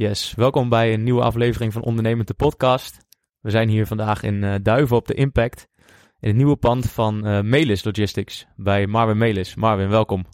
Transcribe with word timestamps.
Yes, 0.00 0.34
welkom 0.36 0.68
bij 0.68 0.92
een 0.92 1.02
nieuwe 1.02 1.22
aflevering 1.22 1.72
van 1.72 1.82
Ondernemend 1.82 2.28
de 2.28 2.34
podcast. 2.34 3.06
We 3.40 3.50
zijn 3.50 3.68
hier 3.68 3.86
vandaag 3.86 4.22
in 4.22 4.42
uh, 4.42 4.54
Duiven 4.62 4.96
op 4.96 5.06
de 5.06 5.14
Impact. 5.14 5.68
In 6.20 6.28
het 6.28 6.36
nieuwe 6.36 6.56
pand 6.56 6.90
van 6.90 7.26
uh, 7.26 7.40
Melis 7.40 7.84
Logistics 7.84 8.46
bij 8.56 8.86
Marvin 8.86 9.18
Melis. 9.18 9.54
Marvin, 9.54 9.88
welkom. 9.88 10.24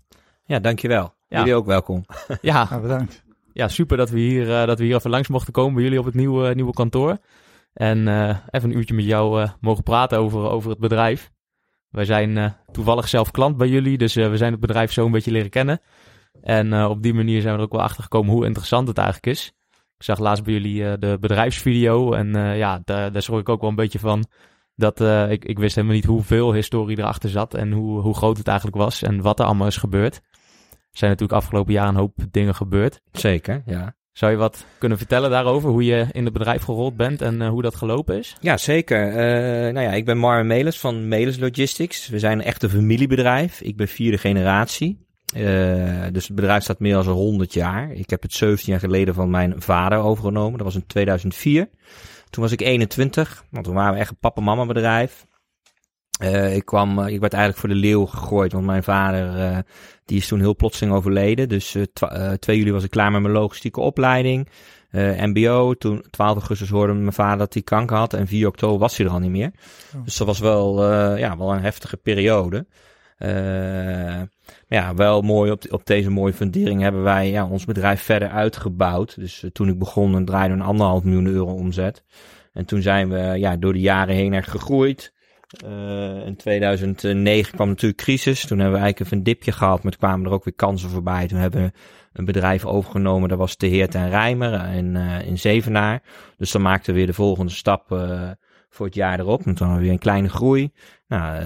Ja, 0.44 0.58
dankjewel. 0.58 1.14
Ja. 1.28 1.38
Jullie 1.38 1.54
ook 1.54 1.66
welkom. 1.66 2.04
ja, 2.40 2.66
ja, 2.70 2.80
bedankt. 2.80 3.24
Ja, 3.52 3.68
super 3.68 3.96
dat 3.96 4.10
we, 4.10 4.18
hier, 4.18 4.48
uh, 4.48 4.66
dat 4.66 4.78
we 4.78 4.84
hier 4.84 4.94
even 4.94 5.10
langs 5.10 5.28
mochten 5.28 5.52
komen 5.52 5.74
bij 5.74 5.82
jullie 5.82 5.98
op 5.98 6.04
het 6.04 6.14
nieuwe, 6.14 6.54
nieuwe 6.54 6.72
kantoor. 6.72 7.18
En 7.72 7.98
even 8.50 8.70
een 8.70 8.76
uurtje 8.76 8.94
met 8.94 9.04
jou 9.04 9.48
mogen 9.60 9.82
praten 9.82 10.18
over, 10.18 10.48
over 10.48 10.70
het 10.70 10.78
bedrijf. 10.78 11.30
Wij 11.88 12.04
zijn 12.04 12.56
toevallig 12.72 13.08
zelf 13.08 13.30
klant 13.30 13.56
bij 13.56 13.68
jullie, 13.68 13.98
dus 13.98 14.14
we 14.14 14.36
zijn 14.36 14.52
het 14.52 14.60
bedrijf 14.60 14.92
zo 14.92 15.04
een 15.06 15.12
beetje 15.12 15.30
leren 15.30 15.50
kennen. 15.50 15.80
En 16.46 16.84
op 16.84 17.02
die 17.02 17.14
manier 17.14 17.40
zijn 17.40 17.52
we 17.52 17.58
er 17.58 17.64
ook 17.64 17.72
wel 17.72 17.82
achter 17.82 18.02
gekomen 18.02 18.32
hoe 18.32 18.44
interessant 18.44 18.88
het 18.88 18.98
eigenlijk 18.98 19.26
is. 19.26 19.52
Ik 19.96 20.02
zag 20.04 20.18
laatst 20.18 20.44
bij 20.44 20.52
jullie 20.52 20.82
uh, 20.82 20.92
de 20.98 21.16
bedrijfsvideo 21.20 22.12
en 22.12 22.36
uh, 22.36 22.56
ja, 22.58 22.80
daar, 22.84 23.12
daar 23.12 23.22
schrok 23.22 23.40
ik 23.40 23.48
ook 23.48 23.60
wel 23.60 23.70
een 23.70 23.76
beetje 23.76 23.98
van. 23.98 24.26
Dat 24.74 25.00
uh, 25.00 25.30
ik, 25.30 25.44
ik 25.44 25.58
wist 25.58 25.74
helemaal 25.74 25.96
niet 25.96 26.04
hoeveel 26.04 26.52
historie 26.52 26.98
erachter 26.98 27.30
zat 27.30 27.54
en 27.54 27.72
hoe, 27.72 28.00
hoe 28.00 28.14
groot 28.14 28.38
het 28.38 28.48
eigenlijk 28.48 28.76
was 28.76 29.02
en 29.02 29.20
wat 29.20 29.38
er 29.38 29.46
allemaal 29.46 29.66
is 29.66 29.76
gebeurd. 29.76 30.14
Er 30.70 31.02
zijn 31.02 31.10
natuurlijk 31.10 31.38
afgelopen 31.38 31.72
jaar 31.72 31.88
een 31.88 31.94
hoop 31.94 32.16
dingen 32.30 32.54
gebeurd. 32.54 33.00
Zeker, 33.12 33.62
ja. 33.66 33.94
Zou 34.12 34.32
je 34.32 34.38
wat 34.38 34.66
kunnen 34.78 34.98
vertellen 34.98 35.30
daarover, 35.30 35.70
hoe 35.70 35.84
je 35.84 36.06
in 36.12 36.24
het 36.24 36.32
bedrijf 36.32 36.62
gerold 36.62 36.96
bent 36.96 37.22
en 37.22 37.46
hoe 37.46 37.62
dat 37.62 37.74
gelopen 37.74 38.18
is? 38.18 38.36
Ja, 38.40 38.56
zeker. 38.56 39.12
nou 39.72 39.80
ja, 39.80 39.92
ik 39.92 40.04
ben 40.04 40.18
Marvin 40.18 40.46
Melis 40.46 40.80
van 40.80 41.08
Melis 41.08 41.38
Logistics. 41.38 42.08
We 42.08 42.18
zijn 42.18 42.38
een 42.38 42.44
echte 42.44 42.68
familiebedrijf. 42.68 43.60
Ik 43.60 43.76
ben 43.76 43.88
vierde 43.88 44.18
generatie. 44.18 45.05
Uh, 45.36 46.04
dus 46.12 46.26
het 46.26 46.36
bedrijf 46.36 46.62
staat 46.62 46.78
meer 46.78 46.94
dan 46.94 47.06
100 47.06 47.52
jaar. 47.52 47.92
Ik 47.92 48.10
heb 48.10 48.22
het 48.22 48.32
17 48.32 48.72
jaar 48.72 48.80
geleden 48.80 49.14
van 49.14 49.30
mijn 49.30 49.54
vader 49.62 49.98
overgenomen. 49.98 50.58
Dat 50.58 50.66
was 50.66 50.74
in 50.74 50.86
2004. 50.86 51.68
Toen 52.30 52.42
was 52.42 52.52
ik 52.52 52.60
21, 52.60 53.44
want 53.50 53.64
toen 53.64 53.74
waren 53.74 53.94
we 53.94 54.00
echt 54.00 54.10
een 54.10 54.18
papa-mama 54.20 54.66
bedrijf. 54.66 55.26
Uh, 56.22 56.56
ik 56.56 56.64
kwam, 56.64 56.98
uh, 56.98 57.06
ik 57.06 57.20
werd 57.20 57.32
eigenlijk 57.32 57.60
voor 57.60 57.68
de 57.68 57.86
leeuw 57.86 58.06
gegooid, 58.06 58.52
want 58.52 58.64
mijn 58.64 58.82
vader, 58.82 59.64
die 60.04 60.16
is 60.16 60.28
toen 60.28 60.40
heel 60.40 60.56
plotseling 60.56 60.94
overleden. 60.94 61.48
Dus 61.48 61.76
2 62.38 62.58
juli 62.58 62.72
was 62.72 62.84
ik 62.84 62.90
klaar 62.90 63.10
met 63.10 63.22
mijn 63.22 63.34
logistieke 63.34 63.80
opleiding. 63.80 64.48
MBO, 65.16 65.74
toen 65.74 66.04
12 66.10 66.36
augustus 66.36 66.68
hoorde 66.68 66.92
mijn 66.92 67.12
vader 67.12 67.38
dat 67.38 67.52
hij 67.52 67.62
kanker 67.62 67.96
had 67.96 68.12
en 68.12 68.26
4 68.26 68.46
oktober 68.46 68.78
was 68.78 68.96
hij 68.96 69.06
er 69.06 69.12
al 69.12 69.18
niet 69.18 69.30
meer. 69.30 69.50
Oh. 69.96 70.04
Dus 70.04 70.16
dat 70.16 70.26
was 70.26 70.38
wel, 70.38 70.84
ja, 71.16 71.36
wel 71.36 71.52
een 71.52 71.62
heftige 71.62 71.96
periode. 71.96 72.66
Uh, 74.46 74.54
ja, 74.68 74.94
wel 74.94 75.22
mooi 75.22 75.50
op, 75.50 75.64
op 75.70 75.86
deze 75.86 76.10
mooie 76.10 76.32
fundering 76.32 76.80
hebben 76.80 77.02
wij 77.02 77.30
ja, 77.30 77.46
ons 77.46 77.64
bedrijf 77.64 78.02
verder 78.02 78.28
uitgebouwd. 78.28 79.14
Dus 79.16 79.42
uh, 79.42 79.50
toen 79.50 79.68
ik 79.68 79.78
begon, 79.78 80.12
dan 80.12 80.24
draaide 80.24 80.54
een 80.54 80.60
anderhalf 80.60 81.04
miljoen 81.04 81.26
euro 81.26 81.52
omzet. 81.52 82.04
En 82.52 82.64
toen 82.64 82.82
zijn 82.82 83.08
we 83.08 83.18
ja, 83.18 83.56
door 83.56 83.72
de 83.72 83.80
jaren 83.80 84.14
heen 84.14 84.34
echt 84.34 84.50
gegroeid. 84.50 85.14
Uh, 85.64 86.26
in 86.26 86.36
2009 86.36 87.54
kwam 87.54 87.68
natuurlijk 87.68 88.02
crisis. 88.02 88.46
Toen 88.46 88.58
hebben 88.58 88.76
we 88.76 88.82
eigenlijk 88.82 89.00
even 89.00 89.16
een 89.16 89.32
dipje 89.32 89.52
gehad, 89.52 89.82
maar 89.82 89.92
toen 89.92 90.00
kwamen 90.00 90.26
er 90.26 90.32
ook 90.32 90.44
weer 90.44 90.54
kansen 90.54 90.90
voorbij. 90.90 91.26
Toen 91.26 91.38
hebben 91.38 91.62
we 91.62 91.72
een 92.12 92.24
bedrijf 92.24 92.64
overgenomen, 92.64 93.28
dat 93.28 93.38
was 93.38 93.56
de 93.56 93.66
Heert 93.66 93.94
en 93.94 94.08
Rijmer 94.08 94.74
in, 94.74 94.96
in 95.26 95.38
Zevenaar. 95.38 96.02
Dus 96.36 96.50
dan 96.50 96.62
maakten 96.62 96.92
we 96.92 96.98
weer 96.98 97.06
de 97.06 97.12
volgende 97.12 97.52
stap 97.52 97.88
voor 98.68 98.86
het 98.86 98.94
jaar 98.94 99.20
erop. 99.20 99.38
En 99.38 99.54
toen 99.54 99.66
hadden 99.66 99.76
we 99.76 99.82
weer 99.82 99.92
een 99.92 99.98
kleine 99.98 100.28
groei. 100.28 100.72
Nou, 101.08 101.44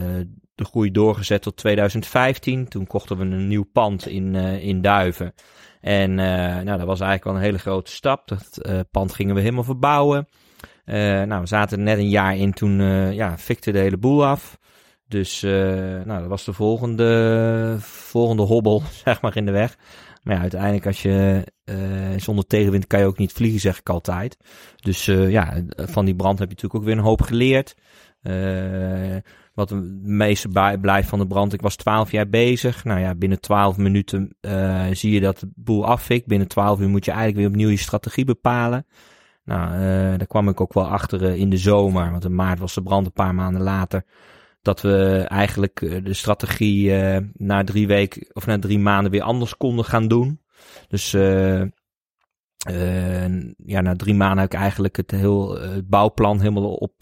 de 0.60 0.66
groei 0.66 0.90
doorgezet 0.90 1.42
tot 1.42 1.56
2015. 1.56 2.68
Toen 2.68 2.86
kochten 2.86 3.16
we 3.16 3.24
een 3.24 3.48
nieuw 3.48 3.68
pand 3.72 4.06
in, 4.06 4.34
uh, 4.34 4.64
in 4.64 4.82
Duiven. 4.82 5.34
En 5.80 6.10
uh, 6.10 6.16
nou, 6.60 6.78
dat 6.78 6.86
was 6.86 7.00
eigenlijk 7.00 7.24
wel 7.24 7.34
een 7.34 7.40
hele 7.40 7.58
grote 7.58 7.90
stap. 7.90 8.28
Dat 8.28 8.58
uh, 8.62 8.80
pand 8.90 9.14
gingen 9.14 9.34
we 9.34 9.40
helemaal 9.40 9.64
verbouwen. 9.64 10.28
nou, 10.84 11.40
we 11.40 11.46
zaten 11.46 11.82
net 11.82 11.98
een 11.98 12.08
jaar 12.08 12.36
in 12.36 12.52
toen 12.52 12.80
ja, 13.14 13.38
fikte 13.38 13.72
de 13.72 13.78
hele 13.78 13.96
boel 13.96 14.26
af. 14.26 14.58
Dus 15.08 15.40
nou, 15.40 16.20
dat 16.20 16.26
was 16.26 16.44
de 16.44 16.52
volgende, 16.52 17.76
volgende 17.80 18.42
hobbel, 18.42 18.82
zeg 19.04 19.20
maar, 19.20 19.36
in 19.36 19.46
de 19.46 19.52
weg. 19.52 19.76
Maar 20.22 20.34
ja, 20.34 20.40
uiteindelijk 20.40 20.86
als 20.86 21.02
je 21.02 21.44
zonder 22.16 22.46
tegenwind 22.46 22.86
kan 22.86 23.00
je 23.00 23.06
ook 23.06 23.18
niet 23.18 23.32
vliegen, 23.32 23.60
zeg 23.60 23.78
ik 23.78 23.88
altijd. 23.88 24.36
Dus 24.76 25.04
ja, 25.06 25.62
van 25.76 26.04
die 26.04 26.16
brand 26.16 26.38
heb 26.38 26.48
je 26.48 26.54
natuurlijk 26.54 26.74
ook 26.74 26.88
weer 26.88 26.98
een 26.98 27.08
hoop 27.08 27.22
geleerd. 27.22 27.74
Wat 29.60 29.70
het 29.70 30.02
meeste 30.02 30.48
blijft 30.80 31.08
van 31.08 31.18
de 31.18 31.26
brand. 31.26 31.52
Ik 31.52 31.60
was 31.60 31.76
12 31.76 32.10
jaar 32.10 32.28
bezig. 32.28 32.84
Nou 32.84 33.00
ja, 33.00 33.14
binnen 33.14 33.40
12 33.40 33.76
minuten 33.76 34.36
uh, 34.40 34.86
zie 34.92 35.12
je 35.12 35.20
dat 35.20 35.38
de 35.38 35.50
boel 35.54 35.86
afvikt. 35.86 36.26
Binnen 36.26 36.48
12 36.48 36.80
uur 36.80 36.88
moet 36.88 37.04
je 37.04 37.10
eigenlijk 37.10 37.40
weer 37.40 37.48
opnieuw 37.48 37.68
je 37.68 37.76
strategie 37.76 38.24
bepalen. 38.24 38.86
Nou, 39.44 39.72
uh, 39.72 39.78
daar 40.18 40.26
kwam 40.26 40.48
ik 40.48 40.60
ook 40.60 40.72
wel 40.72 40.86
achter 40.86 41.22
uh, 41.22 41.34
in 41.34 41.50
de 41.50 41.56
zomer. 41.56 42.10
Want 42.10 42.24
in 42.24 42.34
maart 42.34 42.58
was 42.58 42.74
de 42.74 42.82
brand 42.82 43.06
een 43.06 43.12
paar 43.12 43.34
maanden 43.34 43.62
later. 43.62 44.04
Dat 44.62 44.80
we 44.80 45.24
eigenlijk 45.28 46.04
de 46.04 46.14
strategie 46.14 46.92
na 47.32 47.64
drie 47.64 47.86
weken 47.86 48.26
of 48.32 48.46
na 48.46 48.58
drie 48.58 48.78
maanden 48.78 49.10
weer 49.10 49.22
anders 49.22 49.56
konden 49.56 49.84
gaan 49.84 50.08
doen. 50.08 50.40
Dus 50.88 51.10
ja, 53.64 53.80
na 53.80 53.96
drie 53.96 54.14
maanden 54.14 54.38
heb 54.38 54.52
ik 54.52 54.58
eigenlijk 54.58 54.96
het, 54.96 55.10
heel, 55.10 55.60
het 55.60 55.88
bouwplan 55.88 56.40
helemaal 56.40 56.74
op 56.74 56.92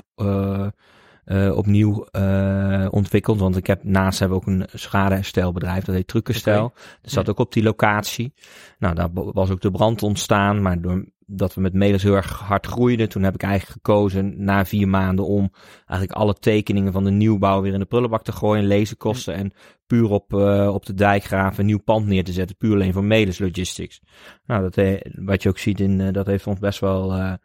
uh, 1.29 1.57
opnieuw 1.57 2.07
uh, 2.13 2.87
ontwikkeld. 2.91 3.39
Want 3.39 3.57
ik 3.57 3.67
heb 3.67 3.85
naast 3.85 4.19
hebben 4.19 4.39
ook 4.39 4.47
een 4.47 4.67
schadeherstelbedrijf, 4.73 5.85
dat 5.85 5.95
heet 5.95 6.07
Truckenstel. 6.07 6.65
Okay. 6.65 6.83
Dat 7.03 7.11
zat 7.11 7.29
ook 7.29 7.39
op 7.39 7.53
die 7.53 7.63
locatie. 7.63 8.33
Nou, 8.79 8.95
daar 8.95 9.09
was 9.13 9.51
ook 9.51 9.61
de 9.61 9.71
brand 9.71 10.03
ontstaan, 10.03 10.63
maar 10.63 10.81
doordat 10.81 11.55
we 11.55 11.61
met 11.61 11.73
Melis 11.73 12.03
heel 12.03 12.15
erg 12.15 12.39
hard 12.39 12.67
groeiden, 12.67 13.09
toen 13.09 13.23
heb 13.23 13.35
ik 13.35 13.43
eigenlijk 13.43 13.73
gekozen 13.73 14.45
na 14.45 14.65
vier 14.65 14.89
maanden 14.89 15.27
om 15.27 15.53
eigenlijk 15.87 16.21
alle 16.21 16.35
tekeningen 16.35 16.93
van 16.93 17.05
de 17.05 17.11
nieuwbouw 17.11 17.63
weer 17.63 17.73
in 17.73 17.79
de 17.79 17.85
prullenbak 17.85 18.23
te 18.23 18.33
gooien, 18.33 18.67
lezenkosten 18.67 19.35
en 19.35 19.53
puur 19.87 20.11
op, 20.11 20.33
uh, 20.33 20.71
op 20.75 20.87
de 20.87 20.95
dijkgraven 20.95 21.61
een 21.61 21.67
nieuw 21.67 21.83
pand 21.83 22.07
neer 22.07 22.25
te 22.25 22.33
zetten, 22.33 22.57
puur 22.57 22.75
alleen 22.75 22.93
voor 22.93 23.05
Melis 23.05 23.39
Logistics. 23.39 24.01
Nou, 24.47 24.71
dat, 24.71 25.01
wat 25.15 25.43
je 25.43 25.49
ook 25.49 25.59
ziet 25.59 25.81
in, 25.81 26.13
dat 26.13 26.27
heeft 26.27 26.47
ons 26.47 26.59
best 26.59 26.81
wel 26.81 27.39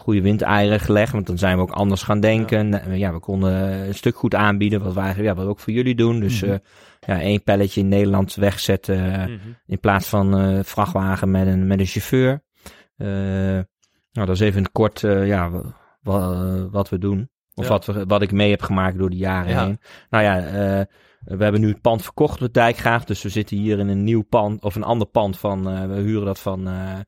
goede 0.00 0.20
windeieren 0.20 0.80
gelegd. 0.80 1.12
Want 1.12 1.26
dan 1.26 1.38
zijn 1.38 1.56
we 1.56 1.62
ook 1.62 1.70
anders 1.70 2.02
gaan 2.02 2.20
denken. 2.20 2.70
Ja, 2.70 2.92
ja 2.92 3.12
we 3.12 3.18
konden 3.20 3.52
een 3.86 3.94
stuk 3.94 4.16
goed 4.16 4.34
aanbieden. 4.34 4.82
Wat 4.82 4.94
we 4.94 5.00
eigenlijk 5.00 5.28
ja, 5.28 5.34
wat 5.34 5.44
we 5.44 5.50
ook 5.50 5.60
voor 5.60 5.72
jullie 5.72 5.94
doen. 5.94 6.20
Dus 6.20 6.42
mm 6.42 6.48
-hmm. 6.48 6.58
uh, 7.08 7.16
ja, 7.16 7.20
één 7.20 7.42
pelletje 7.42 7.80
in 7.80 7.88
Nederland 7.88 8.34
wegzetten. 8.34 8.98
Mm 9.00 9.24
-hmm. 9.24 9.56
In 9.66 9.80
plaats 9.80 10.08
van 10.08 10.40
uh, 10.40 10.58
vrachtwagen 10.62 11.30
met 11.30 11.46
een, 11.46 11.66
met 11.66 11.80
een 11.80 11.86
chauffeur. 11.86 12.42
Uh, 12.96 13.08
nou, 14.12 14.26
dat 14.26 14.30
is 14.30 14.40
even 14.40 14.72
kort. 14.72 15.00
ja, 15.00 15.50
wat, 16.70 16.88
we 16.88 16.98
doen. 16.98 17.30
Of 17.54 17.64
Ja. 17.64 17.70
wat, 17.70 17.86
we, 17.86 18.04
wat 18.06 18.22
ik 18.22 18.32
mee 18.32 18.50
heb 18.50 18.62
gemaakt 18.62 18.98
door 18.98 19.10
de 19.10 19.16
jaren 19.16 19.50
Ja. 19.50 19.64
heen. 19.64 19.78
Nou 20.10 20.24
ja, 20.24 20.38
eh, 20.38 20.84
we 21.20 21.42
hebben 21.42 21.60
nu 21.60 21.68
het 21.68 21.80
pand 21.80 22.02
verkocht 22.02 22.34
op 22.34 22.40
de 22.40 22.50
Dijkgraaf. 22.50 23.04
Dus 23.04 23.22
we 23.22 23.28
zitten 23.28 23.56
hier 23.56 23.78
in 23.78 23.88
een 23.88 24.04
nieuw 24.04 24.22
pand, 24.22 24.62
of 24.62 24.74
een 24.74 24.84
ander 24.84 25.06
pand 25.06 25.38
van, 25.38 25.68
eh, 25.70 25.86
we 25.86 25.94
huren 25.94 26.24
dat 26.24 26.38
van, 26.38 26.68
eh, 26.68 26.98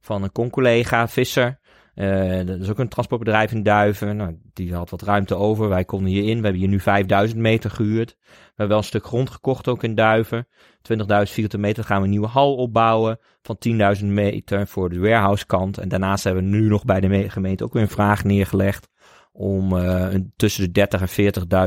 van 0.00 0.22
een 0.22 0.32
con-collega, 0.32 1.08
Visser. 1.08 1.58
Eh, 2.00 2.46
dat 2.46 2.60
is 2.60 2.70
ook 2.70 2.78
een 2.78 2.88
transportbedrijf 2.88 3.52
in 3.52 3.62
Duiven. 3.62 4.16
Nou, 4.16 4.36
die 4.52 4.74
had 4.74 4.90
wat 4.90 5.02
ruimte 5.02 5.34
over. 5.34 5.68
Wij 5.68 5.84
konden 5.84 6.10
hierin. 6.10 6.36
We 6.36 6.42
hebben 6.42 6.60
hier 6.60 6.68
nu 6.68 6.80
5000 6.80 7.40
meter 7.40 7.70
gehuurd. 7.70 8.16
We 8.18 8.26
hebben 8.46 8.68
wel 8.68 8.78
een 8.78 8.84
stuk 8.84 9.04
grond 9.04 9.30
gekocht 9.30 9.68
ook 9.68 9.82
in 9.82 9.94
Duiven. 9.94 10.46
20.000 10.82 11.32
vierkante 11.32 11.58
meter. 11.58 11.84
Gaan 11.84 11.98
we 11.98 12.04
een 12.04 12.10
nieuwe 12.10 12.26
hal 12.26 12.54
opbouwen 12.56 13.18
van 13.42 13.56
10.000 14.00 14.04
meter 14.06 14.66
voor 14.66 14.88
de 14.90 14.98
warehouse 14.98 15.46
kant. 15.46 15.78
En 15.78 15.88
daarnaast 15.88 16.24
hebben 16.24 16.42
we 16.42 16.48
nu 16.48 16.68
nog 16.68 16.84
bij 16.84 17.00
de 17.00 17.08
me- 17.08 17.30
gemeente 17.30 17.64
ook 17.64 17.72
weer 17.72 17.82
een 17.82 17.88
vraag 17.88 18.24
neergelegd 18.24 18.88
om 19.32 19.76
eh, 19.76 20.14
tussen 20.36 20.64
de 20.64 20.70
30 20.70 21.00
en 21.00 21.08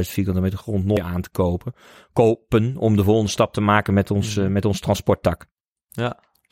40.000 0.05 0.11
vierkante 0.11 0.41
meter 0.41 0.59
grond 0.59 0.85
nog 0.85 0.99
aan 0.99 1.21
te 1.21 1.29
kopen. 1.31 1.73
Kopen 2.13 2.77
om 2.77 2.95
de 2.95 3.03
volgende 3.03 3.31
stap 3.31 3.53
te 3.53 3.61
maken 3.61 3.93
met 3.93 4.11
ons, 4.11 4.37
eh, 4.37 4.47
met 4.47 4.65
ons 4.65 4.79
transporttak. 4.79 5.45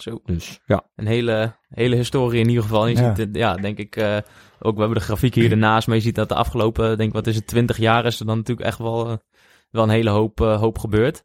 Zo. 0.01 0.19
Dus 0.25 0.59
ja, 0.65 0.83
Een 0.95 1.07
hele, 1.07 1.56
hele 1.69 1.95
historie 1.95 2.39
in 2.42 2.48
ieder 2.50 2.63
geval. 2.63 2.83
En 2.86 2.89
je 2.95 3.01
Ja. 3.01 3.07
ziet, 3.15 3.18
het, 3.18 3.36
ja, 3.36 3.56
denk 3.56 3.77
ik, 3.77 3.95
eh, 3.95 4.18
ook 4.59 4.74
we 4.74 4.80
hebben 4.80 4.98
de 4.98 5.03
grafiek 5.03 5.36
hier 5.36 5.51
ernaast, 5.51 5.88
maar 5.88 5.95
je 5.95 6.01
ziet 6.01 6.15
dat 6.15 6.30
de 6.30 6.36
afgelopen, 6.36 6.98
denk 6.98 7.13
wat 7.13 7.27
is 7.27 7.36
het, 7.36 7.48
20 7.48 7.77
jaar 7.77 8.06
is 8.06 8.19
er 8.19 8.25
dan 8.25 8.38
natuurlijk 8.38 8.68
echt 8.68 8.77
wel, 8.77 9.09
eh, 9.09 9.18
wel 9.71 9.83
een 9.83 9.89
hele 9.89 10.09
hoop, 10.09 10.42
eh, 10.42 10.59
hoop 10.59 10.77
gebeurd. 10.80 11.24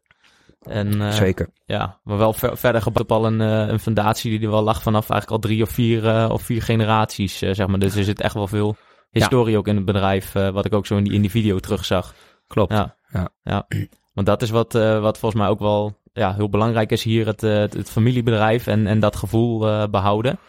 En, 0.61 1.13
zeker. 1.13 1.49
Ja, 1.65 1.99
maar 2.03 2.17
wel 2.17 2.33
ver- 2.33 2.57
verder 2.57 2.81
gebouwd 2.81 3.03
op 3.11 3.17
al 3.17 3.25
een, 3.25 3.39
een 3.39 3.79
fundatie 3.79 4.31
die 4.31 4.41
er 4.47 4.51
wel 4.53 4.63
lag 4.63 4.81
vanaf 4.81 5.09
eigenlijk 5.09 5.43
al 5.43 5.49
drie 5.49 5.63
of 5.63 5.69
vier, 5.69 6.31
of 6.31 6.41
vier 6.41 6.61
generaties, 6.61 7.37
zeg 7.37 7.67
maar. 7.67 7.79
Dus 7.79 7.95
er 7.95 8.03
zit 8.03 8.21
echt 8.21 8.33
wel 8.33 8.47
veel 8.47 8.75
historie 9.09 9.57
ook 9.57 9.67
in 9.67 9.75
het 9.75 9.85
bedrijf, 9.85 10.31
wat 10.33 10.65
ik 10.65 10.73
ook 10.73 10.85
zo 10.85 10.97
in 10.97 11.03
die, 11.03 11.13
in 11.13 11.21
die 11.21 11.29
video 11.31 11.59
terugzag. 11.59 12.13
Klopt. 12.47 12.71
Ja, 12.73 12.95
Ja. 13.09 13.29
ja. 13.43 13.67
Want 14.13 14.27
dat 14.27 14.41
is 14.41 14.49
wat, 14.49 14.73
wat 14.73 15.17
volgens 15.17 15.41
mij 15.41 15.49
ook 15.49 15.59
wel 15.59 15.97
ja, 16.17 16.33
heel 16.33 16.49
belangrijk 16.49 16.91
is 16.91 17.03
hier, 17.03 17.25
het, 17.25 17.43
eh, 17.43 17.57
het, 17.57 17.73
het 17.73 17.89
familiebedrijf 17.89 18.67
en, 18.67 18.87
en 18.87 18.99
dat 18.99 19.15
gevoel 19.15 19.67
eh, 19.67 19.83
behouden. 19.91 20.39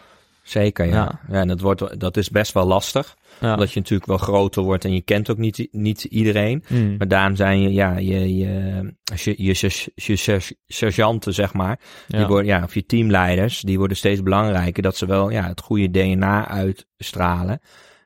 Zeker, 0.43 0.85
ja. 0.85 0.93
Ja. 0.93 1.19
ja. 1.27 1.39
en 1.39 1.47
dat, 1.47 1.59
wordt, 1.59 1.99
dat 1.99 2.17
is 2.17 2.29
best 2.29 2.53
wel 2.53 2.65
lastig. 2.65 3.15
Ja. 3.39 3.53
Omdat 3.53 3.71
je 3.71 3.79
natuurlijk 3.79 4.09
wel 4.09 4.17
groter 4.17 4.63
wordt 4.63 4.85
en 4.85 4.93
je 4.93 5.01
kent 5.01 5.29
ook 5.31 5.37
niet, 5.37 5.67
niet 5.71 6.03
iedereen. 6.03 6.63
Mm. 6.67 6.95
Maar 6.97 7.07
daarom 7.07 7.35
zijn 7.35 7.61
je, 7.61 7.73
ja, 7.73 7.97
je, 7.97 8.37
je, 8.37 8.37
je, 8.37 8.93
je, 9.25 9.35
je, 9.35 9.83
je 9.95 10.15
ser- 10.15 10.51
sergeanten, 10.67 11.33
zeg 11.33 11.53
maar, 11.53 11.79
die 12.07 12.19
Ja. 12.19 12.27
worden, 12.27 12.45
ja, 12.45 12.63
of 12.63 12.73
je 12.73 12.85
teamleiders, 12.85 13.61
die 13.61 13.77
worden 13.77 13.97
steeds 13.97 14.23
belangrijker. 14.23 14.83
Dat 14.83 14.97
ze 14.97 15.05
wel 15.05 15.29
ja, 15.29 15.47
het 15.47 15.61
goede 15.61 15.91
DNA 15.91 16.47
uitstralen. 16.47 17.59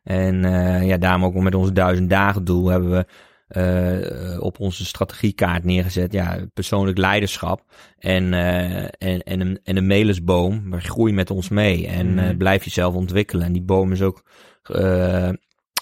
En 0.03 0.45
eh, 0.45 0.87
ja, 0.87 0.97
daarom 0.97 1.25
ook 1.25 1.33
met 1.33 1.55
ons 1.55 1.71
duizend 1.71 2.09
dagen 2.09 2.43
doel 2.43 2.67
hebben 2.67 2.91
we 2.91 3.05
eh, 3.53 4.41
op 4.41 4.59
onze 4.59 4.85
strategiekaart 4.85 5.63
neergezet. 5.63 6.13
Ja, 6.13 6.37
persoonlijk 6.53 6.97
leiderschap 6.97 7.61
en, 7.99 8.33
eh, 8.33 8.83
en, 8.83 9.23
en, 9.23 9.41
een, 9.41 9.59
en 9.63 9.77
een 9.77 9.87
melisboom. 9.87 10.67
Maar 10.67 10.81
groei 10.81 11.13
met 11.13 11.31
ons 11.31 11.49
mee 11.49 11.87
en 11.87 12.19
eh, 12.19 12.25
Mhm. 12.25 12.37
blijf 12.37 12.63
jezelf 12.63 12.93
ontwikkelen. 12.95 13.45
En 13.45 13.53
die 13.53 13.61
boom 13.61 13.91
is 13.91 14.01
ook 14.01 14.23
eh, 14.63 15.29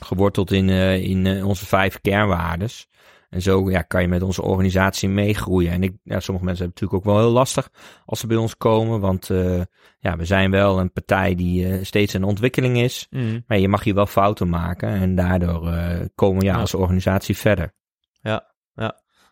geworteld 0.05 0.51
in, 0.51 0.69
eh, 0.69 1.03
in 1.03 1.25
eh, 1.25 1.47
onze 1.47 1.65
vijf 1.65 2.01
kernwaardes. 2.01 2.87
En 3.31 3.41
zo 3.41 3.69
ja, 3.69 3.81
kan 3.81 4.01
je 4.01 4.07
met 4.07 4.21
onze 4.21 4.41
organisatie 4.41 5.09
meegroeien. 5.09 5.71
En 5.71 5.83
ik, 5.83 5.93
ja, 6.03 6.19
sommige 6.19 6.45
mensen 6.45 6.65
hebben 6.65 6.81
het 6.81 6.81
natuurlijk 6.81 6.93
ook 6.93 7.13
wel 7.13 7.17
heel 7.17 7.33
lastig 7.33 7.69
als 8.05 8.19
ze 8.19 8.27
bij 8.27 8.37
ons 8.37 8.57
komen. 8.57 8.99
Want 8.99 9.29
eh, 9.29 9.61
ja, 9.99 10.17
we 10.17 10.25
zijn 10.25 10.51
wel 10.51 10.79
een 10.79 10.91
partij 10.91 11.35
die 11.35 11.67
eh, 11.67 11.83
steeds 11.83 12.13
in 12.13 12.23
ontwikkeling 12.23 12.77
is. 12.77 13.07
Mm. 13.09 13.43
Maar 13.47 13.59
je 13.59 13.67
mag 13.67 13.83
hier 13.83 13.93
wel 13.93 14.05
fouten 14.05 14.49
maken. 14.49 14.89
En 14.89 15.15
daardoor 15.15 15.67
eh, 15.67 16.05
komen 16.15 16.39
we 16.39 16.45
ja, 16.45 16.53
Ja. 16.53 16.59
als 16.59 16.73
organisatie 16.73 17.37
verder. 17.37 17.73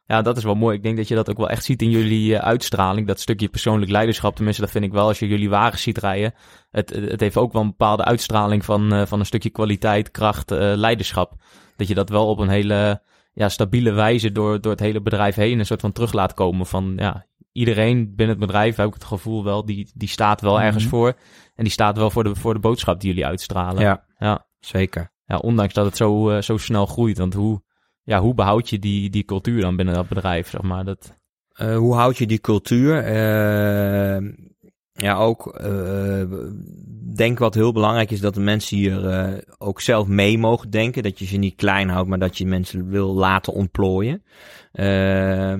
Ja, 0.05 0.21
dat 0.21 0.37
is 0.37 0.43
wel 0.43 0.55
mooi. 0.55 0.75
Ik 0.77 0.83
denk 0.83 0.97
dat 0.97 1.07
je 1.07 1.15
dat 1.15 1.29
ook 1.29 1.37
wel 1.37 1.49
echt 1.49 1.63
ziet 1.63 1.81
in 1.81 1.89
jullie 1.89 2.39
uitstraling. 2.39 3.07
Dat 3.07 3.19
stukje 3.19 3.47
persoonlijk 3.47 3.91
leiderschap. 3.91 4.35
Tenminste, 4.35 4.61
dat 4.61 4.71
vind 4.71 4.83
ik 4.83 4.91
wel 4.91 5.07
als 5.07 5.19
je 5.19 5.27
jullie 5.27 5.49
wagens 5.49 5.81
ziet 5.81 5.97
rijden. 5.97 6.33
Het, 6.71 6.89
het 6.89 7.19
heeft 7.19 7.37
ook 7.37 7.53
wel 7.53 7.61
een 7.61 7.67
bepaalde 7.67 8.03
uitstraling 8.03 8.65
van, 8.65 9.07
van 9.07 9.19
een 9.19 9.25
stukje 9.25 9.49
kwaliteit, 9.49 10.11
kracht, 10.11 10.49
leiderschap. 10.49 11.33
Dat 11.75 11.87
je 11.87 11.93
dat 11.93 12.09
wel 12.09 12.27
op 12.27 12.39
een 12.39 12.49
hele 12.49 13.01
ja, 13.39 13.49
stabiele 13.49 13.91
wijze 13.91 14.31
door, 14.31 14.61
door 14.61 14.71
het 14.71 14.79
hele 14.81 15.01
bedrijf 15.01 15.35
heen 15.35 15.59
een 15.59 15.65
soort 15.65 15.81
van 15.81 15.91
terug 15.91 16.13
laat 16.13 16.33
komen. 16.33 16.65
Van 16.65 16.93
ja, 16.95 17.25
iedereen 17.51 18.15
binnen 18.15 18.37
het 18.37 18.45
bedrijf, 18.45 18.75
heb 18.75 18.87
ik 18.87 18.93
het 18.93 19.03
gevoel 19.03 19.43
wel, 19.43 19.65
die, 19.65 19.91
die 19.95 20.07
staat 20.07 20.41
wel 20.41 20.61
ergens 20.61 20.83
Mhm. 20.83 20.93
voor. 20.95 21.07
En 21.55 21.63
die 21.63 21.71
staat 21.73 21.97
wel 21.97 22.09
voor 22.09 22.23
de, 22.23 22.35
voor 22.35 22.53
de 22.53 22.59
boodschap 22.59 22.99
die 22.99 23.09
jullie 23.09 23.25
uitstralen. 23.25 23.81
Ja, 23.81 24.03
Ja. 24.17 24.47
zeker. 24.59 25.11
Ja, 25.25 25.37
ondanks 25.37 25.73
dat 25.73 25.85
het 25.85 25.97
zo, 25.97 26.29
eh, 26.29 26.41
zo 26.41 26.57
snel 26.57 26.85
groeit. 26.85 27.17
Want 27.17 27.33
hoe, 27.33 27.61
ja, 28.03 28.19
hoe 28.19 28.33
behoud 28.33 28.69
je 28.69 28.79
die, 28.79 29.09
die 29.09 29.23
cultuur 29.23 29.61
dan 29.61 29.75
binnen 29.75 29.93
dat 29.95 30.07
bedrijf? 30.07 30.49
Zeg 30.49 30.61
maar? 30.61 30.85
dat, 30.85 31.17
Eh, 31.53 31.77
hoe 31.77 31.95
houd 31.95 32.17
je 32.17 32.27
die 32.27 32.39
cultuur? 32.39 33.03
Eh, 33.03 34.17
ja, 35.01 35.15
ook 35.15 35.47
eh, 35.47 36.23
denk 37.15 37.39
wat 37.39 37.53
heel 37.53 37.71
belangrijk 37.71 38.11
is 38.11 38.19
dat 38.19 38.33
de 38.33 38.39
mensen 38.39 38.77
hier 38.77 39.07
eh, 39.07 39.37
ook 39.57 39.81
zelf 39.81 40.07
mee 40.07 40.37
mogen 40.37 40.69
denken. 40.69 41.03
Dat 41.03 41.19
je 41.19 41.25
ze 41.25 41.37
niet 41.37 41.55
klein 41.55 41.89
houdt, 41.89 42.09
maar 42.09 42.19
dat 42.19 42.37
je 42.37 42.45
mensen 42.45 42.89
wil 42.89 43.13
laten 43.13 43.53
ontplooien. 43.53 44.23
Eh, 44.71 45.51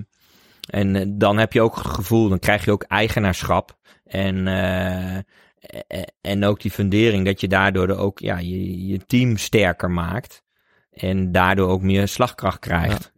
en 0.69 1.17
dan 1.17 1.37
heb 1.37 1.53
je 1.53 1.61
ook 1.61 1.75
het 1.75 1.87
gevoel, 1.87 2.29
dan 2.29 2.39
krijg 2.39 2.65
je 2.65 2.71
ook 2.71 2.83
eigenaarschap. 2.83 3.77
En, 4.05 4.47
eh, 4.47 5.17
eh, 5.17 6.03
en 6.21 6.45
ook 6.45 6.61
die 6.61 6.71
fundering 6.71 7.25
dat 7.25 7.41
je 7.41 7.47
daardoor 7.47 7.89
ook 7.89 8.19
ja, 8.19 8.37
je, 8.37 8.87
je 8.87 9.05
team 9.05 9.37
sterker 9.37 9.91
maakt. 9.91 10.43
En 10.91 11.31
daardoor 11.31 11.69
ook 11.69 11.81
meer 11.81 12.07
slagkracht 12.07 12.59
krijgt. 12.59 13.13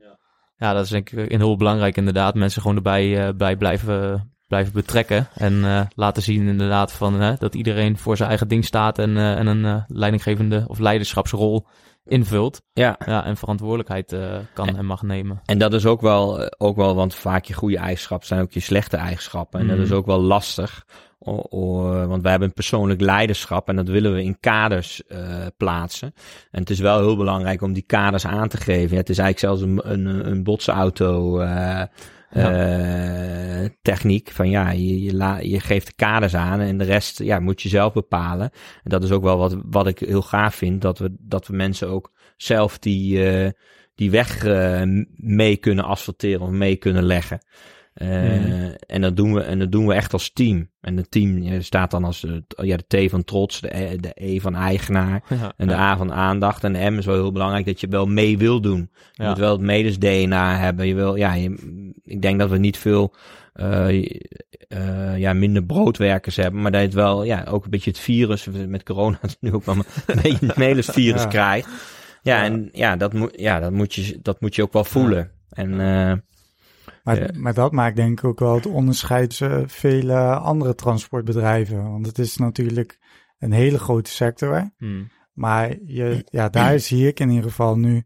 ja, 0.57 0.73
dat 0.73 0.83
is 0.83 0.89
denk 0.89 1.09
ik 1.09 1.37
heel 1.39 1.57
belangrijk 1.57 1.97
inderdaad. 1.97 2.35
Mensen 2.35 2.61
gewoon 2.61 2.77
erbij 2.77 3.35
bij 3.35 3.55
blijven, 3.55 4.31
blijven 4.51 4.73
betrekken. 4.73 5.27
En 5.35 5.65
eh, 5.65 5.81
laten 5.95 6.23
zien 6.23 6.47
inderdaad 6.47 6.91
van, 6.91 7.35
dat 7.39 7.55
iedereen 7.55 7.97
voor 7.97 8.17
zijn 8.17 8.29
eigen 8.29 8.47
ding 8.47 8.65
staat. 8.65 8.99
En, 8.99 9.17
eh, 9.17 9.37
en 9.37 9.47
een 9.47 9.65
eh, 9.65 9.83
leidinggevende 9.87 10.63
of 10.67 10.79
leiderschapsrol 10.79 11.67
invult. 12.05 12.61
Ja. 12.73 12.95
Ja, 13.05 13.25
en 13.25 13.37
verantwoordelijkheid 13.37 14.15
kan 14.53 14.77
en 14.77 14.85
mag 14.85 15.01
nemen. 15.01 15.41
En 15.45 15.57
dat 15.57 15.73
is 15.73 15.85
ook 15.85 16.01
wel, 16.01 16.51
ook 16.57 16.75
wel, 16.75 16.95
want 16.95 17.15
vaak 17.15 17.45
je 17.45 17.53
goede 17.53 17.77
eigenschappen 17.77 18.27
zijn 18.27 18.41
ook 18.41 18.51
je 18.51 18.59
slechte 18.59 18.97
eigenschappen. 18.97 19.59
En 19.59 19.67
dat 19.67 19.75
Mhm. 19.75 19.85
is 19.85 19.91
ook 19.91 20.05
wel 20.05 20.21
lastig. 20.21 20.85
O- 21.19 21.45
o- 21.49 22.07
want 22.07 22.21
wij 22.21 22.31
hebben 22.31 22.49
een 22.49 22.53
persoonlijk 22.55 23.01
leiderschap 23.01 23.67
en 23.69 23.75
dat 23.75 23.87
willen 23.87 24.13
we 24.13 24.23
in 24.23 24.39
kaders 24.39 25.01
plaatsen. 25.57 26.13
En 26.51 26.59
het 26.59 26.69
is 26.69 26.79
wel 26.79 26.99
heel 26.99 27.17
belangrijk 27.17 27.61
om 27.61 27.73
die 27.73 27.85
kaders 27.85 28.25
aan 28.25 28.47
te 28.47 28.57
geven. 28.57 28.91
Ja, 28.91 28.97
het 28.97 29.09
is 29.09 29.17
eigenlijk 29.17 29.59
zelfs 29.59 29.61
een, 29.61 29.91
een, 29.91 30.27
een 30.31 30.43
botsauto 30.43 31.39
eh, 32.31 33.69
techniek. 33.81 34.31
Van 34.31 34.49
ja, 34.49 34.69
je, 34.69 35.17
je 35.49 35.59
geeft 35.59 35.87
de 35.87 35.93
kaders 35.95 36.35
aan 36.35 36.59
en 36.59 36.77
de 36.77 36.83
rest 36.83 37.19
ja, 37.23 37.39
moet 37.39 37.61
je 37.61 37.69
zelf 37.69 37.93
bepalen. 37.93 38.51
En 38.83 38.89
dat 38.89 39.03
is 39.03 39.11
ook 39.11 39.23
wel 39.23 39.37
wat, 39.37 39.57
wat 39.65 39.87
ik 39.87 39.99
heel 39.99 40.21
gaaf 40.21 40.55
vind. 40.55 40.81
Dat 40.81 40.99
we, 40.99 41.15
dat 41.19 41.47
we 41.47 41.55
mensen 41.55 41.87
ook 41.87 42.11
zelf 42.37 42.79
die, 42.79 43.29
eh, 43.29 43.49
die 43.95 44.11
weg 44.11 44.45
eh, 44.45 44.81
mee 45.15 45.57
kunnen 45.57 45.85
asfalteren 45.85 46.41
of 46.41 46.49
mee 46.49 46.75
kunnen 46.75 47.03
leggen. 47.03 47.45
Eh, 47.93 48.07
Mhm. 48.09 48.69
En 48.87 49.01
dat 49.01 49.15
doen 49.15 49.33
we 49.33 49.41
en 49.41 49.59
dat 49.59 49.71
doen 49.71 49.87
we 49.87 49.93
echt 49.93 50.13
als 50.13 50.31
team. 50.33 50.69
En 50.81 50.97
het 50.97 51.11
team 51.11 51.43
eh, 51.43 51.59
staat 51.61 51.91
dan 51.91 52.03
als 52.03 52.21
de, 52.21 52.43
ja, 52.47 52.77
de 52.87 53.05
T 53.07 53.09
van 53.09 53.23
trots, 53.23 53.61
de 53.61 53.77
E, 53.77 53.95
de 53.95 54.11
e 54.15 54.39
van 54.39 54.55
eigenaar 54.55 55.23
Ja, 55.41 55.53
en 55.57 55.67
de 55.67 55.73
ja. 55.73 55.79
A 55.79 55.97
van 55.97 56.13
aandacht. 56.13 56.63
En 56.63 56.73
de 56.73 56.89
M 56.89 56.97
is 56.97 57.05
wel 57.05 57.15
heel 57.15 57.31
belangrijk 57.31 57.65
dat 57.65 57.79
je 57.81 57.87
wel 57.87 58.05
mee 58.05 58.37
wil 58.37 58.61
doen. 58.61 58.89
Je 59.13 59.23
moet 59.23 59.37
wel 59.37 59.51
het 59.51 59.61
medes 59.61 59.97
DNA 59.99 60.57
hebben. 60.57 60.87
Je 60.87 60.95
wil, 60.95 61.15
ja, 61.15 61.33
je- 61.33 61.91
ik 62.03 62.21
denk 62.21 62.39
dat 62.39 62.49
we 62.49 62.57
niet 62.57 62.77
veel, 62.77 63.13
eh, 63.53 64.05
eh, 64.67 65.17
ja, 65.17 65.33
minder 65.33 65.63
broodwerkers 65.63 66.35
hebben. 66.35 66.61
Maar 66.61 66.71
dat 66.71 66.79
je 66.81 66.85
het 66.87 66.95
wel, 66.95 67.23
ja, 67.23 67.43
ook 67.49 67.63
een 67.63 67.69
beetje 67.69 67.89
het 67.89 67.99
virus, 67.99 68.47
met 68.67 68.83
corona 68.83 69.19
is 69.21 69.37
nu 69.39 69.53
ook 69.53 69.65
wel 69.65 69.75
een 69.75 70.19
beetje 70.55 71.13
het 71.13 71.27
krijgt. 71.27 71.67
Ja, 72.21 72.37
Ja. 72.37 72.43
en 72.43 72.69
ja, 72.71 72.95
dat 72.95 73.13
moet, 73.13 73.31
ja, 73.35 73.59
dat 73.59 73.71
moet 73.71 73.93
je, 73.93 74.19
dat 74.21 74.41
moet 74.41 74.55
je 74.55 74.61
ook 74.61 74.73
wel 74.73 74.83
voelen. 74.83 75.31
En, 75.49 75.79
eh, 75.79 76.13
Maar, 77.03 77.19
Ja. 77.19 77.29
maar 77.39 77.53
dat 77.53 77.71
maakt 77.71 77.95
denk 77.95 78.19
ik 78.19 78.25
ook 78.25 78.39
wel 78.39 78.55
het 78.55 78.65
onderscheid 78.65 79.29
tussen 79.29 79.69
vele 79.69 80.35
andere 80.35 80.75
transportbedrijven. 80.75 81.91
Want 81.91 82.05
het 82.05 82.19
is 82.19 82.37
natuurlijk 82.37 82.99
een 83.39 83.51
hele 83.51 83.79
grote 83.79 84.09
sector. 84.09 84.71
Hmm. 84.77 85.09
Maar 85.33 85.75
je, 85.85 86.25
ja, 86.29 86.49
daar 86.49 86.79
zie 86.89 87.07
ik 87.07 87.19
in 87.19 87.29
ieder 87.29 87.49
geval 87.49 87.77
nu, 87.77 88.03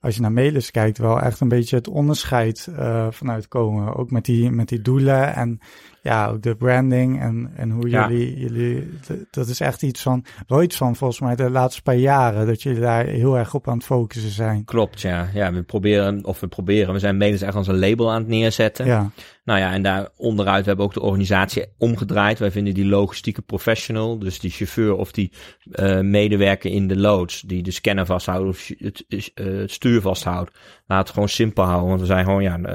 als 0.00 0.14
je 0.14 0.20
naar 0.20 0.32
Melis 0.32 0.70
kijkt, 0.70 0.98
wel 0.98 1.20
echt 1.20 1.40
een 1.40 1.48
beetje 1.48 1.76
het 1.76 1.88
onderscheid 1.88 2.68
eh, 2.76 3.06
vanuit 3.10 3.48
komen. 3.48 3.94
Ook 3.94 4.10
met 4.10 4.24
die, 4.24 4.50
met 4.50 4.68
die 4.68 4.80
doelen 4.80 5.34
en 5.34 5.58
ja, 6.02 6.26
ook 6.26 6.42
de 6.42 6.56
branding 6.56 7.20
en, 7.20 7.50
en 7.56 7.70
hoe 7.70 7.88
Ja. 7.88 8.08
jullie, 8.08 8.38
jullie, 8.38 8.90
dat 9.30 9.48
is 9.48 9.60
echt 9.60 9.82
iets 9.82 10.02
van, 10.02 10.24
wel 10.46 10.62
iets 10.62 10.76
van 10.76 10.96
volgens 10.96 11.20
mij 11.20 11.36
de 11.36 11.50
laatste 11.50 11.82
paar 11.82 11.96
jaren, 11.96 12.46
dat 12.46 12.62
jullie 12.62 12.80
daar 12.80 13.04
heel 13.04 13.38
erg 13.38 13.54
op 13.54 13.68
aan 13.68 13.76
het 13.76 13.86
focussen 13.86 14.30
zijn. 14.30 14.64
klopt, 14.64 15.00
ja. 15.00 15.28
Ja, 15.34 15.52
we 15.52 15.62
proberen, 15.62 16.24
of 16.24 16.40
we 16.40 16.48
proberen, 16.48 16.92
we 16.92 16.98
zijn 16.98 17.16
medens 17.16 17.42
echt 17.42 17.54
als 17.54 17.66
een 17.66 17.78
label 17.78 18.10
aan 18.10 18.20
het 18.20 18.28
neerzetten. 18.28 18.86
Ja, 18.86 19.10
Nou 19.44 19.58
ja, 19.60 19.72
en 19.72 19.82
daar 19.82 20.08
onderuit 20.16 20.66
hebben 20.66 20.84
we 20.84 20.90
ook 20.90 20.96
de 20.96 21.06
organisatie 21.06 21.66
omgedraaid. 21.78 22.38
Wij 22.38 22.50
vinden 22.50 22.74
die 22.74 22.86
logistieke 22.86 23.42
professional, 23.42 24.18
dus 24.18 24.40
die 24.40 24.50
chauffeur 24.50 24.96
of 24.96 25.12
die 25.12 25.32
uh, 25.64 26.00
medewerker 26.00 26.70
in 26.70 26.88
de 26.88 26.96
loods, 26.96 27.40
die 27.40 27.62
de 27.62 27.70
scanner 27.70 28.06
vasthoudt 28.06 28.48
of 28.48 28.70
het, 28.78 29.04
uh, 29.08 29.20
het 29.34 29.70
stuur 29.70 30.00
vasthoudt. 30.00 30.50
Laat 30.86 31.00
het 31.00 31.10
gewoon 31.10 31.28
simpel 31.28 31.64
houden, 31.64 31.88
want 31.88 32.00
we 32.00 32.06
zijn 32.06 32.24
gewoon 32.24 32.42
ja, 32.42 32.58
uh, 32.58 32.66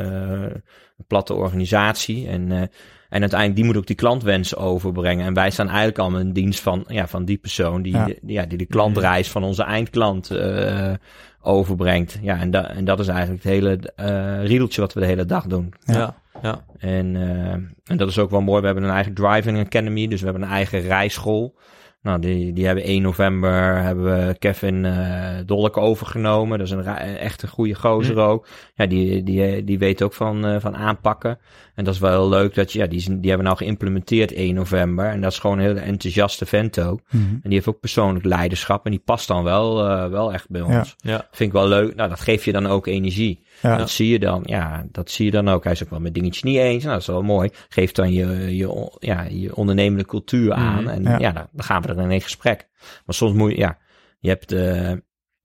een 0.97 1.05
platte 1.07 1.33
organisatie. 1.33 2.27
En, 2.27 2.69
en 3.13 3.21
uiteindelijk, 3.21 3.55
die 3.55 3.65
moet 3.65 3.77
ook 3.77 3.87
die 3.87 3.95
klantwensen 3.95 4.57
overbrengen. 4.57 5.25
En 5.25 5.33
wij 5.33 5.49
staan 5.49 5.67
eigenlijk 5.67 5.97
allemaal 5.97 6.19
in 6.19 6.31
dienst 6.31 6.59
van, 6.59 6.83
ja, 6.87 7.07
van 7.07 7.25
die 7.25 7.37
persoon 7.37 7.81
die, 7.81 7.93
ja. 7.93 8.05
De, 8.05 8.17
ja, 8.25 8.45
die 8.45 8.57
de 8.57 8.65
klantreis 8.65 9.29
van 9.29 9.43
onze 9.43 9.63
eindklant 9.63 10.31
uh, 10.31 10.93
overbrengt. 11.41 12.19
Ja, 12.21 12.39
en, 12.39 12.51
da 12.51 12.69
en 12.69 12.85
dat 12.85 12.99
is 12.99 13.07
eigenlijk 13.07 13.43
het 13.43 13.51
hele 13.51 13.79
uh, 13.99 14.45
riedeltje 14.45 14.81
wat 14.81 14.93
we 14.93 14.99
de 14.99 15.05
hele 15.05 15.25
dag 15.25 15.45
doen. 15.45 15.73
Ja, 15.85 16.15
ja. 16.41 16.65
En, 16.77 17.15
uh, 17.15 17.51
en 17.83 17.97
dat 17.97 18.09
is 18.09 18.19
ook 18.19 18.29
wel 18.29 18.41
mooi. 18.41 18.59
We 18.59 18.65
hebben 18.65 18.83
een 18.83 18.89
eigen 18.89 19.13
driving 19.13 19.59
academy, 19.59 20.07
dus 20.07 20.19
we 20.19 20.25
hebben 20.25 20.43
een 20.43 20.53
eigen 20.53 20.81
rijschool. 20.81 21.55
Nou, 22.03 22.19
die, 22.19 22.53
die 22.53 22.65
hebben 22.65 22.83
1 22.83 23.01
november 23.01 23.81
hebben 23.81 24.03
we 24.03 24.35
Kevin 24.39 24.83
uh, 24.83 25.27
Dolk 25.45 25.77
overgenomen. 25.77 26.57
Dat 26.57 26.67
is 26.67 26.73
een, 26.73 26.87
een 26.87 27.17
echt 27.17 27.41
een 27.41 27.49
goede 27.49 27.73
gozer 27.73 28.17
ook. 28.17 28.47
Ja, 28.75 28.85
die, 28.85 29.23
die, 29.23 29.63
die 29.63 29.79
weet 29.79 30.01
ook 30.01 30.13
van, 30.13 30.45
uh, 30.45 30.59
van 30.59 30.75
aanpakken. 30.75 31.39
En 31.75 31.83
dat 31.83 31.93
is 31.93 31.99
wel 31.99 32.11
heel 32.11 32.29
leuk 32.29 32.55
dat 32.55 32.71
je, 32.71 32.79
ja, 32.79 32.87
die, 32.87 32.99
die 32.99 33.29
hebben 33.29 33.37
we 33.37 33.43
nou 33.43 33.57
geïmplementeerd 33.57 34.33
1 34.33 34.55
november. 34.55 35.05
En 35.05 35.21
dat 35.21 35.31
is 35.31 35.39
gewoon 35.39 35.59
een 35.59 35.65
heel 35.65 35.77
enthousiaste 35.77 36.45
vent 36.45 36.79
ook. 36.79 37.01
Mhm. 37.09 37.23
En 37.23 37.41
die 37.43 37.53
heeft 37.53 37.67
ook 37.67 37.79
persoonlijk 37.79 38.25
leiderschap. 38.25 38.85
En 38.85 38.91
die 38.91 39.01
past 39.05 39.27
dan 39.27 39.43
wel, 39.43 39.89
uh, 39.89 40.07
wel 40.07 40.33
echt 40.33 40.49
bij 40.49 40.61
ons. 40.61 40.95
Ja. 40.97 41.27
Vind 41.31 41.49
ik 41.49 41.55
wel 41.55 41.67
leuk. 41.67 41.95
Nou, 41.95 42.09
dat 42.09 42.19
geeft 42.19 42.43
je 42.43 42.51
dan 42.51 42.67
ook 42.67 42.87
energie. 42.87 43.43
Ja. 43.63 43.77
Dat 43.77 43.89
zie 43.89 44.09
je 44.09 44.19
dan, 44.19 44.41
ja, 44.45 44.85
dat 44.91 45.11
zie 45.11 45.25
je 45.25 45.31
dan 45.31 45.47
ook. 45.49 45.63
Hij 45.63 45.73
is 45.73 45.83
ook 45.83 45.89
wel 45.89 45.99
met 45.99 46.13
dingetjes 46.13 46.43
niet 46.43 46.57
eens. 46.57 46.81
Nou, 46.83 46.93
dat 46.93 47.01
is 47.01 47.07
wel 47.07 47.21
mooi. 47.21 47.49
Geeft 47.69 47.95
dan 47.95 48.11
je, 48.13 48.55
je, 48.57 48.91
ja, 48.99 49.21
je 49.29 49.55
ondernemende 49.55 50.05
cultuur 50.05 50.53
aan. 50.53 50.89
En 50.89 51.03
Ja. 51.03 51.17
ja, 51.19 51.31
dan, 51.31 51.47
dan 51.51 51.63
gaan 51.65 51.81
we 51.81 51.87
er 51.87 51.99
in 51.99 52.09
een 52.11 52.21
gesprek. 52.21 52.67
Maar 53.05 53.15
soms 53.15 53.33
moet 53.33 53.51
je, 53.51 53.57
ja, 53.57 53.77
je 54.19 54.29
hebt, 54.29 54.51
uh, 54.53 54.59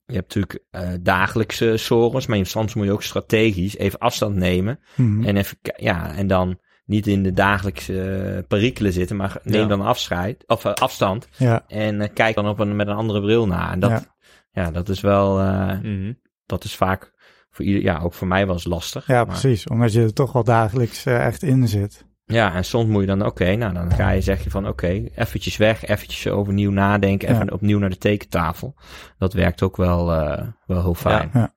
je 0.05 0.15
hebt 0.15 0.35
natuurlijk 0.35 0.59
uh, 0.71 0.89
dagelijkse 1.01 1.77
zorgens, 1.77 2.27
maar 2.27 2.47
soms 2.47 2.75
moet 2.75 2.85
je 2.87 2.93
ook 2.93 3.03
strategisch 3.03 3.77
even 3.77 3.99
afstand 3.99 4.35
nemen. 4.37 4.81
Mhm. 4.97 5.25
En 5.25 5.37
even, 5.37 5.59
ja, 5.77 6.15
en 6.15 6.27
dan 6.27 6.59
niet 6.85 7.07
in 7.07 7.23
de 7.23 7.33
dagelijkse 7.33 8.45
perikelen 8.49 8.93
zitten, 8.93 9.17
maar 9.17 9.37
neem 9.43 9.61
Ja. 9.61 9.67
dan 9.67 9.81
afscheid, 9.81 10.45
of 10.47 10.65
uh, 10.65 10.73
afstand. 10.73 11.29
ja, 11.37 11.65
En 11.67 12.01
uh, 12.01 12.07
kijk 12.15 12.35
dan 12.35 12.49
op 12.49 12.59
een, 12.59 12.77
met 12.77 12.87
een 12.89 12.95
andere 12.97 13.21
bril 13.21 13.47
naar. 13.47 13.73
En 13.73 13.81
dat, 13.81 13.91
Ja. 13.91 14.05
ja, 14.63 14.71
dat 14.71 14.89
is 14.89 15.01
wel, 15.01 15.41
uh, 15.41 15.81
Mhm. 15.83 16.13
dat 16.47 16.65
is 16.65 16.77
vaak 16.77 17.13
voor 17.59 17.67
ieder, 17.67 17.83
ja, 17.83 17.99
ook 18.03 18.15
voor 18.15 18.27
mij 18.27 18.47
eens 18.49 18.65
lastig. 18.65 19.07
ja, 19.07 19.15
Maar- 19.15 19.27
precies. 19.27 19.67
Omdat 19.67 19.93
je 19.93 20.03
er 20.03 20.13
toch 20.13 20.33
wel 20.33 20.45
dagelijks 20.45 21.07
eh, 21.07 21.27
echt 21.27 21.43
in 21.43 21.69
zit. 21.69 22.07
Ja, 22.25 22.55
en 22.55 22.65
soms 22.65 22.89
moet 22.89 23.01
je 23.01 23.07
dan, 23.07 23.27
oké, 23.27 23.55
nou 23.57 23.73
dan 23.75 23.91
ga 23.91 24.11
je 24.11 24.21
zeg 24.21 24.45
je 24.45 24.51
van, 24.51 24.69
oké, 24.69 24.87
eventjes 25.15 25.57
weg, 25.57 25.85
eventjes 25.85 26.29
overnieuw 26.29 26.71
nadenken, 26.71 27.29
even 27.29 27.47
Ja. 27.47 27.53
opnieuw 27.53 27.79
naar 27.79 27.91
de 27.91 27.99
tekentafel. 27.99 28.75
Dat 29.19 29.33
werkt 29.33 29.63
ook 29.63 29.77
wel, 29.77 30.13
uh, 30.15 30.41
wel 30.67 30.83
heel 30.83 30.95
fijn. 30.95 31.53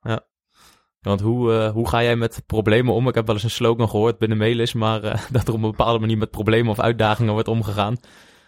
Want 1.00 1.22
hoe, 1.22 1.52
uh, 1.54 1.70
hoe 1.72 1.88
ga 1.88 2.04
jij 2.04 2.16
met 2.16 2.44
problemen 2.46 2.94
om? 2.94 3.08
Ik 3.08 3.16
heb 3.16 3.26
wel 3.26 3.36
eens 3.36 3.44
een 3.44 3.50
slogan 3.50 3.90
gehoord 3.90 4.18
binnen 4.18 4.38
Melis, 4.38 4.74
maar 4.74 5.04
uh, 5.04 5.14
dat 5.32 5.48
er 5.48 5.54
op 5.54 5.64
een 5.64 5.70
bepaalde 5.70 6.00
manier 6.00 6.18
met 6.18 6.30
problemen 6.32 6.72
of 6.72 6.80
uitdagingen 6.80 7.34
wordt 7.34 7.48
omgegaan. 7.48 7.98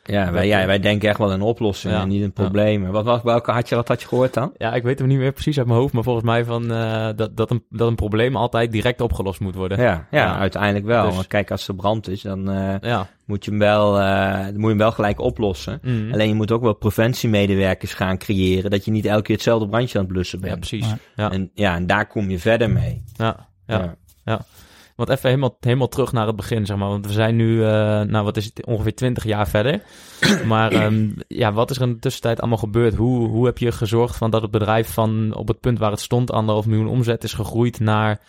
Ja, 0.06 0.32
wij, 0.32 0.48
ja, 0.48 0.66
wij 0.66 0.80
denken 0.80 1.10
echt 1.10 1.18
wel 1.18 1.32
in 1.32 1.42
oplossingen 1.42 1.96
Ja. 1.96 2.02
en 2.04 2.08
niet 2.10 2.22
in 2.22 2.34
problemen. 2.34 2.92
Wat, 2.92 3.06
wat, 3.06 3.24
welke 3.24 3.52
had 3.52 3.70
je, 3.70 3.76
wat 3.76 3.88
had 3.88 4.02
je 4.02 4.08
gehoord 4.08 4.34
dan? 4.34 4.52
Ja, 4.58 4.74
ik 4.74 4.84
weet 4.84 5.00
hem 5.00 5.08
niet 5.08 5.18
meer 5.18 5.32
precies 5.32 5.58
uit 5.58 5.68
mijn 5.68 5.80
hoofd, 5.80 5.94
maar 5.94 6.04
volgens 6.04 6.26
mij 6.26 6.46
van, 6.46 6.72
uh, 6.72 7.08
dat, 7.16 7.38
dat, 7.38 7.52
een, 7.52 7.64
dat 7.70 7.88
een 7.88 7.96
probleem 7.96 8.36
altijd 8.36 8.72
direct 8.72 9.02
opgelost 9.02 9.40
moet 9.40 9.56
worden. 9.56 9.80
Ja, 9.80 10.08
ja, 10.12 10.38
uiteindelijk 10.38 10.86
wel. 10.86 11.06
Dus- 11.06 11.16
Want 11.16 11.28
kijk, 11.28 11.52
als 11.52 11.68
er 11.68 11.76
brand 11.76 12.08
is, 12.08 12.22
dan 12.22 12.50
uh, 12.50 12.76
Ja. 12.82 13.08
moet 13.26 13.46
je 13.46 13.52
hem 13.52 13.60
wel, 13.60 14.00
uh, 14.00 14.06
dan 14.44 14.54
moet 14.54 14.62
je 14.62 14.68
hem 14.68 14.78
wel 14.78 14.92
gelijk 14.92 15.20
oplossen. 15.20 15.80
Mhm. 15.82 16.14
Alleen 16.14 16.28
je 16.28 16.34
moet 16.36 16.52
ook 16.52 16.62
wel 16.62 16.74
preventiemedewerkers 16.76 17.94
gaan 17.94 18.18
creëren, 18.18 18.72
dat 18.72 18.86
je 18.86 18.92
niet 18.92 19.06
elke 19.06 19.22
keer 19.22 19.36
hetzelfde 19.36 19.68
brandje 19.68 19.98
aan 19.98 20.04
het 20.04 20.14
blussen 20.14 20.40
ja, 20.40 20.46
bent. 20.46 20.60
precies. 20.60 20.88
Ja. 20.88 20.98
Ja. 21.16 21.32
En 21.32 21.52
ja, 21.54 21.76
en 21.76 21.88
daar 21.88 22.08
kom 22.08 22.30
je 22.30 22.40
verder 22.40 22.70
mee. 22.70 23.04
Ja. 23.18 23.48
Ja. 23.66 23.96
Want 24.96 25.10
even 25.10 25.30
helemaal, 25.30 25.58
helemaal 25.60 25.88
terug 25.88 26.12
naar 26.12 26.28
het 26.28 26.36
begin, 26.36 26.66
zeg 26.66 26.78
maar. 26.78 26.90
Want 26.90 27.06
we 27.06 27.12
zijn 27.12 27.36
nu, 27.36 27.58
uh, 27.58 27.66
nou 28.02 28.24
wat 28.24 28.38
is 28.38 28.46
het, 28.46 28.66
ongeveer 28.66 28.96
20 28.96 29.24
jaar 29.24 29.48
verder. 29.48 29.82
maar 30.46 30.86
um, 30.86 31.16
ja, 31.28 31.54
wat 31.54 31.70
is 31.70 31.76
er 31.76 31.82
in 31.84 31.94
de 31.94 32.00
tussentijd 32.00 32.40
allemaal 32.40 32.58
gebeurd? 32.58 32.96
Hoe, 32.96 33.28
hoe 33.28 33.46
heb 33.46 33.58
je 33.58 33.72
gezorgd 33.72 34.18
van 34.18 34.32
dat 34.32 34.42
het 34.42 34.52
bedrijf 34.52 34.94
van 34.94 35.36
op 35.36 35.48
het 35.48 35.60
punt 35.60 35.80
waar 35.80 35.92
het 35.92 36.00
stond, 36.00 36.32
anderhalf 36.32 36.66
miljoen 36.66 36.88
omzet, 36.88 37.24
is 37.24 37.34
gegroeid 37.34 37.80
naar 37.80 38.22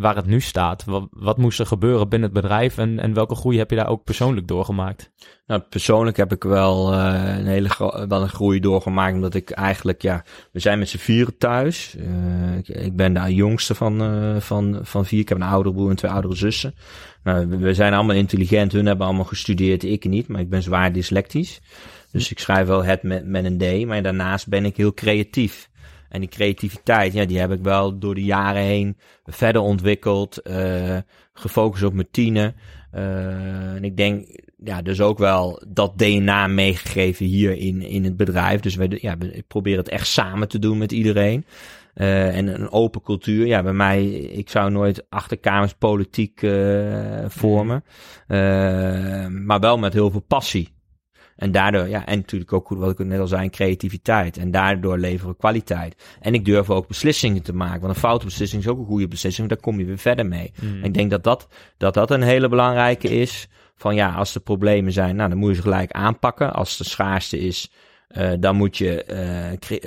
waar 0.00 0.16
het 0.16 0.26
nu 0.26 0.40
staat? 0.40 0.84
Wat, 0.84 1.08
wat 1.10 1.36
moest 1.36 1.60
er 1.60 1.66
gebeuren 1.66 2.08
binnen 2.08 2.30
het 2.30 2.40
bedrijf 2.40 2.78
en, 2.78 2.98
en 2.98 3.14
welke 3.14 3.34
groei 3.34 3.58
heb 3.58 3.70
je 3.70 3.76
daar 3.76 3.88
ook 3.88 4.04
persoonlijk 4.04 4.48
doorgemaakt? 4.48 5.10
Nou, 5.46 5.60
persoonlijk 5.60 6.16
heb 6.16 6.32
ik 6.32 6.42
wel 6.42 6.92
uh, 6.94 7.38
een 7.38 7.46
hele 7.46 7.68
wel 8.08 8.22
een 8.22 8.28
groei 8.28 8.60
doorgemaakt, 8.60 9.14
omdat 9.14 9.34
ik 9.34 9.50
eigenlijk, 9.50 10.02
ja, 10.02 10.24
we 10.52 10.60
zijn 10.60 10.78
met 10.78 10.88
z'n 10.88 10.96
vieren 10.96 11.38
thuis. 11.38 11.96
Uh, 11.98 12.56
ik, 12.56 12.68
ik, 12.68 12.96
ben 12.96 13.14
de 13.14 13.34
jongste 13.34 13.74
van, 13.74 14.02
uh, 14.02 14.40
van, 14.40 14.78
van 14.82 15.06
vier. 15.06 15.20
Ik 15.20 15.28
heb 15.28 15.38
een 15.38 15.44
oudere 15.44 15.74
broer 15.74 15.90
en 15.90 15.96
twee 15.96 16.10
oudere 16.10 16.34
zussen. 16.34 16.74
Nou, 17.22 17.48
we, 17.48 17.56
we, 17.56 17.74
zijn 17.74 17.94
allemaal 17.94 18.16
intelligent. 18.16 18.72
Hun 18.72 18.86
hebben 18.86 19.06
allemaal 19.06 19.24
gestudeerd, 19.24 19.82
ik 19.82 20.04
niet, 20.04 20.28
maar 20.28 20.40
ik 20.40 20.50
ben 20.50 20.62
zwaar 20.62 20.92
dyslectisch. 20.92 21.60
Dus 22.12 22.30
ik 22.30 22.38
schrijf 22.38 22.66
wel 22.66 22.84
het 22.84 23.02
met, 23.02 23.26
met 23.26 23.44
een 23.44 23.58
D, 23.58 23.86
maar 23.86 24.02
daarnaast 24.02 24.48
ben 24.48 24.64
ik 24.64 24.76
heel 24.76 24.94
creatief. 24.94 25.69
En 26.10 26.20
die 26.20 26.28
creativiteit, 26.28 27.12
ja, 27.12 27.24
die 27.24 27.38
heb 27.38 27.52
ik 27.52 27.62
wel 27.62 27.98
door 27.98 28.14
de 28.14 28.24
jaren 28.24 28.62
heen 28.62 28.96
verder 29.24 29.62
ontwikkeld, 29.62 30.40
uh, 30.50 30.96
gefocust 31.32 31.82
op 31.82 31.92
mijn 31.92 32.10
tienen. 32.10 32.54
Uh, 32.94 33.74
en 33.74 33.84
ik 33.84 33.96
denk, 33.96 34.26
ja, 34.64 34.82
dus 34.82 35.00
ook 35.00 35.18
wel 35.18 35.62
dat 35.68 35.98
DNA 35.98 36.46
meegegeven 36.46 37.26
hier 37.26 37.56
in, 37.56 37.82
in 37.82 38.04
het 38.04 38.16
bedrijf. 38.16 38.60
Dus 38.60 38.74
we, 38.74 38.98
ja, 39.00 39.16
ik 39.32 39.46
probeer 39.46 39.76
het 39.76 39.88
echt 39.88 40.06
samen 40.06 40.48
te 40.48 40.58
doen 40.58 40.78
met 40.78 40.92
iedereen. 40.92 41.44
Uh, 41.94 42.36
en 42.36 42.46
een 42.46 42.70
open 42.70 43.02
cultuur. 43.02 43.46
Ja, 43.46 43.62
bij 43.62 43.72
mij, 43.72 44.08
ik 44.10 44.50
zou 44.50 44.70
nooit 44.70 45.06
achterkamers 45.08 45.74
politiek 45.74 46.42
uh, 46.42 47.24
vormen. 47.28 47.84
Uh, 48.28 49.26
maar 49.26 49.60
wel 49.60 49.78
met 49.78 49.92
heel 49.92 50.10
veel 50.10 50.24
passie. 50.26 50.68
En 51.40 51.52
daardoor, 51.52 51.88
ja, 51.88 52.06
en 52.06 52.16
natuurlijk 52.16 52.52
ook, 52.52 52.68
wat 52.68 53.00
ik 53.00 53.06
net 53.06 53.20
al 53.20 53.26
zei, 53.26 53.50
creativiteit. 53.50 54.36
En 54.36 54.50
daardoor 54.50 54.98
leveren 54.98 55.30
we 55.30 55.36
kwaliteit. 55.36 56.02
En 56.20 56.34
ik 56.34 56.44
durf 56.44 56.70
ook 56.70 56.88
beslissingen 56.88 57.42
te 57.42 57.52
maken. 57.52 57.80
Want 57.80 57.94
een 57.94 58.00
foute 58.00 58.24
beslissing 58.24 58.62
is 58.62 58.68
ook 58.68 58.78
een 58.78 58.86
goede 58.86 59.08
beslissing. 59.08 59.48
Daar 59.48 59.60
kom 59.60 59.78
je 59.78 59.84
weer 59.84 59.98
verder 59.98 60.26
mee. 60.26 60.52
Mm. 60.60 60.78
En 60.78 60.84
ik 60.84 60.94
denk 60.94 61.10
dat 61.10 61.24
dat, 61.24 61.48
dat 61.76 61.94
dat 61.94 62.10
een 62.10 62.22
hele 62.22 62.48
belangrijke 62.48 63.08
is. 63.08 63.48
Van 63.76 63.94
ja, 63.94 64.12
als 64.12 64.34
er 64.34 64.40
problemen 64.40 64.92
zijn, 64.92 65.16
nou, 65.16 65.28
dan 65.28 65.38
moet 65.38 65.48
je 65.48 65.54
ze 65.54 65.62
gelijk 65.62 65.92
aanpakken. 65.92 66.52
Als 66.52 66.76
de 66.76 66.84
schaarste 66.84 67.38
is, 67.38 67.70
uh, 68.16 68.30
dan 68.40 68.56
moet 68.56 68.78
je 68.78 69.04
uh, 69.10 69.58
cre 69.58 69.80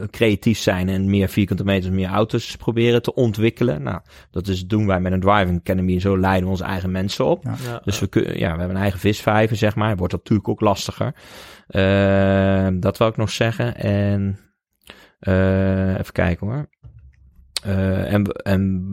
uh, 0.00 0.08
creatief 0.10 0.58
zijn 0.58 0.88
en 0.88 1.10
meer 1.10 1.28
vierkante 1.28 1.64
meters, 1.64 1.94
meer 1.94 2.08
auto's 2.08 2.56
proberen 2.56 3.02
te 3.02 3.14
ontwikkelen. 3.14 3.82
Nou, 3.82 4.00
dat 4.30 4.48
is, 4.48 4.66
doen 4.66 4.86
wij 4.86 5.00
met 5.00 5.12
een 5.12 5.20
driving 5.20 5.58
academy. 5.58 6.00
Zo 6.00 6.18
leiden 6.18 6.44
we 6.44 6.50
onze 6.50 6.64
eigen 6.64 6.90
mensen 6.90 7.24
op. 7.24 7.44
Ja. 7.44 7.54
Ja, 7.64 7.80
Dus 7.84 8.00
we, 8.00 8.06
kunnen, 8.06 8.38
ja, 8.38 8.52
we 8.52 8.58
hebben 8.58 8.76
een 8.76 8.82
eigen 8.82 9.00
visvijver, 9.00 9.56
zeg 9.56 9.74
maar. 9.74 9.96
Wordt 9.96 10.12
natuurlijk 10.12 10.48
ook 10.48 10.60
lastiger. 10.60 11.14
Uh, 11.70 12.68
dat 12.80 12.98
wil 12.98 13.08
ik 13.08 13.16
nog 13.16 13.30
zeggen. 13.30 13.76
En 13.76 14.38
uh, 15.20 15.98
even 15.98 16.12
kijken 16.12 16.46
hoor. 16.46 16.68
Uh, 17.66 18.12
en, 18.12 18.24
en 18.24 18.84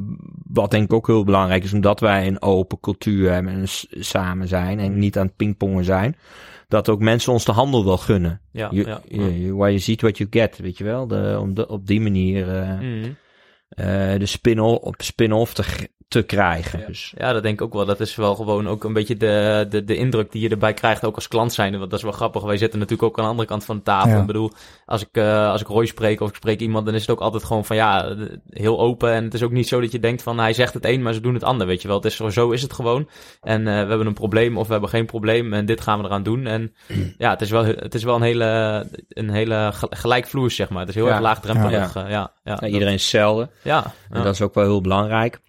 wat 0.44 0.72
denk 0.72 0.84
ik 0.84 0.94
ook 0.94 1.08
heel 1.08 1.24
belangrijk 1.24 1.64
is, 1.64 1.74
omdat 1.74 2.00
wij 2.00 2.28
een 2.28 2.42
open 2.42 2.80
cultuur 2.80 3.32
hebben 3.32 3.54
en 3.54 3.68
samen 4.04 4.48
zijn 4.48 4.80
en 4.80 4.98
niet 4.98 5.18
aan 5.18 5.26
het 5.26 5.36
pingpongen 5.36 5.84
zijn, 5.84 6.16
dat 6.74 6.90
ook 6.90 7.00
mensen 7.00 7.34
ons 7.34 7.46
de 7.46 7.52
handel 7.52 7.86
wel 7.86 7.98
gunnen. 7.98 8.42
ja, 8.52 8.70
ja. 8.72 9.02
waar 9.52 9.72
je 9.72 9.80
ziet 9.80 10.02
wat 10.02 10.18
je 10.18 10.28
get, 10.30 10.58
weet 10.58 10.78
je 10.78 10.84
wel? 10.84 11.08
De, 11.08 11.38
om 11.40 11.54
de, 11.54 11.68
op 11.68 11.88
die 11.88 12.02
manier 12.02 12.48
uh, 12.48 12.80
Mm. 12.80 13.04
uh, 13.76 14.20
de 14.20 14.26
spin-off, 14.26 14.96
spin 14.98 15.46
te, 15.54 15.64
te 16.14 16.22
krijgen. 16.22 16.80
Ja. 16.80 16.86
Dus. 16.86 17.14
ja, 17.18 17.34
dat 17.34 17.44
denk 17.44 17.60
ik 17.60 17.66
ook 17.66 17.74
wel. 17.74 17.86
Dat 17.86 18.00
is 18.00 18.16
wel 18.16 18.36
gewoon 18.36 18.68
ook 18.68 18.84
een 18.84 18.94
beetje 18.94 19.18
de, 19.18 19.66
de, 19.70 19.84
de 19.84 19.96
indruk 19.96 20.32
die 20.32 20.42
je 20.42 20.50
erbij 20.50 20.74
krijgt, 20.74 21.06
ook 21.06 21.16
als 21.16 21.28
klant 21.28 21.54
zijn. 21.54 21.78
Want 21.78 21.90
dat 21.90 22.00
is 22.00 22.04
wel 22.06 22.12
grappig. 22.14 22.44
Wij 22.44 22.58
zitten 22.58 22.80
natuurlijk 22.80 23.10
ook 23.10 23.18
aan 23.18 23.24
de 23.24 23.30
andere 23.30 23.48
kant 23.48 23.66
van 23.66 23.76
de 23.78 23.84
tafel. 23.84 24.12
Ja. 24.12 24.20
Ik 24.20 24.26
bedoel, 24.26 24.52
als 24.86 25.02
ik, 25.02 25.18
uh, 25.18 25.50
als 25.50 25.62
ik 25.62 25.68
Roy 25.68 25.86
spreek 25.86 26.22
of 26.22 26.30
ik 26.30 26.36
spreek 26.36 26.60
iemand, 26.60 26.86
dan 26.86 26.96
is 26.96 27.02
het 27.02 27.10
ook 27.10 27.20
altijd 27.20 27.44
gewoon 27.44 27.66
van 27.66 27.76
ja, 27.76 28.16
heel 28.50 28.80
open. 28.80 29.12
En 29.12 29.24
het 29.24 29.34
is 29.34 29.44
ook 29.44 29.52
niet 29.52 29.68
zo 29.68 29.82
dat 29.82 29.92
je 29.92 30.00
denkt 30.00 30.22
van 30.24 30.40
hij 30.40 30.54
zegt 30.54 30.74
het 30.74 30.86
een, 30.86 31.02
maar 31.02 31.14
ze 31.14 31.22
doen 31.22 31.34
het 31.34 31.44
ander, 31.44 31.68
weet 31.68 31.82
je 31.82 31.88
wel. 31.88 31.98
Het 31.98 32.06
is, 32.06 32.16
zo 32.16 32.52
is 32.52 32.62
het 32.62 32.74
gewoon. 32.74 33.10
En 33.42 33.60
uh, 33.60 33.66
we 33.66 33.72
hebben 33.72 34.08
een 34.08 34.14
probleem 34.14 34.58
of 34.58 34.66
we 34.66 34.72
hebben 34.72 34.90
geen 34.90 35.06
probleem 35.06 35.54
en 35.54 35.66
dit 35.66 35.82
gaan 35.82 36.00
we 36.00 36.06
eraan 36.06 36.24
doen. 36.24 36.46
En 36.46 36.74
ja, 37.18 37.30
het 37.30 37.42
is 37.42 37.50
wel, 37.50 37.66
het 37.66 37.94
is 37.96 38.04
wel 38.04 38.16
een 38.16 38.22
hele, 38.22 38.86
een 39.10 39.30
hele 39.30 39.72
gelijkvloers, 39.90 40.56
zeg 40.56 40.70
maar. 40.70 40.80
Het 40.80 40.90
is 40.90 40.96
heel 40.96 41.06
Ja. 41.06 41.12
erg 41.12 41.22
laagdrempelig. 41.22 41.94
Ja. 41.94 42.02
Ja, 42.02 42.10
ja, 42.10 42.32
ja, 42.44 42.58
Ja, 42.62 42.68
iedereen 42.68 42.94
is 42.94 43.02
hetzelfde. 43.02 43.50
Ja, 43.62 43.84
En 44.10 44.18
ja. 44.18 44.24
dat 44.24 44.34
is 44.34 44.42
ook 44.42 44.54
wel 44.54 44.64
heel 44.64 44.82
belangrijk. 44.82 45.42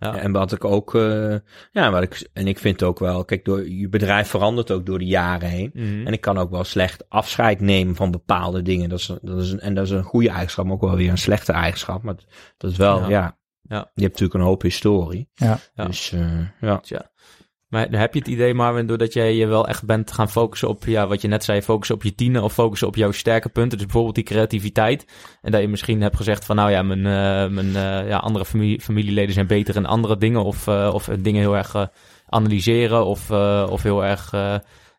Ja. 0.00 0.16
En 0.16 0.32
wat 0.32 0.52
ik 0.52 0.64
ook, 0.64 0.94
uh, 0.94 1.34
ja, 1.72 1.90
wat 1.90 2.02
ik, 2.02 2.28
en 2.32 2.46
ik 2.46 2.58
vind 2.58 2.82
ook 2.82 2.98
wel, 2.98 3.24
kijk, 3.24 3.44
door, 3.44 3.68
je 3.68 3.88
bedrijf 3.88 4.28
verandert 4.28 4.70
ook 4.70 4.86
door 4.86 4.98
de 4.98 5.04
jaren 5.04 5.48
heen. 5.48 5.70
Mhm. 5.74 6.06
En 6.06 6.12
ik 6.12 6.20
kan 6.20 6.38
ook 6.38 6.50
wel 6.50 6.64
slecht 6.64 7.08
afscheid 7.08 7.60
nemen 7.60 7.94
van 7.94 8.10
bepaalde 8.10 8.62
dingen. 8.62 8.88
Dat 8.88 8.98
is, 8.98 9.12
dat 9.22 9.40
is 9.40 9.50
een, 9.50 9.60
en 9.60 9.74
dat 9.74 9.84
is 9.84 9.90
een 9.90 10.02
goede 10.02 10.28
eigenschap, 10.28 10.64
maar 10.64 10.74
ook 10.74 10.80
wel 10.80 10.96
weer 10.96 11.10
een 11.10 11.18
slechte 11.18 11.52
eigenschap. 11.52 12.02
Maar 12.02 12.14
dat 12.56 12.70
is 12.70 12.76
wel, 12.76 13.00
Ja. 13.00 13.08
ja. 13.08 13.38
Ja. 13.70 13.90
Je 13.94 14.02
hebt 14.02 14.12
natuurlijk 14.12 14.34
een 14.34 14.48
hoop 14.48 14.62
historie. 14.62 15.28
Ja. 15.34 15.58
Ja. 15.74 15.84
Dus 15.84 16.12
eh, 16.12 16.38
ja. 16.60 17.09
Maar 17.70 17.88
heb 17.90 18.14
je 18.14 18.18
het 18.18 18.28
idee, 18.28 18.54
Marvin, 18.54 18.86
doordat 18.86 19.12
jij 19.12 19.34
je 19.34 19.46
wel 19.46 19.68
echt 19.68 19.84
bent 19.84 20.12
gaan 20.12 20.30
focussen 20.30 20.68
op, 20.68 20.84
ja, 20.84 21.06
wat 21.06 21.20
je 21.22 21.28
net 21.28 21.44
zei, 21.44 21.62
focussen 21.62 21.94
op 21.94 22.02
je 22.02 22.14
tienen 22.14 22.42
of 22.42 22.52
focussen 22.52 22.88
op 22.88 22.96
jouw 22.96 23.10
sterke 23.10 23.48
punten, 23.48 23.78
dus 23.78 23.86
bijvoorbeeld 23.86 24.14
die 24.14 24.24
creativiteit. 24.24 25.06
En 25.42 25.52
dat 25.52 25.60
je 25.60 25.68
misschien 25.68 26.02
hebt 26.02 26.16
gezegd 26.16 26.44
van, 26.44 26.56
nou 26.56 26.70
ja, 26.70 26.82
mijn, 26.82 27.06
eh, 27.06 27.54
mijn 27.54 27.66
eh, 27.66 28.08
ja, 28.08 28.16
andere 28.16 28.44
familie, 28.44 28.80
familieleden 28.80 29.34
zijn 29.34 29.46
beter 29.46 29.76
in 29.76 29.86
andere 29.86 30.16
dingen 30.16 30.44
of, 30.44 30.66
eh, 30.66 30.90
of 30.94 31.04
dingen 31.04 31.40
heel 31.40 31.56
erg 31.56 31.90
analyseren 32.26 33.04
of, 33.04 33.30
of 33.70 33.82
heel 33.82 34.04
erg 34.04 34.30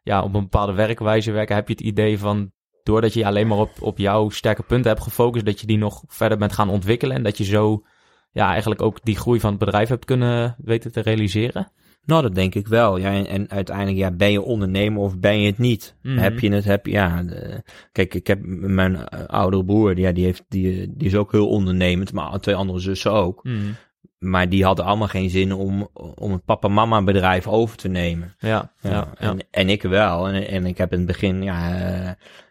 ja, 0.03 0.21
op 0.23 0.33
een 0.33 0.41
bepaalde 0.41 0.73
werkwijze 0.73 1.31
werken. 1.31 1.55
Heb 1.55 1.67
je 1.67 1.73
het 1.73 1.83
idee 1.83 2.19
van, 2.19 2.51
doordat 2.83 3.13
je 3.13 3.19
je 3.19 3.25
alleen 3.25 3.47
maar 3.47 3.57
op, 3.57 3.71
op 3.79 3.97
jouw 3.97 4.29
sterke 4.29 4.63
punten 4.63 4.91
hebt 4.91 5.03
gefocust, 5.03 5.45
dat 5.45 5.59
je 5.59 5.67
die 5.67 5.77
nog 5.77 6.03
verder 6.07 6.37
bent 6.37 6.53
gaan 6.53 6.69
ontwikkelen 6.69 7.15
en 7.15 7.23
dat 7.23 7.37
je 7.37 7.43
zo 7.43 7.83
ja, 8.31 8.49
eigenlijk 8.49 8.81
ook 8.81 9.03
die 9.03 9.17
groei 9.17 9.39
van 9.39 9.49
het 9.49 9.59
bedrijf 9.59 9.89
hebt 9.89 10.05
kunnen 10.05 10.55
weten 10.57 10.91
te 10.91 11.01
realiseren? 11.01 11.71
Nou, 12.05 12.21
dat 12.21 12.35
denk 12.35 12.55
ik 12.55 12.67
wel. 12.67 12.97
Ja, 12.97 13.11
en, 13.13 13.27
en 13.27 13.49
uiteindelijk, 13.49 13.97
ja, 13.97 14.11
ben 14.11 14.31
je 14.31 14.41
ondernemer 14.41 15.01
of 15.01 15.19
ben 15.19 15.39
je 15.39 15.47
het 15.47 15.57
niet? 15.57 15.95
Mhm. 16.01 16.17
Heb 16.17 16.39
je 16.39 16.51
het, 16.51 16.65
heb 16.65 16.85
je, 16.85 16.91
ja. 16.91 17.23
de- 17.23 17.63
kijk, 17.91 18.13
ik 18.13 18.27
heb 18.27 18.39
mijn 18.45 18.95
eh, 18.95 19.25
oudere 19.25 19.65
broer, 19.65 19.97
ja, 19.99 20.11
die, 20.11 20.25
heeft, 20.25 20.43
die, 20.49 20.93
die 20.97 21.07
is 21.07 21.15
ook 21.15 21.31
heel 21.31 21.47
ondernemend, 21.49 22.13
maar 22.13 22.39
twee 22.39 22.55
andere 22.55 22.79
zussen 22.79 23.11
ook. 23.11 23.43
Mm. 23.43 23.75
Maar 24.19 24.49
die 24.49 24.63
hadden 24.63 24.85
allemaal 24.85 25.07
geen 25.07 25.29
zin 25.29 25.53
om, 25.53 25.89
om 26.15 26.31
het 26.31 26.45
papa-mama 26.45 27.03
bedrijf 27.03 27.47
over 27.47 27.77
te 27.77 27.87
nemen. 27.87 28.33
Ja, 28.39 28.71
ja, 28.81 28.89
ja. 28.89 29.13
En, 29.17 29.37
en 29.51 29.69
ik 29.69 29.81
wel. 29.81 30.27
En, 30.27 30.47
en 30.47 30.65
ik 30.65 30.77
heb 30.77 30.91
in 30.91 30.97
het 30.97 31.07
begin, 31.07 31.43
ja, 31.43 31.69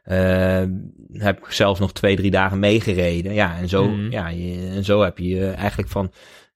eh, 0.04 0.60
eh, 0.62 0.68
heb 1.12 1.38
ik 1.38 1.50
zelfs 1.52 1.80
nog 1.80 1.92
twee, 1.92 2.16
drie 2.16 2.30
dagen 2.30 2.58
meegereden. 2.58 3.32
Ja, 3.34 3.56
en 3.58 3.68
zo, 3.68 3.88
Mhm. 3.88 4.10
ja, 4.10 4.28
je- 4.28 4.70
en 4.74 4.84
zo 4.84 5.02
heb 5.02 5.18
je 5.18 5.40
eh, 5.46 5.56
eigenlijk 5.58 5.88
van, 5.90 6.10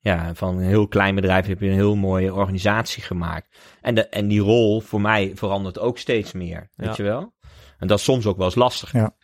ja, 0.04 0.34
van 0.34 0.56
een 0.56 0.62
heel 0.62 0.88
klein 0.88 1.14
bedrijf 1.14 1.46
heb 1.46 1.60
je 1.60 1.66
een 1.66 1.72
heel 1.74 1.96
mooie 1.96 2.34
organisatie 2.34 3.02
gemaakt. 3.02 3.58
En, 3.80 3.94
de, 3.94 4.08
en 4.08 4.28
die 4.28 4.40
rol 4.40 4.80
voor 4.80 5.00
mij 5.00 5.32
verandert 5.34 5.78
ook 5.78 5.98
steeds 5.98 6.32
meer, 6.32 6.70
weet 6.76 6.88
Ja. 6.88 6.94
je 6.96 7.02
wel? 7.02 7.32
En 7.78 7.86
dat 7.86 7.98
is 7.98 8.04
soms 8.04 8.26
ook 8.26 8.36
wel 8.36 8.46
eens 8.46 8.54
lastig. 8.54 8.92
Ja. 8.92 9.14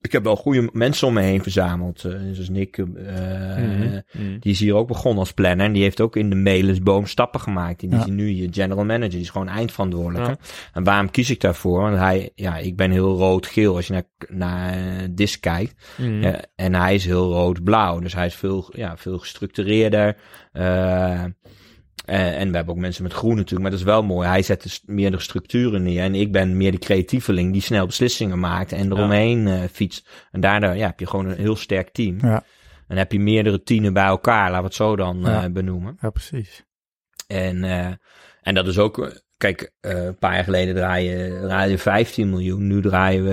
Ik 0.00 0.12
heb 0.12 0.24
wel 0.24 0.36
goede 0.36 0.68
mensen 0.72 1.06
om 1.06 1.14
me 1.14 1.20
heen 1.20 1.42
verzameld. 1.42 2.04
eh, 2.04 2.12
zoals 2.32 2.48
Nick, 2.48 2.78
eh, 2.78 2.84
Mhm. 2.86 4.00
Mhm. 4.12 4.38
die 4.38 4.52
is 4.52 4.60
hier 4.60 4.74
ook 4.74 4.88
begonnen 4.88 5.18
als 5.18 5.32
planner. 5.32 5.66
En 5.66 5.72
die 5.72 5.82
heeft 5.82 6.00
ook 6.00 6.16
in 6.16 6.30
de 6.30 6.36
Melensboom 6.36 7.06
stappen 7.06 7.40
gemaakt. 7.40 7.82
En 7.82 7.88
die 7.88 7.98
Ja. 7.98 8.04
is 8.04 8.10
nu 8.10 8.28
je 8.28 8.48
general 8.50 8.84
manager. 8.84 9.10
Die 9.10 9.20
is 9.20 9.30
gewoon 9.30 9.48
eindverantwoordelijke. 9.48 10.30
Ja. 10.30 10.36
En 10.72 10.84
waarom 10.84 11.10
kies 11.10 11.30
ik 11.30 11.40
daarvoor? 11.40 11.80
Want 11.80 11.96
hij, 11.96 12.30
ja, 12.34 12.56
ik 12.56 12.76
ben 12.76 12.90
heel 12.90 13.16
rood-geel 13.16 13.76
als 13.76 13.86
je 13.86 13.92
naar, 13.92 14.02
naar 14.28 14.72
eh, 14.72 15.08
DIS 15.10 15.40
kijkt. 15.40 15.74
Mhm. 15.98 16.34
En 16.56 16.74
hij 16.74 16.94
is 16.94 17.04
heel 17.04 17.32
rood-blauw. 17.32 17.98
Dus 17.98 18.14
hij 18.14 18.26
is 18.26 18.34
veel, 18.34 18.70
ja, 18.76 18.96
veel 18.96 19.18
gestructureerder. 19.18 20.16
Eh, 22.04 22.40
en 22.40 22.50
we 22.50 22.56
hebben 22.56 22.74
ook 22.74 22.80
mensen 22.80 23.02
met 23.02 23.12
groen 23.12 23.34
natuurlijk. 23.36 23.60
Maar 23.62 23.70
dat 23.70 23.78
is 23.80 23.84
wel 23.86 24.02
mooi. 24.02 24.28
Hij 24.28 24.42
zet 24.42 24.62
dus 24.62 24.82
meer 24.86 25.10
de 25.10 25.20
structuren 25.20 25.82
neer. 25.82 26.02
En 26.02 26.14
ik 26.14 26.32
ben 26.32 26.56
meer 26.56 26.70
de 26.70 26.78
creatieveling 26.78 27.52
die 27.52 27.62
snel 27.62 27.86
beslissingen 27.86 28.38
maakt. 28.38 28.72
En 28.72 28.92
eromheen 28.92 29.46
eh 29.46 29.62
fietst. 29.72 30.08
En 30.30 30.40
daardoor 30.40 30.74
ja, 30.76 30.86
heb 30.86 31.00
je 31.00 31.06
gewoon 31.06 31.26
een 31.26 31.36
heel 31.36 31.56
sterk 31.56 31.88
team. 31.88 32.18
Ja. 32.20 32.44
En 32.88 32.96
heb 32.96 33.12
je 33.12 33.20
meerdere 33.20 33.62
tienen 33.62 33.92
bij 33.92 34.04
elkaar. 34.06 34.42
Laten 34.44 34.58
we 34.58 34.64
het 34.64 34.74
zo 34.74 34.96
dan 34.96 35.20
Ja. 35.20 35.44
eh, 35.44 35.50
benoemen. 35.50 35.96
Ja, 36.00 36.10
precies. 36.10 36.64
En, 37.26 37.64
en 38.42 38.54
dat 38.54 38.66
is 38.66 38.78
ook, 38.78 39.22
kijk, 39.38 39.72
eh, 39.80 40.04
een 40.04 40.18
paar 40.18 40.34
jaar 40.34 40.44
geleden 40.44 40.74
draaien, 40.74 41.40
draaien 41.40 41.72
we 41.72 41.78
15 41.78 42.30
miljoen. 42.30 42.66
Nu 42.66 42.80
draaien 42.82 43.24
we 43.24 43.32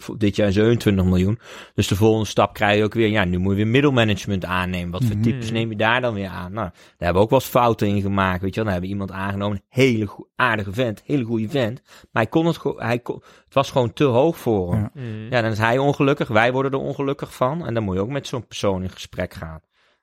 eh, 0.00 0.14
dit 0.18 0.36
jaar 0.36 0.52
27 0.52 1.04
miljoen. 1.04 1.38
Dus 1.74 1.88
de 1.88 1.96
volgende 1.96 2.26
stap 2.26 2.54
krijg 2.54 2.78
je 2.78 2.84
ook 2.84 2.94
weer, 2.94 3.08
ja, 3.08 3.24
nu 3.24 3.38
moet 3.38 3.50
je 3.50 3.56
weer 3.56 3.66
middelmanagement 3.66 4.44
aannemen. 4.44 4.90
Wat 4.90 5.04
voor 5.04 5.14
Mhm. 5.14 5.22
types 5.24 5.50
neem 5.50 5.70
je 5.70 5.76
daar 5.76 6.00
dan 6.00 6.14
weer 6.14 6.28
aan? 6.28 6.52
Nou, 6.52 6.68
daar 6.70 6.72
hebben 6.96 7.16
we 7.16 7.22
ook 7.22 7.30
wel 7.30 7.38
eens 7.38 7.48
fouten 7.48 7.88
in 7.88 8.00
gemaakt, 8.00 8.40
weet 8.42 8.54
je 8.54 8.62
wel. 8.62 8.64
Dan 8.64 8.72
hebben 8.72 8.90
we 8.90 8.96
iemand 8.96 9.10
aangenomen, 9.20 9.56
een 9.56 9.82
hele 9.82 10.26
aardige 10.36 10.72
vent, 10.72 11.02
hele 11.04 11.24
goede 11.24 11.48
vent. 11.48 11.80
Maar 11.84 12.22
hij 12.22 12.26
kon 12.26 12.46
het, 12.46 12.58
hij 12.76 12.98
kon, 12.98 13.22
het 13.44 13.54
was 13.54 13.70
gewoon 13.70 13.92
te 13.92 14.04
hoog 14.04 14.38
voor 14.38 14.72
hem. 14.72 14.80
Ja. 14.80 14.90
Mhm. 14.94 15.06
Ja, 15.30 15.42
dan 15.42 15.50
is 15.50 15.58
hij 15.58 15.78
ongelukkig, 15.78 16.28
wij 16.28 16.52
worden 16.52 16.72
er 16.72 16.78
ongelukkig 16.78 17.34
van. 17.34 17.66
En 17.66 17.74
dan 17.74 17.82
moet 17.82 17.94
je 17.94 18.00
ook 18.00 18.08
met 18.08 18.26
zo'n 18.26 18.46
persoon 18.46 18.82
in 18.82 18.90
gesprek 18.90 19.34
gaan. 19.34 19.60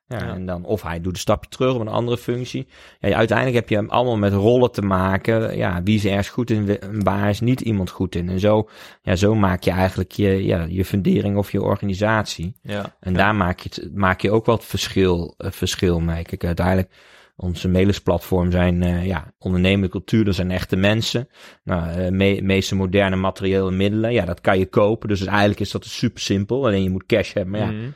Ja, 0.08 0.18
Ja. 0.18 0.34
En 0.34 0.46
dan, 0.46 0.64
of 0.64 0.82
hij 0.82 1.00
doet 1.00 1.12
een 1.12 1.18
stapje 1.18 1.50
terug 1.50 1.74
op 1.74 1.80
een 1.80 1.88
andere 1.88 2.18
functie. 2.18 2.66
Ja, 3.00 3.16
uiteindelijk 3.16 3.56
heb 3.56 3.68
je 3.68 3.76
hem 3.76 3.90
allemaal 3.90 4.16
met 4.16 4.32
rollen 4.32 4.70
te 4.72 4.82
maken. 4.82 5.56
Ja, 5.56 5.82
wie 5.82 5.96
is 5.96 6.04
ergens 6.04 6.28
goed 6.28 6.50
in 6.50 6.78
en 6.80 7.04
waar 7.04 7.28
is 7.28 7.40
niet 7.40 7.60
iemand 7.60 7.90
goed 7.90 8.14
in. 8.14 8.28
En 8.28 8.40
zo, 8.40 8.68
ja, 9.02 9.16
zo 9.16 9.34
maak 9.34 9.62
je 9.62 9.70
eigenlijk 9.70 10.12
je, 10.12 10.44
ja, 10.44 10.66
je 10.68 10.84
fundering 10.84 11.36
of 11.36 11.52
je 11.52 11.62
organisatie. 11.62 12.54
Ja. 12.62 12.96
En 13.00 13.14
daar 13.14 13.34
maak 13.34 13.60
je, 13.60 13.68
het, 13.74 13.94
maak 13.94 14.20
je 14.20 14.30
ook 14.30 14.46
wat 14.46 14.64
verschil, 14.64 15.34
eh, 15.38 15.50
verschil 15.50 16.00
mee. 16.00 16.22
Kijk, 16.22 16.44
uiteindelijk, 16.44 16.90
onze 17.36 17.68
mailersplatform 17.68 18.50
zijn, 18.50 18.82
eh 18.82 19.06
ja, 19.06 19.32
ondernemende 19.38 19.88
cultuur, 19.88 20.24
dat 20.24 20.34
zijn 20.34 20.50
echte 20.50 20.76
mensen. 20.76 21.28
Nou, 21.64 21.90
eh, 21.90 22.10
me, 22.10 22.40
meeste 22.42 22.74
moderne 22.74 23.16
materiële 23.16 23.70
middelen, 23.70 24.12
ja, 24.12 24.24
dat 24.24 24.40
kan 24.40 24.58
je 24.58 24.66
kopen. 24.66 25.08
Dus 25.08 25.24
eigenlijk 25.26 25.60
is 25.60 25.70
dat 25.70 25.84
super 25.84 26.20
simpel. 26.20 26.66
Alleen 26.66 26.82
je 26.82 26.90
moet 26.90 27.06
cash 27.06 27.32
hebben. 27.32 27.52
Maar 27.52 27.72
ja, 27.72 27.78
Mhm. 27.78 27.90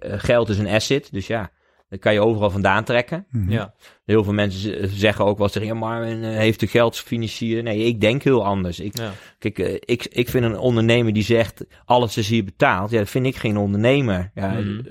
Geld 0.00 0.48
is 0.48 0.58
een 0.58 0.68
asset, 0.68 1.08
dus 1.12 1.26
ja, 1.26 1.50
dat 1.88 1.98
kan 1.98 2.12
je 2.12 2.20
overal 2.20 2.50
vandaan 2.50 2.84
trekken. 2.84 3.26
Mhm. 3.30 3.50
Ja. 3.50 3.74
Heel 4.04 4.24
veel 4.24 4.32
mensen 4.32 4.88
zeggen 4.98 5.24
ook 5.24 5.38
wel 5.38 5.48
zeggen, 5.48 5.72
ja, 5.72 5.78
Marvin 5.78 6.24
eh, 6.24 6.36
heeft 6.36 6.60
de 6.60 6.66
geld 6.66 6.96
financieren. 6.98 7.64
Nee, 7.64 7.78
ik 7.84 8.00
denk 8.00 8.22
heel 8.22 8.44
anders. 8.44 8.80
Ik, 8.80 8.96
Ja. 8.98 9.12
Kijk, 9.38 9.58
eh, 9.58 9.74
ik, 9.74 10.06
ik 10.10 10.28
vind 10.28 10.44
een 10.44 10.58
ondernemer 10.58 11.12
die 11.12 11.22
zegt, 11.22 11.64
alles 11.84 12.16
is 12.16 12.28
hier 12.28 12.44
betaald. 12.44 12.90
Ja, 12.90 12.98
dat 12.98 13.10
vind 13.10 13.26
ik 13.26 13.36
geen 13.36 13.56
ondernemer. 13.56 14.30
Ja, 14.34 14.48
Mhm. 14.52 14.78
eh, 14.78 14.84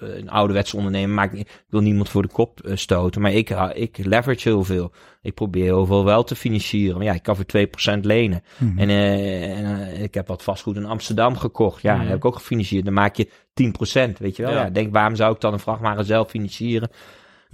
Een 0.00 0.30
ouderwetse 0.30 0.76
ondernemer 0.76 1.14
maakt 1.14 1.32
niet, 1.32 1.48
ik 1.48 1.64
wil 1.68 1.80
niemand 1.80 2.08
voor 2.08 2.22
de 2.22 2.28
kop 2.28 2.60
eh, 2.60 2.76
stoten. 2.76 3.20
Maar 3.20 3.32
ik, 3.32 3.48
hou- 3.48 3.72
ik 3.72 3.98
leverage 3.98 4.48
heel 4.48 4.64
veel. 4.64 4.92
Ik 5.22 5.34
probeer 5.34 5.64
heel 5.64 5.86
veel 5.86 6.04
wel 6.04 6.24
te 6.24 6.34
financieren. 6.36 6.96
Maar 6.96 7.06
ja, 7.06 7.12
ik 7.12 7.22
kan 7.22 7.36
voor 7.36 7.44
2% 7.44 8.00
lenen. 8.00 8.42
Mhm. 8.58 8.78
En, 8.78 8.88
eh, 8.88 9.58
en 9.58 9.80
eh, 9.88 10.02
ik 10.02 10.14
heb 10.14 10.26
wat 10.28 10.42
vastgoed 10.42 10.76
in 10.76 10.84
Amsterdam 10.84 11.36
gekocht. 11.36 11.82
Ja, 11.82 11.90
Mhm. 11.92 12.00
dat 12.00 12.08
heb 12.08 12.18
ik 12.18 12.24
ook 12.24 12.36
gefinancierd. 12.36 12.84
Dan 12.84 12.94
maak 12.94 13.16
je 13.16 13.28
10%, 13.54 14.18
weet 14.18 14.36
je 14.36 14.42
wel. 14.42 14.52
Ja. 14.52 14.62
Ja. 14.64 14.70
denk, 14.70 14.92
waarom 14.92 15.16
zou 15.16 15.34
ik 15.34 15.40
dan 15.40 15.52
een 15.52 15.58
vrachtwagen 15.58 16.04
zelf 16.04 16.30
financieren? 16.30 16.90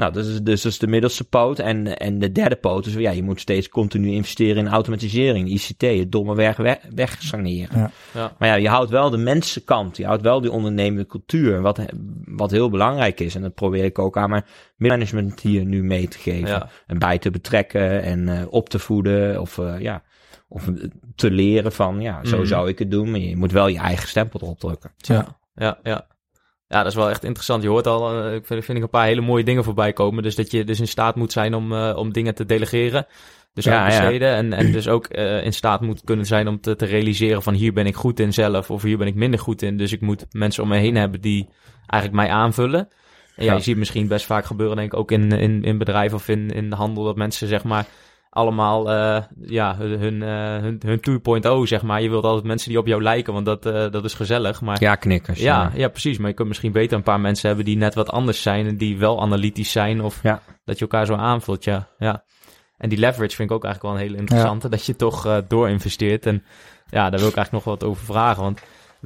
Nou, 0.01 0.13
dat 0.13 0.27
is, 0.27 0.43
dus 0.43 0.63
dat 0.63 0.73
is 0.73 0.79
de 0.79 0.87
middelste 0.87 1.25
poot. 1.25 1.59
En, 1.59 1.97
en 1.99 2.19
de 2.19 2.33
derde 2.33 2.57
poot 2.57 2.87
is, 2.87 2.95
ja, 2.95 3.11
je 3.11 3.23
moet 3.23 3.41
steeds 3.41 3.69
continu 3.69 4.11
investeren 4.11 4.67
in 4.67 4.73
automatisering, 4.73 5.49
ICT, 5.49 5.81
het 5.81 6.13
domme 6.13 6.35
weg, 6.35 6.57
weg, 6.57 6.79
wegsaneren. 6.95 7.79
Ja. 7.79 7.91
Ja. 8.15 8.33
Maar 8.39 8.49
ja, 8.49 8.55
je 8.55 8.69
houdt 8.69 8.91
wel 8.91 9.11
de 9.11 9.17
mensenkant, 9.17 9.97
je 9.97 10.07
houdt 10.07 10.23
wel 10.23 10.41
die 10.41 10.51
ondernemende 10.53 11.07
cultuur, 11.07 11.61
wat, 11.61 11.81
wat 12.25 12.51
heel 12.51 12.71
belangrijk 12.71 13.21
is. 13.21 13.35
En 13.35 13.43
dat 13.43 13.55
probeer 13.55 13.85
ik 13.85 13.99
ook 13.99 14.17
aan 14.17 14.31
mijn 14.31 14.45
management 14.77 15.41
hier 15.41 15.65
nu 15.65 15.83
mee 15.83 16.09
te 16.09 16.19
geven. 16.19 16.49
Ja. 16.49 16.69
En 16.87 16.99
bij 16.99 17.19
te 17.19 17.31
betrekken 17.31 18.03
en 18.03 18.29
eh, 18.29 18.47
op 18.51 18.69
te 18.69 18.79
voeden 18.79 19.41
of 19.41 19.59
eh, 19.59 19.81
ja, 19.81 20.03
of 20.49 20.69
eh, 20.69 20.75
te 21.15 21.31
leren 21.31 21.73
van, 21.73 22.01
ja, 22.01 22.25
zo 22.25 22.37
Mhm. 22.37 22.47
zou 22.47 22.69
ik 22.69 22.79
het 22.79 22.91
doen. 22.91 23.11
Maar 23.11 23.21
je 23.21 23.37
moet 23.37 23.53
wel 23.53 23.69
je 23.69 23.79
eigen 23.79 24.09
stempel 24.09 24.41
erop 24.43 24.61
drukken. 24.61 24.93
Ja, 24.97 25.39
ja, 25.55 25.79
ja. 25.83 26.07
Ja, 26.73 26.79
dat 26.79 26.87
is 26.87 26.95
wel 26.95 27.11
echt 27.11 27.25
interessant. 27.25 27.63
Je 27.63 27.69
hoort 27.69 27.87
al, 27.87 28.25
eh, 28.25 28.35
ik 28.35 28.47
vind, 28.47 28.65
vind 28.65 28.79
ik 28.79 28.85
een 28.85 28.91
paar 28.91 29.07
hele 29.07 29.21
mooie 29.21 29.45
dingen 29.45 29.65
voorbij 29.65 29.93
komen. 29.93 30.23
Dus 30.23 30.35
dat 30.35 30.51
je 30.51 30.65
dus 30.65 30.81
in 30.81 30.89
staat 30.89 31.17
moet 31.17 31.33
zijn 31.33 31.55
om, 31.55 31.73
eh, 31.73 31.97
om 31.97 32.13
dingen 32.13 32.35
te 32.35 32.45
delegeren. 32.45 33.07
Dus 33.55 33.65
Ja, 33.65 33.83
uitbesteden. 33.85 34.35
En, 34.35 34.53
en 34.53 34.73
dus 34.73 34.89
ook 34.89 35.07
eh, 35.07 35.45
in 35.45 35.53
staat 35.53 35.81
moet 35.81 36.05
kunnen 36.05 36.27
zijn 36.27 36.49
om 36.49 36.61
te, 36.61 36.77
te 36.77 36.85
realiseren 36.85 37.43
van 37.43 37.55
hier 37.55 37.73
ben 37.73 37.87
ik 37.87 37.95
goed 37.95 38.21
in 38.21 38.33
zelf 38.33 38.71
of 38.71 38.83
hier 38.83 38.99
ben 38.99 39.07
ik 39.07 39.15
minder 39.15 39.41
goed 39.41 39.63
in. 39.63 39.77
Dus 39.77 39.93
ik 39.93 40.01
moet 40.01 40.27
mensen 40.31 40.63
om 40.63 40.69
me 40.69 40.77
heen 40.77 40.97
hebben 40.97 41.21
die 41.21 41.49
eigenlijk 41.87 42.23
mij 42.23 42.35
aanvullen. 42.37 42.81
En 43.37 43.45
ja, 43.45 43.51
Ja. 43.51 43.57
je 43.57 43.63
ziet 43.63 43.77
misschien 43.77 44.09
best 44.09 44.27
vaak 44.27 44.45
gebeuren, 44.45 44.77
denk 44.77 44.93
ik, 44.93 44.99
ook 44.99 45.11
in, 45.11 45.33
in, 45.33 45.65
in 45.65 45.79
bedrijven 45.79 46.17
of 46.17 46.29
in, 46.29 46.51
in 46.51 46.71
de 46.71 46.77
handel, 46.77 47.05
dat 47.05 47.17
mensen 47.17 47.49
zeg 47.49 47.65
maar 47.65 47.87
allemaal 48.31 48.91
eh, 48.91 49.23
ja, 49.41 49.77
hun, 49.77 49.99
hun, 50.01 50.23
eh, 50.23 50.63
hun, 50.63 50.81
hun 50.85 51.01
2.0, 51.65 51.69
zeg 51.69 51.83
maar. 51.83 52.03
Je 52.03 52.09
wilt 52.11 52.25
altijd 52.25 52.45
mensen 52.47 52.69
die 52.69 52.79
op 52.79 52.87
jou 52.87 53.03
lijken, 53.03 53.33
want 53.33 53.47
dat, 53.47 53.67
eh, 53.67 53.91
dat 53.91 54.05
is 54.05 54.15
gezellig. 54.15 54.61
Maar 54.61 54.77
Ja, 54.83 54.95
knikkers. 54.95 55.41
ja, 55.41 55.71
ja, 55.75 55.89
precies. 55.89 56.19
Maar 56.19 56.29
je 56.29 56.35
kunt 56.35 56.49
misschien 56.49 56.73
beter 56.73 56.97
een 56.97 57.03
paar 57.03 57.21
mensen 57.21 57.47
hebben 57.49 57.65
die 57.67 57.77
net 57.77 57.95
wat 57.95 58.11
anders 58.11 58.43
zijn 58.43 58.67
en 58.67 58.77
die 58.77 58.99
wel 58.99 59.21
analytisch 59.23 59.73
zijn 59.73 60.01
of 60.03 60.23
Ja. 60.23 60.43
dat 60.65 60.77
je 60.79 60.81
elkaar 60.81 61.07
zo 61.07 61.15
aanvult, 61.15 61.65
ja. 61.65 61.89
ja. 61.99 62.25
En 62.77 62.89
die 62.89 62.99
leverage 62.99 63.37
vind 63.37 63.51
ik 63.51 63.57
ook 63.57 63.65
eigenlijk 63.65 63.95
wel 63.95 64.03
een 64.03 64.09
hele 64.09 64.21
interessante, 64.21 64.69
dat 64.69 64.87
je 64.87 64.97
toch 64.97 65.43
doorinvesteert. 65.49 66.27
En 66.27 66.45
ja, 66.91 67.11
daar 67.11 67.21
wil 67.21 67.29
ik 67.29 67.37
eigenlijk 67.37 67.53
nog 67.65 67.65
wat 67.65 67.85
over 67.85 68.05
vragen, 68.05 68.43
want 68.43 68.61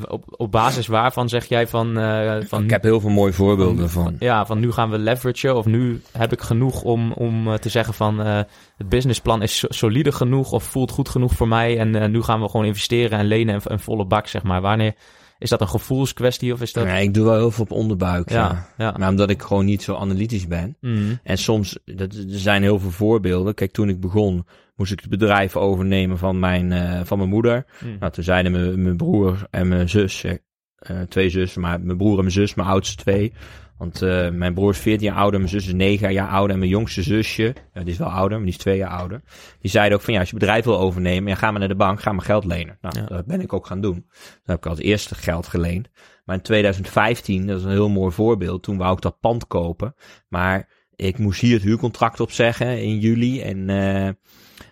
op, 0.09 0.25
op 0.37 0.51
basis 0.51 0.87
waarvan 0.87 1.29
zeg 1.29 1.45
jij 1.45 1.67
van... 1.67 1.99
eh, 1.99 2.37
van 2.47 2.65
Ik 2.65 2.71
heb 2.71 2.83
heel 2.83 3.01
veel 3.01 3.11
mooie 3.11 3.33
voorbeelden 3.33 3.91
van. 3.91 4.17
ja, 4.19 4.47
van 4.47 4.61
nu 4.61 4.73
gaan 4.73 4.91
we 4.91 4.99
leveragen 4.99 5.57
of 5.57 5.67
nu 5.67 6.01
heb 6.13 6.33
ik 6.33 6.41
genoeg 6.41 6.83
om, 6.83 7.13
om 7.13 7.49
eh, 7.49 7.55
te 7.55 7.69
zeggen 7.69 7.95
van 7.95 8.21
eh, 8.23 8.41
het 8.77 8.89
businessplan 8.89 9.43
is 9.43 9.59
so- 9.59 9.67
solide 9.71 10.13
genoeg 10.13 10.53
of 10.53 10.65
voelt 10.65 10.91
goed 10.91 11.09
genoeg 11.09 11.33
voor 11.33 11.49
mij 11.49 11.79
en 11.79 12.11
nu 12.11 12.23
gaan 12.23 12.41
we 12.41 12.49
gewoon 12.49 12.67
investeren 12.67 13.19
en 13.19 13.27
lenen 13.27 13.55
en, 13.55 13.61
en 13.63 13.81
volle 13.81 14.07
bak, 14.07 14.27
zeg 14.27 14.43
maar. 14.43 14.61
Wanneer 14.61 14.95
is 15.39 15.51
dat 15.51 15.61
een 15.61 15.69
gevoelskwestie 15.69 16.53
of 16.53 16.61
is 16.61 16.73
dat... 16.73 16.85
Nee, 16.85 17.03
ik 17.03 17.15
doe 17.15 17.25
wel 17.25 17.35
heel 17.37 17.51
veel 17.51 17.65
op 17.65 17.71
onderbuik. 17.71 18.31
Ja. 18.31 18.37
ja, 18.37 18.85
ja. 18.85 18.95
Maar 18.99 19.09
omdat 19.09 19.31
ik 19.31 19.43
gewoon 19.43 19.65
niet 19.65 19.83
zo 19.83 19.95
analytisch 19.95 20.47
ben. 20.47 20.77
Mhm. 20.81 21.15
En 21.23 21.39
soms, 21.39 21.79
dat, 21.85 22.15
er 22.15 22.25
zijn 22.27 22.63
heel 22.63 22.79
veel 22.79 22.91
voorbeelden. 22.91 23.55
Kijk, 23.55 23.73
toen 23.73 23.89
ik 23.89 24.01
begon, 24.01 24.47
moest 24.77 24.93
ik 24.93 25.01
het 25.01 25.11
bedrijf 25.11 25.57
overnemen 25.57 26.19
van 26.19 26.39
mijn, 26.39 26.73
eh, 26.73 27.01
van 27.05 27.19
mijn 27.19 27.31
moeder. 27.31 27.65
Mhm. 27.81 27.99
Nou, 27.99 28.13
toen 28.13 28.25
zeiden 28.25 28.53
mijn, 28.53 28.83
mijn 28.83 28.97
broer 28.97 29.47
en 29.51 29.69
mijn 29.69 29.89
zus, 29.89 30.25
eh, 30.25 30.35
eh, 30.77 31.01
twee 31.01 31.31
zussen, 31.31 31.61
maar 31.61 31.81
mijn 31.81 31.97
broer 31.97 32.15
en 32.15 32.21
mijn 32.21 32.31
zus, 32.31 32.55
mijn 32.55 32.69
oudste 32.69 33.03
twee. 33.03 33.33
Want 33.79 34.03
uh, 34.03 34.31
mijn 34.31 34.55
broer 34.55 34.71
is 34.71 34.79
14 34.79 35.07
jaar 35.07 35.17
ouder, 35.17 35.41
mijn 35.41 35.53
zus 35.53 35.67
is 35.67 35.73
9 35.73 36.13
jaar 36.13 36.29
ouder 36.29 36.53
en 36.53 36.59
mijn 36.59 36.71
jongste 36.71 37.03
zusje, 37.03 37.55
die 37.73 37.85
is 37.85 37.99
wel 37.99 38.09
ouder, 38.09 38.37
maar 38.37 38.47
die 38.47 38.55
is 38.55 38.61
2 38.61 38.77
jaar 38.77 38.91
ouder. 38.91 39.23
Die 39.61 39.71
zeiden 39.71 39.99
ook 39.99 40.05
van 40.05 40.15
ja, 40.15 40.21
als 40.21 40.31
je 40.31 40.37
bedrijf 40.37 40.65
wil 40.65 40.79
overnemen, 40.79 41.29
ja, 41.29 41.35
ga 41.35 41.51
maar 41.51 41.59
naar 41.59 41.69
de 41.69 41.75
bank, 41.75 42.01
ga 42.01 42.13
maar 42.13 42.25
geld 42.25 42.45
lenen. 42.45 42.79
Nou, 42.81 42.99
ja. 42.99 43.07
dat 43.07 43.27
ben 43.27 43.41
ik 43.41 43.53
ook 43.53 43.67
gaan 43.67 43.81
doen. 43.81 43.95
Dan 43.95 44.41
heb 44.45 44.57
ik 44.57 44.67
als 44.67 44.79
eerste 44.79 45.15
geld 45.15 45.47
geleend. 45.47 45.89
Maar 46.25 46.37
in 46.37 46.43
2015, 46.43 47.47
dat 47.47 47.59
is 47.59 47.65
een 47.65 47.71
heel 47.71 47.89
mooi 47.89 48.13
voorbeeld, 48.13 48.63
toen 48.63 48.77
wou 48.77 48.95
ik 48.95 49.03
dat 49.03 49.21
pand 49.21 49.47
kopen. 49.47 49.95
Maar 50.29 50.69
ik 50.97 51.19
moest 51.19 51.41
hier 51.41 51.55
het 51.55 51.63
huurcontract 51.63 52.21
opzeggen 52.21 52.83
in 52.83 52.99
juli 52.99 53.43
en... 53.43 53.69
Uh, 53.69 54.09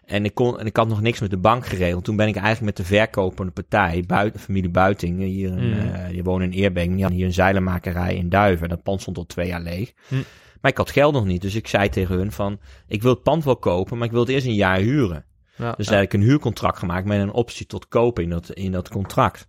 en 0.04 0.24
ik, 0.24 0.34
kon, 0.34 0.58
en 0.58 0.66
ik 0.66 0.76
had 0.76 0.88
nog 0.88 1.00
niks 1.00 1.20
met 1.20 1.30
de 1.30 1.36
bank 1.36 1.66
geregeld. 1.66 2.04
Toen 2.04 2.16
ben 2.16 2.28
ik 2.28 2.36
eigenlijk 2.36 2.64
met 2.64 2.86
de 2.86 2.94
verkopende 2.94 3.52
partij, 3.52 4.04
buiten, 4.06 4.40
familie 4.40 4.70
Buiting, 4.70 5.18
hier 5.18 5.48
in, 5.48 5.68
mm. 5.68 5.72
uh, 5.72 6.08
die 6.08 6.22
wonen 6.22 6.52
in 6.52 6.58
Eerbeek, 6.58 6.90
die 6.90 7.00
hadden 7.00 7.16
hier 7.18 7.26
een 7.26 7.32
zeilenmakerij 7.32 8.14
in 8.14 8.28
Duiven. 8.28 8.68
Dat 8.68 8.82
pand 8.82 9.00
stond 9.00 9.16
al 9.16 9.26
twee 9.26 9.46
jaar 9.46 9.60
leeg. 9.60 9.92
Mm. 10.08 10.24
Maar 10.60 10.70
ik 10.70 10.76
had 10.76 10.90
geld 10.90 11.12
nog 11.12 11.24
niet, 11.24 11.42
dus 11.42 11.54
ik 11.54 11.68
zei 11.68 11.88
tegen 11.88 12.16
hun 12.16 12.32
van, 12.32 12.58
ik 12.88 13.02
wil 13.02 13.12
het 13.12 13.22
pand 13.22 13.44
wel 13.44 13.56
kopen, 13.56 13.96
maar 13.96 14.06
ik 14.06 14.12
wil 14.12 14.20
het 14.20 14.30
eerst 14.30 14.46
een 14.46 14.54
jaar 14.54 14.78
huren. 14.78 15.24
Ja, 15.56 15.72
dus 15.76 15.88
ja. 15.88 15.94
heb 15.94 16.02
ik 16.02 16.12
een 16.12 16.20
huurcontract 16.20 16.78
gemaakt 16.78 17.06
met 17.06 17.20
een 17.20 17.32
optie 17.32 17.66
tot 17.66 17.88
kopen 17.88 18.22
in 18.22 18.30
dat, 18.30 18.50
in 18.50 18.72
dat 18.72 18.88
contract. 18.88 19.48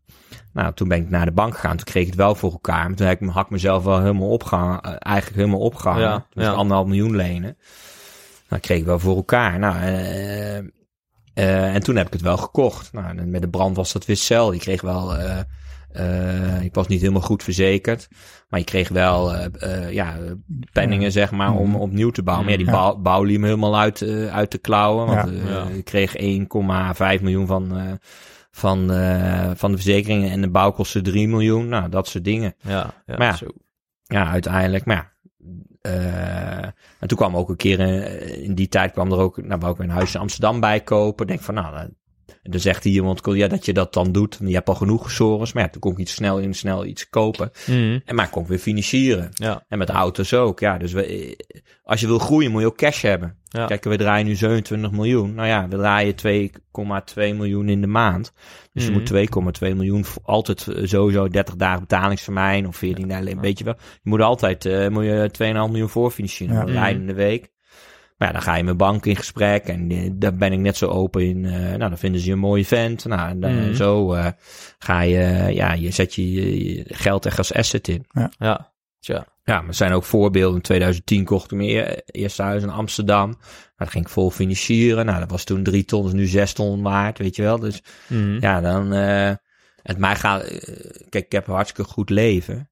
Nou, 0.53 0.73
toen 0.73 0.87
ben 0.87 1.01
ik 1.01 1.09
naar 1.09 1.25
de 1.25 1.31
bank 1.31 1.53
gegaan. 1.53 1.77
Toen 1.77 1.85
kreeg 1.85 2.03
ik 2.03 2.09
het 2.09 2.17
wel 2.17 2.35
voor 2.35 2.51
elkaar. 2.51 2.87
Maar 2.87 2.95
toen 2.95 3.07
heb 3.07 3.21
ik, 3.21 3.29
had 3.29 3.45
ik 3.45 3.51
mezelf 3.51 3.83
wel 3.83 3.99
helemaal 3.99 4.29
opgehangen. 4.29 4.81
Eigenlijk 4.99 5.37
helemaal 5.37 5.59
opgehangen. 5.59 6.03
Ja, 6.03 6.25
dus 6.29 6.47
anderhalf 6.47 6.87
miljoen 6.87 7.15
lenen. 7.15 7.57
Nou, 8.49 8.61
kreeg 8.61 8.79
ik 8.79 8.85
wel 8.85 8.99
voor 8.99 9.15
elkaar. 9.15 9.59
Nou, 9.59 9.75
uh, 9.75 10.57
uh, 10.57 11.75
en 11.75 11.83
toen 11.83 11.95
heb 11.95 12.07
ik 12.07 12.13
het 12.13 12.21
wel 12.21 12.37
gekocht. 12.37 12.93
Nou, 12.93 13.25
met 13.25 13.41
de 13.41 13.49
brand 13.49 13.75
was 13.75 13.93
dat 13.93 14.05
weer 14.05 14.15
cel. 14.15 14.53
Ik 14.53 14.59
kreeg 14.59 14.81
wel, 14.81 15.15
uh, 15.19 16.61
ik 16.61 16.73
was 16.73 16.87
niet 16.87 17.01
helemaal 17.01 17.21
goed 17.21 17.43
verzekerd. 17.43 18.07
Maar 18.49 18.59
je 18.59 18.65
kreeg 18.65 18.89
wel, 18.89 19.35
ja, 19.89 20.17
penningen 20.71 21.11
zeg 21.11 21.31
maar, 21.31 21.55
om 21.55 21.75
opnieuw 21.75 22.09
te 22.09 22.23
bouwen. 22.23 22.45
Maar 22.45 22.57
ja, 22.57 22.63
die 22.63 22.73
bouw, 22.73 22.95
bouw 22.95 23.23
liep 23.23 23.39
me 23.39 23.45
helemaal 23.45 23.79
uit, 23.79 24.01
uit 24.31 24.51
de 24.51 24.57
klauwen. 24.57 25.07
Want 25.07 25.31
ja. 25.47 25.67
ik 25.67 25.85
kreeg 25.85 26.15
1,5 27.17 27.21
miljoen 27.21 27.47
van 27.47 27.99
van, 28.55 28.91
uh, 28.91 29.51
van 29.55 29.71
de 29.71 29.77
verzekeringen 29.77 30.31
en 30.31 30.41
de 30.41 30.49
bouwkosten 30.49 31.03
3 31.03 31.27
miljoen. 31.27 31.67
Nou, 31.67 31.89
dat 31.89 32.07
soort 32.07 32.23
dingen. 32.23 32.55
Ja, 32.61 32.93
ja, 33.05 33.17
maar 33.17 33.27
ja, 33.27 33.35
zo. 33.35 33.47
ja 34.03 34.27
uiteindelijk, 34.27 34.85
maar 34.85 34.95
ja. 34.95 35.11
Uh, 35.81 36.63
en 36.99 37.07
toen 37.07 37.17
kwam 37.17 37.37
ook 37.37 37.49
een 37.49 37.55
keer, 37.55 37.79
in, 37.79 38.43
in 38.43 38.55
die 38.55 38.67
tijd 38.67 38.91
kwam 38.91 39.11
er 39.11 39.17
ook, 39.17 39.43
nou, 39.43 39.59
wou 39.59 39.73
ik 39.73 39.79
een 39.79 39.89
huis 39.89 40.13
in 40.13 40.19
Amsterdam 40.19 40.59
bij 40.59 40.81
kopen. 40.81 41.27
Denk 41.27 41.39
van, 41.39 41.53
nou, 41.53 41.89
dan 42.43 42.59
zegt 42.59 42.83
hier 42.83 42.93
iemand, 42.93 43.21
ja, 43.23 43.47
dat 43.47 43.65
je 43.65 43.73
dat 43.73 43.93
dan 43.93 44.11
doet. 44.11 44.37
Je 44.45 44.53
hebt 44.53 44.69
al 44.69 44.75
genoeg 44.75 45.11
sores, 45.11 45.53
maar 45.53 45.63
ja, 45.63 45.69
toen 45.69 45.81
kon 45.81 45.91
ik 45.91 45.97
iets 45.97 46.13
snel 46.13 46.39
in 46.39 46.53
snel 46.53 46.85
iets 46.85 47.09
kopen. 47.09 47.51
Mm. 47.65 48.01
En 48.05 48.15
maar 48.15 48.29
kon 48.29 48.41
ik 48.41 48.47
weer 48.47 48.57
financieren. 48.59 49.29
Ja. 49.33 49.65
En 49.67 49.77
met 49.77 49.89
auto's 49.89 50.33
ook, 50.33 50.59
ja. 50.59 50.77
Dus 50.77 50.91
we, 50.93 51.35
als 51.83 52.01
je 52.01 52.07
wil 52.07 52.19
groeien, 52.19 52.51
moet 52.51 52.61
je 52.61 52.67
ook 52.67 52.77
cash 52.77 53.01
hebben. 53.01 53.37
Ja. 53.47 53.65
Kijk, 53.65 53.83
we 53.83 53.97
draaien 53.97 54.25
nu 54.25 54.35
27 54.35 54.91
miljoen. 54.91 55.33
Nou 55.33 55.47
ja, 55.47 55.67
we 55.67 55.77
draaien 55.77 56.15
2,2 56.15 57.33
miljoen 57.35 57.69
in 57.69 57.81
de 57.81 57.87
maand. 57.87 58.33
Dus 58.73 58.83
Mhm. 58.83 58.91
je 58.93 58.97
moet 58.99 59.05
2,2 59.05 59.75
miljoen 59.75 60.05
altijd 60.23 60.67
eh, 60.67 60.85
sowieso 60.85 61.27
30 61.27 61.55
dagen 61.55 61.79
betaalingstermijn 61.79 62.67
of 62.67 62.75
14 62.75 63.07
dagen, 63.07 63.39
weet 63.39 63.57
je 63.57 63.63
wel. 63.63 63.75
Je 63.77 64.09
moet 64.09 64.21
altijd 64.21 64.65
eh, 64.65 64.87
moet 64.87 65.03
je 65.03 65.29
2,5 65.31 65.69
miljoen 65.71 65.89
voorfinancieren. 65.89 66.55
Ja. 66.55 66.73
Ja. 66.73 66.79
rijdende 66.79 67.13
week. 67.13 67.51
Maar 68.23 68.31
ja, 68.33 68.37
dan 68.39 68.47
ga 68.47 68.55
je 68.57 68.63
met 68.63 68.77
bank 68.77 69.05
in 69.05 69.15
gesprek 69.15 69.63
en 69.65 69.91
eh, 69.91 70.09
daar 70.13 70.35
ben 70.35 70.51
ik 70.53 70.59
net 70.59 70.77
zo 70.77 70.87
open 70.87 71.25
in. 71.27 71.45
eh, 71.45 71.51
nou, 71.59 71.77
dan 71.77 71.97
vinden 71.97 72.21
ze 72.21 72.27
je 72.27 72.33
een 72.33 72.39
mooie 72.39 72.65
vent. 72.65 73.05
Nou, 73.05 73.29
en 73.29 73.39
dan, 73.39 73.55
Mhm. 73.65 73.73
zo 73.73 74.13
eh, 74.13 74.27
ga 74.79 75.01
je, 75.01 75.47
ja, 75.53 75.73
je 75.73 75.91
zet 75.91 76.13
je, 76.15 76.31
je 76.75 76.83
geld 76.87 77.25
echt 77.25 77.37
als 77.37 77.53
asset 77.53 77.87
in. 77.87 78.05
Ja. 78.39 78.71
Tja. 78.99 79.27
Ja, 79.43 79.59
maar 79.59 79.67
er 79.67 79.73
zijn 79.73 79.91
ook 79.91 80.03
voorbeelden. 80.03 80.55
In 80.55 80.61
2010 80.61 81.25
kocht 81.25 81.51
ik 81.51 81.57
mijn 81.57 81.69
eer- 81.69 82.01
eerste 82.05 82.41
huis 82.41 82.63
in 82.63 82.69
Amsterdam. 82.69 83.29
Nou, 83.29 83.41
dat 83.75 83.89
ging 83.89 84.03
ik 84.05 84.11
vol 84.11 84.29
financieren. 84.31 85.05
Nou, 85.05 85.19
dat 85.19 85.31
was 85.31 85.43
toen 85.43 85.63
drie 85.63 85.85
ton, 85.85 86.05
is 86.05 86.13
nu 86.13 86.25
zes 86.25 86.53
ton 86.53 86.81
waard, 86.81 87.17
weet 87.17 87.35
je 87.35 87.41
wel. 87.41 87.59
Dus 87.59 87.81
Mhm. 88.07 88.37
ja, 88.39 88.61
dan... 88.61 88.93
eh 88.93 89.31
het 89.81 89.97
mij 89.97 90.15
gaat... 90.15 90.41
eh, 90.43 90.75
kijk, 91.09 91.25
ik 91.25 91.31
heb 91.31 91.47
een 91.47 91.53
hartstikke 91.53 91.91
goed 91.91 92.09
leven. 92.09 92.69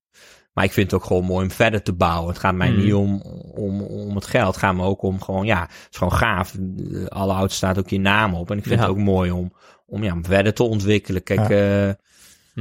Maar 0.53 0.63
ik 0.63 0.71
vind 0.71 0.91
het 0.91 0.99
ook 1.01 1.07
gewoon 1.07 1.23
mooi 1.25 1.43
om 1.43 1.51
verder 1.51 1.81
te 1.83 1.93
bouwen. 1.93 2.29
Het 2.29 2.39
gaat 2.39 2.55
mij 2.55 2.71
Mhm. 2.71 2.79
niet 2.83 2.93
om, 2.93 3.21
om, 3.55 3.81
om 3.81 4.15
het 4.15 4.25
geld. 4.25 4.47
Het 4.47 4.57
gaat 4.57 4.75
me 4.75 4.83
ook 4.83 5.01
om 5.01 5.21
gewoon, 5.21 5.45
ja, 5.45 5.61
het 5.61 5.87
is 5.91 5.97
gewoon 5.97 6.13
gaaf. 6.13 6.55
Eh, 6.55 7.05
Alle 7.05 7.33
oud 7.33 7.51
staat 7.51 7.77
ook 7.79 7.89
je 7.89 7.99
naam 7.99 8.33
op. 8.33 8.51
En 8.51 8.57
ik 8.57 8.63
vind 8.63 8.79
Ja. 8.79 8.81
het 8.85 8.91
ook 8.95 9.01
mooi 9.03 9.31
om, 9.31 9.53
om 9.85 10.03
ja, 10.03 10.13
om 10.13 10.25
verder 10.25 10.53
te 10.53 10.63
ontwikkelen. 10.63 11.23
Kijk, 11.23 11.49
eh, 11.49 11.89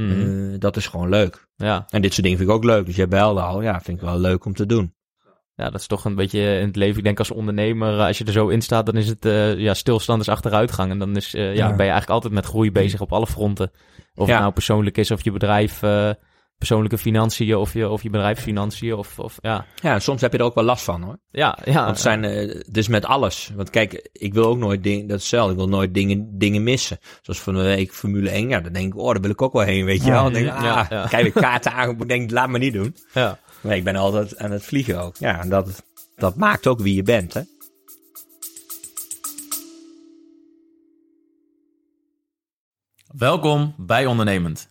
Mhm. 0.03 0.51
eh, 0.53 0.59
dat 0.59 0.77
is 0.77 0.87
gewoon 0.87 1.09
leuk. 1.09 1.47
ja. 1.55 1.85
En 1.89 2.01
dit 2.01 2.11
soort 2.11 2.23
dingen 2.23 2.37
vind 2.37 2.49
ik 2.49 2.55
ook 2.55 2.63
leuk. 2.63 2.85
Dus 2.85 2.95
jij 2.95 3.07
belde 3.07 3.41
al. 3.41 3.61
Ja, 3.61 3.81
vind 3.81 3.97
ik 3.97 4.03
wel 4.03 4.19
leuk 4.19 4.45
om 4.45 4.53
te 4.53 4.65
doen. 4.65 4.93
ja, 5.55 5.69
dat 5.69 5.79
is 5.79 5.87
toch 5.87 6.05
een 6.05 6.15
beetje 6.15 6.39
in 6.59 6.67
het 6.67 6.75
leven. 6.75 6.97
Ik 6.97 7.03
denk 7.03 7.19
als 7.19 7.31
ondernemer, 7.31 7.99
als 7.99 8.17
je 8.17 8.25
er 8.25 8.31
zo 8.31 8.47
in 8.47 8.61
staat, 8.61 8.85
dan 8.85 8.95
is 8.95 9.07
het 9.07 9.25
eh, 9.25 9.57
ja, 9.57 9.73
stilstand 9.73 10.21
is 10.21 10.29
achteruitgang. 10.29 10.91
En 10.91 10.99
dan 10.99 11.15
is, 11.15 11.31
ja, 11.31 11.41
ben 11.53 11.55
je 11.55 11.67
eigenlijk 11.77 12.09
altijd 12.09 12.33
met 12.33 12.45
groei 12.45 12.71
bezig 12.71 13.01
op 13.01 13.13
alle 13.13 13.27
fronten. 13.27 13.71
Of 14.15 14.27
het 14.27 14.39
nou 14.39 14.51
persoonlijk 14.51 14.97
is, 14.97 15.11
of 15.11 15.23
je 15.23 15.31
bedrijf, 15.31 15.81
persoonlijke 16.61 16.97
financiën, 16.97 17.55
of 17.55 17.73
je, 17.73 17.89
of 17.89 18.03
je 18.03 18.09
bedrijfsfinanciën. 18.09 18.93
Of, 18.93 19.19
of 19.19 19.37
ja. 19.41 19.65
Ja, 19.81 19.93
en 19.93 20.01
soms 20.01 20.21
heb 20.21 20.31
je 20.31 20.37
er 20.37 20.43
ook 20.43 20.55
wel 20.55 20.63
last 20.63 20.83
van 20.83 21.01
hoor. 21.01 21.17
Ja, 21.31 21.57
ja. 21.63 21.73
Want 21.73 21.87
het 21.87 21.99
zijn, 21.99 22.23
eh, 22.23 22.61
dus 22.69 22.87
met 22.87 23.05
alles. 23.05 23.51
Want 23.55 23.69
kijk, 23.69 24.09
ik 24.13 24.33
wil 24.33 24.45
ook 24.45 24.57
nooit 24.57 24.83
dingen, 24.83 25.07
dat 25.07 25.17
is 25.17 25.21
hetzelfde, 25.21 25.51
ik 25.51 25.57
wil 25.57 25.69
nooit 25.69 25.93
dingen, 25.93 26.37
dingen 26.37 26.63
missen. 26.63 26.97
Zoals 27.21 27.39
van 27.39 27.53
de 27.53 27.61
week 27.61 27.93
Formule 27.93 28.29
1, 28.29 28.49
ja, 28.49 28.59
dan 28.59 28.73
denk 28.73 28.93
ik, 28.93 28.99
oh, 28.99 29.11
daar 29.11 29.21
wil 29.21 29.29
ik 29.31 29.41
ook 29.41 29.53
wel 29.53 29.61
heen, 29.61 29.85
weet 29.85 30.03
je 30.03 30.11
wel. 30.11 30.23
Dan 30.23 30.33
denk 30.33 30.45
ik, 30.45 30.61
Ja, 30.61 30.79
ah, 30.79 30.89
ja. 30.89 31.05
krijg 31.07 31.25
ik 31.25 31.33
kaarten 31.33 31.73
aangeboden, 31.73 32.07
denk 32.07 32.23
ik, 32.23 32.31
laat 32.31 32.49
me 32.49 32.57
niet 32.57 32.73
doen. 32.73 32.95
ja. 33.13 33.39
Nee, 33.61 33.77
ik 33.77 33.83
ben 33.83 33.95
altijd 33.95 34.37
aan 34.37 34.51
het 34.51 34.63
vliegen 34.63 35.01
ook. 35.01 35.15
Ja, 35.17 35.41
en 35.41 35.49
dat, 35.49 35.83
dat 36.15 36.35
maakt 36.35 36.67
ook 36.67 36.79
wie 36.79 36.95
je 36.95 37.03
bent, 37.03 37.33
hè. 37.33 37.41
Welkom 43.17 43.73
bij 43.77 44.05
Ondernemend, 44.05 44.70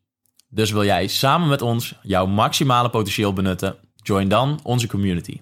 Dus 0.53 0.71
wil 0.71 0.83
jij 0.83 1.07
samen 1.07 1.47
met 1.47 1.61
ons 1.61 1.95
jouw 2.01 2.25
maximale 2.25 2.89
potentieel 2.89 3.33
benutten? 3.33 3.75
Join 3.95 4.27
dan 4.27 4.59
onze 4.63 4.87
community. 4.87 5.39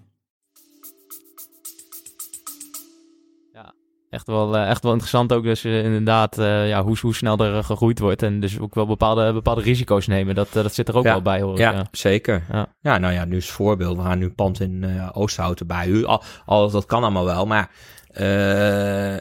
Echt 4.10 4.28
wel, 4.28 4.56
eh, 4.58 4.69
echt 4.69 4.84
wel 4.84 4.91
interessant 4.91 5.34
ook 5.34 5.43
dus 5.43 5.63
eh, 5.63 5.84
inderdaad 5.84 6.38
eh, 6.38 6.67
ja, 6.67 6.84
hoe, 6.84 6.98
hoe 7.02 7.15
snel 7.15 7.38
er 7.38 7.63
gegroeid 7.63 8.00
wordt. 8.00 8.24
En 8.24 8.39
dus 8.39 8.60
ook 8.60 8.76
wel 8.76 8.86
bepaalde, 8.86 9.34
bepaalde 9.34 9.62
risico's 9.62 10.08
nemen. 10.08 10.36
Dat, 10.36 10.48
dat 10.54 10.74
zit 10.74 10.88
er 10.88 10.95
ook 10.98 11.04
Ja. 11.04 11.12
wel 11.12 11.22
bij 11.22 11.41
hoor. 11.41 11.58
Ja, 11.58 11.72
ja. 11.72 11.88
zeker. 11.91 12.43
Ja. 12.52 12.76
Ja. 12.82 12.98
nou 12.98 13.13
ja, 13.13 13.26
nu 13.26 13.38
is 13.38 13.45
het 13.45 13.54
voorbeeld. 13.56 13.98
We 13.98 14.04
gaan 14.04 14.17
nu 14.17 14.30
pand 14.30 14.60
in 14.60 14.84
eh 14.84 15.10
Oosterhout 15.13 15.60
erbij. 15.60 15.88
U- 15.88 16.06
Al, 16.06 16.24
al, 16.45 16.69
dat 16.72 16.86
kan 16.86 17.02
allemaal 17.02 17.26
wel, 17.26 17.45
maar 17.45 17.72
eh, 18.08 19.15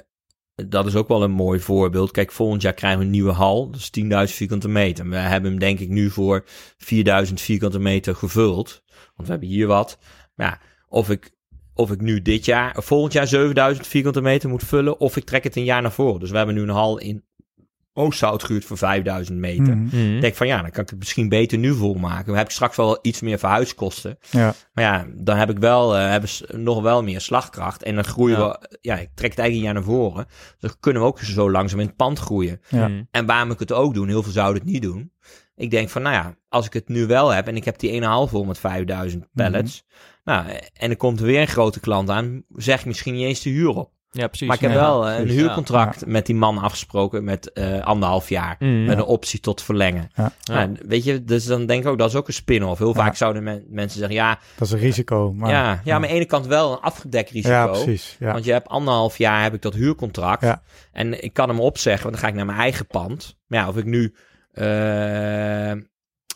dat 0.67 0.87
is 0.87 0.97
ook 0.97 1.09
wel 1.09 1.23
een 1.23 1.31
mooi 1.31 1.61
voorbeeld. 1.61 2.11
Kijk, 2.11 2.33
volgend 2.33 2.63
jaar 2.63 2.73
krijgen 2.73 2.99
we 2.99 3.05
een 3.05 3.11
nieuwe 3.11 3.33
hal. 3.33 3.71
Is 3.75 3.91
10.000 4.31 4.35
vierkante 4.35 4.69
meter. 4.69 5.09
We 5.09 5.17
hebben 5.17 5.51
hem 5.51 5.61
denk 5.61 5.79
ik 5.79 5.89
nu 5.89 6.11
voor 6.11 6.45
4.000 7.27 7.33
vierkante 7.35 7.79
meter 7.79 8.15
gevuld. 8.15 8.83
Want 8.89 9.29
we 9.29 9.31
hebben 9.31 9.49
hier 9.49 9.67
wat. 9.67 9.99
Maar 10.35 10.47
ja, 10.47 10.61
of 10.89 11.11
ik, 11.11 11.31
of 11.75 11.91
ik 11.91 12.01
nu 12.01 12.23
dit 12.23 12.45
jaar, 12.45 12.83
volgend 12.83 13.13
jaar 13.13 13.75
7.000 13.75 13.81
vierkante 13.81 14.21
meter 14.21 14.49
moet 14.49 14.65
vullen, 14.65 15.01
of 15.01 15.17
ik 15.17 15.25
trek 15.25 15.45
het 15.45 15.57
een 15.57 15.65
jaar 15.65 15.83
naar 15.83 15.93
voren. 15.93 16.21
Dus 16.21 16.31
we 16.31 16.37
hebben 16.37 16.55
nu 16.55 16.63
een 16.63 16.69
hal 16.69 16.99
in 16.99 17.25
Oosterhout 17.99 18.43
gehuurd 18.43 18.65
voor 18.65 18.79
5.000 19.29 19.33
meter. 19.33 19.79
Ik 20.15 20.21
denk 20.21 20.35
van 20.35 20.47
ja, 20.47 20.61
dan 20.63 20.71
kan 20.71 20.83
ik 20.83 20.91
het 20.91 20.99
misschien 20.99 21.29
beter 21.29 21.59
nu 21.59 21.75
volmaken. 21.75 22.27
Dan 22.27 22.37
heb 22.37 22.47
ik 22.47 22.53
straks 22.53 22.77
wel 22.77 22.99
iets 23.03 23.21
meer 23.21 23.39
verhuiskosten. 23.39 24.19
Ja. 24.31 24.55
Maar 24.73 24.85
ja, 24.85 25.07
dan 25.15 25.37
heb 25.37 25.51
ik 25.51 25.59
wel, 25.59 25.97
eh, 25.97 26.09
hebben 26.11 26.29
ze 26.29 26.57
nog 26.57 26.83
wel 26.83 27.03
meer 27.03 27.21
slagkracht. 27.21 27.83
En 27.83 27.95
dan 27.95 28.05
groeien 28.05 28.39
Ja. 28.39 28.59
we, 28.61 28.79
ja, 28.81 28.95
ik 28.99 29.09
trek 29.15 29.31
het 29.31 29.39
eigenlijk 29.39 29.55
een 29.57 29.63
jaar 29.63 29.75
naar 29.75 29.83
voren. 29.95 30.25
Dus 30.27 30.55
dan 30.59 30.75
kunnen 30.81 31.03
we 31.03 31.09
ook 31.09 31.21
zo 31.21 31.51
langzaam 31.51 31.81
in 31.81 31.87
het 31.87 31.97
pand 31.97 32.19
groeien. 32.19 32.61
Ja. 32.69 32.89
Mhm. 32.89 33.03
En 33.11 33.27
waarom 33.27 33.51
ik 33.51 33.59
het 33.59 33.73
ook 33.73 33.95
doen, 33.95 34.09
heel 34.09 34.23
veel 34.23 34.33
zouden 34.33 34.63
het 34.63 34.71
niet 34.71 34.83
doen. 34.83 35.13
Ik 35.57 35.71
denk 35.71 35.89
van, 35.89 36.03
nou 36.03 36.15
ja, 36.15 36.37
als 36.49 36.67
ik 36.67 36.73
het 36.73 36.89
nu 36.89 37.07
wel 37.07 37.31
heb 37.31 37.47
en 37.47 37.57
ik 37.57 37.65
heb 37.65 37.79
die 37.79 37.91
1,5 37.91 38.31
vol 38.31 38.45
met 38.45 38.59
5000 38.59 39.29
pallets. 39.35 39.85
Nou, 40.25 40.47
en 40.73 40.91
er 40.91 40.97
komt 40.97 41.21
er 41.21 41.27
weer 41.27 41.41
een 41.41 41.47
grote 41.47 41.81
klant 41.81 42.11
aan, 42.11 42.43
zeg 42.49 42.81
ik 42.81 42.87
misschien 42.87 43.15
niet 43.15 43.25
eens 43.27 43.43
de 43.43 43.51
huur 43.51 43.69
op. 43.69 43.93
Ja, 44.19 44.27
precies. 44.27 44.47
Maar 44.47 44.57
ik 44.57 44.63
heb 44.63 44.73
Ja, 44.73 44.77
wel 44.81 45.09
eh, 45.09 45.19
een 45.19 45.29
huurcontract 45.29 46.07
met 46.07 46.27
die 46.27 46.35
man 46.35 46.59
afgesproken 46.59 47.25
met 47.25 47.53
eh, 47.53 47.81
anderhalf 47.85 48.29
jaar. 48.29 48.57
Mm. 48.59 48.85
Met 48.85 48.97
een 48.99 49.05
optie 49.05 49.41
tot 49.41 49.63
verlengen. 49.63 50.11
Ja. 50.15 50.33
Ja. 50.41 50.61
Ja, 50.61 50.69
weet 50.87 51.05
je, 51.05 51.25
dus 51.25 51.45
dan 51.47 51.67
denk 51.67 51.83
ik 51.85 51.89
ook, 51.89 51.99
dat 51.99 52.09
is 52.09 52.15
ook 52.15 52.27
een 52.27 52.33
spin-off. 52.33 52.79
Heel 52.79 52.89
Ja. 52.89 52.95
vaak 52.95 53.17
zouden 53.17 53.43
men- 53.43 53.65
mensen 53.69 53.99
zeggen, 53.99 54.17
ja, 54.17 54.39
Dat 54.57 54.67
is 54.69 54.73
een 54.75 54.79
risico. 54.81 55.33
Maar, 55.33 55.51
ja, 55.51 55.65
ja, 55.65 55.81
maar 55.85 55.95
aan 55.95 56.01
de 56.01 56.09
ene 56.09 56.25
kant 56.25 56.47
wel 56.47 56.73
een 56.73 56.81
afgedekt 56.81 57.31
risico. 57.31 57.53
Ja, 57.55 57.67
precies. 57.67 58.17
Ja. 58.19 58.33
Want 58.33 58.45
je 58.45 58.53
hebt 58.53 58.69
anderhalf 58.69 59.19
jaar 59.19 59.43
heb 59.43 59.55
ik 59.55 59.63
dat 59.63 59.75
huurcontract. 59.75 60.43
Ja. 60.43 60.63
En 60.93 61.23
ik 61.25 61.33
kan 61.33 61.49
hem 61.49 61.61
opzeggen, 61.61 62.03
want 62.03 62.15
dan 62.15 62.23
ga 62.25 62.31
ik 62.31 62.37
naar 62.37 62.47
mijn 62.47 62.59
eigen 62.59 62.87
pand. 62.87 63.37
Maar 63.47 63.59
ja, 63.61 63.69
of 63.69 63.77
ik 63.77 63.85
nu... 63.85 64.15
eh, 64.53 65.73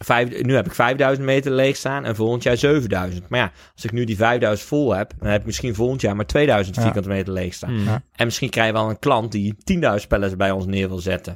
vijf, 0.04 0.42
nu 0.42 0.54
heb 0.54 0.66
ik 0.66 0.74
5000 0.74 1.26
meter 1.26 1.52
leeg 1.52 1.76
staan 1.76 2.04
en 2.04 2.16
volgend 2.16 2.42
jaar 2.42 2.56
7000. 2.56 3.28
Maar 3.28 3.40
ja, 3.40 3.52
als 3.74 3.84
ik 3.84 3.92
nu 3.92 4.04
die 4.04 4.16
5000 4.16 4.68
vol 4.68 4.94
heb, 4.94 5.12
dan 5.18 5.28
heb 5.30 5.40
ik 5.40 5.46
misschien 5.46 5.74
volgend 5.74 6.00
jaar 6.00 6.16
maar 6.16 6.26
2000 6.26 6.76
Ja. 6.76 6.82
vierkante 6.82 7.08
meter 7.08 7.32
leeg 7.32 7.54
staan. 7.54 7.72
Mm. 7.78 7.84
Ja. 7.84 8.02
En 8.12 8.24
misschien 8.24 8.50
krijg 8.50 8.66
je 8.66 8.72
wel 8.72 8.90
een 8.90 8.98
klant 8.98 9.32
die 9.32 9.54
10.000 10.00 10.06
pallets 10.08 10.36
bij 10.36 10.50
ons 10.50 10.66
neer 10.66 10.88
wil 10.88 10.98
zetten. 10.98 11.34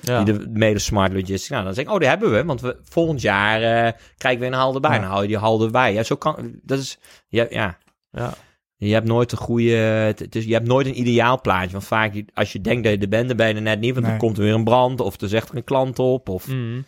Ja. 0.00 0.24
Die 0.24 0.38
de 0.38 0.48
mede 0.50 0.78
smart 0.78 1.12
logistics. 1.12 1.48
Nou, 1.48 1.64
dan 1.64 1.74
zeg 1.74 1.84
ik, 1.84 1.90
oh, 1.90 1.98
die 1.98 2.08
hebben 2.08 2.32
we. 2.32 2.44
Want 2.44 2.60
we, 2.60 2.76
volgend 2.82 3.20
jaar 3.20 3.62
eh, 3.62 3.92
krijgen 4.16 4.40
we 4.40 4.46
een 4.46 4.52
hal 4.52 4.74
erbij. 4.74 4.94
Ja. 4.94 4.98
Dan 5.00 5.08
hou 5.08 5.22
je 5.22 5.28
die 5.28 5.36
hal 5.36 5.62
erbij. 5.62 5.92
Ja, 5.92 6.02
zo 6.02 6.16
kan... 6.16 6.52
Dat 6.62 6.78
is... 6.78 6.98
Ja, 7.28 7.46
ja. 7.50 7.78
Ja. 8.10 8.34
Je 8.76 8.92
hebt 8.92 9.06
nooit 9.06 9.32
een 9.32 9.38
goede... 9.38 9.70
Het, 9.76 10.18
het 10.18 10.36
is, 10.36 10.44
je 10.44 10.52
hebt 10.52 10.66
nooit 10.66 10.86
een 10.86 10.98
ideaal 11.00 11.40
plaatje. 11.40 11.70
Want 11.70 11.84
vaak, 11.84 12.22
als 12.34 12.52
je 12.52 12.60
denkt 12.60 12.84
dat 12.84 12.92
je 12.92 12.98
er 12.98 13.08
bent, 13.08 13.28
dan 13.28 13.36
ben 13.36 13.48
je 13.48 13.54
er 13.54 13.62
net 13.62 13.80
niet. 13.80 13.92
Want 13.92 14.06
Nee. 14.06 14.10
dan 14.10 14.20
komt 14.26 14.38
er 14.38 14.42
weer 14.44 14.54
een 14.54 14.64
brand. 14.64 15.00
Of 15.00 15.20
er 15.20 15.28
zegt 15.28 15.48
er 15.48 15.56
een 15.56 15.64
klant 15.64 15.98
op. 15.98 16.28
Of... 16.28 16.46
Mm. 16.48 16.84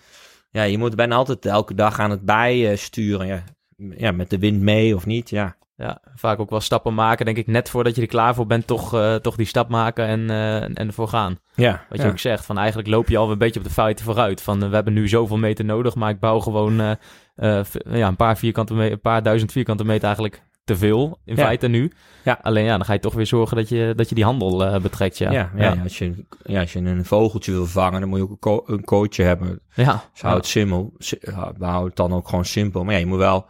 Ja, 0.50 0.62
je 0.62 0.78
moet 0.78 0.96
bijna 0.96 1.16
altijd 1.16 1.46
elke 1.46 1.74
dag 1.74 1.98
aan 1.98 2.10
het 2.10 2.24
bijsturen. 2.24 3.26
Ja. 3.26 3.42
ja, 3.96 4.12
met 4.12 4.30
de 4.30 4.38
wind 4.38 4.60
mee 4.60 4.94
of 4.94 5.06
niet. 5.06 5.30
Ja, 5.30 5.56
Ja, 5.76 6.00
vaak 6.14 6.38
ook 6.38 6.50
wel 6.50 6.60
stappen 6.60 6.94
maken, 6.94 7.24
denk 7.24 7.36
ik, 7.36 7.46
net 7.46 7.70
voordat 7.70 7.96
je 7.96 8.02
er 8.02 8.08
klaar 8.08 8.34
voor 8.34 8.46
bent, 8.46 8.66
toch, 8.66 8.94
eh, 8.94 9.14
toch 9.14 9.36
die 9.36 9.46
stap 9.46 9.68
maken 9.68 10.06
en, 10.06 10.30
eh, 10.30 10.62
en 10.62 10.74
ervoor 10.74 11.08
gaan. 11.08 11.38
ja. 11.54 11.84
Wat 11.88 11.98
ja. 11.98 12.04
je 12.04 12.10
ook 12.10 12.18
zegt, 12.18 12.46
van 12.46 12.58
eigenlijk 12.58 12.88
loop 12.88 13.08
je 13.08 13.16
al 13.16 13.30
een 13.30 13.38
beetje 13.38 13.60
op 13.60 13.66
de 13.66 13.72
feiten 13.72 14.04
vooruit. 14.04 14.42
Van 14.42 14.62
eh, 14.62 14.68
we 14.68 14.74
hebben 14.74 14.92
nu 14.92 15.08
zoveel 15.08 15.38
meter 15.38 15.64
nodig, 15.64 15.94
maar 15.94 16.10
ik 16.10 16.20
bouw 16.20 16.40
gewoon 16.40 16.96
ja, 17.90 18.08
een 18.08 18.16
paar 18.16 18.36
vierkante 18.36 18.74
meter, 18.74 18.92
een 18.92 19.00
paar 19.00 19.22
duizend 19.22 19.52
vierkante 19.52 19.84
meter 19.84 20.04
eigenlijk 20.04 20.42
te 20.72 20.76
veel 20.76 21.18
in 21.24 21.36
Ja. 21.36 21.42
feite 21.44 21.68
nu. 21.68 21.92
Ja. 22.24 22.38
Alleen 22.42 22.64
ja, 22.64 22.76
dan 22.76 22.84
ga 22.86 22.92
je 22.92 22.98
toch 22.98 23.14
weer 23.14 23.26
zorgen 23.26 23.56
dat 23.56 23.68
je, 23.68 23.92
dat 23.96 24.08
je 24.08 24.14
die 24.14 24.24
handel 24.24 24.64
eh, 24.64 24.80
betrekt. 24.80 25.18
Ja, 25.18 25.32
Ja, 25.32 25.52
ja, 25.56 25.72
ja, 25.74 25.82
Als, 25.82 25.98
je, 25.98 26.24
ja, 26.44 26.60
als 26.60 26.72
je 26.72 26.78
een 26.78 27.04
vogeltje 27.04 27.52
wil 27.52 27.66
vangen, 27.66 28.00
dan 28.00 28.08
moet 28.08 28.18
je 28.18 28.24
ook 28.24 28.30
een, 28.30 28.38
co- 28.38 28.62
een 28.66 28.84
coachje 28.84 29.22
hebben. 29.22 29.60
ja. 29.74 30.04
Dus 30.12 30.22
hou 30.22 30.36
het 30.36 30.46
simpel. 30.46 30.92
We 30.98 31.64
houden 31.64 31.86
het 31.86 31.96
dan 31.96 32.12
ook 32.12 32.28
gewoon 32.28 32.44
simpel. 32.44 32.84
Maar 32.84 32.94
ja, 32.94 33.00
je 33.00 33.06
moet 33.06 33.18
wel... 33.18 33.46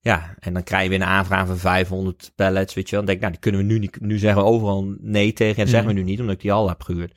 Ja, 0.00 0.34
en 0.38 0.52
dan 0.52 0.62
krijg 0.62 0.82
je 0.82 0.88
weer 0.88 1.00
een 1.00 1.06
aanvraag 1.06 1.46
van 1.46 1.56
500 1.56 2.32
pallets, 2.34 2.74
weet 2.74 2.88
je 2.90 2.96
wel. 2.96 3.04
Dan 3.04 3.14
denk 3.14 3.16
ik, 3.16 3.20
nou, 3.20 3.32
die 3.32 3.40
kunnen 3.40 3.60
we 3.60 3.66
nu 3.72 3.78
niet... 3.78 4.00
Nu 4.00 4.18
zeggen 4.18 4.42
we 4.42 4.48
overal 4.48 4.94
nee 5.00 5.32
tegen. 5.32 5.54
En 5.56 5.60
dat 5.62 5.68
zeggen 5.68 5.88
we 5.88 5.94
nu 5.94 6.02
niet, 6.02 6.20
omdat 6.20 6.34
ik 6.34 6.40
die 6.40 6.52
al 6.52 6.68
heb 6.68 6.82
gehuurd. 6.82 7.12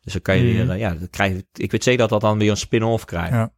Dus 0.00 0.12
dan 0.12 0.22
kan 0.22 0.36
je 0.36 0.42
Mhm. 0.44 0.52
weer... 0.66 0.70
eh, 0.70 0.78
ja, 0.78 0.94
dan 0.94 1.10
krijg 1.10 1.32
je, 1.32 1.46
ik 1.52 1.70
weet 1.70 1.82
zeker 1.84 2.00
dat 2.00 2.08
dat 2.08 2.20
dan 2.20 2.38
weer 2.38 2.50
een 2.50 2.56
spin-off 2.56 3.04
krijgt. 3.04 3.30
Ja. 3.32 3.52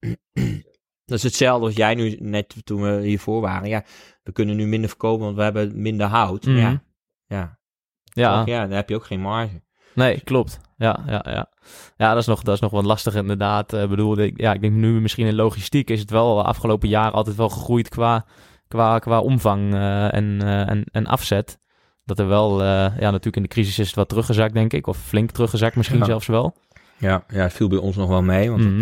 Dat 1.06 1.16
is 1.18 1.22
hetzelfde 1.22 1.66
als 1.66 1.76
jij 1.76 1.94
nu 1.94 2.16
net 2.20 2.54
toen 2.64 2.82
we 2.82 3.06
hiervoor 3.06 3.40
waren. 3.40 3.68
Ja, 3.68 3.84
we 4.24 4.32
kunnen 4.32 4.56
nu 4.56 4.66
minder 4.66 4.88
verkopen, 4.88 5.24
want 5.24 5.36
we 5.36 5.42
hebben 5.42 5.80
minder 5.80 6.06
hout. 6.06 6.44
Mhm. 6.44 6.56
Ja, 6.56 6.82
ja. 7.26 7.58
Ja, 8.04 8.38
Toch? 8.38 8.46
ja, 8.46 8.60
dan 8.66 8.76
heb 8.76 8.88
je 8.88 8.94
ook 8.94 9.04
geen 9.04 9.20
marge. 9.20 9.62
nee, 9.94 10.20
klopt. 10.20 10.60
Ja, 10.76 11.02
ja, 11.06 11.24
ja. 11.28 11.48
ja 11.96 12.08
dat, 12.12 12.20
is 12.22 12.26
nog, 12.26 12.42
dat 12.42 12.54
is 12.54 12.60
nog 12.60 12.70
wat 12.70 12.84
lastig 12.84 13.14
inderdaad. 13.14 13.72
Ik 13.72 13.88
bedoel, 13.88 14.18
ik, 14.18 14.40
ja, 14.40 14.52
ik 14.52 14.60
denk 14.60 14.72
nu 14.72 15.00
misschien 15.00 15.26
in 15.26 15.34
logistiek 15.34 15.90
is 15.90 16.00
het 16.00 16.10
wel 16.10 16.36
de 16.36 16.42
afgelopen 16.42 16.88
jaren 16.88 17.12
altijd 17.12 17.36
wel 17.36 17.48
gegroeid 17.48 17.88
qua, 17.88 18.24
qua, 18.68 18.98
qua 18.98 19.20
omvang 19.20 19.74
eh, 19.74 20.14
en, 20.14 20.38
eh, 20.42 20.68
en, 20.68 20.84
en 20.92 21.06
afzet. 21.06 21.58
Dat 22.04 22.18
er 22.18 22.26
wel, 22.28 22.60
eh, 22.62 22.66
ja, 22.98 23.10
natuurlijk 23.10 23.36
in 23.36 23.42
de 23.42 23.48
crisis 23.48 23.78
is 23.78 23.86
het 23.86 23.96
wat 23.96 24.08
teruggezakt, 24.08 24.54
denk 24.54 24.72
ik. 24.72 24.86
Of 24.86 24.98
flink 24.98 25.30
teruggezakt 25.30 25.76
misschien 25.76 25.98
Ja. 25.98 26.04
zelfs 26.04 26.26
wel. 26.26 26.56
Ja, 26.98 27.24
ja, 27.28 27.42
het 27.42 27.52
viel 27.52 27.68
bij 27.68 27.78
ons 27.78 27.96
nog 27.96 28.08
wel 28.08 28.22
mee, 28.22 28.50
want 28.50 28.62
Mhm. 28.62 28.78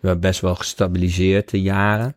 we 0.00 0.06
hebben 0.10 0.20
best 0.20 0.40
wel 0.40 0.54
gestabiliseerd 0.54 1.50
de 1.50 1.62
jaren. 1.62 2.16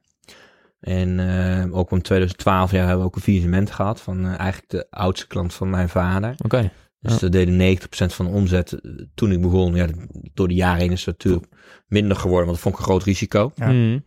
En 0.79 1.19
eh, 1.19 1.77
ook 1.77 1.91
om 1.91 2.01
2012 2.01 2.71
jaar 2.71 2.81
hebben 2.81 2.99
we 2.99 3.05
ook 3.07 3.15
een 3.15 3.21
faillissement 3.21 3.71
gehad 3.71 4.01
van 4.01 4.25
eh, 4.25 4.37
eigenlijk 4.39 4.69
de 4.69 4.87
oudste 4.89 5.27
klant 5.27 5.53
van 5.53 5.69
mijn 5.69 5.89
vader. 5.89 6.35
Oké. 6.43 6.71
Dus 6.99 7.13
Ja. 7.13 7.19
dat 7.19 7.31
deden 7.31 7.57
90% 7.57 8.13
van 8.13 8.25
de 8.25 8.31
omzet 8.31 8.73
eh, 8.73 8.91
toen 9.15 9.31
ik 9.31 9.41
begon. 9.41 9.75
Ja, 9.75 9.87
door 10.33 10.47
de 10.47 10.53
jaren 10.53 10.81
heen 10.81 10.91
is 10.91 11.05
het 11.05 11.17
natuurlijk 11.17 11.45
minder 11.87 12.17
geworden, 12.17 12.45
want 12.45 12.51
dat 12.51 12.61
vond 12.61 12.73
ik 12.73 12.79
een 12.79 12.85
groot 12.87 13.03
risico. 13.03 13.51
Ja. 13.55 13.67
Mhm. 13.71 13.99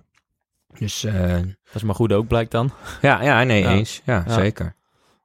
Dus 0.79 1.05
eh, 1.05 1.33
Dat 1.41 1.75
is 1.75 1.83
maar 1.83 1.95
goed 1.95 2.13
ook, 2.13 2.27
blijkt 2.27 2.51
dan. 2.51 2.71
ja, 3.03 3.23
ja, 3.23 3.45
nee, 3.45 3.63
Ja. 3.63 3.71
eens. 3.73 4.03
Ja, 4.05 4.23
Ja. 4.27 4.33
zeker. 4.33 4.75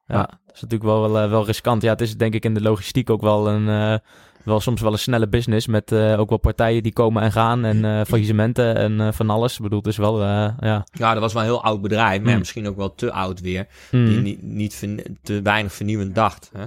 Ja, 0.06 0.16
Ja. 0.16 0.22
dat 0.46 0.56
is 0.56 0.62
natuurlijk 0.62 0.90
wel, 0.90 1.20
eh, 1.20 1.30
wel 1.30 1.46
riskant. 1.46 1.82
Ja, 1.82 1.90
het 1.92 2.02
is 2.02 2.18
denk 2.18 2.34
ik 2.34 2.46
in 2.46 2.54
de 2.54 2.62
logistiek 2.62 3.10
ook 3.10 3.22
wel 3.22 3.48
een... 3.50 4.02
wel 4.46 4.60
soms 4.60 4.82
wel 4.82 4.92
een 4.92 5.00
snelle 5.00 5.28
business 5.28 5.68
met 5.68 5.92
eh, 5.92 6.20
ook 6.20 6.30
wel 6.30 6.38
partijen 6.38 6.84
die 6.84 6.94
komen 6.94 7.24
en 7.24 7.32
gaan 7.32 7.66
en 7.66 7.86
eh 7.86 8.02
faillissementen 8.08 8.76
en 8.76 9.02
eh, 9.02 9.08
van 9.12 9.30
alles. 9.30 9.56
Ik 9.56 9.62
bedoel, 9.62 9.78
het 9.80 9.88
is 9.88 9.98
wel, 9.98 10.22
ja. 10.24 10.84
Ja, 10.92 11.12
dat 11.14 11.22
was 11.22 11.34
wel 11.34 11.42
een 11.42 11.48
heel 11.48 11.64
oud 11.64 11.82
bedrijf, 11.82 12.22
maar 12.22 12.32
Mm. 12.34 12.40
misschien 12.40 12.68
ook 12.68 12.76
wel 12.78 12.96
te 12.96 13.12
oud 13.12 13.40
weer. 13.42 13.68
Die 13.92 14.20
niet, 14.20 14.42
niet 14.42 14.74
verni- 14.76 15.04
te 15.24 15.42
weinig 15.42 15.74
vernieuwend 15.74 16.16
dacht. 16.16 16.52
Hè? 16.58 16.66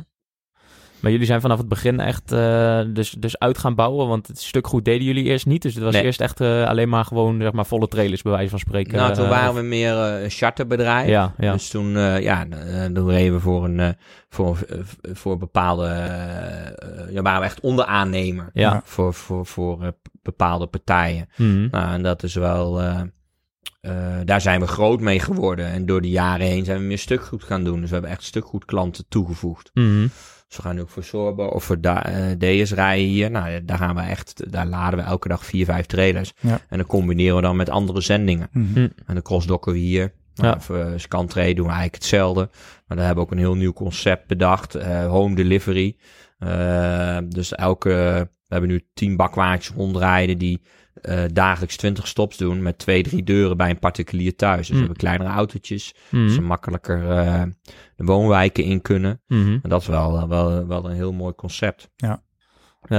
Maar 1.00 1.10
jullie 1.10 1.26
zijn 1.26 1.40
vanaf 1.40 1.58
het 1.58 1.68
begin 1.68 2.00
echt 2.00 2.32
eh, 2.32 2.80
dus, 2.88 3.10
dus 3.10 3.38
uit 3.38 3.58
gaan 3.58 3.74
bouwen, 3.74 4.08
want 4.08 4.26
het 4.26 4.40
stuk 4.40 4.66
goed 4.66 4.84
deden 4.84 5.06
jullie 5.06 5.24
eerst 5.24 5.46
niet. 5.46 5.62
Dus 5.62 5.74
het 5.74 5.82
was 5.84 5.92
Nee. 5.92 6.02
eerst 6.04 6.20
echt 6.20 6.40
eh, 6.40 6.66
alleen 6.66 6.88
maar 6.88 7.04
gewoon, 7.04 7.40
zeg 7.40 7.52
maar, 7.52 7.66
volle 7.66 7.88
trailers 7.88 8.22
bij 8.22 8.32
wijze 8.32 8.50
van 8.50 8.58
spreken. 8.58 8.96
nou, 8.96 9.14
toen 9.14 9.24
eh, 9.24 9.30
waren 9.30 9.54
we 9.54 9.62
meer 9.62 9.92
een 9.94 10.30
charterbedrijf. 10.30 11.08
Ja, 11.08 11.34
ja. 11.38 11.52
Dus 11.52 11.68
toen, 11.68 11.90
ja, 12.20 12.46
toen 12.94 13.10
reden 13.10 13.32
we 13.34 13.40
voor 13.40 13.64
een, 13.64 13.96
voor, 14.28 14.58
voor 15.12 15.38
bepaalde, 15.38 15.84
ja, 17.10 17.22
waren 17.22 17.40
we 17.40 17.46
echt 17.46 17.60
onderaannemer. 17.60 18.50
Ja. 18.52 18.82
Voor, 18.84 19.14
voor, 19.14 19.46
voor 19.46 19.92
bepaalde 20.22 20.66
partijen. 20.66 21.28
Mhm. 21.36 21.68
Nou, 21.70 21.92
en 21.92 22.02
dat 22.02 22.22
is 22.22 22.34
wel, 22.34 22.80
daar 24.24 24.40
zijn 24.40 24.60
we 24.60 24.66
groot 24.66 25.00
mee 25.00 25.20
geworden. 25.20 25.66
En 25.66 25.86
door 25.86 26.00
de 26.00 26.10
jaren 26.10 26.46
heen 26.46 26.64
zijn 26.64 26.78
we 26.78 26.84
meer 26.84 26.98
stukgoed 26.98 27.44
gaan 27.44 27.64
doen. 27.64 27.80
Dus 27.80 27.88
we 27.88 27.92
hebben 27.94 28.12
echt 28.12 28.22
stukgoed 28.22 28.64
klanten 28.64 29.04
toegevoegd. 29.08 29.70
Mhm. 29.74 30.06
Dus 30.48 30.56
we 30.56 30.62
gaan 30.62 30.74
nu 30.74 30.80
ook 30.80 30.88
voor 30.88 31.04
Sorbo 31.04 31.44
of 31.46 31.64
voor 31.64 31.80
da 31.80 32.04
eh, 32.04 32.62
DS 32.64 32.72
rijden 32.72 33.06
hier. 33.06 33.30
Nou, 33.30 33.64
daar 33.64 33.78
gaan 33.78 33.94
we 33.94 34.00
echt, 34.00 34.52
daar 34.52 34.66
laden 34.66 34.98
we 34.98 35.04
elke 35.04 35.28
dag 35.28 35.44
vier, 35.44 35.64
vijf 35.64 35.86
trailers. 35.86 36.32
Ja. 36.40 36.60
En 36.68 36.78
dan 36.78 36.86
combineren 36.86 37.36
we 37.36 37.42
dan 37.42 37.56
met 37.56 37.70
andere 37.70 38.00
zendingen. 38.00 38.48
Mhm. 38.52 38.72
Hm. 38.72 38.78
En 38.78 39.14
dan 39.14 39.22
crossdocken 39.22 39.72
we 39.72 39.78
hier. 39.78 40.12
Nou, 40.34 40.54
Ja. 40.54 40.60
Voor 40.60 40.92
Scantrade 40.96 41.54
doen 41.54 41.66
we 41.66 41.72
eigenlijk 41.72 41.94
hetzelfde. 41.94 42.48
Maar 42.86 42.96
daar 42.96 43.06
hebben 43.06 43.24
we 43.24 43.30
ook 43.30 43.36
een 43.36 43.44
heel 43.44 43.54
nieuw 43.54 43.72
concept 43.72 44.26
bedacht. 44.26 44.74
eh, 44.74 45.06
home 45.06 45.34
delivery. 45.34 45.96
Eh, 46.38 47.18
dus 47.28 47.54
elke, 47.54 47.88
we 48.46 48.54
hebben 48.54 48.70
nu 48.70 48.84
tien 48.94 49.16
bakwaartjes 49.16 49.74
rondrijden 49.76 50.38
die 50.38 50.60
eh, 51.02 51.24
dagelijks 51.32 51.76
20 51.76 52.06
stops 52.06 52.36
doen 52.36 52.62
met 52.62 52.78
twee, 52.78 53.02
drie 53.02 53.22
deuren 53.22 53.56
bij 53.56 53.70
een 53.70 53.78
particulier 53.78 54.36
thuis. 54.36 54.58
Dus 54.58 54.68
we 54.68 54.74
Hm. 54.74 54.78
hebben 54.80 54.96
kleinere 54.96 55.28
autootjes, 55.30 55.94
Mhm. 56.10 56.28
ze 56.28 56.40
makkelijker 56.40 57.10
eh, 57.10 57.42
de 57.96 58.04
woonwijken 58.04 58.64
in 58.64 58.82
kunnen. 58.82 59.20
Mhm. 59.26 59.58
En 59.62 59.68
dat 59.70 59.80
is 59.80 59.86
wel, 59.86 60.28
wel, 60.28 60.66
wel 60.66 60.84
een 60.84 60.94
heel 60.96 61.12
mooi 61.12 61.34
concept. 61.34 61.88
Ja, 61.96 62.22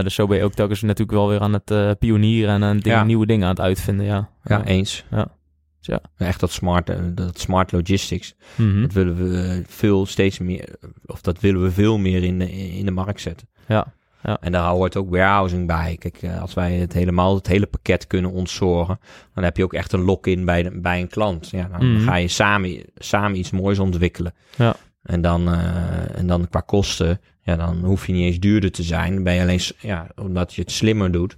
dus 0.03 0.13
zo 0.13 0.27
ben 0.27 0.37
je 0.37 0.43
ook 0.43 0.53
telkens 0.53 0.81
natuurlijk 0.81 1.17
wel 1.17 1.27
weer 1.29 1.39
aan 1.39 1.53
het 1.53 1.71
eh, 1.71 1.91
pionieren 1.99 2.53
en 2.53 2.63
aan 2.63 2.77
dingen, 2.77 2.97
Ja. 2.97 3.03
nieuwe 3.03 3.25
dingen 3.25 3.43
aan 3.43 3.49
het 3.49 3.59
uitvinden, 3.59 4.05
ja. 4.05 4.29
Ja, 4.43 4.65
eens. 4.65 5.05
Ja. 5.11 5.37
Ja. 5.81 6.01
Echt 6.17 6.39
dat 6.39 6.51
smart, 6.51 6.91
dat 7.17 7.39
smart 7.39 7.71
logistics. 7.71 8.35
Mhm. 8.55 8.81
Dat 8.81 8.93
willen 8.93 9.15
we 9.15 9.63
veel 9.67 10.05
steeds 10.05 10.39
meer, 10.39 10.75
of 11.05 11.21
dat 11.21 11.39
willen 11.39 11.61
we 11.63 11.71
veel 11.71 11.97
meer 11.97 12.23
in 12.23 12.39
de, 12.39 12.51
in 12.51 12.85
de 12.85 12.91
markt 12.91 13.21
zetten. 13.21 13.49
Ja. 13.67 13.93
Ja. 14.23 14.37
En 14.41 14.51
daar 14.51 14.69
hoort 14.69 14.95
ook 14.95 15.09
warehousing 15.09 15.67
bij. 15.67 15.95
Kijk, 15.99 16.17
eh, 16.21 16.41
als 16.41 16.53
wij 16.53 16.73
het 16.73 16.93
helemaal, 16.93 17.35
het 17.35 17.47
hele 17.47 17.65
pakket 17.67 18.07
kunnen 18.07 18.31
ontzorgen, 18.31 18.99
dan 19.33 19.43
heb 19.43 19.57
je 19.57 19.63
ook 19.63 19.73
echt 19.73 19.93
een 19.93 20.01
lock-in 20.01 20.45
bij, 20.45 20.63
de- 20.63 20.79
bij 20.79 20.99
een 21.01 21.07
klant. 21.07 21.49
Ja, 21.49 21.67
dan 21.77 21.93
Mhm. 21.93 22.03
ga 22.03 22.15
je 22.15 22.27
samen, 22.27 22.83
samen 22.95 23.37
iets 23.37 23.51
moois 23.51 23.79
ontwikkelen. 23.79 24.33
Ja. 24.55 24.75
En 25.03 25.21
dan, 25.21 25.47
eh, 25.53 26.17
en 26.17 26.27
dan 26.27 26.47
qua 26.49 26.59
kosten, 26.59 27.21
ja, 27.41 27.55
dan 27.55 27.77
hoef 27.83 28.07
je 28.07 28.13
niet 28.13 28.25
eens 28.25 28.39
duurder 28.39 28.71
te 28.71 28.83
zijn. 28.83 29.13
Dan 29.13 29.23
ben 29.23 29.33
je 29.33 29.41
alleen, 29.41 29.59
ja, 29.79 30.07
omdat 30.15 30.53
je 30.53 30.61
het 30.61 30.71
slimmer 30.71 31.11
doet, 31.11 31.37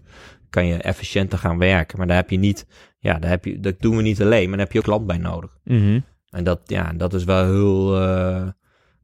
kan 0.49 0.65
je 0.65 0.77
efficiënter 0.77 1.37
gaan 1.37 1.57
werken. 1.57 1.97
Maar 1.97 2.07
daar 2.07 2.15
heb 2.15 2.29
je 2.29 2.37
niet, 2.37 2.65
ja, 2.99 3.19
daar 3.19 3.29
heb 3.29 3.45
je, 3.45 3.59
dat 3.59 3.75
doen 3.79 3.95
we 3.95 4.01
niet 4.01 4.21
alleen, 4.21 4.47
maar 4.49 4.57
daar 4.57 4.65
heb 4.65 4.71
je 4.71 4.79
ook 4.79 4.85
klant 4.85 5.07
bij 5.07 5.17
nodig. 5.17 5.57
Mhm. 5.63 5.99
En 6.29 6.43
dat, 6.43 6.59
ja, 6.65 6.93
dat 6.95 7.13
is 7.13 7.23
wel 7.23 7.45
heel, 7.45 8.01
eh, 8.01 8.47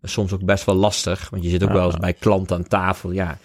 soms 0.01 0.33
ook 0.33 0.45
best 0.45 0.65
wel 0.65 0.75
lastig. 0.75 1.29
Want 1.29 1.43
je 1.43 1.49
zit 1.49 1.63
ook 1.63 1.69
Ja. 1.69 1.75
wel 1.75 1.85
eens 1.85 1.97
bij 1.97 2.13
klanten 2.13 2.55
aan 2.57 2.67
tafel, 2.67 3.11
ja. 3.11 3.37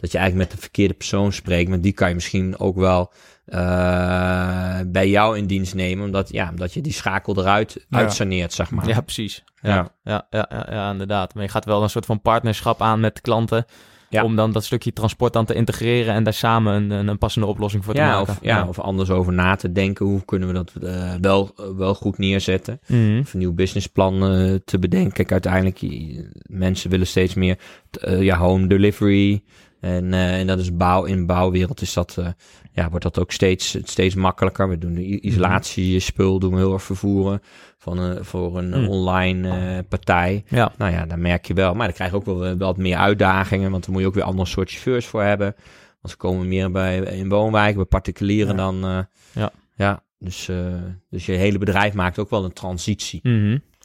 Dat 0.00 0.12
je 0.12 0.18
eigenlijk 0.18 0.48
met 0.48 0.56
de 0.58 0.62
verkeerde 0.62 0.94
persoon 0.94 1.32
spreekt. 1.32 1.68
Maar 1.68 1.80
die 1.80 1.92
kan 1.92 2.08
je 2.08 2.14
misschien 2.14 2.58
ook 2.58 2.76
wel 2.76 3.12
eh, 3.44 4.80
bij 4.86 5.08
jou 5.08 5.36
in 5.38 5.46
dienst 5.46 5.74
nemen. 5.74 6.04
Omdat, 6.04 6.32
ja, 6.32 6.48
omdat 6.50 6.72
je 6.72 6.80
die 6.80 6.92
schakel 6.92 7.38
eruit 7.38 7.86
Ja. 7.88 7.98
uitsaneert, 7.98 8.52
zeg 8.52 8.70
maar. 8.70 8.88
Ja, 8.88 9.00
precies. 9.00 9.44
Ja. 9.62 9.92
Ja. 10.04 10.26
Ja, 10.30 10.46
ja, 10.50 10.66
ja, 10.70 10.90
inderdaad. 10.90 11.34
Maar 11.34 11.42
je 11.42 11.48
gaat 11.48 11.64
wel 11.64 11.82
een 11.82 11.90
soort 11.90 12.06
van 12.06 12.20
partnerschap 12.20 12.82
aan 12.82 13.00
met 13.00 13.14
de 13.14 13.20
klanten. 13.20 13.64
Ja. 14.10 14.24
Om 14.24 14.36
dan 14.36 14.52
dat 14.52 14.64
stukje 14.64 14.92
transport 14.92 15.32
dan 15.32 15.44
te 15.44 15.54
integreren 15.54 16.14
en 16.14 16.22
daar 16.24 16.32
samen 16.32 16.74
een, 16.74 16.90
een, 16.90 17.08
een 17.08 17.18
passende 17.18 17.46
oplossing 17.46 17.84
voor 17.84 17.94
te 17.94 18.00
Ja, 18.00 18.16
maken. 18.16 18.32
of, 18.32 18.38
ja, 18.42 18.68
of 18.68 18.78
anders 18.78 19.10
over 19.10 19.32
na 19.32 19.54
te 19.56 19.72
denken. 19.72 20.06
Hoe 20.06 20.24
kunnen 20.24 20.48
we 20.48 20.54
dat 20.54 20.72
eh, 20.82 21.14
wel, 21.20 21.50
wel 21.76 21.94
goed 21.94 22.18
neerzetten? 22.18 22.80
Mhm. 22.86 23.18
Of 23.18 23.32
een 23.32 23.38
nieuw 23.38 23.52
businessplan 23.52 24.14
eh, 24.32 24.54
te 24.64 24.78
bedenken. 24.78 25.12
Kijk, 25.12 25.32
uiteindelijk, 25.32 25.80
mensen 26.46 26.90
willen 26.90 27.06
steeds 27.06 27.34
meer 27.34 27.58
ja, 28.18 28.36
home 28.36 28.66
delivery. 28.66 29.42
En, 29.80 30.12
eh, 30.14 30.38
en 30.38 30.46
dat 30.46 30.58
is 30.58 30.76
bouw. 30.76 31.04
In 31.04 31.26
bouwwereld 31.26 31.80
is 31.80 31.92
dat, 31.92 32.16
eh, 32.18 32.28
ja, 32.72 32.88
wordt 32.88 33.04
dat 33.04 33.18
ook 33.18 33.32
steeds, 33.32 33.76
steeds 33.84 34.14
makkelijker. 34.14 34.68
We 34.68 34.78
doen 34.78 34.94
de 34.94 35.20
isolatiespul, 35.20 36.38
doen 36.38 36.50
we 36.50 36.56
heel 36.56 36.72
erg 36.72 36.82
vervoeren 36.82 37.40
van, 37.78 37.98
een 37.98 38.24
voor 38.24 38.58
een 38.58 38.68
Mhm. 38.68 38.88
online 38.88 39.48
eh, 39.48 39.78
partij. 39.88 40.44
Ja. 40.48 40.72
Nou 40.78 40.92
ja, 40.92 41.06
dan 41.06 41.20
merk 41.20 41.46
je 41.46 41.54
wel. 41.54 41.74
Maar 41.74 41.86
dan 41.86 41.94
krijg 41.94 42.10
je 42.10 42.16
ook 42.16 42.24
wel, 42.24 42.56
wat 42.56 42.76
meer 42.76 42.96
uitdagingen. 42.96 43.70
Want 43.70 43.84
dan 43.84 43.92
moet 43.92 44.02
je 44.02 44.08
ook 44.08 44.14
weer 44.14 44.24
andere 44.24 44.48
soort 44.48 44.70
chauffeurs 44.70 45.06
voor 45.06 45.22
hebben. 45.22 45.54
Want 46.00 46.10
ze 46.10 46.16
komen 46.16 46.48
meer 46.48 46.70
bij 46.70 46.98
in 46.98 47.28
woonwijken, 47.28 47.76
bij 47.76 47.84
particulieren 47.84 48.56
Ja. 48.56 48.62
dan. 48.62 48.84
eh, 48.84 48.98
Ja. 49.32 49.50
Ja, 49.74 50.02
dus, 50.18 50.48
eh, 50.48 50.56
dus 51.10 51.26
je 51.26 51.32
hele 51.32 51.58
bedrijf 51.58 51.94
maakt 51.94 52.18
ook 52.18 52.30
wel 52.30 52.44
een 52.44 52.52
transitie. 52.52 53.20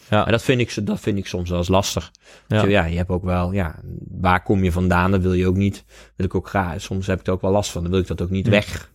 Mhm. 0.09 0.15
Maar 0.15 0.31
dat 0.31 0.43
vind 0.43 0.61
ik, 0.61 0.85
dat 0.85 0.99
vind 0.99 1.17
ik 1.17 1.27
soms 1.27 1.49
wel 1.49 1.57
eens 1.59 1.67
lastig. 1.67 2.11
Ja. 2.47 2.57
Ja. 2.57 2.63
Je, 2.63 2.69
ja, 2.69 2.85
je 2.85 2.97
hebt 2.97 3.09
ook 3.09 3.23
wel, 3.23 3.51
ja, 3.51 3.75
waar 4.09 4.43
kom 4.43 4.63
je 4.63 4.71
vandaan? 4.71 5.11
Dat 5.11 5.21
wil 5.21 5.33
je 5.33 5.47
ook 5.47 5.55
niet. 5.55 5.85
Wil 6.15 6.25
ik 6.25 6.35
ook 6.35 6.47
graag. 6.47 6.81
Soms 6.81 7.07
heb 7.07 7.19
ik 7.19 7.27
er 7.27 7.33
ook 7.33 7.41
wel 7.41 7.51
last 7.51 7.71
van. 7.71 7.81
Dan 7.81 7.91
wil 7.91 7.99
ik 7.99 8.07
dat 8.07 8.21
ook 8.21 8.29
niet 8.29 8.45
Ja. 8.45 8.51
weg, 8.51 8.91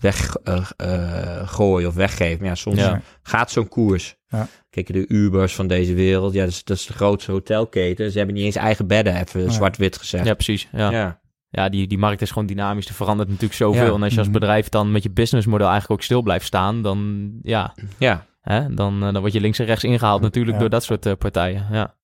weg 0.00 0.36
eh, 0.44 0.70
eh, 0.76 1.48
gooien 1.48 1.88
of 1.88 1.94
weggeven. 1.94 2.38
Maar 2.38 2.48
ja, 2.48 2.54
soms 2.54 2.76
Ja. 2.78 3.00
gaat 3.22 3.50
zo'n 3.50 3.68
koers. 3.68 4.16
Ja. 4.28 4.48
Kijk, 4.70 4.92
de 4.92 5.04
Ubers 5.08 5.54
van 5.54 5.66
deze 5.66 5.94
wereld, 5.94 6.32
ja, 6.32 6.40
dat 6.44 6.50
is, 6.52 6.64
dat 6.64 6.76
is 6.76 6.86
de 6.86 6.92
grootste 6.92 7.30
hotelketen. 7.32 8.10
Ze 8.10 8.16
hebben 8.18 8.34
niet 8.36 8.44
eens 8.44 8.56
eigen 8.56 8.86
bedden, 8.86 9.16
even 9.16 9.42
Ja. 9.42 9.50
zwart-wit 9.50 9.96
gezegd. 9.98 10.26
ja, 10.26 10.34
precies. 10.34 10.68
Ja. 10.72 10.90
ja. 10.90 11.20
ja, 11.50 11.68
die, 11.68 11.86
die 11.86 11.98
markt 11.98 12.22
is 12.22 12.28
gewoon 12.30 12.46
dynamisch. 12.46 12.88
Er 12.88 12.94
verandert 12.94 13.28
natuurlijk 13.28 13.54
zoveel. 13.54 13.86
Ja. 13.86 13.92
En 13.94 14.02
als 14.02 14.12
je 14.12 14.18
als 14.18 14.28
Mhm. 14.28 14.38
bedrijf 14.38 14.68
dan 14.68 14.92
met 14.92 15.02
je 15.02 15.10
businessmodel 15.10 15.68
eigenlijk 15.68 16.00
ook 16.00 16.04
stil 16.06 16.22
blijft 16.22 16.46
staan, 16.46 16.82
dan, 16.82 17.30
ja, 17.42 17.74
ja. 17.98 18.26
Hè, 18.42 18.74
dan, 18.74 18.94
eh, 18.94 19.12
dan 19.12 19.20
word 19.20 19.32
je 19.32 19.40
links 19.40 19.58
en 19.58 19.66
rechts 19.66 19.84
ingehaald 19.84 20.20
natuurlijk 20.20 20.54
Ja. 20.54 20.60
door 20.60 20.70
dat 20.70 20.84
soort 20.84 21.06
eh, 21.06 21.12
partijen. 21.18 21.66
Ja. 21.70 21.94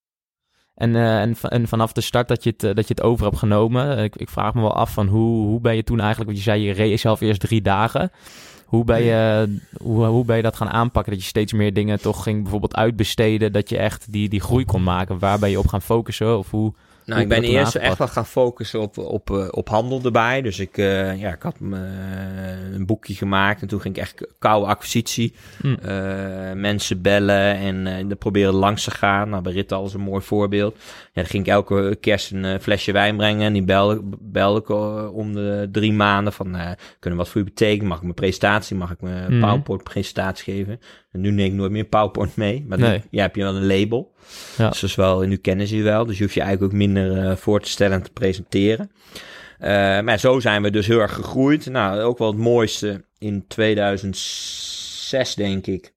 En, 0.74 0.96
eh, 0.96 1.20
en, 1.20 1.37
va- 1.37 1.48
en 1.48 1.68
vanaf 1.68 1.92
de 1.92 2.01
start 2.01 2.29
dat 2.29 2.44
je 2.44 2.51
het, 2.57 2.77
dat 2.77 2.88
je 2.88 2.94
het 2.94 3.03
over 3.03 3.24
hebt 3.24 3.38
genomen, 3.38 3.98
ik, 3.98 4.16
ik 4.16 4.29
vraag 4.29 4.55
me 4.55 4.61
wel 4.61 4.74
af 4.77 4.92
van 4.92 5.07
hoe, 5.07 5.46
hoe 5.46 5.61
ben 5.61 5.77
je 5.77 5.85
toen 5.85 5.98
eigenlijk, 6.01 6.31
want 6.31 6.44
je 6.44 6.51
zei 6.51 6.62
je 6.62 6.72
reed 6.72 7.01
zelf 7.01 7.20
eerst 7.20 7.40
drie 7.40 7.62
dagen. 7.62 8.11
Hoe 8.66 8.85
ben, 8.85 9.03
je, 9.03 9.57
hoe, 9.83 10.05
hoe 10.05 10.24
ben 10.24 10.37
je 10.37 10.42
dat 10.42 10.57
gaan 10.57 10.68
aanpakken? 10.70 11.12
Dat 11.12 11.22
je 11.22 11.29
steeds 11.29 11.53
meer 11.53 11.72
dingen 11.74 12.01
toch 12.01 12.22
ging 12.22 12.42
bijvoorbeeld 12.42 12.77
uitbesteden, 12.77 13.53
dat 13.53 13.68
je 13.68 13.79
echt 13.79 14.12
die, 14.12 14.29
die 14.29 14.40
groei 14.40 14.64
kon 14.64 14.83
maken. 14.83 15.18
Waar 15.18 15.38
ben 15.38 15.51
je 15.51 15.59
op 15.59 15.66
gaan 15.66 15.83
focussen? 15.83 16.38
Of 16.38 16.51
hoe, 16.51 16.74
Nou, 17.08 17.20
ik 17.20 17.28
ben 17.28 17.42
eerst 17.42 17.74
echt 17.74 17.98
wel 17.98 18.08
gaan 18.08 18.26
focussen 18.26 18.80
op, 18.80 18.98
op, 18.98 19.30
eh, 19.30 19.48
op 19.50 19.68
handel 19.68 20.00
erbij. 20.04 20.42
Dus 20.42 20.58
ik, 20.58 20.78
eh, 20.78 21.20
ja, 21.20 21.32
ik 21.32 21.42
had 21.42 21.56
eh, 21.72 21.78
een 22.72 22.86
boekje 22.86 23.14
gemaakt 23.14 23.62
en 23.62 23.68
toen 23.68 23.80
ging 23.80 23.96
ik 23.96 24.02
echt 24.02 24.26
koude 24.38 24.66
acquisitie. 24.66 25.34
Hm. 25.60 25.74
eh, 25.82 26.52
mensen 26.54 27.02
bellen 27.02 27.56
en 27.56 27.86
er 27.86 28.16
proberen 28.16 28.54
langs 28.54 28.84
te 28.84 28.90
gaan. 28.90 29.28
Nou, 29.28 29.42
bij 29.42 29.52
Rittal 29.52 29.86
is 29.86 29.94
een 29.94 30.00
mooi 30.00 30.22
voorbeeld. 30.22 30.76
Ja, 30.76 31.10
dan 31.12 31.26
ging 31.26 31.46
ik 31.46 31.52
elke 31.52 31.96
kerst 32.00 32.32
een 32.32 32.60
flesje 32.60 32.92
wijn 32.92 33.16
brengen. 33.16 33.46
En 33.46 33.52
die 33.52 33.64
belde, 33.64 34.00
belde 34.20 34.60
ik 34.60 34.68
om 35.14 35.32
de 35.32 35.68
drie 35.72 35.92
maanden 35.92 36.32
van, 36.32 36.56
kunnen 36.98 37.18
wat 37.18 37.28
voor 37.28 37.40
u 37.40 37.44
betekenen? 37.44 37.86
Mag 37.86 37.96
ik 37.96 38.02
mijn 38.02 38.14
presentatie, 38.14 38.76
mag 38.76 38.90
ik 38.90 39.00
mijn 39.00 39.32
Mhm. 39.32 39.40
PowerPoint 39.40 39.82
presentatie 39.82 40.54
geven? 40.54 40.80
En 41.10 41.20
nu 41.20 41.30
neem 41.30 41.46
ik 41.46 41.52
nooit 41.52 41.70
meer 41.70 41.84
PowerPoint 41.84 42.36
mee. 42.36 42.64
Maar 42.68 42.78
Nee. 42.78 42.98
nu 42.98 43.02
ja, 43.10 43.22
heb 43.22 43.36
je 43.36 43.42
wel 43.42 43.56
een 43.56 43.66
label. 43.66 44.14
Ja. 44.56 44.68
Dus 44.68 44.80
dat 44.80 44.90
is 44.90 44.96
wel, 44.96 45.20
nu 45.20 45.36
kennen 45.36 45.66
ze 45.66 45.76
je 45.76 45.82
wel. 45.82 46.06
Dus 46.06 46.16
je 46.16 46.22
hoeft 46.22 46.34
je 46.34 46.40
eigenlijk 46.40 46.72
ook 46.72 46.78
minder 46.78 47.26
eh, 47.26 47.36
voor 47.36 47.60
te 47.60 47.68
stellen 47.70 47.96
en 47.96 48.02
te 48.02 48.10
presenteren. 48.12 48.90
Eh, 49.58 49.68
maar 50.00 50.18
zo 50.18 50.40
zijn 50.40 50.62
we 50.62 50.70
dus 50.70 50.86
heel 50.86 51.00
erg 51.00 51.14
gegroeid. 51.14 51.66
Nou, 51.66 52.00
ook 52.00 52.18
wel 52.18 52.28
het 52.28 52.38
mooiste 52.38 53.04
in 53.18 53.44
2006, 53.46 55.34
denk 55.34 55.66
ik. 55.66 55.94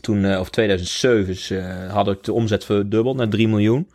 Toen, 0.00 0.24
eh, 0.24 0.40
of 0.40 0.50
2007, 0.50 1.26
dus, 1.26 1.52
had 1.92 2.08
ik 2.08 2.22
de 2.24 2.32
omzet 2.32 2.64
verdubbeld 2.64 3.16
naar 3.16 3.28
3 3.28 3.48
miljoen. 3.48 3.90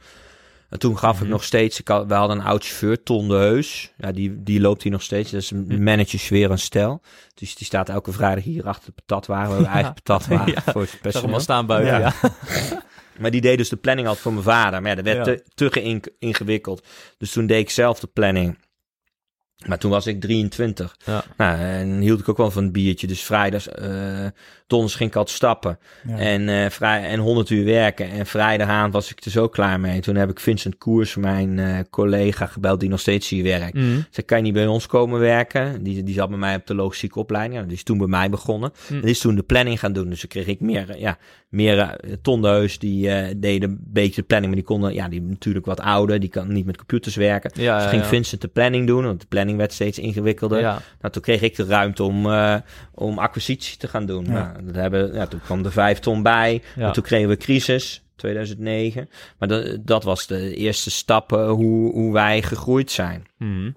En 0.69 0.79
toen 0.79 0.97
gaf 0.97 1.15
ik 1.15 1.21
Mhm. 1.21 1.29
nog 1.31 1.43
steeds, 1.43 1.79
ik 1.79 1.87
had, 1.87 2.07
we 2.07 2.13
hadden 2.13 2.37
een 2.37 2.43
oud 2.45 2.63
chauffeur, 2.65 3.03
Ton 3.03 3.27
de 3.27 3.33
Heus. 3.35 3.91
Ja, 3.97 4.11
die, 4.11 4.43
die 4.43 4.59
loopt 4.59 4.83
hier 4.83 4.91
nog 4.91 5.01
steeds. 5.01 5.31
Dat 5.31 5.41
is 5.41 5.51
een 5.51 5.65
Mhm. 5.67 5.83
manager 5.83 6.19
sfeer 6.19 6.51
en 6.51 6.59
stijl. 6.59 7.01
Dus 7.33 7.55
die 7.55 7.65
staat 7.65 7.89
elke 7.89 8.11
vrijdag 8.11 8.43
hier 8.43 8.67
achter 8.67 8.85
de 8.95 9.01
patatwagen. 9.05 9.47
We 9.49 9.53
hebben 9.55 9.73
eigen 9.73 9.93
patatwagen 9.93 10.51
Ja. 10.51 10.71
voor 10.71 10.81
het 11.01 11.13
zag 11.13 11.31
al 11.33 11.39
staan 11.39 11.65
buiten, 11.65 11.99
Ja. 11.99 12.13
ja. 12.21 12.31
Maar 13.19 13.31
die 13.31 13.41
deed 13.41 13.57
dus 13.57 13.69
de 13.69 13.75
planning 13.75 14.07
altijd 14.07 14.23
voor 14.25 14.33
mijn 14.33 14.45
vader. 14.45 14.81
Maar 14.81 14.89
ja, 14.95 15.01
dat 15.01 15.05
werd 15.25 15.43
te, 15.55 16.11
ingewikkeld. 16.19 16.87
Dus 17.17 17.31
toen 17.31 17.45
deed 17.47 17.59
ik 17.59 17.69
zelf 17.69 17.99
de 17.99 18.07
planning. 18.07 18.57
Maar 19.67 19.77
toen 19.77 19.91
was 19.91 20.07
ik 20.07 20.21
23. 20.21 20.95
Ja. 21.05 21.23
Nou, 21.37 21.59
en 21.59 21.99
hield 21.99 22.19
ik 22.19 22.29
ook 22.29 22.37
wel 22.37 22.51
van 22.51 22.63
het 22.63 22.71
biertje. 22.71 23.07
Dus 23.07 23.23
vrijdags, 23.23 23.69
eh 23.69 24.27
donders 24.67 24.95
ging 24.95 25.09
ik 25.09 25.15
altijd 25.15 25.35
stappen. 25.35 25.79
Ja. 26.07 26.17
En, 26.17 26.49
eh 26.49 26.69
vrij, 26.69 27.03
en 27.03 27.19
100 27.19 27.49
uur 27.49 27.65
werken. 27.65 28.09
En 28.09 28.25
vrijdagavond 28.25 28.93
was 28.93 29.11
ik 29.11 29.25
er 29.25 29.31
zo 29.31 29.47
klaar 29.47 29.79
mee. 29.79 29.99
Toen 29.99 30.15
heb 30.15 30.29
ik 30.29 30.39
Vincent 30.39 30.77
Koers, 30.77 31.15
mijn 31.15 31.59
eh, 31.59 31.79
collega, 31.89 32.45
gebeld 32.45 32.79
die 32.79 32.89
nog 32.89 32.99
steeds 32.99 33.29
hier 33.29 33.43
werkt. 33.43 33.73
Mhm. 33.73 34.01
Ze 34.09 34.21
kan 34.21 34.37
je 34.37 34.43
niet 34.43 34.53
bij 34.53 34.67
ons 34.67 34.85
komen 34.85 35.19
werken. 35.19 35.83
Die, 35.83 36.03
die 36.03 36.13
zat 36.13 36.29
bij 36.29 36.37
mij 36.37 36.55
op 36.55 36.67
de 36.67 36.75
logistieke 36.75 37.19
opleiding. 37.19 37.59
Ja, 37.59 37.65
die 37.65 37.75
is 37.75 37.83
toen 37.83 37.97
bij 37.97 38.07
mij 38.07 38.29
begonnen. 38.29 38.71
Hm. 38.87 38.93
En 38.93 39.01
die 39.01 39.09
is 39.09 39.19
toen 39.19 39.35
de 39.35 39.43
planning 39.43 39.79
gaan 39.79 39.93
doen. 39.93 40.09
Dus 40.09 40.19
toen 40.19 40.29
kreeg 40.29 40.47
ik 40.47 40.59
meer, 40.59 40.89
eh, 40.89 40.99
ja, 40.99 41.17
meer 41.49 41.99
Ton 42.21 42.41
de 42.41 42.47
Heus, 42.47 42.79
die 42.79 43.09
eh 43.09 43.35
deden 43.37 43.69
een 43.69 43.77
beetje 43.81 44.21
de 44.21 44.27
planning. 44.27 44.53
Maar 44.53 44.63
die 44.63 44.71
konden, 44.71 44.93
ja, 44.93 45.07
die 45.07 45.21
natuurlijk 45.21 45.65
wat 45.65 45.79
ouder. 45.79 46.19
Die 46.19 46.29
kan 46.29 46.53
niet 46.53 46.65
met 46.65 46.77
computers 46.77 47.15
werken. 47.15 47.51
Ja, 47.53 47.75
dus 47.75 47.83
ja, 47.83 47.89
ging 47.89 48.01
ja. 48.01 48.07
Vincent 48.07 48.41
de 48.41 48.47
planning 48.47 48.87
doen. 48.87 49.03
Want 49.03 49.21
de 49.21 49.27
planning 49.27 49.57
werd 49.57 49.73
steeds 49.73 49.99
ingewikkelder. 49.99 50.59
Ja. 50.59 50.81
Nou, 51.01 51.13
toen 51.13 51.21
kreeg 51.21 51.41
ik 51.41 51.55
de 51.55 51.65
ruimte 51.65 52.03
om, 52.03 52.25
eh, 52.25 52.55
om 52.93 53.19
acquisitie 53.19 53.77
te 53.77 53.87
gaan 53.87 54.05
doen. 54.05 54.25
Ja. 54.25 54.31
Nou, 54.31 54.65
dat 54.65 54.75
hebben, 54.75 55.13
ja, 55.13 55.27
toen 55.27 55.41
kwam 55.41 55.63
de 55.63 55.71
vijf 55.71 55.99
ton 55.99 56.23
bij. 56.23 56.61
Ja. 56.75 56.87
En 56.87 56.93
toen 56.93 57.03
kregen 57.03 57.29
we 57.29 57.37
crisis, 57.37 58.03
2009. 58.15 59.09
Maar 59.37 59.47
dat, 59.47 59.77
dat 59.81 60.03
was 60.03 60.27
de 60.27 60.55
eerste 60.55 60.91
stap 60.91 61.33
eh, 61.33 61.49
hoe, 61.49 61.91
hoe 61.91 62.13
wij 62.13 62.41
gegroeid 62.41 62.91
zijn. 62.91 63.27
Mhm. 63.37 63.71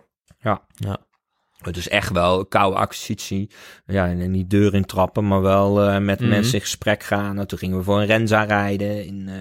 Het 1.67 1.77
is 1.77 1.89
echt 1.89 2.13
wel 2.13 2.47
koude 2.47 2.77
acquisitie. 2.77 3.51
Ja, 3.87 4.07
en 4.07 4.31
niet 4.31 4.51
deur 4.51 4.75
in 4.75 4.85
trappen, 4.85 5.27
maar 5.29 5.43
wel 5.43 5.83
eh, 5.83 5.99
met 5.99 6.21
Mhm. 6.21 6.29
mensen 6.29 6.55
in 6.55 6.61
gesprek 6.61 7.03
gaan. 7.03 7.35
Nou, 7.35 7.47
toen 7.47 7.59
gingen 7.59 7.77
we 7.77 7.83
voor 7.83 8.01
een 8.01 8.07
Renza 8.07 8.43
rijden 8.45 9.07
in, 9.07 9.29
eh 9.29 9.35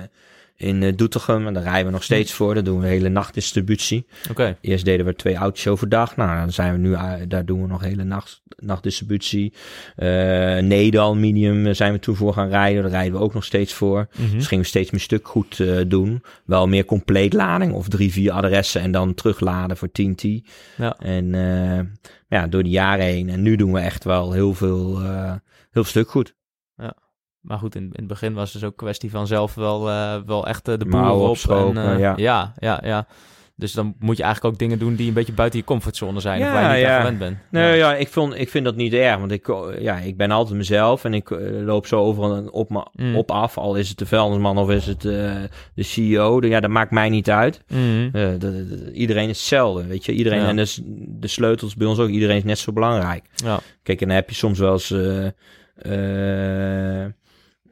in 0.62 0.84
eh, 0.84 0.92
Doetinchem. 0.96 1.48
En 1.48 1.54
daar 1.54 1.64
rijden 1.64 1.86
we 1.86 1.92
nog 1.92 2.04
steeds 2.04 2.34
voor. 2.34 2.54
Daar 2.54 2.64
doen 2.64 2.80
we 2.80 2.88
hele 2.88 3.10
nachtdistributie. 3.10 4.06
Oké. 4.30 4.58
Eerst 4.62 4.86
deden 4.86 5.06
we 5.06 5.16
twee 5.16 5.36
auto's 5.36 5.68
overdag. 5.68 6.16
Nou, 6.16 6.40
dan 6.40 6.52
zijn 6.52 6.72
we 6.72 6.78
nu, 6.78 6.94
eh, 6.94 7.14
daar 7.28 7.46
doen 7.46 7.62
we 7.62 7.68
nog 7.68 7.82
hele 7.82 8.04
nacht, 8.04 8.42
nachtdistributie. 8.56 9.54
Eh 9.96 10.10
Nederaluminium 10.58 11.74
zijn 11.74 11.94
we 11.94 12.00
toen 12.00 12.16
voor 12.16 12.34
gaan 12.34 12.50
rijden. 12.50 12.82
Daar 12.82 12.92
rijden 12.92 13.14
we 13.14 13.20
ook 13.20 13.34
nog 13.34 13.44
steeds 13.44 13.74
voor. 13.74 14.08
Mhm. 14.18 14.38
Dus 14.38 14.48
gingen 14.48 14.64
we 14.64 14.70
steeds 14.70 14.92
meer 14.92 15.02
stuk 15.02 15.28
goed 15.28 15.64
doen. 15.88 16.24
Wel 16.46 16.68
meer 16.68 16.86
compleet 16.86 17.34
lading 17.34 17.74
of 17.74 17.88
drie, 17.88 18.12
vier 18.12 18.32
adressen 18.32 18.82
en 18.82 18.92
dan 18.92 19.14
terugladen 19.14 19.78
voor 19.78 19.92
10T. 19.92 20.42
Ja. 20.78 20.98
En 20.98 21.28
ja, 22.28 22.48
door 22.48 22.64
de 22.64 22.70
jaren 22.70 23.06
heen. 23.06 23.30
En 23.30 23.42
nu 23.42 23.56
doen 23.56 23.72
we 23.72 23.80
echt 23.80 24.04
wel 24.04 24.32
heel 24.32 24.54
veel, 24.54 25.02
heel 25.72 25.84
stuk 25.84 26.10
goed. 26.10 26.34
Maar 27.42 27.58
goed, 27.58 27.76
in, 27.76 27.82
in 27.84 27.92
het 27.96 28.08
begin 28.08 28.34
was 28.34 28.52
het 28.54 28.62
dus 28.62 28.70
ook 28.70 28.78
kwestie 28.78 29.10
van 29.10 29.28
zelf 29.28 29.56
wel, 29.56 29.90
eh, 29.90 30.16
wel 30.26 30.48
echt 30.48 30.68
eh, 30.68 30.78
de 30.78 30.86
boel 30.86 31.30
op. 31.30 31.38
en, 31.76 31.78
eh, 31.78 32.00
ja. 32.00 32.14
ja. 32.18 32.54
Ja, 32.60 32.80
ja, 32.84 33.08
Dus 33.56 33.72
dan 33.74 33.96
moet 34.00 34.18
je 34.18 34.24
eigenlijk 34.24 34.54
ook 34.54 34.60
dingen 34.60 34.80
doen 34.80 34.96
die 34.96 35.08
een 35.08 35.14
beetje 35.14 35.34
buiten 35.34 35.60
je 35.60 35.66
comfortzone 35.66 36.20
zijn. 36.20 36.40
Ja, 36.40 36.46
of 36.48 36.54
waar 36.54 36.70
je 36.70 36.76
niet 36.78 36.86
ja. 36.86 36.94
aan 36.96 37.02
gewend 37.02 37.20
bent. 37.20 37.38
Nee, 37.52 37.78
ja, 37.78 37.96
ik, 37.96 38.08
vond, 38.08 38.36
ik 38.40 38.50
vind 38.50 38.66
dat 38.66 38.76
niet 38.76 38.94
erg. 38.94 39.18
Want 39.20 39.32
ik, 39.32 39.48
ja, 39.80 39.98
ik 39.98 40.18
ben 40.18 40.32
altijd 40.32 40.58
mezelf. 40.58 41.04
En 41.06 41.14
ik 41.14 41.30
loop 41.66 41.88
zo 41.88 42.00
overal 42.00 42.44
op, 42.52 42.70
me, 42.70 42.86
Mm. 42.94 43.16
op 43.16 43.32
af. 43.32 43.58
Al 43.58 43.76
is 43.76 43.90
het 43.90 43.98
de 43.98 44.06
vuilnisman 44.06 44.58
of 44.58 44.70
is 44.70 44.86
het 44.86 45.02
de 45.02 45.50
CEO. 45.76 46.42
De- 46.42 46.48
Ja, 46.48 46.60
dat 46.60 46.70
maakt 46.70 46.92
mij 46.92 47.10
niet 47.10 47.30
uit. 47.30 47.62
De- 47.68 48.10
de- 48.12 48.38
de- 48.40 48.92
iedereen 48.94 49.30
is 49.30 49.38
hetzelfde, 49.38 49.88
weet 49.88 50.06
je. 50.06 50.12
Iedereen, 50.12 50.42
en 50.46 50.56
dus 50.56 50.82
de 51.08 51.28
sleutels 51.28 51.76
bij 51.76 51.88
ons 51.88 52.00
ook. 52.00 52.10
Iedereen 52.10 52.38
is 52.38 52.44
net 52.44 52.58
zo 52.60 52.72
belangrijk. 52.74 53.26
Ja. 53.36 53.60
Kijk, 53.84 54.02
en 54.02 54.08
dan 54.08 54.16
heb 54.16 54.30
je 54.30 54.36
soms 54.36 54.60
wel 54.60 54.72
eens... 54.74 54.94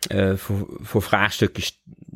eh, 0.08 0.34
voor, 0.34 0.68
voor 0.80 1.02
vraagstukken... 1.02 1.64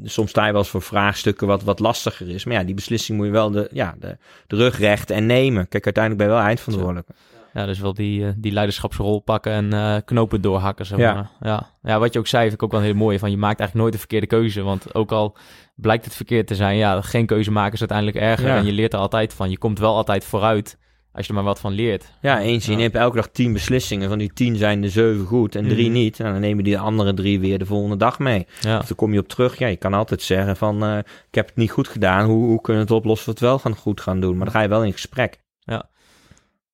Soms 0.04 0.30
sta 0.30 0.46
je 0.46 0.52
wel 0.52 0.62
eens 0.62 0.70
voor 0.70 0.82
vraagstukken 0.82 1.48
wat, 1.48 1.64
wat 1.64 1.80
lastiger 1.80 2.30
is. 2.30 2.46
Maar 2.46 2.56
ja, 2.56 2.64
die 2.64 2.76
beslissing 2.76 3.18
moet 3.18 3.28
je 3.28 3.32
wel 3.34 3.52
de, 3.52 3.70
ja, 3.72 3.96
de, 4.00 4.18
de 4.48 4.56
rug 4.56 4.78
rechten 4.80 5.16
en 5.16 5.26
nemen. 5.26 5.68
Kijk, 5.68 5.86
uiteindelijk 5.86 6.24
ben 6.24 6.32
je 6.34 6.40
wel 6.40 6.48
eindverantwoordelijk. 6.50 7.08
ja, 7.54 7.66
dus 7.66 7.80
wel 7.80 7.94
die, 7.94 8.26
eh, 8.26 8.32
die 8.38 8.52
leiderschapsrol 8.52 9.20
pakken 9.20 9.52
en 9.52 9.74
eh, 9.74 9.96
knopen 10.06 10.42
doorhakken. 10.42 10.86
Zeg 10.86 10.98
Ja. 11.00 11.14
maar. 11.14 11.30
Ja. 11.42 11.70
ja, 11.84 12.00
wat 12.00 12.14
je 12.14 12.20
ook 12.20 12.28
zei, 12.28 12.42
vind 12.44 12.54
ik 12.56 12.64
ook 12.64 12.72
wel 12.72 12.80
een 12.80 12.86
hele 12.86 12.98
mooie. 12.98 13.20
Van, 13.20 13.32
je 13.32 13.38
maakt 13.38 13.60
eigenlijk 13.60 13.80
nooit 13.80 13.94
de 13.94 14.00
verkeerde 14.00 14.28
keuze. 14.28 14.62
Want 14.62 14.96
ook 14.96 15.12
al 15.12 15.36
blijkt 15.76 16.06
het 16.06 16.16
verkeerd 16.16 16.48
te 16.48 16.56
zijn, 16.56 16.78
ja, 16.78 17.02
geen 17.02 17.26
keuze 17.26 17.52
maken 17.52 17.74
is 17.74 17.80
uiteindelijk 17.80 18.18
erger. 18.18 18.48
Ja. 18.48 18.58
En 18.58 18.66
je 18.66 18.72
leert 18.72 18.94
er 18.94 19.00
altijd 19.00 19.34
van. 19.34 19.50
Je 19.50 19.58
komt 19.58 19.80
wel 19.80 19.96
altijd 19.96 20.26
vooruit. 20.26 20.78
Als 21.14 21.24
je 21.26 21.28
er 21.30 21.34
maar 21.36 21.44
wat 21.44 21.60
van 21.60 21.72
leert. 21.72 22.12
Ja, 22.22 22.42
eens. 22.42 22.66
Je 22.66 22.72
Ja. 22.72 22.78
neemt 22.78 22.96
elke 22.96 23.16
dag 23.16 23.28
tien 23.28 23.54
beslissingen. 23.54 24.10
Van 24.10 24.18
die 24.18 24.34
tien 24.34 24.56
zijn 24.56 24.82
de 24.82 24.90
zeven 24.90 25.26
goed 25.26 25.56
en 25.56 25.68
drie 25.68 25.86
Mhm. 25.90 25.94
niet. 25.94 26.20
En 26.20 26.32
dan 26.32 26.42
nemen 26.42 26.64
die 26.64 26.80
andere 26.80 27.14
drie 27.14 27.40
weer 27.40 27.60
de 27.60 27.66
volgende 27.66 27.98
dag 27.98 28.20
mee. 28.20 28.48
Ja, 28.62 28.78
Dus 28.78 28.88
dan 28.88 28.98
kom 28.98 29.14
je 29.14 29.20
op 29.20 29.28
terug. 29.28 29.58
Ja, 29.58 29.68
je 29.68 29.76
kan 29.76 29.94
altijd 29.94 30.22
zeggen 30.22 30.58
van... 30.58 30.84
eh, 30.84 30.98
ik 31.28 31.36
heb 31.36 31.48
het 31.48 31.56
niet 31.56 31.72
goed 31.72 31.88
gedaan. 31.88 32.26
Hoe, 32.26 32.46
hoe 32.46 32.62
kunnen 32.62 32.82
we 32.86 32.94
het 32.94 32.98
oplossen 32.98 33.34
of 33.34 33.40
we 33.40 33.46
het 33.46 33.50
wel 33.50 33.60
gaan 33.60 33.76
goed 33.82 34.02
gaan 34.02 34.20
doen? 34.20 34.36
Maar 34.36 34.46
dan 34.46 34.54
ga 34.56 34.62
je 34.62 34.68
wel 34.68 34.84
in 34.84 34.92
gesprek. 34.94 35.42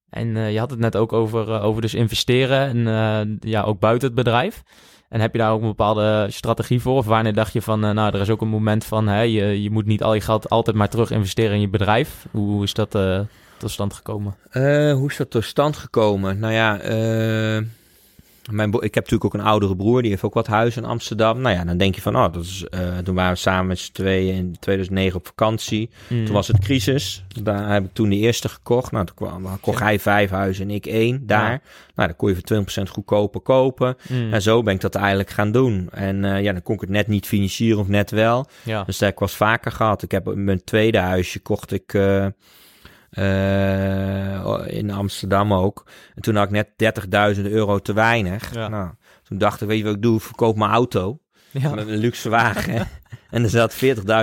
en 0.10 0.38
eh, 0.38 0.52
je 0.54 0.60
had 0.60 0.70
het 0.70 0.80
net 0.80 0.96
ook 0.96 1.14
over, 1.14 1.52
eh, 1.54 1.64
over 1.66 1.82
dus 1.82 1.94
investeren 1.94 2.88
en 2.88 3.38
ja, 3.42 3.62
ook 3.64 3.80
buiten 3.80 4.08
het 4.08 4.18
bedrijf. 4.18 4.64
En 5.10 5.20
heb 5.22 5.32
je 5.34 5.38
daar 5.40 5.52
ook 5.52 5.62
een 5.62 5.68
bepaalde 5.68 6.28
strategie 6.30 6.82
voor? 6.82 6.98
Of 6.98 7.06
wanneer 7.06 7.34
dacht 7.34 7.54
je 7.54 7.62
van, 7.62 7.80
nou, 7.80 8.14
er 8.14 8.22
is 8.22 8.30
ook 8.30 8.42
een 8.42 8.48
moment 8.48 8.86
van, 8.86 9.08
hè, 9.08 9.22
je, 9.22 9.62
je 9.64 9.72
moet 9.72 9.86
niet 9.86 10.04
al 10.04 10.14
je 10.14 10.22
geld 10.22 10.50
altijd 10.50 10.76
maar 10.76 10.90
terug 10.90 11.12
investeren 11.12 11.54
in 11.56 11.62
je 11.62 11.70
bedrijf. 11.70 12.26
Hoe, 12.32 12.50
hoe 12.50 12.64
is 12.64 12.74
dat 12.74 12.96
tot 13.60 13.72
stand 13.72 13.94
gekomen? 13.94 14.36
Eh, 14.50 14.94
hoe 14.94 15.10
is 15.10 15.18
dat 15.18 15.30
tot 15.30 15.44
stand 15.44 15.78
gekomen? 15.78 16.40
Nou 16.40 16.54
ja, 16.54 16.80
eh, 16.80 17.64
mijn 18.52 18.74
ik 18.74 18.96
heb 18.96 19.04
natuurlijk 19.04 19.26
ook 19.26 19.34
een 19.34 19.48
oudere 19.48 19.76
broer. 19.76 20.02
Die 20.02 20.12
heeft 20.12 20.24
ook 20.24 20.34
wat 20.34 20.48
huizen 20.48 20.84
in 20.84 20.90
Amsterdam. 20.90 21.42
Nou 21.42 21.56
ja, 21.56 21.64
dan 21.64 21.78
denk 21.78 21.96
je 21.96 22.02
van... 22.02 22.16
Oh, 22.16 22.34
dat 22.34 22.44
is, 22.44 22.66
eh, 22.70 22.98
toen 22.98 23.16
waren 23.16 23.34
we 23.34 23.40
samen 23.40 23.68
met 23.68 23.80
z'n 23.80 23.92
tweeën 23.92 24.36
in 24.36 24.56
2009 24.60 25.20
op 25.20 25.26
vakantie. 25.26 25.90
Hmm. 26.08 26.26
Toen 26.26 26.34
was 26.34 26.48
het 26.48 26.60
crisis. 26.60 27.24
Daar 27.44 27.72
heb 27.72 27.86
ik 27.86 27.94
toen 27.94 28.10
de 28.10 28.16
eerste 28.16 28.50
gekocht. 28.50 28.92
Nou, 28.92 29.06
toen 29.06 29.16
kwam, 29.16 29.60
kocht 29.62 29.80
hij 29.80 30.00
vijf 30.00 30.30
huizen 30.30 30.70
en 30.70 30.76
ik 30.76 30.86
één 30.86 31.28
daar. 31.28 31.52
Ja. 31.52 31.62
Nou, 31.96 32.08
dan 32.08 32.16
kon 32.16 32.30
je 32.30 32.36
voor 32.36 32.44
20% 32.44 32.90
goedkoper 32.90 33.42
kopen. 33.42 33.98
Hmm. 34.08 34.34
En 34.34 34.42
zo 34.42 34.64
ben 34.64 34.74
ik 34.74 34.82
dat 34.82 34.96
eigenlijk 34.96 35.30
gaan 35.30 35.52
doen. 35.52 35.90
En 35.92 36.24
ja, 36.44 36.52
dan 36.52 36.64
kon 36.64 36.76
ik 36.76 36.82
het 36.82 36.90
net 36.90 37.08
niet 37.08 37.28
financieren 37.28 37.80
of 37.80 37.88
net 37.88 38.12
wel. 38.12 38.46
Ja, 38.64 38.84
Dus 38.84 38.98
dat 38.98 39.08
heb 39.08 39.18
ik 39.18 39.22
eens 39.22 39.36
vaker 39.36 39.72
gehad. 39.72 40.04
Ik 40.04 40.12
heb 40.12 40.36
mijn 40.36 40.64
tweede 40.64 40.98
huisje 40.98 41.40
kocht 41.40 41.72
ik 41.72 41.94
eh, 43.10 44.78
in 44.78 44.92
Amsterdam 44.92 45.54
ook. 45.54 45.86
En 46.16 46.22
toen 46.22 46.36
had 46.36 46.52
ik 46.52 46.68
net 46.78 47.36
30.000 47.38 47.42
euro 47.52 47.80
te 47.80 47.94
weinig. 47.94 48.54
Ja. 48.54 48.68
Nou, 48.68 48.90
toen 49.24 49.38
dacht 49.38 49.62
ik, 49.62 49.68
weet 49.68 49.78
je 49.78 49.84
wat 49.84 49.96
ik 49.96 50.02
doe? 50.02 50.16
Ik 50.16 50.22
verkoop 50.22 50.58
mijn 50.58 50.72
auto. 50.72 51.20
ja. 51.52 51.74
Met 51.76 51.88
een 51.88 51.98
luxe 51.98 52.30
wagen. 52.30 52.88
en 53.30 53.44
er 53.44 53.50
zat 53.50 53.76
40.000 53.76 53.82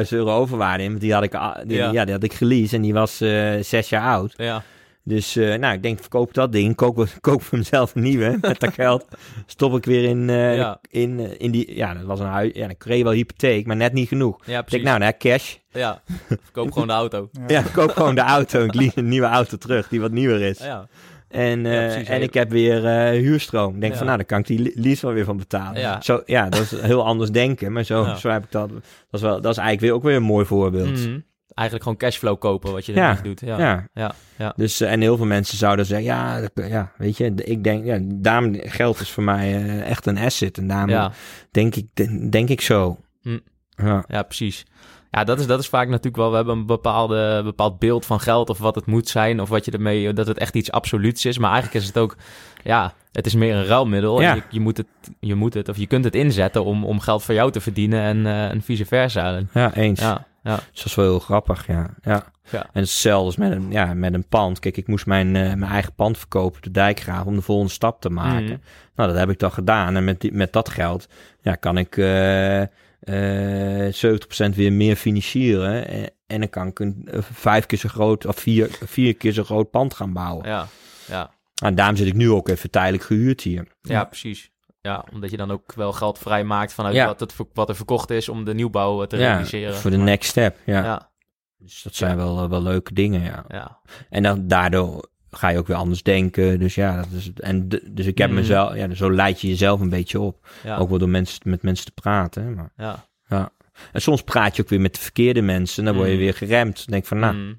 euro 0.09 0.37
overwaarde 0.37 0.82
in. 0.84 0.99
Die 0.99 1.12
had 1.12 1.22
ik, 1.22 1.39
die, 1.66 1.76
Ja. 1.76 1.91
ja. 1.93 2.05
die 2.05 2.14
had 2.14 2.22
ik 2.22 2.32
geleased 2.34 2.72
en 2.72 2.82
die 2.82 2.93
was 2.95 3.20
eh, 3.20 3.55
zes 3.61 3.89
jaar 3.89 4.03
oud. 4.03 4.34
ja. 4.37 4.62
Dus 5.09 5.36
eh, 5.36 5.54
nou, 5.54 5.74
ik 5.74 5.82
denk, 5.82 6.00
verkoop 6.00 6.34
dat 6.34 6.52
ding. 6.52 6.74
Koop, 6.74 7.07
koop 7.20 7.42
voor 7.42 7.59
mezelf 7.59 7.94
een 7.94 8.02
nieuwe. 8.02 8.38
Met 8.40 8.61
dat 8.61 8.72
geld 8.74 9.04
stop 9.46 9.76
ik 9.76 9.84
weer 9.84 10.04
in, 10.04 10.30
eh, 10.30 10.57
Ja. 10.57 10.80
in, 10.90 11.20
eh, 11.20 11.30
in 11.38 11.50
die... 11.50 11.74
Ja, 11.76 11.94
dat 11.94 12.02
was 12.04 12.20
een 12.20 12.26
huis. 12.26 12.50
Ja, 12.54 12.66
dan 12.66 12.76
kreeg 12.76 12.96
je 12.98 13.04
wel 13.04 13.12
hypotheek, 13.12 13.66
maar 13.66 13.76
net 13.76 13.92
niet 13.92 14.09
genoeg. 14.09 14.36
ja 14.46 14.59
Ik 14.59 14.64
precies. 14.64 14.70
denk, 14.70 14.84
nou, 14.84 14.98
nou, 14.98 15.12
cash. 15.18 15.57
Ja, 15.70 16.02
verkoop 16.42 16.72
gewoon 16.72 16.86
de 16.88 16.94
auto. 16.94 17.30
Ja, 17.46 17.62
koop 17.72 17.90
gewoon 17.90 18.14
de 18.14 18.20
auto. 18.20 18.64
Ik 18.64 18.74
lease 18.74 18.98
een 18.98 19.09
nieuwe 19.09 19.26
auto 19.26 19.57
terug, 19.57 19.88
die 19.88 20.00
wat 20.00 20.11
nieuwer 20.11 20.40
is. 20.40 20.59
Ja, 20.59 20.88
En, 21.28 21.66
eh, 21.66 21.72
Ja, 21.72 21.86
precies. 21.92 22.09
en 22.09 22.22
ik 22.22 22.34
heb 22.34 22.50
weer 22.50 22.84
eh, 22.86 23.11
huurstroom. 23.20 23.74
Ik 23.74 23.80
denk 23.80 23.92
Ja. 23.92 23.98
van, 23.98 24.07
nou, 24.07 24.18
dan 24.18 24.26
kan 24.26 24.38
ik 24.38 24.46
die 24.46 24.72
lease 24.74 25.07
wel 25.07 25.14
weer 25.14 25.24
van 25.24 25.36
betalen. 25.36 25.80
Ja. 25.80 26.00
Zo, 26.00 26.22
ja, 26.24 26.48
dat 26.48 26.61
is 26.61 26.70
heel 26.80 27.04
anders 27.04 27.30
denken. 27.30 27.72
Maar 27.72 27.84
zo, 27.84 28.02
Ja. 28.02 28.16
zo 28.16 28.28
heb 28.28 28.44
ik 28.44 28.50
dat. 28.52 28.68
Dat 28.70 28.80
is, 29.11 29.20
wel, 29.20 29.40
dat 29.40 29.52
is 29.52 29.59
eigenlijk 29.59 29.80
weer, 29.80 29.92
ook 29.92 30.02
weer 30.02 30.16
een 30.16 30.22
mooi 30.22 30.46
voorbeeld. 30.46 31.07
Mhm. 31.07 31.18
Eigenlijk 31.57 31.82
gewoon 31.88 31.98
cashflow 31.98 32.38
kopen, 32.38 32.72
wat 32.72 32.86
je 32.86 32.94
Ja. 32.94 33.16
er 33.16 33.22
doet. 33.22 33.40
Ja, 33.40 33.59
Ja. 33.59 33.86
ja, 33.94 34.14
ja. 34.38 34.52
Dus, 34.57 34.80
eh, 34.80 34.92
en 34.92 35.00
heel 35.00 35.16
veel 35.16 35.26
mensen 35.26 35.59
zouden 35.59 35.86
zeggen, 35.86 36.07
ja, 36.07 36.40
dat- 36.40 36.68
ja 36.68 36.92
weet 36.96 37.16
je, 37.16 37.34
ik 37.34 37.64
denk, 37.64 37.84
ja, 37.84 37.98
daarom, 38.02 38.57
geld 38.61 39.00
is 39.00 39.11
voor 39.11 39.22
mij 39.22 39.54
eh, 39.54 39.90
echt 39.90 40.07
een 40.07 40.18
asset. 40.18 40.59
En 40.59 40.66
daarom 40.68 40.88
ja. 40.88 41.12
denk, 41.50 41.74
ik, 41.74 41.86
denk 42.32 42.48
ik 42.48 42.61
zo. 42.61 42.98
Hm. 43.22 43.38
Ja. 43.76 44.04
Ja, 44.09 44.22
precies. 44.22 44.64
Ja, 45.11 45.24
dat 45.24 45.40
is, 45.40 45.46
dat 45.46 45.59
is 45.61 45.68
vaak 45.68 45.88
natuurlijk 45.88 46.16
wel... 46.16 46.30
We 46.30 46.36
hebben 46.36 46.57
een 46.57 46.66
bepaalde, 46.66 47.40
bepaald 47.44 47.78
beeld 47.78 48.07
van 48.07 48.20
geld 48.20 48.50
of 48.50 48.59
wat 48.59 48.74
het 48.74 48.86
moet 48.86 49.09
zijn... 49.09 49.40
of 49.40 49.48
wat 49.48 49.64
je 49.64 49.70
ermee... 49.70 50.12
dat 50.12 50.26
het 50.26 50.38
echt 50.38 50.54
iets 50.54 50.70
absoluuts 50.70 51.24
is. 51.24 51.38
Maar 51.38 51.50
eigenlijk 51.52 51.80
is 51.82 51.86
het 51.86 51.98
ook... 51.98 52.16
Ja, 52.64 52.92
het 53.12 53.26
is 53.26 53.34
meer 53.34 53.54
een 53.54 53.66
ruilmiddel. 53.66 54.20
Ja. 54.20 54.30
En 54.30 54.36
je, 54.36 54.42
je, 54.50 54.61
moet 54.61 54.76
het, 54.76 54.86
je 55.20 55.34
moet 55.34 55.54
het... 55.54 55.68
of 55.68 55.76
je 55.76 55.86
kunt 55.86 56.04
het 56.04 56.14
inzetten 56.14 56.64
om, 56.64 56.84
om 56.84 57.00
geld 57.00 57.22
voor 57.22 57.34
jou 57.34 57.50
te 57.50 57.61
verdienen... 57.61 58.00
en, 58.00 58.26
eh, 58.26 58.48
en 58.50 58.62
vice 58.62 58.84
versa. 58.86 59.40
Ja, 59.52 59.74
eens. 59.74 60.00
ja, 60.00 60.26
ja, 60.47 60.57
Dus 60.57 60.76
dat 60.76 60.84
is 60.84 60.94
wel 60.94 61.05
heel 61.05 61.18
grappig, 61.18 61.66
ja. 61.66 61.94
ja. 62.03 62.34
Ja. 62.51 62.62
En 62.72 62.80
hetzelfde 62.80 63.26
als 63.26 63.36
met 63.36 63.53
een, 63.53 63.70
ja, 63.70 63.94
met 63.94 64.14
een 64.14 64.28
pand. 64.28 64.59
Kijk, 64.59 64.76
ik 64.76 64.86
moest 64.86 65.07
mijn, 65.07 65.36
eh, 65.36 65.42
mijn 65.42 65.72
eigen 65.72 65.94
pand 65.94 66.18
verkopen 66.18 66.57
op 66.57 66.62
de 66.62 66.70
dijkgraaf 66.70 67.24
om 67.24 67.34
de 67.34 67.42
volgende 67.42 67.72
stap 67.72 68.01
te 68.01 68.11
maken. 68.11 68.44
Mhm. 68.44 68.57
Nou, 68.94 69.09
dat 69.11 69.18
heb 69.18 69.30
ik 69.30 69.38
dan 69.38 69.53
gedaan. 69.53 69.97
En 69.97 70.05
met, 70.05 70.20
die, 70.20 70.32
met 70.32 70.53
dat 70.53 70.68
geld 70.68 71.09
ja, 71.40 71.55
kan 71.55 71.78
ik 71.78 71.97
eh 71.97 72.62
eh 73.07 73.92
70% 73.92 74.55
weer 74.55 74.72
meer 74.72 74.97
financieren. 74.97 75.88
En, 75.88 76.11
en 76.26 76.40
dan 76.40 76.49
kan 76.49 76.66
ik 76.66 76.78
een 76.78 77.09
eh, 77.11 77.18
vijf 77.32 77.66
keer 77.66 77.78
zo 77.78 77.88
groot 77.88 78.26
of 78.26 78.36
vier, 78.36 78.78
vier 78.84 79.14
keer 79.14 79.32
zo 79.32 79.44
groot 79.44 79.70
pand 79.70 79.94
gaan 79.94 80.12
bouwen. 80.12 80.49
ja, 80.49 80.68
ja. 81.09 81.34
En 81.62 81.74
daarom 81.74 81.97
zit 81.97 82.07
ik 82.07 82.14
nu 82.14 82.30
ook 82.30 82.49
even 82.49 82.70
tijdelijk 82.70 83.05
gehuurd 83.05 83.40
hier. 83.40 83.66
Ja, 83.80 84.05
precies. 84.05 84.51
Ja, 84.87 85.05
omdat 85.12 85.30
je 85.30 85.37
dan 85.37 85.51
ook 85.51 85.72
wel 85.74 85.93
geld 85.93 86.18
vrijmaakt 86.18 86.72
vanuit 86.72 86.95
Ja. 86.95 87.07
wat, 87.07 87.20
het, 87.20 87.34
wat 87.55 87.68
er 87.68 87.76
verkocht 87.76 88.11
is... 88.11 88.28
om 88.28 88.45
de 88.45 88.55
nieuwbouw 88.55 89.03
eh, 89.03 89.09
te 89.09 89.16
ja, 89.16 89.22
realiseren. 89.32 89.74
voor 89.74 89.91
de 89.91 89.97
next 89.97 90.30
step. 90.30 90.57
Ja. 90.66 90.84
Ja, 90.84 91.11
Dus 91.57 91.82
dat 91.82 91.95
zijn 91.95 92.16
wel, 92.16 92.43
eh, 92.43 92.49
wel 92.49 92.62
leuke 92.62 92.95
dingen, 92.95 93.22
ja. 93.22 93.45
ja. 93.49 93.80
En 94.11 94.22
dan 94.22 94.49
daardoor 94.49 95.09
ga 95.30 95.49
je 95.49 95.59
ook 95.59 95.66
weer 95.66 95.76
anders 95.76 96.03
denken. 96.03 96.59
Dus 96.59 96.74
ja, 96.74 96.97
dat 96.97 97.11
is 97.12 97.24
het. 97.26 97.41
En 97.41 97.68
de- 97.68 97.93
dus 97.93 98.07
ik 98.07 98.18
heb 98.18 98.28
Mhm. 98.30 98.39
mezelf, 98.39 98.74
ja, 98.74 98.95
zo 98.95 99.11
leid 99.12 99.41
je 99.41 99.49
jezelf 99.49 99.80
een 99.80 99.89
beetje 99.91 100.20
op. 100.20 100.49
Ook 100.78 100.89
wel 100.89 100.99
door 100.99 101.09
mensen, 101.09 101.41
met 101.45 101.62
mensen 101.62 101.87
te 101.87 101.93
praten. 101.93 102.55
Maar, 102.55 102.72
ja. 102.76 103.05
ja. 103.28 103.51
En 103.93 104.01
soms 104.03 104.22
praat 104.22 104.57
je 104.57 104.62
ook 104.62 104.68
weer 104.68 104.80
met 104.80 104.95
de 104.95 105.01
verkeerde 105.01 105.43
mensen. 105.43 105.78
En 105.78 105.84
dan 105.84 105.95
word 105.95 106.07
je 106.09 106.14
Mhm. 106.14 106.22
weer 106.24 106.34
geremd. 106.34 106.76
Dan 106.76 106.87
denk 106.87 107.07
van, 107.07 107.18
nou, 107.18 107.34
Mm. 107.34 107.57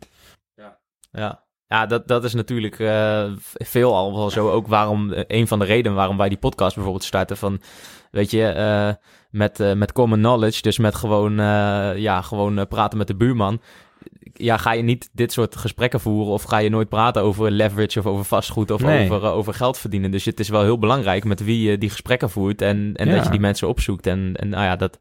Ja. 0.55 0.78
Ja, 1.11 1.43
dat, 1.68 2.07
dat 2.07 2.24
is 2.24 2.34
natuurlijk 2.34 2.80
eh, 2.80 3.24
veel 3.53 3.95
al 3.95 4.15
wel 4.15 4.30
zo. 4.30 4.49
Ook 4.51 4.68
waarom, 4.68 5.11
eh, 5.13 5.24
een 5.28 5.47
van 5.47 5.59
de 5.59 5.65
redenen 5.65 5.97
waarom 5.97 6.18
wij 6.18 6.30
die 6.30 6.38
podcast 6.38 6.74
bijvoorbeeld 6.76 7.03
starten. 7.05 7.38
Van, 7.38 7.61
weet 8.11 8.32
je, 8.32 8.43
eh, 8.47 8.89
met, 9.30 9.74
met 9.76 9.91
common 9.91 10.18
knowledge, 10.20 10.61
dus 10.61 10.78
met 10.78 10.95
gewoon, 10.95 11.34
ja, 11.99 12.22
gewoon 12.22 12.68
praten 12.68 12.97
met 12.97 13.07
de 13.07 13.15
buurman. 13.15 13.61
Ja, 14.34 14.57
ga 14.57 14.72
je 14.74 14.84
niet 14.84 15.09
dit 15.13 15.32
soort 15.32 15.55
gesprekken 15.55 15.99
voeren 15.99 16.34
of 16.34 16.43
ga 16.43 16.57
je 16.57 16.70
nooit 16.70 16.89
praten 16.89 17.22
over 17.22 17.51
leverage 17.51 17.99
of 17.99 18.05
over 18.05 18.26
vastgoed 18.26 18.72
of 18.72 18.82
Nee. 18.82 19.11
over, 19.11 19.30
over 19.32 19.53
geld 19.53 19.78
verdienen. 19.78 20.11
Dus 20.11 20.26
het 20.26 20.39
is 20.39 20.49
wel 20.49 20.61
heel 20.63 20.80
belangrijk 20.80 21.24
met 21.24 21.43
wie 21.43 21.70
je 21.70 21.78
die 21.78 21.89
gesprekken 21.89 22.30
voert 22.30 22.61
en, 22.61 22.91
en 22.95 23.07
Ja. 23.07 23.15
dat 23.15 23.24
je 23.24 23.30
die 23.30 23.39
mensen 23.39 23.68
opzoekt. 23.68 24.07
En, 24.07 24.32
en 24.36 24.49
nou 24.49 24.63
ja, 24.63 24.76
dat, 24.76 24.99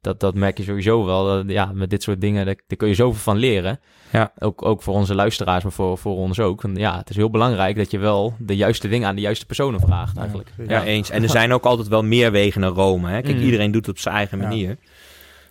dat, 0.00 0.20
dat 0.20 0.34
merk 0.34 0.56
je 0.58 0.64
sowieso 0.64 1.04
wel. 1.04 1.38
Eh, 1.38 1.48
ja, 1.48 1.70
met 1.74 1.90
dit 1.90 2.02
soort 2.02 2.20
dingen, 2.20 2.46
daar, 2.46 2.54
daar 2.66 2.76
kun 2.76 2.88
je 2.88 2.94
zoveel 2.94 3.20
van 3.20 3.36
leren. 3.36 3.80
Ja. 4.12 4.32
Ook, 4.38 4.64
ook 4.64 4.82
voor 4.82 4.94
onze 4.94 5.14
luisteraars, 5.14 5.62
maar 5.62 5.72
voor, 5.72 5.98
voor 5.98 6.16
ons 6.16 6.40
ook. 6.40 6.62
Want 6.62 6.78
ja, 6.78 6.98
het 6.98 7.10
is 7.10 7.16
heel 7.16 7.30
belangrijk 7.30 7.76
dat 7.76 7.90
je 7.90 7.98
wel 7.98 8.34
de 8.38 8.56
juiste 8.56 8.88
dingen 8.88 9.08
aan 9.08 9.14
de 9.14 9.20
juiste 9.20 9.46
personen 9.46 9.80
vraagt 9.80 10.16
eigenlijk. 10.16 10.52
Ja, 10.58 10.64
ja, 10.68 10.84
eens. 10.84 11.10
En 11.10 11.22
er 11.22 11.28
zijn 11.28 11.52
ook 11.52 11.64
altijd 11.64 11.88
wel 11.88 12.02
meer 12.02 12.32
wegen 12.32 12.60
naar 12.60 12.70
Rome. 12.70 13.08
Hè? 13.10 13.20
Kijk, 13.20 13.34
Mhm. 13.36 13.44
iedereen 13.44 13.70
doet 13.70 13.86
het 13.86 13.94
op 13.94 14.00
zijn 14.00 14.14
eigen 14.14 14.38
Ja. 14.40 14.74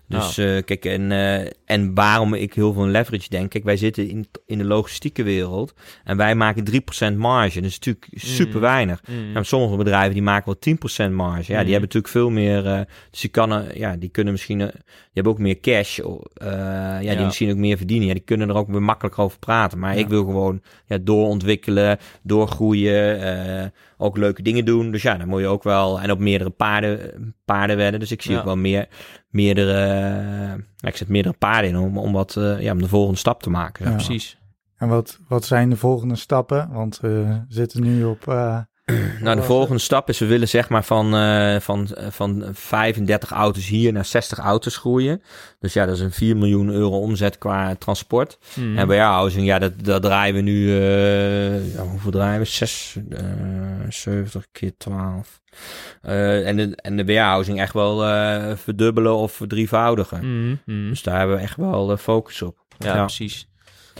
Dus 0.09 0.37
eh, 0.37 0.45
kijk, 0.65 0.85
en, 0.85 1.11
eh, 1.11 1.51
en 1.65 1.93
waarom 1.93 2.33
ik 2.33 2.53
heel 2.53 2.73
veel 2.73 2.87
leverage 2.87 3.29
denk. 3.29 3.49
Kijk, 3.49 3.63
wij 3.63 3.77
zitten 3.77 4.09
in, 4.09 4.27
in 4.45 4.57
de 4.57 4.63
logistieke 4.63 5.23
wereld. 5.23 5.73
En 6.03 6.17
wij 6.17 6.35
maken 6.35 6.63
3% 7.11 7.15
marge. 7.17 7.61
Dat 7.61 7.69
is 7.69 7.75
natuurlijk 7.79 8.07
super 8.11 8.59
weinig. 8.59 9.01
Mm. 9.33 9.43
Sommige 9.43 9.75
bedrijven 9.77 10.13
die 10.13 10.21
maken 10.21 10.55
wel 10.59 10.75
10% 11.09 11.11
marge. 11.13 11.51
Ja, 11.51 11.59
die 11.63 11.71
hebben 11.71 11.81
natuurlijk 11.81 12.07
veel 12.13 12.29
meer. 12.29 12.65
eh, 12.67 12.79
dus 13.11 13.19
die, 13.21 13.29
kan, 13.29 13.63
ja, 13.73 13.95
die 13.95 14.09
kunnen 14.09 14.33
misschien. 14.33 14.57
die 14.57 14.71
hebben 15.13 15.33
ook 15.33 15.39
meer 15.39 15.59
cash. 15.59 15.97
ja, 15.97 16.99
die 16.99 17.09
Ja. 17.09 17.25
misschien 17.25 17.51
ook 17.51 17.57
meer 17.57 17.77
verdienen. 17.77 18.07
Ja, 18.07 18.13
die 18.13 18.23
kunnen 18.23 18.49
er 18.49 18.55
ook 18.55 18.67
weer 18.69 18.81
makkelijker 18.83 19.23
over 19.23 19.39
praten. 19.39 19.79
Maar 19.79 19.93
Ja. 19.93 19.99
ik 19.99 20.07
wil 20.07 20.23
gewoon 20.25 20.61
ja, 20.85 20.97
doorontwikkelen, 21.01 21.97
doorgroeien. 22.23 23.71
ook 24.01 24.17
leuke 24.17 24.41
dingen 24.41 24.65
doen. 24.65 24.91
Dus 24.91 25.01
ja, 25.01 25.17
dan 25.17 25.27
moet 25.27 25.39
je 25.41 25.47
ook 25.47 25.63
wel. 25.63 26.01
En 26.01 26.11
op 26.11 26.19
meerdere 26.19 26.49
paarden, 26.49 27.35
paarden 27.45 27.77
wedden. 27.77 27.99
Dus 27.99 28.11
ik 28.11 28.21
zie 28.21 28.31
Ja. 28.31 28.39
ook 28.39 28.45
wel 28.45 28.55
meer. 28.57 28.87
Meerdere. 29.29 29.73
eh, 30.79 30.89
ik 30.89 30.95
zet 30.97 31.07
meerdere 31.07 31.35
paarden 31.37 31.69
in 31.69 31.77
om, 31.77 31.97
om, 31.97 32.13
wat, 32.13 32.35
eh, 32.35 32.61
ja, 32.61 32.71
om 32.71 32.81
de 32.81 32.87
volgende 32.87 33.19
stap 33.19 33.43
te 33.43 33.49
maken. 33.49 33.85
Ja. 33.85 33.91
Precies. 33.91 34.37
En 34.75 34.87
wat, 34.87 35.19
wat 35.27 35.45
zijn 35.45 35.69
de 35.69 35.77
volgende 35.77 36.15
stappen? 36.15 36.69
Want 36.71 36.99
we 36.99 37.41
zitten 37.47 37.81
nu 37.83 38.03
op... 38.03 38.27
Nou, 39.21 39.35
de 39.35 39.43
volgende 39.43 39.79
stap 39.79 40.09
is, 40.09 40.19
we 40.19 40.25
willen 40.25 40.47
zeg 40.47 40.69
maar 40.69 40.83
van, 40.83 41.15
eh, 41.15 41.59
van, 41.59 41.87
eh, 41.95 42.07
van 42.09 42.45
35 42.53 43.31
auto's 43.31 43.67
hier 43.67 43.93
naar 43.93 44.05
60 44.05 44.37
auto's 44.37 44.77
groeien. 44.77 45.21
Dus 45.59 45.73
ja, 45.73 45.85
dat 45.85 45.95
is 45.95 46.01
een 46.01 46.11
4 46.11 46.37
miljoen 46.37 46.69
euro 46.69 46.99
omzet 46.99 47.37
qua 47.37 47.75
transport. 47.75 48.37
Mm. 48.53 48.77
En 48.77 48.87
warehousing, 48.87 49.45
ja, 49.45 49.59
dat, 49.59 49.83
dat 49.83 50.01
draaien 50.01 50.35
we 50.35 50.41
nu, 50.41 50.77
eh, 50.77 51.73
ja, 51.73 51.81
hoeveel 51.81 52.11
draaien 52.11 52.39
we? 52.39 52.45
6, 52.45 52.97
eh 53.09 53.23
70 53.89 54.45
keer 54.51 54.71
12. 54.77 55.41
Eh, 56.01 56.47
en, 56.47 56.57
de, 56.57 56.75
en 56.75 56.97
de 56.97 57.05
warehousing 57.05 57.59
echt 57.59 57.73
wel 57.73 58.05
eh, 58.05 58.55
verdubbelen 58.55 59.15
of 59.15 59.31
verdrievoudigen. 59.31 60.19
Mm, 60.25 60.59
mm. 60.65 60.89
Dus 60.89 61.03
daar 61.03 61.17
hebben 61.17 61.35
we 61.35 61.41
echt 61.41 61.55
wel 61.55 61.97
focus 61.97 62.41
op. 62.41 62.57
Ja, 62.77 62.95
ja. 62.95 63.05
precies. 63.05 63.47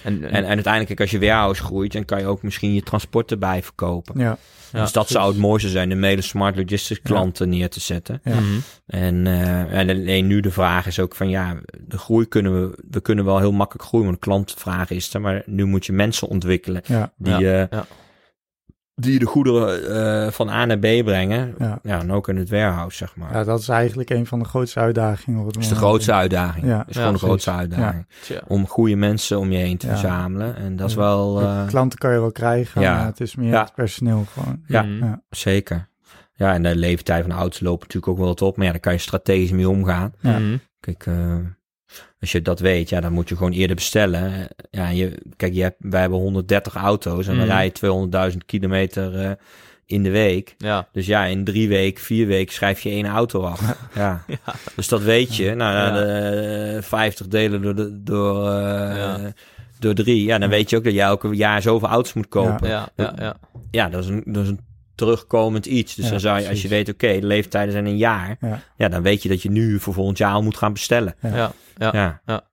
En, 0.03 0.23
En, 0.23 0.43
en 0.43 0.45
uiteindelijk, 0.45 0.99
als 0.99 1.11
je 1.11 1.19
warehouse 1.19 1.63
groeit, 1.63 1.91
dan 1.91 2.05
kan 2.05 2.19
je 2.19 2.25
ook 2.25 2.43
misschien 2.43 2.73
je 2.73 2.83
transport 2.83 3.31
erbij 3.31 3.63
verkopen. 3.63 4.19
Ja, 4.19 4.37
Ja, 4.71 4.81
dus 4.81 4.91
dat 4.91 5.09
zou 5.09 5.27
het 5.27 5.37
mooiste 5.37 5.69
zijn, 5.69 5.89
de 5.89 5.95
mede 5.95 6.21
smart 6.21 6.55
logistics 6.55 7.01
klanten 7.01 7.49
neer 7.49 7.69
te 7.69 7.79
zetten. 7.79 8.21
ja. 8.23 8.35
Mhm. 8.35 8.59
En, 8.85 9.27
eh, 9.27 9.79
en 9.79 9.89
alleen 9.89 10.27
nu 10.27 10.39
de 10.39 10.51
vraag 10.51 10.87
is 10.87 10.99
ook 10.99 11.15
van 11.15 11.29
ja, 11.29 11.55
de 11.87 11.97
groei 11.97 12.27
kunnen 12.27 12.61
we, 12.61 12.77
we 12.89 13.01
kunnen 13.01 13.25
wel 13.25 13.39
heel 13.39 13.51
makkelijk 13.51 13.87
groeien, 13.87 14.05
want 14.05 14.19
de 14.19 14.25
klantvraag 14.25 14.89
is 14.89 15.13
er, 15.13 15.21
maar 15.21 15.43
nu 15.45 15.65
moet 15.65 15.85
je 15.85 15.93
mensen 15.93 16.27
ontwikkelen 16.27 16.81
ja, 16.85 17.11
die, 17.17 17.37
Ja, 17.37 17.61
eh, 17.61 17.67
ja. 17.69 17.85
Die 18.99 19.19
de 19.19 19.25
goederen 19.25 19.95
eh, 20.25 20.31
van 20.31 20.49
A 20.49 20.65
naar 20.65 20.77
B 20.77 20.81
brengen. 20.81 21.55
Ja. 21.59 21.79
Ja, 21.83 21.99
en 21.99 22.11
ook 22.11 22.27
in 22.29 22.37
het 22.37 22.49
warehouse, 22.49 22.97
zeg 22.97 23.15
maar. 23.15 23.33
ja, 23.33 23.43
dat 23.43 23.59
is 23.59 23.69
eigenlijk 23.69 24.09
een 24.09 24.25
van 24.25 24.39
de 24.39 24.45
grootste 24.45 24.79
uitdagingen. 24.79 25.39
op 25.39 25.45
het 25.45 25.53
dat 25.53 25.63
is 25.63 25.69
de 25.69 25.75
grootste 25.75 26.13
uitdaging. 26.13 26.65
Ja. 26.65 26.77
dat 26.77 26.87
is 26.89 26.93
Ja, 26.95 26.99
gewoon 27.01 27.13
de 27.15 27.19
grootste 27.23 27.51
uitdaging. 27.51 28.05
Om 28.47 28.67
goede 28.67 28.95
mensen 28.95 29.39
om 29.39 29.51
je 29.51 29.57
heen 29.57 29.77
te 29.77 29.87
Ja. 29.87 29.91
verzamelen. 29.97 30.55
En 30.55 30.75
dat 30.75 30.89
is 30.89 30.95
wel 30.95 31.33
De 31.33 31.41
eh, 31.45 31.67
Klanten 31.67 31.99
kan 31.99 32.11
je 32.13 32.19
wel 32.19 32.31
krijgen, 32.31 32.81
Ja. 32.81 32.95
maar 32.95 33.05
het 33.05 33.19
is 33.21 33.35
meer 33.35 33.49
Ja. 33.51 33.63
het 33.63 33.73
personeel 33.75 34.25
gewoon. 34.33 34.61
Ja. 34.67 34.81
Mhm. 34.81 35.03
Ja. 35.05 35.21
zeker. 35.29 35.87
Ja, 36.33 36.53
en 36.53 36.63
de 36.63 36.75
leeftijd 36.75 37.21
van 37.21 37.29
de 37.29 37.35
auto's 37.35 37.59
lopen 37.59 37.79
natuurlijk 37.81 38.11
ook 38.11 38.17
wel 38.17 38.27
wat 38.27 38.41
op. 38.41 38.55
Maar 38.57 38.65
ja, 38.65 38.71
daar 38.71 38.81
kan 38.81 38.93
je 38.93 38.99
strategisch 38.99 39.51
mee 39.51 39.69
omgaan. 39.69 40.13
Ja. 40.19 40.39
Mhm. 40.39 40.57
Kijk, 40.79 41.05
eh, 41.05 41.35
als 42.19 42.31
je 42.31 42.41
dat 42.41 42.59
weet, 42.59 42.89
ja, 42.89 42.99
dan 43.01 43.11
moet 43.13 43.29
je 43.29 43.35
gewoon 43.35 43.51
eerder 43.51 43.75
bestellen. 43.75 44.47
Ja, 44.71 44.89
je, 44.89 45.17
kijk, 45.35 45.53
je 45.53 45.61
hebt, 45.61 45.75
wij 45.79 46.01
hebben 46.01 46.19
130 46.19 46.75
auto's 46.75 47.27
en 47.27 47.33
we 47.33 47.39
Mhm. 47.39 47.47
rijden 47.49 47.73
200.000 48.31 48.45
kilometer 48.45 49.15
eh, 49.19 49.31
in 49.85 50.03
de 50.03 50.09
week. 50.09 50.55
Ja. 50.57 50.87
Dus 50.91 51.05
ja, 51.05 51.25
in 51.25 51.43
drie 51.43 51.67
weken, 51.67 52.03
vier 52.03 52.27
weken 52.27 52.53
schrijf 52.53 52.81
je 52.81 52.89
één 52.89 53.05
auto 53.05 53.41
af. 53.43 53.61
Ja. 53.95 54.23
Ja. 54.27 54.53
Dus 54.75 54.87
dat 54.87 55.01
weet 55.01 55.35
je. 55.35 55.53
Nou, 55.55 55.73
Ja. 55.75 55.91
de, 55.91 56.79
50 56.81 57.27
delen 57.27 57.61
door, 57.61 57.75
de, 57.75 58.03
door, 58.03 58.47
eh, 58.51 58.95
Ja. 58.97 59.33
door 59.79 59.93
drie. 59.93 60.23
Ja, 60.23 60.37
dan 60.37 60.49
weet 60.49 60.69
je 60.69 60.77
ook 60.77 60.83
dat 60.83 60.93
je 60.93 61.01
elke 61.01 61.27
jaar 61.35 61.61
zoveel 61.61 61.87
auto's 61.89 62.13
moet 62.13 62.27
kopen. 62.27 62.67
Ja, 62.69 62.89
Ja, 62.95 63.13
ja, 63.17 63.35
ja. 63.71 63.89
dat, 63.89 64.03
is 64.03 64.09
een, 64.09 64.23
dat 64.25 64.43
is 64.43 64.49
een 64.49 64.59
terugkomend 64.99 65.65
iets. 65.65 65.95
Dus 65.95 66.05
Ja, 66.05 66.11
dan 66.11 66.19
zou 66.19 66.39
je, 66.39 66.49
als 66.49 66.61
je 66.61 66.67
weet, 66.67 66.89
oké, 66.89 67.19
de 67.19 67.25
leeftijden 67.27 67.71
zijn 67.71 67.85
een 67.85 67.97
jaar. 67.97 68.37
Ja. 68.39 68.59
Ja, 68.77 68.89
dan 68.89 69.01
weet 69.01 69.23
je 69.23 69.29
dat 69.29 69.41
je 69.41 69.49
nu 69.51 69.79
voor 69.79 69.93
volgend 69.93 70.17
jaar 70.17 70.33
al 70.33 70.43
moet 70.43 70.57
gaan 70.57 70.73
bestellen. 70.73 71.15
Ja. 71.21 71.35
ja. 71.35 71.51
Ja. 71.77 71.89
Ja. 71.93 72.21
ja. 72.25 72.47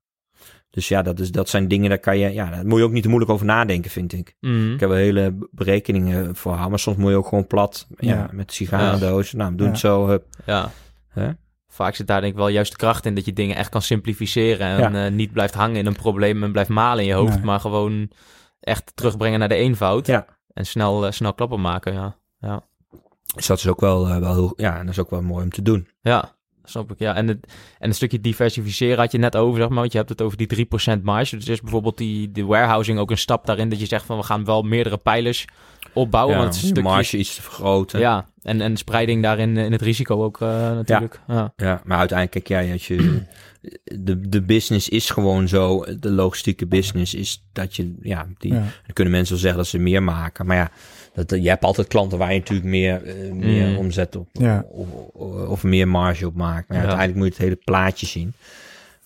Dus 0.70 0.88
ja, 0.88 1.02
dat, 1.02 1.18
is, 1.20 1.30
dat 1.30 1.48
zijn 1.48 1.68
dingen, 1.68 1.88
daar 1.88 1.98
kan 1.98 2.18
je, 2.18 2.32
ja, 2.32 2.50
daar 2.50 2.66
moet 2.66 2.78
je 2.78 2.84
ook 2.84 2.92
niet 2.92 3.02
te 3.02 3.08
moeilijk 3.08 3.32
over 3.32 3.46
nadenken, 3.46 3.90
vind 3.90 4.12
ik. 4.12 4.34
Mhm. 4.40 4.72
Ik 4.72 4.80
heb 4.80 4.90
er 4.90 4.96
hele 4.96 5.34
berekeningen 5.50 6.36
voor 6.36 6.50
houden, 6.50 6.70
maar 6.70 6.78
soms 6.78 6.96
moet 6.96 7.10
je 7.10 7.16
ook 7.16 7.26
gewoon 7.28 7.46
plat, 7.46 7.86
ja, 7.98 8.14
Ja. 8.14 8.28
met 8.32 8.52
sigarendoos. 8.52 9.32
Nou, 9.32 9.54
doe 9.54 9.66
het 9.68 9.78
zo, 9.78 10.06
hup. 10.08 10.24
Ja. 10.46 10.70
Hè? 11.08 11.30
Vaak 11.68 11.94
zit 11.94 12.06
daar 12.06 12.20
denk 12.20 12.32
ik 12.32 12.38
wel 12.38 12.48
juist 12.48 12.70
de 12.70 12.76
kracht 12.76 13.06
in 13.06 13.14
dat 13.14 13.24
je 13.24 13.32
dingen 13.32 13.56
echt 13.56 13.68
kan 13.68 13.82
simplificeren. 13.82 14.66
En 14.66 14.92
Ja. 14.92 15.06
eh, 15.06 15.12
niet 15.12 15.32
blijft 15.32 15.54
hangen 15.54 15.76
in 15.76 15.86
een 15.86 15.96
probleem 15.96 16.42
en 16.42 16.52
blijft 16.52 16.70
malen 16.70 17.02
in 17.02 17.08
je 17.08 17.14
hoofd. 17.14 17.34
Nee. 17.34 17.44
Maar 17.44 17.60
gewoon 17.60 18.10
echt 18.60 18.92
terugbrengen 18.94 19.38
naar 19.38 19.48
de 19.48 19.54
eenvoud. 19.54 20.06
Ja. 20.06 20.26
En 20.52 20.66
snel, 20.66 21.06
eh, 21.06 21.12
snel 21.12 21.34
klappen 21.34 21.60
maken, 21.60 21.92
ja. 21.92 22.16
Ja, 22.46 22.62
Dus 23.34 23.46
dat 23.46 23.58
is 23.58 23.66
ook 23.66 23.80
wel, 23.80 24.08
eh, 24.08 24.18
wel 24.18 24.34
heel, 24.34 24.52
ja, 24.56 24.78
dat 24.80 24.88
is 24.88 24.98
ook 24.98 25.10
wel 25.10 25.22
mooi 25.22 25.44
om 25.44 25.50
te 25.50 25.62
doen. 25.62 25.88
ja 26.02 26.34
snap 26.68 26.90
ik. 26.92 26.98
Ja. 26.98 27.14
En, 27.14 27.28
het, 27.28 27.38
en 27.78 27.88
een 27.88 27.94
stukje 27.94 28.20
diversificeren 28.20 28.98
had 28.98 29.12
je 29.12 29.18
net 29.18 29.36
over, 29.36 29.58
zeg 29.60 29.68
maar. 29.68 29.78
Want 29.78 29.92
je 29.92 29.98
hebt 29.98 30.10
het 30.10 30.22
over 30.22 30.36
die 30.36 30.66
3% 30.98 31.02
marge. 31.02 31.36
Dus 31.36 31.48
is 31.48 31.60
bijvoorbeeld 31.60 31.98
die, 31.98 32.32
die 32.32 32.46
warehousing 32.46 32.98
ook 32.98 33.10
een 33.10 33.18
stap 33.18 33.46
daarin 33.46 33.68
dat 33.68 33.80
je 33.80 33.86
zegt 33.86 34.04
van 34.04 34.16
we 34.16 34.22
gaan 34.22 34.44
wel 34.44 34.62
meerdere 34.62 34.96
pijlers 34.96 35.44
opbouwen. 35.92 36.34
ja, 36.34 36.40
want 36.40 36.54
het 36.54 36.62
is 36.62 36.68
een 36.68 36.74
stukje... 36.76 36.90
marge 36.92 37.18
iets 37.18 37.34
te 37.34 37.42
vergroten. 37.42 38.00
Ja, 38.00 38.30
en, 38.42 38.60
en 38.60 38.76
spreiding 38.76 39.22
daarin 39.22 39.56
eh, 39.56 39.64
in 39.64 39.72
het 39.72 39.82
risico 39.82 40.24
ook 40.24 40.40
eh, 40.40 40.48
natuurlijk. 40.48 41.20
Ja. 41.26 41.52
Ja, 41.56 41.80
maar 41.84 41.98
uiteindelijk, 41.98 42.44
kijk 42.44 42.62
jij, 42.62 42.72
als 42.72 42.86
je, 42.86 43.22
de, 43.84 44.28
de 44.28 44.42
business 44.42 44.88
is 44.88 45.10
gewoon 45.10 45.48
zo, 45.48 45.84
de 46.00 46.10
logistieke 46.10 46.66
business 46.66 47.14
is 47.14 47.44
dat 47.52 47.76
je, 47.76 47.94
ja, 48.00 48.26
die, 48.38 48.52
Ja. 48.52 48.58
dan 48.58 48.92
kunnen 48.92 49.12
mensen 49.12 49.32
wel 49.32 49.42
zeggen 49.42 49.60
dat 49.60 49.70
ze 49.70 49.78
meer 49.78 50.02
maken. 50.02 50.46
Maar 50.46 50.56
ja, 50.56 50.70
dat, 51.24 51.30
je 51.42 51.48
hebt 51.48 51.64
altijd 51.64 51.86
klanten 51.88 52.18
waar 52.18 52.32
je 52.32 52.38
natuurlijk 52.38 52.68
meer, 52.68 53.02
eh, 53.04 53.32
meer 53.32 53.66
Mm. 53.68 53.76
omzet 53.76 54.16
op, 54.16 54.28
Ja. 54.32 54.64
of, 54.70 54.86
of, 55.12 55.48
of 55.48 55.62
meer 55.62 55.88
marge 55.88 56.26
op 56.26 56.34
maakt. 56.34 56.68
Maar 56.68 56.76
ja, 56.78 56.82
Ja. 56.82 56.88
uiteindelijk 56.88 57.16
moet 57.16 57.26
je 57.26 57.32
het 57.42 57.42
hele 57.42 57.62
plaatje 57.64 58.06
zien. 58.06 58.32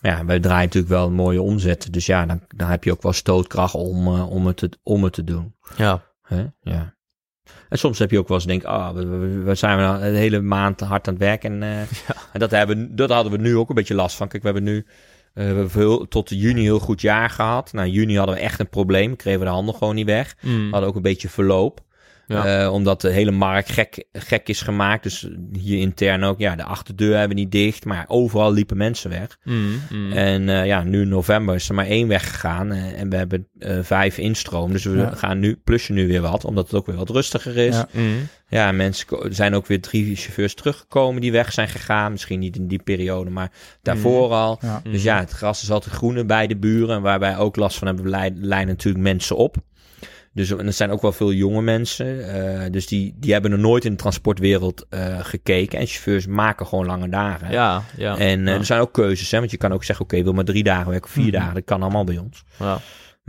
Maar 0.01 0.11
ja, 0.13 0.25
wij 0.25 0.41
draaien 0.41 0.65
natuurlijk 0.65 0.93
wel 0.93 1.07
een 1.07 1.13
mooie 1.13 1.43
omzet. 1.43 1.93
Dus 1.93 2.07
ja, 2.07 2.27
dan, 2.27 2.41
dan 2.57 2.69
heb 2.69 2.85
je 2.85 2.93
ook 2.93 3.03
wel 3.03 3.13
stootkracht 3.13 3.75
om, 3.75 4.07
eh, 4.07 4.31
om, 4.31 4.47
het, 4.47 4.57
te, 4.57 4.71
om 4.83 5.05
het 5.05 5.13
te 5.13 5.25
doen. 5.25 5.55
ja. 5.77 6.03
Hè? 6.23 6.45
Ja. 6.61 6.95
En 7.69 7.79
soms 7.79 7.99
heb 7.99 8.11
je 8.11 8.19
ook 8.19 8.29
wel 8.29 8.37
eens 8.37 8.47
denk, 8.47 8.65
ah, 8.65 8.95
we, 8.95 9.07
we, 9.07 9.29
we 9.43 9.55
zijn 9.55 9.77
we 9.77 9.83
nou 9.83 10.03
een 10.03 10.15
hele 10.15 10.41
maand 10.41 10.81
hard 10.81 11.07
aan 11.09 11.15
het 11.15 11.23
werk 11.23 11.45
en, 11.45 11.63
eh, 11.63 11.81
en 12.33 12.41
dat, 12.41 12.51
hebben, 12.51 12.97
dat 12.97 13.11
hadden 13.11 13.33
we 13.33 13.39
nu 13.39 13.57
ook 13.57 13.69
een 13.69 13.75
beetje 13.75 13.95
last 13.95 14.17
van. 14.17 14.29
Kijk, 14.29 14.43
we 14.43 14.49
hebben 14.49 14.67
nu 14.73 14.77
eh, 14.79 14.85
we 15.35 15.43
hebben 15.43 15.71
veel, 15.71 16.09
tot 16.09 16.29
juni 16.31 16.63
heel 16.63 16.79
goed 16.79 17.01
jaar 17.01 17.31
gehad. 17.31 17.73
Nou, 17.73 17.89
juni 17.89 18.17
hadden 18.17 18.35
we 18.35 18.41
echt 18.41 18.61
een 18.61 18.69
probleem, 18.69 19.17
kregen 19.17 19.39
we 19.41 19.45
de 19.47 19.51
handel 19.53 19.75
gewoon 19.75 19.95
niet 19.95 20.07
weg. 20.07 20.37
Mm. 20.41 20.65
We 20.65 20.71
hadden 20.71 20.89
ook 20.89 20.97
een 20.97 21.03
beetje 21.03 21.29
verloop. 21.29 21.81
Ja. 22.31 22.63
Eh, 22.65 22.73
omdat 22.73 23.01
de 23.01 23.11
hele 23.11 23.31
markt 23.31 23.73
gek, 23.73 24.05
gek 24.13 24.49
is 24.49 24.61
gemaakt. 24.61 25.03
Dus 25.03 25.29
hier 25.59 25.79
intern 25.79 26.25
ook, 26.25 26.39
ja, 26.39 26.57
de 26.57 26.65
achterdeur 26.65 27.11
hebben 27.19 27.37
we 27.37 27.43
niet 27.43 27.53
dicht. 27.53 27.85
Maar 27.85 28.05
overal 28.09 28.53
liepen 28.53 28.77
mensen 28.77 29.11
weg. 29.11 29.39
Mm, 29.45 29.81
mm. 29.91 30.13
En 30.13 30.49
eh, 30.49 30.67
ja, 30.67 30.83
nu 30.83 31.01
in 31.03 31.09
november 31.09 31.55
is 31.55 31.69
er 31.69 31.75
maar 31.75 31.87
één 31.87 32.09
weggegaan. 32.09 32.73
eh, 32.73 33.01
en 33.01 33.11
we 33.11 33.17
hebben 33.17 33.49
eh, 33.59 33.79
vijf 33.83 34.19
instroom. 34.19 34.73
Dus 34.73 34.85
we 34.85 34.97
Ja. 34.97 35.11
gaan 35.15 35.39
nu 35.39 35.57
plusje 35.65 35.93
nu 35.93 36.07
weer 36.09 36.21
wat. 36.21 36.45
Omdat 36.45 36.65
het 36.67 36.75
ook 36.75 36.87
weer 36.87 36.97
wat 36.97 37.11
rustiger 37.11 37.57
is. 37.57 37.75
Ja. 37.77 37.89
Ja, 38.49 38.71
Mm. 38.71 38.77
mensen 38.77 39.07
ko- 39.07 39.23
er 39.25 39.35
zijn 39.35 39.55
ook 39.55 39.67
weer 39.67 39.81
drie 39.81 40.17
chauffeurs 40.17 40.55
teruggekomen 40.55 41.21
die 41.21 41.33
weg 41.33 41.53
zijn 41.53 41.69
gegaan. 41.69 42.13
Misschien 42.13 42.39
niet 42.39 42.57
in 42.57 42.67
die 42.67 42.83
periode, 42.83 43.31
maar 43.31 43.51
daarvoor 43.83 44.31
al. 44.33 44.59
Ja. 44.63 44.81
Dus 44.91 45.03
ja, 45.03 45.19
het 45.19 45.31
gras 45.31 45.63
is 45.63 45.71
altijd 45.71 45.95
groener 45.95 46.27
bij 46.27 46.47
de 46.47 46.57
buren. 46.57 46.97
En 46.97 47.03
waar 47.03 47.19
wij 47.19 47.37
ook 47.39 47.57
last 47.57 47.79
van 47.79 47.87
hebben, 47.87 48.09
lei- 48.09 48.33
lijnen 48.35 48.69
natuurlijk 48.69 49.05
mensen 49.05 49.37
op. 49.37 49.57
Dus 50.33 50.51
en 50.51 50.67
er 50.67 50.73
zijn 50.73 50.91
ook 50.91 51.03
wel 51.03 51.13
veel 51.13 51.33
jonge 51.33 51.63
mensen. 51.63 52.35
eh, 52.65 52.71
dus 52.71 52.87
die, 52.87 53.15
die 53.17 53.33
hebben 53.33 53.51
nog 53.51 53.61
nooit 53.61 53.85
in 53.85 53.91
de 53.91 53.97
transportwereld 53.97 54.87
eh, 54.89 55.19
gekeken. 55.21 55.79
En 55.79 55.87
chauffeurs 55.87 56.27
maken 56.27 56.67
gewoon 56.67 56.87
lange 56.87 57.09
dagen. 57.09 57.51
Ja, 57.51 57.83
ja. 57.97 58.17
En 58.19 58.47
eh, 58.47 58.53
ja. 58.53 58.59
er 58.59 58.65
zijn 58.65 58.81
ook 58.81 58.93
keuzes, 58.93 59.31
hè? 59.31 59.39
want 59.39 59.51
je 59.51 59.57
kan 59.57 59.73
ook 59.73 59.85
zeggen, 59.85 60.05
oké, 60.05 60.23
wil 60.23 60.33
maar 60.33 60.45
drie 60.45 60.63
dagen 60.63 60.91
werken, 60.91 61.11
vier 61.11 61.25
Mhm. 61.25 61.33
dagen, 61.33 61.55
dat 61.55 61.65
kan 61.65 61.83
allemaal 61.83 62.05
bij 62.05 62.19
ons. 62.19 62.45
ja. 62.59 62.79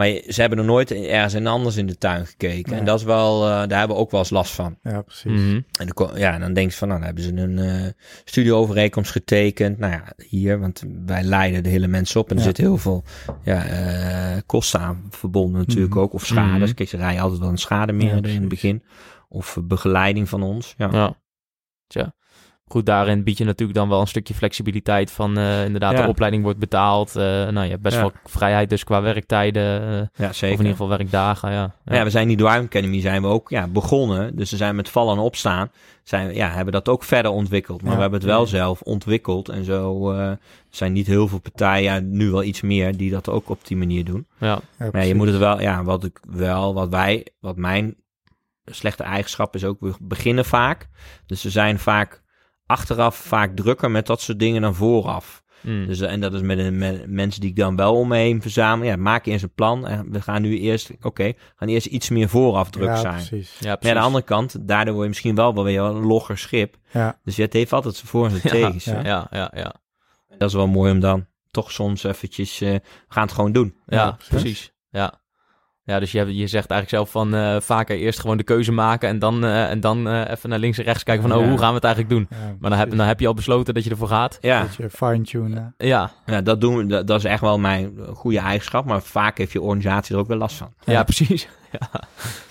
Maar 0.02 0.22
ze 0.28 0.40
hebben 0.42 0.58
nog 0.58 0.68
nooit 0.68 0.92
ergens 0.92 1.34
en 1.34 1.48
anders 1.48 1.76
in 1.76 1.88
de 1.88 1.98
tuin 1.98 2.26
gekeken. 2.26 2.72
Nee. 2.72 2.80
En 2.80 2.86
dat 2.86 3.00
is 3.00 3.06
wel, 3.06 3.42
eh, 3.44 3.50
daar 3.50 3.80
hebben 3.80 3.98
we 3.98 4.04
ook 4.04 4.12
wel 4.12 4.20
eens 4.20 4.30
last 4.30 4.54
van. 4.54 4.78
ja, 4.84 5.02
precies. 5.02 5.32
Mhm. 5.42 5.60
En 5.80 5.88
dan, 5.94 6.10
ja, 6.16 6.38
dan 6.40 6.54
denk 6.54 6.72
je 6.72 6.78
van, 6.78 6.88
nou, 6.88 7.00
dan 7.00 7.08
hebben 7.08 7.26
ze 7.26 7.42
een 7.42 7.60
eh 7.60 7.90
studieovereenkomst 8.24 9.12
getekend. 9.12 9.78
Nou 9.78 9.92
ja, 9.92 10.04
hier, 10.28 10.60
want 10.60 10.84
wij 11.06 11.24
leiden 11.24 11.64
de 11.64 11.70
hele 11.70 11.88
mensen 11.88 12.20
op. 12.20 12.26
En 12.30 12.34
er 12.36 12.40
Ja. 12.40 12.46
zitten 12.46 12.64
heel 12.64 12.78
veel 12.78 13.04
ja, 13.44 13.66
eh, 13.66 14.42
kosten 14.46 14.80
aan 14.80 15.08
verbonden 15.10 15.60
natuurlijk 15.60 15.94
Mhm. 15.94 16.04
ook. 16.04 16.14
Of 16.14 16.26
schades. 16.26 16.68
Mhm. 16.68 16.74
Kijk, 16.76 16.90
ze 16.90 16.98
rijden 16.98 17.22
altijd 17.22 17.40
wel 17.40 17.50
een 17.50 17.58
schade 17.58 17.92
meer 17.92 18.16
Ja, 18.16 18.30
in 18.34 18.40
het 18.40 18.50
begin. 18.50 18.84
Of 19.30 19.58
begeleiding 19.64 20.30
van 20.30 20.44
ons. 20.44 20.74
Ja. 20.78 20.90
Ja. 20.92 21.20
Tja. 21.88 22.14
Goed, 22.72 22.86
daarin 22.86 23.24
bied 23.24 23.38
je 23.38 23.44
natuurlijk 23.44 23.78
dan 23.80 23.90
wel 23.90 24.02
een 24.02 24.08
stukje 24.08 24.34
flexibiliteit 24.34 25.12
van 25.12 25.38
eh, 25.38 25.66
inderdaad 25.66 25.92
Ja. 25.98 26.02
de 26.04 26.08
opleiding 26.10 26.44
wordt 26.44 26.60
betaald. 26.60 27.16
eh, 27.16 27.24
nou, 27.24 27.64
je 27.64 27.70
hebt 27.70 27.82
best 27.82 27.96
Ja. 27.96 28.02
wel 28.02 28.12
vrijheid 28.24 28.70
dus 28.70 28.84
qua 28.84 29.02
werktijden. 29.02 29.82
eh, 29.82 30.08
ja, 30.24 30.30
of 30.30 30.36
zeker. 30.36 30.48
in 30.48 30.52
ieder 30.66 30.72
geval 30.72 30.88
werkdagen, 30.88 31.52
ja. 31.52 31.76
Nou 31.86 31.98
ja, 31.98 32.04
we 32.04 32.10
zijn 32.10 32.28
die 32.28 32.38
Driving 32.38 32.66
Academy 32.66 33.02
zijn 33.02 33.22
we 33.22 33.28
ook 33.28 33.50
ja, 33.50 33.68
begonnen. 33.68 34.36
Dus 34.36 34.52
we 34.52 34.58
zijn 34.58 34.76
met 34.76 34.90
vallen 34.90 35.16
en 35.18 35.22
opstaan. 35.24 35.72
Zijn, 36.04 36.34
ja, 36.34 36.50
hebben 36.50 36.74
dat 36.74 36.90
ook 36.90 37.04
verder 37.04 37.32
ontwikkeld. 37.32 37.82
Maar 37.82 37.90
Ja. 37.90 37.96
we 37.96 38.02
hebben 38.02 38.20
het 38.20 38.30
wel 38.30 38.46
zelf 38.48 38.82
ontwikkeld. 38.82 39.50
En 39.50 39.64
zo 39.66 40.12
eh, 40.12 40.32
zijn 40.70 40.94
niet 40.94 41.08
heel 41.08 41.28
veel 41.28 41.40
partijen, 41.40 42.12
nu 42.18 42.32
wel 42.32 42.44
iets 42.44 42.62
meer, 42.62 42.98
die 42.98 43.12
dat 43.12 43.30
ook 43.30 43.50
op 43.50 43.68
die 43.68 43.78
manier 43.78 44.06
doen. 44.06 44.28
ja. 44.38 44.48
Ja, 44.48 44.90
Maar 44.92 45.02
ja, 45.02 45.08
je 45.08 45.16
moet 45.16 45.28
het 45.28 45.38
wel, 45.38 45.62
ja, 45.62 45.84
wat 45.84 46.04
ik 46.04 46.20
wel, 46.30 46.74
wat 46.74 46.90
wij, 46.90 47.26
wat 47.40 47.56
mijn 47.58 47.96
slechte 48.66 49.04
eigenschap 49.04 49.56
is 49.56 49.66
ook, 49.66 49.78
we 49.80 49.94
beginnen 50.02 50.46
vaak. 50.46 50.88
Dus 51.26 51.44
we 51.44 51.50
zijn 51.50 51.80
vaak 51.80 52.21
achteraf 52.72 53.16
vaak 53.16 53.56
drukker 53.56 53.92
met 53.92 54.06
dat 54.08 54.22
soort 54.22 54.40
dingen 54.40 54.62
dan 54.62 54.76
vooraf. 54.76 55.44
Mm. 55.62 55.88
Dus, 55.88 56.00
en 56.02 56.20
dat 56.22 56.34
is 56.34 56.42
met, 56.42 56.58
een- 56.58 56.78
met 56.78 57.08
mensen 57.08 57.42
die 57.42 57.50
ik 57.50 57.56
dan 57.56 57.76
wel 57.76 57.96
om 57.96 58.08
me 58.08 58.16
heen 58.18 58.42
verzamel. 58.42 58.88
Ja, 58.88 58.96
maak 58.96 59.26
eerst 59.26 59.44
een 59.44 59.54
plan. 59.54 59.88
En 59.88 60.12
we 60.12 60.22
gaan 60.22 60.42
nu 60.42 60.60
eerst, 60.60 60.92
oké, 61.02 61.34
gaan 61.56 61.68
eerst 61.68 61.86
iets 61.88 62.10
meer 62.10 62.30
vooraf 62.30 62.70
druk 62.70 62.88
ja, 62.88 62.96
zijn. 62.96 63.14
precies. 63.14 63.56
ja, 63.60 63.68
Maar 63.68 63.78
precies. 63.78 63.96
aan 63.96 64.02
de 64.02 64.08
andere 64.08 64.24
kant, 64.26 64.68
daardoor 64.68 64.94
word 64.94 65.04
je 65.04 65.10
misschien 65.10 65.36
wel 65.36 65.54
wel 65.54 65.64
weer 65.64 65.82
een 65.82 66.06
logger 66.06 66.38
schip. 66.38 66.78
Ja, 66.92 67.20
Dus 67.24 67.36
ja, 67.36 67.44
het 67.44 67.54
heeft 67.54 67.74
altijd 67.74 67.96
zijn 67.96 68.08
voor 68.08 68.26
en 68.26 68.32
zijn 68.32 68.42
Ja, 68.60 68.66
tegens. 68.66 68.86
ja. 68.86 69.04
Ja, 69.04 69.28
ja, 69.32 69.52
ja. 69.56 69.74
Dat 70.38 70.50
is 70.50 70.56
wel 70.56 70.68
mooi 70.68 70.92
om 70.92 71.00
dan 71.00 71.26
toch 71.52 71.72
soms 71.72 72.04
eventjes, 72.04 72.62
eh, 72.62 72.72
we 72.72 72.82
gaan 73.08 73.24
het 73.24 73.32
gewoon 73.34 73.52
doen. 73.52 73.76
Ja, 73.86 73.98
Ja, 73.98 74.12
precies. 74.12 74.30
precies. 74.30 74.74
Ja. 74.90 75.21
Ja, 75.84 76.00
dus 76.00 76.12
je, 76.12 76.18
hebt- 76.18 76.30
je 76.32 76.48
zegt 76.48 76.70
eigenlijk 76.70 76.90
zelf 76.90 77.12
van 77.24 77.36
eh, 77.36 77.62
vaker 77.62 77.98
eerst 77.98 78.20
gewoon 78.20 78.38
de 78.38 78.44
keuze 78.44 78.72
maken 78.72 79.10
en 79.10 79.20
dan, 79.20 79.44
eh, 79.46 79.70
en 79.70 79.80
dan 79.80 80.08
eh, 80.08 80.30
even 80.30 80.50
naar 80.50 80.60
links 80.60 80.78
en 80.78 80.84
rechts 80.84 81.04
kijken 81.04 81.28
van, 81.30 81.38
oh, 81.38 81.44
Ja. 81.44 81.50
hoe 81.50 81.58
gaan 81.60 81.70
we 81.70 81.76
het 81.76 81.84
eigenlijk 81.84 82.14
doen? 82.14 82.28
ja, 82.40 82.56
Maar 82.60 82.70
dan 82.70 82.80
heb, 82.80 82.90
dan 82.90 83.08
heb 83.08 83.20
je 83.20 83.28
al 83.28 83.34
besloten 83.34 83.74
dat 83.74 83.84
je 83.84 83.90
ervoor 83.90 84.08
gaat. 84.08 84.38
Ja, 84.42 84.62
Dat 84.62 84.76
je 84.76 84.90
fine-tunen. 84.90 85.74
Ja, 85.78 86.12
ja 86.26 86.42
dat, 86.42 86.62
doen 86.62 86.76
we, 86.78 86.86
dat, 86.86 87.08
dat 87.08 87.18
is 87.20 87.26
echt 87.26 87.42
wel 87.42 87.60
mijn 87.60 87.94
goede 88.14 88.40
eigenschap. 88.40 88.86
Maar 88.86 89.02
vaak 89.02 89.38
heeft 89.38 89.52
je 89.52 89.62
organisatie 89.62 90.16
er 90.16 90.22
ook 90.22 90.28
wel 90.28 90.38
last 90.38 90.56
van. 90.56 90.74
ja, 90.84 90.94
Ja. 90.94 91.04
precies. 91.04 91.48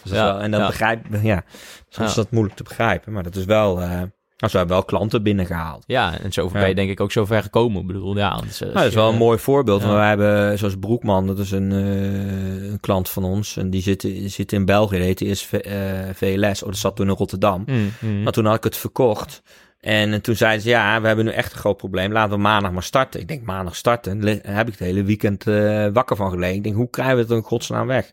Dus 0.03 0.11
dat 0.11 0.13
Ja, 0.21 0.25
wel, 0.25 0.41
en 0.41 0.51
dan 0.51 0.61
ja. 0.61 0.67
begrijp 0.67 1.07
ja, 1.23 1.43
soms 1.89 1.97
Ja. 1.97 2.05
is 2.05 2.15
dat 2.15 2.31
moeilijk 2.31 2.57
te 2.57 2.63
begrijpen. 2.63 3.13
Maar 3.13 3.23
dat 3.23 3.37
is 3.37 3.45
wel, 3.45 3.81
eh, 3.81 4.03
Nou, 4.41 4.53
ze 4.53 4.59
hebben 4.59 4.77
wel 4.77 4.85
klanten 4.85 5.23
binnengehaald. 5.23 5.85
Ja, 5.87 6.19
en 6.19 6.33
zo 6.33 6.49
ben 6.49 6.61
Ja. 6.61 6.67
je 6.67 6.75
denk 6.75 6.91
ik 6.91 7.01
ook 7.01 7.13
zo 7.13 7.25
ver 7.25 7.43
gekomen. 7.43 7.81
Ik 7.81 7.87
bedoel, 7.87 8.17
ja, 8.17 8.29
anders, 8.29 8.61
eh, 8.61 8.67
Nou, 8.67 8.79
dat 8.79 8.87
is 8.89 8.95
wel 8.95 9.07
een 9.09 9.13
eh, 9.13 9.19
mooi 9.19 9.39
voorbeeld. 9.39 9.83
ja. 9.83 9.93
Wij 9.93 10.09
hebben, 10.09 10.59
zoals 10.59 10.77
Broekman, 10.79 11.27
dat 11.27 11.39
is 11.39 11.51
een, 11.51 11.73
eh, 11.73 12.71
een 12.71 12.81
klant 12.81 13.09
van 13.09 13.25
ons. 13.25 13.57
En 13.57 13.71
die 13.71 13.83
zit, 13.83 14.09
zit 14.27 14.53
in 14.53 14.65
België, 14.65 14.97
die 14.97 15.05
heette 15.05 15.25
eerst 15.25 15.47
V- 15.47 15.53
eh, 15.53 15.75
VLS. 16.15 16.63
Oh, 16.63 16.69
dat 16.69 16.79
zat 16.79 16.97
toen 16.97 17.09
in 17.09 17.15
Rotterdam. 17.15 17.63
mm, 17.67 17.91
mm. 18.01 18.23
Maar 18.23 18.33
toen 18.33 18.45
had 18.47 18.57
ik 18.57 18.65
het 18.65 18.77
verkocht. 18.77 19.43
En 19.81 20.21
toen 20.23 20.35
zeiden 20.37 20.63
ze, 20.63 20.69
ja, 20.69 21.01
we 21.01 21.07
hebben 21.07 21.25
nu 21.25 21.31
echt 21.31 21.53
een 21.53 21.59
groot 21.59 21.77
probleem. 21.77 22.13
Laten 22.13 22.31
we 22.37 22.43
maandag 22.43 22.73
maar 22.73 22.83
starten. 22.83 23.21
Ik 23.21 23.29
denk, 23.29 23.43
maandag 23.43 23.77
starten. 23.77 24.21
Daar 24.21 24.39
heb 24.43 24.67
ik 24.67 24.73
het 24.73 24.83
hele 24.89 25.03
weekend 25.03 25.45
wakker 25.95 26.17
van 26.17 26.31
gelegen. 26.31 26.57
Ik 26.57 26.63
denk, 26.63 26.75
hoe 26.77 26.91
krijgen 26.91 27.15
we 27.17 27.21
het 27.23 27.31
in 27.31 27.43
godsnaam 27.43 27.87
weg? 27.87 28.13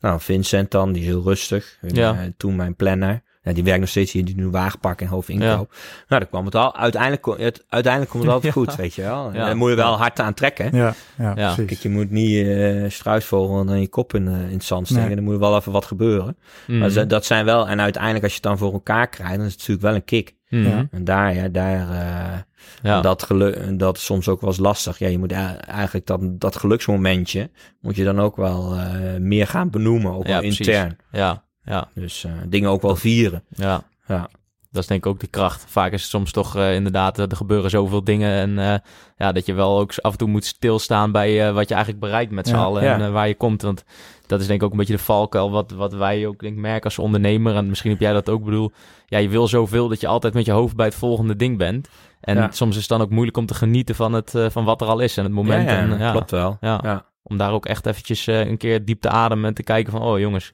Nou, 0.00 0.20
Vincent 0.20 0.70
dan, 0.70 0.92
die 0.92 1.02
is 1.02 1.08
heel 1.08 1.22
rustig. 1.22 1.78
Ja. 1.80 2.16
toen 2.36 2.56
mijn 2.56 2.76
planner. 2.76 3.22
Ja, 3.46 3.52
die 3.52 3.64
werkt 3.64 3.80
nog 3.80 3.88
steeds 3.88 4.12
hier, 4.12 4.24
die 4.24 4.36
nu 4.36 4.48
wagenpak 4.48 5.00
en 5.00 5.06
hoofdinkoop. 5.06 5.74
Nou, 6.08 6.20
dan 6.20 6.28
kwam 6.28 6.44
het 6.44 6.54
al. 6.54 6.76
Uiteindelijk, 6.76 7.26
het, 7.40 7.64
uiteindelijk 7.68 8.12
komt 8.12 8.24
het 8.24 8.32
altijd 8.32 8.54
Ja. 8.54 8.60
goed, 8.60 8.74
weet 8.76 8.94
je 8.94 9.02
wel. 9.02 9.32
Ja. 9.32 9.44
Daar 9.46 9.56
moet 9.56 9.70
je 9.70 9.76
wel 9.76 9.96
hard 9.96 10.20
aan 10.20 10.34
trekken. 10.34 10.76
Ja, 10.76 10.94
ja, 11.18 11.32
Ja. 11.36 11.54
precies. 11.54 11.66
Kijk, 11.66 11.80
je 11.80 11.88
moet 11.88 12.10
niet 12.10 12.46
eh 12.46 12.84
struisvogel 12.90 13.60
en 13.60 13.66
dan 13.66 13.80
je 13.80 13.88
kop 13.88 14.14
in, 14.14 14.28
eh, 14.28 14.34
in 14.48 14.52
het 14.54 14.64
zand 14.64 14.86
steken. 14.86 15.06
Nee. 15.06 15.16
Er 15.16 15.22
moet 15.22 15.38
wel 15.38 15.56
even 15.56 15.72
wat 15.72 15.84
gebeuren. 15.84 16.36
Mm. 16.66 16.78
Maar 16.78 16.90
ze- 16.90 17.06
dat 17.06 17.24
zijn 17.24 17.44
wel, 17.44 17.68
en 17.68 17.80
uiteindelijk 17.80 18.22
als 18.24 18.32
je 18.32 18.38
het 18.40 18.48
dan 18.48 18.58
voor 18.58 18.72
elkaar 18.72 19.08
krijgt, 19.08 19.36
dan 19.36 19.44
is 19.44 19.50
het 19.50 19.58
natuurlijk 19.58 19.86
wel 19.86 19.94
een 19.94 20.04
kick. 20.04 20.34
Mm. 20.48 20.62
Ja. 20.64 20.86
En 20.90 21.04
daar, 21.04 21.34
ja, 21.34 21.48
daar, 21.48 21.90
eh, 21.90 22.38
Ja. 22.82 23.00
dat, 23.00 23.22
geluk, 23.22 23.78
dat 23.78 23.98
soms 23.98 24.28
ook 24.28 24.40
wel 24.40 24.50
eens 24.50 24.58
lastig. 24.58 24.98
Ja, 24.98 25.08
je 25.08 25.18
moet 25.18 25.32
e- 25.32 25.56
eigenlijk 25.66 26.06
dat, 26.06 26.20
dat 26.40 26.56
geluksmomentje, 26.56 27.50
moet 27.80 27.96
je 27.96 28.04
dan 28.04 28.20
ook 28.20 28.36
wel 28.36 28.74
eh, 28.76 29.16
meer 29.20 29.46
gaan 29.46 29.70
benoemen, 29.70 30.12
ook 30.14 30.26
Ja, 30.26 30.30
wel 30.32 30.40
precies. 30.40 30.66
intern. 30.66 30.96
ja, 31.12 31.44
ja, 31.66 31.88
Dus 31.94 32.24
eh, 32.24 32.32
dingen 32.46 32.70
ook 32.70 32.82
wel 32.82 32.96
vieren. 32.96 33.42
ja. 33.50 33.82
Ja. 34.08 34.28
Dat 34.70 34.82
is 34.84 34.90
denk 34.90 35.04
ik 35.04 35.10
ook 35.12 35.20
de 35.20 35.26
kracht. 35.26 35.64
Vaak 35.68 35.92
is 35.92 36.00
het 36.00 36.10
soms 36.10 36.32
toch 36.32 36.56
eh, 36.56 36.74
inderdaad, 36.74 37.18
er 37.18 37.36
gebeuren 37.36 37.70
zoveel 37.70 38.04
dingen. 38.04 38.30
En 38.32 38.58
eh, 38.72 38.78
ja, 39.16 39.32
dat 39.32 39.46
je 39.46 39.52
wel 39.52 39.78
ook 39.78 39.92
af 40.00 40.12
en 40.12 40.18
toe 40.18 40.28
moet 40.28 40.44
stilstaan 40.44 41.12
bij 41.12 41.52
wat 41.52 41.68
je 41.68 41.74
eigenlijk 41.74 42.04
bereikt 42.04 42.30
met 42.32 42.48
z'n 42.48 42.54
Ja. 42.54 42.62
allen. 42.62 42.82
Ja. 42.84 42.98
En 43.00 43.12
waar 43.12 43.28
je 43.28 43.34
komt. 43.34 43.62
Want 43.62 43.84
dat 44.26 44.40
is 44.40 44.46
denk 44.46 44.60
ik 44.60 44.66
ook 44.66 44.72
een 44.72 44.78
beetje 44.78 44.96
de 44.96 45.02
valkuil 45.02 45.50
wat, 45.50 45.70
wat 45.70 45.92
wij 45.92 46.26
ook 46.26 46.40
denk 46.40 46.56
merken 46.56 46.84
als 46.84 46.98
ondernemer. 46.98 47.54
En 47.56 47.68
misschien 47.68 47.90
heb 47.90 48.00
jij 48.00 48.12
dat 48.12 48.28
ook. 48.28 48.44
Bedoel, 48.44 48.72
ja, 49.06 49.18
je 49.18 49.28
wil 49.28 49.48
zoveel 49.48 49.88
dat 49.88 50.00
je 50.00 50.06
altijd 50.06 50.34
met 50.34 50.44
je 50.44 50.52
hoofd 50.52 50.76
bij 50.76 50.86
het 50.86 50.94
volgende 50.94 51.36
ding 51.36 51.58
bent. 51.58 51.88
En 52.20 52.36
Ja. 52.36 52.50
soms 52.50 52.74
is 52.74 52.80
het 52.80 52.88
dan 52.90 53.00
ook 53.00 53.10
moeilijk 53.10 53.36
om 53.36 53.46
te 53.46 53.54
genieten 53.54 53.94
van, 53.94 54.12
het, 54.12 54.34
van 54.48 54.64
wat 54.64 54.80
er 54.80 54.86
al 54.86 55.00
is 55.00 55.16
en 55.16 55.24
het 55.24 55.32
moment. 55.32 55.68
en, 55.68 55.98
ja, 55.98 56.10
klopt 56.10 56.30
wel. 56.30 56.56
Ja. 56.60 56.80
Ja. 56.82 57.04
Om 57.22 57.36
daar 57.36 57.52
ook 57.52 57.66
echt 57.66 57.86
eventjes 57.86 58.26
een 58.26 58.56
keer 58.56 58.84
diep 58.84 59.00
te 59.00 59.08
ademen 59.08 59.44
en 59.48 59.54
te 59.54 59.62
kijken 59.62 59.92
van, 59.92 60.02
oh 60.02 60.18
jongens. 60.18 60.52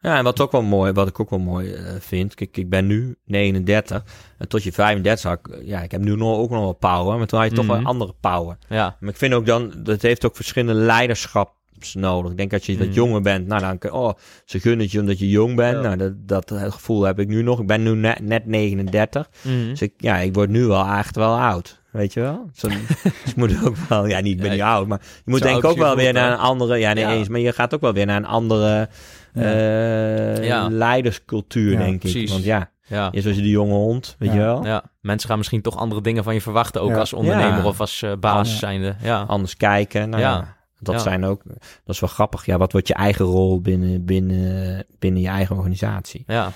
Ja, 0.00 0.16
en 0.18 0.24
wat 0.24 0.40
ook 0.40 0.52
wel 0.52 0.62
mooi, 0.62 0.92
wat 0.92 1.08
ik 1.08 1.20
ook 1.20 1.30
wel 1.30 1.38
mooi 1.38 1.72
eh, 1.72 1.82
vind. 1.98 2.34
Kijk, 2.34 2.56
ik 2.56 2.68
ben 2.70 2.86
nu 2.86 3.16
39. 3.24 4.04
En 4.38 4.48
tot 4.48 4.62
je 4.62 4.72
35 4.72 5.22
had 5.30 5.38
ik, 5.42 5.62
ja, 5.66 5.80
ik 5.80 5.90
heb 5.90 6.00
nu 6.00 6.16
nog, 6.16 6.36
ook 6.38 6.50
nog 6.50 6.60
wel 6.60 6.72
power. 6.72 7.18
Maar 7.18 7.26
toen 7.26 7.38
had 7.40 7.48
je 7.48 7.54
toch 7.54 7.64
Mhm. 7.66 7.74
wel 7.76 7.84
andere 7.84 8.14
power. 8.20 8.58
Ja, 8.68 8.96
Maar 9.00 9.10
ik 9.10 9.16
vind 9.16 9.34
ook 9.34 9.46
dan, 9.46 9.72
dat 9.76 10.02
heeft 10.02 10.24
ook 10.26 10.36
verschillende 10.36 10.80
leiderschaps 10.80 11.94
nodig. 11.94 12.30
Ik 12.30 12.36
denk 12.36 12.50
dat 12.50 12.64
je 12.64 12.78
wat 12.78 12.86
Mhm. 12.86 12.94
jonger 12.96 13.20
bent, 13.22 13.46
nou 13.46 13.60
dan 13.60 13.78
kun 13.78 13.92
oh, 13.92 14.12
ze 14.44 14.60
gunnen 14.60 14.80
het 14.80 14.90
je 14.92 15.00
omdat 15.00 15.18
je 15.18 15.28
jong 15.28 15.56
bent. 15.56 15.74
Ja. 15.76 15.80
Nou, 15.82 15.96
dat, 15.96 16.12
dat 16.16 16.50
eh, 16.50 16.72
gevoel 16.72 17.02
heb 17.02 17.18
ik 17.18 17.28
nu 17.28 17.42
nog. 17.42 17.60
Ik 17.60 17.66
ben 17.66 17.82
nu 17.82 17.94
net, 17.94 18.20
net 18.20 18.46
39. 18.46 19.28
Mhm. 19.42 19.68
Dus 19.68 19.82
ik, 19.82 19.92
ja, 19.96 20.16
ik 20.18 20.34
word 20.34 20.48
nu 20.50 20.64
wel 20.64 20.86
echt 20.86 21.16
wel 21.16 21.38
oud. 21.38 21.80
Weet 21.90 22.12
je 22.12 22.20
wel? 22.20 22.50
Zo, 22.54 22.68
dus 23.24 23.34
moet 23.36 23.64
ook 23.64 23.76
wel, 23.88 24.06
ja, 24.06 24.20
niet, 24.20 24.32
ik 24.32 24.38
ben 24.38 24.46
Ja, 24.46 24.52
niet 24.52 24.62
oud, 24.62 24.86
maar 24.86 25.00
je 25.24 25.30
moet 25.30 25.42
denk 25.42 25.58
ik 25.58 25.64
ook 25.64 25.76
wel 25.76 25.96
weer 25.96 26.12
naar 26.12 26.32
een 26.32 26.38
andere, 26.38 26.76
ja, 26.76 26.92
nee 26.92 27.04
Ja. 27.04 27.12
eens, 27.12 27.28
maar 27.28 27.40
je 27.40 27.52
gaat 27.52 27.74
ook 27.74 27.80
wel 27.80 27.92
weer 27.92 28.06
naar 28.06 28.16
een 28.16 28.26
andere 28.26 28.88
eh, 29.34 30.44
Ja. 30.46 30.68
leiderscultuur, 30.68 31.72
Ja, 31.72 31.78
denk 31.78 31.92
ik. 31.94 31.98
precies. 32.00 32.30
Want 32.30 32.44
ja, 32.44 32.70
ja. 32.86 33.08
je 33.12 33.20
zoals 33.20 33.36
die 33.36 33.50
jonge 33.50 33.74
hond, 33.74 34.16
weet 34.18 34.28
Ja. 34.28 34.34
je 34.34 34.40
wel? 34.40 34.64
Ja, 34.66 34.82
mensen 35.00 35.28
gaan 35.28 35.38
misschien 35.38 35.62
toch 35.62 35.76
andere 35.76 36.00
dingen 36.00 36.24
van 36.24 36.34
je 36.34 36.40
verwachten, 36.40 36.82
ook 36.82 36.90
Ja. 36.90 36.98
als 36.98 37.12
ondernemer 37.12 37.58
Ja. 37.58 37.66
of 37.66 37.80
als 37.80 38.02
eh, 38.02 38.12
baas 38.20 38.50
Ja. 38.50 38.56
zijnde. 38.58 38.96
Ja, 39.02 39.22
Anders 39.22 39.56
kijken. 39.56 40.08
Nou, 40.08 40.22
Ja. 40.22 40.30
ja. 40.30 40.56
Dat 40.80 40.94
Ja. 40.94 41.00
zijn 41.00 41.24
ook, 41.24 41.42
dat 41.84 41.94
is 41.94 42.00
wel 42.00 42.08
grappig. 42.10 42.46
Ja, 42.46 42.58
wat 42.58 42.72
wordt 42.72 42.88
je 42.88 42.94
eigen 42.94 43.24
rol 43.24 43.60
binnen, 43.60 44.04
binnen, 44.04 44.84
binnen 44.98 45.20
je 45.22 45.28
eigen 45.28 45.56
organisatie? 45.56 46.24
ja, 46.26 46.52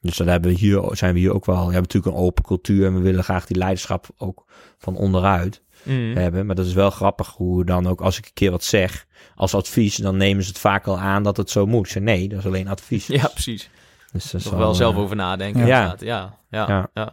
Dus 0.00 0.16
dat 0.16 0.26
hebben 0.26 0.50
we 0.50 0.56
hier, 0.58 0.82
zijn 0.90 1.12
we 1.14 1.18
hier 1.20 1.32
ook 1.34 1.46
wel. 1.46 1.56
We 1.56 1.62
hebben 1.62 1.82
natuurlijk 1.82 2.16
een 2.16 2.22
open 2.22 2.44
cultuur 2.44 2.86
en 2.86 2.94
we 2.94 3.00
willen 3.00 3.24
graag 3.24 3.46
die 3.46 3.56
leiderschap 3.56 4.06
ook 4.16 4.44
van 4.78 4.96
onderuit 4.96 5.62
Mhm. 5.82 6.16
hebben. 6.16 6.46
Maar 6.46 6.54
dat 6.54 6.66
is 6.66 6.72
wel 6.72 6.90
grappig 6.90 7.28
hoe 7.28 7.64
dan 7.64 7.86
ook, 7.86 8.00
als 8.00 8.18
ik 8.18 8.24
een 8.24 8.32
keer 8.34 8.50
wat 8.50 8.64
zeg 8.64 9.06
als 9.34 9.54
advies, 9.54 9.96
dan 9.96 10.16
nemen 10.16 10.42
ze 10.42 10.48
het 10.48 10.58
vaak 10.58 10.86
al 10.86 10.98
aan 10.98 11.22
dat 11.22 11.36
het 11.36 11.50
zo 11.50 11.66
moet. 11.66 11.88
Zeg, 11.88 12.02
nee, 12.02 12.28
dat 12.28 12.38
is 12.38 12.46
alleen 12.46 12.68
advies. 12.68 13.06
ja 13.06 13.28
precies. 13.28 13.70
Dus 14.12 14.30
dat 14.30 14.44
Nog 14.44 14.54
wel 14.54 14.74
zelf 14.74 14.94
eh, 14.94 15.00
over 15.00 15.16
nadenken. 15.16 15.66
Ja. 15.66 15.96
Ja, 15.98 16.38
ja, 16.50 16.64
ja. 16.68 16.90
Ja. 16.94 17.04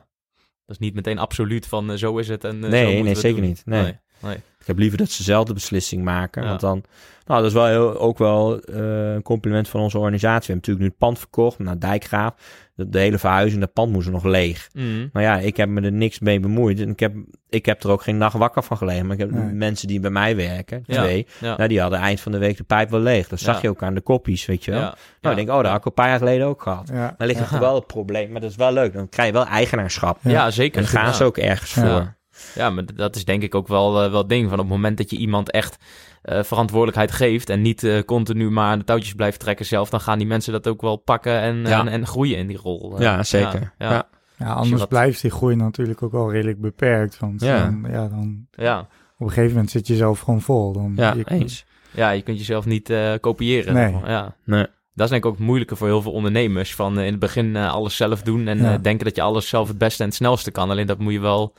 Dat 0.65 0.77
is 0.77 0.77
niet 0.77 0.93
meteen 0.93 1.17
absoluut 1.17 1.65
van 1.65 1.91
eh, 1.91 1.97
zo 1.97 2.17
is 2.17 2.27
het 2.27 2.43
en 2.43 2.55
eh, 2.55 2.61
zo 2.63 2.69
Nee, 2.69 2.83
moeten 2.85 3.03
nee, 3.03 3.13
we 3.13 3.19
zeker 3.19 3.39
doen. 3.39 3.49
niet. 3.49 3.61
Nee. 3.65 3.81
nee. 3.83 3.93
nee. 4.21 4.37
Ik 4.69 4.75
heb 4.75 4.83
liever 4.83 4.97
dat 5.05 5.09
ze 5.09 5.23
zelf 5.23 5.45
de 5.45 5.53
beslissing 5.53 6.03
maken. 6.03 6.41
Ja. 6.43 6.47
Want 6.47 6.59
dan, 6.59 6.83
nou, 7.25 7.39
dat 7.41 7.49
is 7.49 7.53
wel 7.53 7.65
heel, 7.65 7.99
ook 7.99 8.17
wel 8.17 8.59
eh, 8.59 9.13
een 9.13 9.21
compliment 9.21 9.67
van 9.69 9.81
onze 9.81 9.97
organisatie. 9.97 10.39
We 10.47 10.51
hebben 10.53 10.55
natuurlijk 10.55 10.85
nu 10.85 10.89
het 10.89 10.97
pand 10.97 11.19
verkocht 11.19 11.59
naar 11.59 11.79
Dijkgraaf. 11.79 12.33
De, 12.75 12.89
de 12.89 12.99
hele 12.99 13.17
verhuizing, 13.17 13.61
dat 13.61 13.73
pand 13.73 13.91
moest 13.91 14.05
er 14.07 14.13
nog 14.13 14.23
leeg. 14.23 14.69
Nou 14.73 15.25
ja, 15.25 15.37
ik 15.37 15.57
heb 15.57 15.69
me 15.69 15.81
er 15.81 15.91
niks 15.91 16.19
mee 16.19 16.39
bemoeid. 16.39 16.79
En 16.79 16.89
ik 16.89 16.99
heb, 16.99 17.13
ik 17.49 17.65
heb 17.65 17.83
er 17.83 17.89
ook 17.89 18.01
geen 18.01 18.17
nacht 18.17 18.33
wakker 18.37 18.63
van 18.63 18.77
gelegen. 18.77 19.05
Maar 19.05 19.13
ik 19.13 19.19
heb 19.21 19.31
Nee. 19.31 19.53
mensen 19.53 19.87
die 19.87 19.99
bij 19.99 20.09
mij 20.09 20.35
werken, 20.35 20.83
twee, 20.87 21.27
Ja. 21.39 21.55
nou, 21.57 21.69
die 21.69 21.81
hadden 21.81 21.99
eind 21.99 22.19
van 22.21 22.31
de 22.31 22.37
week 22.37 22.57
de 22.57 22.63
pijp 22.63 22.89
wel 22.89 22.99
leeg. 22.99 23.27
Dat 23.27 23.39
zag 23.39 23.61
je 23.61 23.69
ook 23.69 23.83
aan 23.83 23.93
de 23.93 24.01
koppies, 24.01 24.45
weet 24.45 24.65
je 24.65 24.71
wel. 24.71 24.79
Ja. 24.79 24.85
Nou, 24.85 24.95
Ja. 25.21 25.29
ik 25.29 25.35
denk, 25.35 25.49
oh, 25.49 25.55
dat 25.55 25.65
had 25.65 25.79
ik 25.79 25.85
een 25.85 25.93
paar 25.93 26.09
jaar 26.09 26.17
geleden 26.17 26.47
ook 26.47 26.61
gehad. 26.61 26.89
Ja. 26.93 27.15
Dan 27.17 27.27
ligt 27.27 27.39
Ja. 27.39 27.51
er 27.53 27.59
wel 27.59 27.75
het 27.75 27.87
probleem, 27.87 28.31
maar 28.31 28.41
dat 28.41 28.49
is 28.49 28.55
wel 28.55 28.73
leuk. 28.73 28.93
Dan 28.93 29.09
krijg 29.09 29.27
je 29.27 29.33
wel 29.33 29.45
eigenaarschap. 29.45 30.17
Ja. 30.21 30.31
Ja, 30.31 30.51
zeker. 30.51 30.77
En 30.83 30.87
dan 30.91 31.01
gaan 31.01 31.13
ze 31.13 31.23
ook 31.23 31.37
ergens 31.37 31.73
Ja. 31.73 31.81
voor. 31.81 32.17
Ja, 32.55 32.69
maar 32.69 32.83
dat 32.95 33.15
is 33.15 33.25
denk 33.25 33.43
ik 33.43 33.55
ook 33.55 33.67
wel, 33.67 34.03
eh, 34.03 34.09
wel 34.09 34.19
het 34.19 34.29
ding. 34.29 34.43
Van 34.49 34.53
op 34.59 34.65
het 34.65 34.73
moment 34.75 34.97
dat 34.97 35.09
je 35.09 35.17
iemand 35.17 35.51
echt 35.51 35.77
eh, 36.21 36.43
verantwoordelijkheid 36.43 37.11
geeft 37.11 37.49
en 37.49 37.61
niet 37.61 37.83
eh, 37.83 38.03
continu 38.03 38.49
maar 38.51 38.71
aan 38.71 38.79
de 38.79 38.85
touwtjes 38.85 39.13
blijft 39.13 39.39
trekken 39.39 39.65
zelf, 39.65 39.89
dan 39.89 40.01
gaan 40.01 40.17
die 40.17 40.27
mensen 40.27 40.51
dat 40.53 40.67
ook 40.67 40.81
wel 40.81 40.95
pakken 40.95 41.39
en, 41.41 41.57
Ja. 41.65 41.79
en, 41.79 41.87
en 41.87 42.07
groeien 42.07 42.37
in 42.37 42.47
die 42.47 42.57
rol. 42.57 43.01
Ja, 43.01 43.23
zeker. 43.23 43.73
Ja, 43.77 43.85
Ja. 43.89 43.91
ja. 43.91 44.07
Ja, 44.37 44.53
anders 44.53 44.85
blijft 44.85 45.21
die 45.21 45.31
groei 45.31 45.55
natuurlijk 45.55 46.03
ook 46.03 46.11
wel 46.11 46.31
redelijk 46.31 46.61
beperkt. 46.61 47.19
Want 47.19 47.41
Ja. 47.41 47.63
Dan, 47.63 47.85
ja, 47.91 48.07
dan 48.07 48.45
ja. 48.51 48.79
op 48.79 48.87
een 49.19 49.27
gegeven 49.29 49.51
moment 49.53 49.71
zit 49.71 49.87
je 49.87 49.95
zelf 49.95 50.19
gewoon 50.19 50.41
vol. 50.41 50.73
Dan, 50.73 50.93
Ja, 50.95 51.13
je- 51.13 51.23
eens. 51.29 51.65
Ja, 51.91 52.09
je 52.09 52.21
kunt 52.21 52.37
jezelf 52.37 52.65
niet 52.65 52.89
eh, 52.89 53.13
kopiëren. 53.21 53.73
Nee. 53.73 53.95
Ja. 54.05 54.35
Nee. 54.43 54.65
Dat 54.93 55.05
is 55.05 55.09
denk 55.09 55.25
ik 55.25 55.31
ook 55.31 55.37
moeilijker 55.39 55.77
voor 55.77 55.87
heel 55.87 56.01
veel 56.01 56.11
ondernemers. 56.11 56.75
Van 56.75 56.99
in 56.99 57.11
het 57.11 57.19
begin 57.19 57.55
alles 57.55 57.95
zelf 57.95 58.21
doen 58.21 58.47
en 58.47 58.57
Ja. 58.57 58.77
denken 58.77 59.05
dat 59.05 59.15
je 59.15 59.21
alles 59.21 59.47
zelf 59.49 59.67
het 59.67 59.77
beste 59.77 60.01
en 60.01 60.07
het 60.07 60.17
snelste 60.17 60.51
kan. 60.51 60.69
Alleen 60.69 60.87
dat 60.87 60.99
moet 60.99 61.13
je 61.13 61.19
wel 61.19 61.53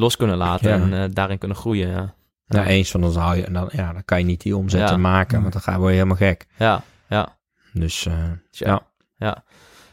los 0.00 0.16
kunnen 0.16 0.36
laten 0.36 0.68
Ja. 0.68 0.74
en 0.74 0.92
eh, 1.02 1.08
daarin 1.12 1.38
kunnen 1.38 1.56
groeien. 1.56 1.88
Ja, 1.88 2.14
Ja, 2.46 2.66
eens 2.66 2.90
van 2.90 3.04
ons 3.04 3.16
hou 3.16 3.36
je, 3.36 3.50
dan, 3.50 3.68
ja, 3.72 3.92
dan 3.92 4.04
kan 4.04 4.18
je 4.18 4.24
niet 4.24 4.40
die 4.42 4.56
omzetten 4.56 4.94
Ja. 4.96 5.00
maken, 5.02 5.40
want 5.40 5.52
dan 5.52 5.62
gaan 5.62 5.82
we 5.82 5.90
helemaal 5.92 6.16
gek. 6.16 6.46
ja. 6.58 6.82
ja. 7.08 7.36
Dus 7.72 8.06
eh, 8.06 8.14
Dus 8.50 8.58
ja. 8.58 8.80
ja. 9.16 9.44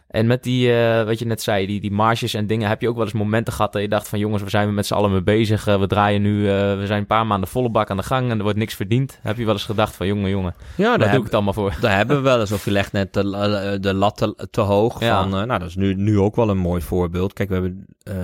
En 0.08 0.28
met 0.28 0.43
die, 0.43 0.74
eh, 0.74 1.06
wat 1.06 1.20
je 1.20 1.26
net 1.26 1.41
zei, 1.41 1.66
die, 1.66 1.82
die 1.82 1.91
marges 1.91 2.34
en 2.34 2.47
dingen, 2.47 2.68
heb 2.70 2.82
je 2.82 2.89
ook 2.89 2.95
wel 2.95 3.03
eens 3.03 3.14
momenten 3.14 3.53
gehad 3.53 3.74
dat 3.74 3.82
je 3.82 3.88
dacht 3.88 4.08
van 4.08 4.20
jongens, 4.20 4.43
we 4.43 4.49
zijn 4.49 4.74
met 4.74 4.86
z'n 4.86 4.93
allen 4.93 5.12
mee 5.12 5.24
bezig. 5.24 5.66
we 5.66 5.88
draaien 5.88 6.22
nu, 6.22 6.49
eh, 6.49 6.78
we 6.78 6.84
zijn 6.86 6.99
een 6.99 7.06
paar 7.08 7.26
maanden 7.28 7.49
volle 7.49 7.70
bak 7.70 7.89
aan 7.89 7.97
de 7.97 8.03
gang 8.03 8.30
en 8.30 8.38
er 8.38 8.43
wordt 8.43 8.58
niks 8.58 8.74
verdiend. 8.76 9.20
Heb 9.22 9.38
je 9.38 9.45
wel 9.45 9.53
eens 9.53 9.64
gedacht 9.66 9.95
van 9.95 10.08
jongen, 10.08 10.30
jongen, 10.30 10.56
ja, 10.78 10.97
daar 10.97 11.10
doe 11.10 11.18
ik 11.20 11.24
het 11.26 11.34
allemaal 11.34 11.53
voor. 11.53 11.78
daar 11.82 11.95
hebben 11.97 12.16
we 12.18 12.22
wel 12.24 12.39
eens. 12.39 12.51
Of 12.51 12.66
je 12.66 12.72
legt 12.72 12.91
net 12.91 13.14
de, 13.14 13.78
de 13.82 13.93
lat 13.93 14.18
te, 14.18 14.47
te 14.51 14.62
hoog. 14.62 14.99
Ja. 14.99 15.22
Van, 15.22 15.39
eh, 15.39 15.45
nou, 15.45 15.60
dat 15.60 15.68
is 15.70 15.76
nu, 15.76 15.93
nu 15.95 16.20
ook 16.20 16.36
wel 16.36 16.49
een 16.49 16.58
mooi 16.58 16.82
voorbeeld. 16.82 17.34
Kijk, 17.34 17.47
we 17.49 17.53
hebben, 17.53 17.86
eh, 18.03 18.16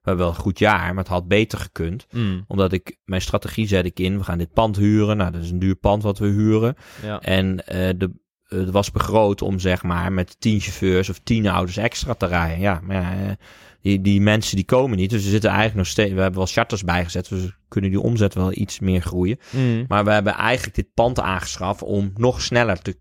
we 0.00 0.08
hebben 0.08 0.24
wel 0.26 0.34
een 0.34 0.40
goed 0.42 0.58
jaar, 0.58 0.88
maar 0.88 1.04
het 1.04 1.12
had 1.12 1.28
beter 1.28 1.58
gekund. 1.58 2.06
Mm, 2.10 2.44
Omdat 2.48 2.72
ik, 2.72 2.96
mijn 3.04 3.22
strategie 3.22 3.66
zet 3.68 3.84
ik 3.84 3.98
in. 4.00 4.18
We 4.18 4.24
gaan 4.24 4.38
dit 4.38 4.52
pand 4.52 4.76
huren. 4.76 5.16
Nou, 5.16 5.30
dat 5.32 5.42
is 5.42 5.50
een 5.50 5.58
duur 5.58 5.74
pand 5.74 6.02
wat 6.02 6.18
we 6.18 6.26
huren. 6.26 6.74
ja. 7.02 7.20
En 7.20 7.66
eh, 7.66 7.88
de, 7.96 8.10
het 8.44 8.70
was 8.70 8.90
begroot 8.90 9.42
om 9.42 9.58
zeg 9.58 9.82
maar 9.82 10.12
met 10.12 10.36
tien 10.40 10.60
chauffeurs 10.60 11.08
of 11.08 11.18
tien 11.18 11.46
auto's 11.46 11.76
extra 11.76 12.14
te 12.14 12.26
rijden. 12.26 12.60
Ja, 12.60 12.80
maar 12.82 12.96
ja, 12.96 13.28
eh, 13.28 13.34
die, 13.80 14.00
die 14.00 14.20
mensen 14.20 14.56
die 14.56 14.64
komen 14.64 14.96
niet. 14.96 15.10
Dus 15.10 15.24
we 15.24 15.30
zitten 15.30 15.50
eigenlijk 15.50 15.78
nog 15.78 15.86
steeds. 15.86 16.12
We 16.12 16.20
hebben 16.20 16.38
wel 16.38 16.48
charters 16.48 16.84
bijgezet. 16.84 17.28
Dus 17.28 17.42
we 17.44 17.52
kunnen 17.68 17.90
die 17.90 18.00
omzet 18.00 18.34
wel 18.34 18.52
iets 18.52 18.78
meer 18.78 19.00
groeien. 19.00 19.38
Mm, 19.50 19.84
Maar 19.88 20.04
we 20.04 20.10
hebben 20.10 20.32
eigenlijk 20.34 20.76
dit 20.76 20.94
pand 20.94 21.20
aangeschaft 21.20 21.82
om 21.82 22.12
nog 22.16 22.40
sneller 22.42 22.82
te, 22.82 22.96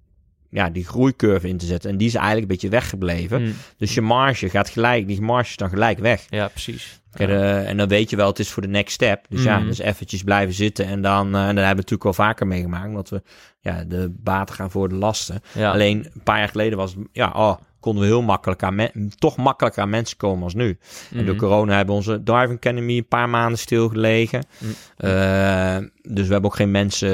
ja, 0.49 0.69
die 0.69 0.85
groeicurve 0.85 1.47
in 1.47 1.57
te 1.57 1.65
zetten. 1.65 1.89
En 1.89 1.97
die 1.97 2.07
is 2.07 2.13
eigenlijk 2.13 2.43
een 2.43 2.51
beetje 2.53 2.69
weggebleven. 2.69 3.41
mm, 3.41 3.53
Dus 3.77 3.93
je 3.93 4.01
marge 4.01 4.49
gaat 4.49 4.69
gelijk, 4.69 5.07
die 5.07 5.21
marge 5.21 5.49
is 5.49 5.55
dan 5.57 5.69
gelijk 5.69 5.99
weg. 5.99 6.25
ja, 6.29 6.47
precies. 6.47 7.01
Kijk, 7.13 7.29
eh, 7.29 7.69
en 7.69 7.77
dan 7.77 7.87
weet 7.87 8.09
je 8.09 8.15
wel, 8.15 8.27
het 8.27 8.39
is 8.39 8.49
voor 8.49 8.61
de 8.61 8.67
next 8.67 8.93
step. 8.93 9.25
Dus 9.29 9.43
ja, 9.43 9.57
Mhm. 9.57 9.67
dus 9.67 9.79
eventjes 9.79 10.23
blijven 10.23 10.53
zitten. 10.53 10.85
En 10.85 11.01
dan, 11.01 11.25
eh, 11.35 11.39
en 11.47 11.55
dan 11.55 11.65
hebben 11.65 11.65
we 11.65 11.75
natuurlijk 11.75 12.03
wel 12.03 12.13
vaker 12.13 12.47
meegemaakt. 12.47 12.87
Omdat 12.87 13.09
we 13.09 13.21
ja, 13.59 13.83
de 13.83 14.15
baten 14.19 14.55
gaan 14.55 14.71
voor 14.71 14.89
de 14.89 14.95
lasten. 14.95 15.41
Ja. 15.53 15.71
Alleen 15.71 16.05
een 16.13 16.23
paar 16.23 16.37
jaar 16.37 16.49
geleden 16.49 16.77
was 16.77 16.93
het, 16.93 17.07
ja, 17.11 17.31
oh, 17.35 17.55
konden 17.79 18.01
we 18.03 18.07
heel 18.09 18.21
makkelijk 18.21 18.63
aan 18.63 18.75
men- 18.75 19.11
toch 19.17 19.37
makkelijker 19.37 19.81
aan 19.81 19.89
mensen 19.89 20.17
komen 20.17 20.43
als 20.43 20.53
nu. 20.53 20.77
En 21.13 21.25
door 21.25 21.35
Mhm. 21.35 21.43
corona 21.43 21.75
hebben 21.75 21.95
onze 21.95 22.23
Driving 22.23 22.57
Academy 22.57 22.97
een 22.97 23.07
paar 23.07 23.29
maanden 23.29 23.59
stilgelegen. 23.59 24.45
Mm. 24.57 24.69
Eh, 24.97 25.77
dus 26.01 26.25
we 26.27 26.31
hebben 26.33 26.49
ook 26.49 26.55
geen 26.55 26.71
mensen 26.71 27.09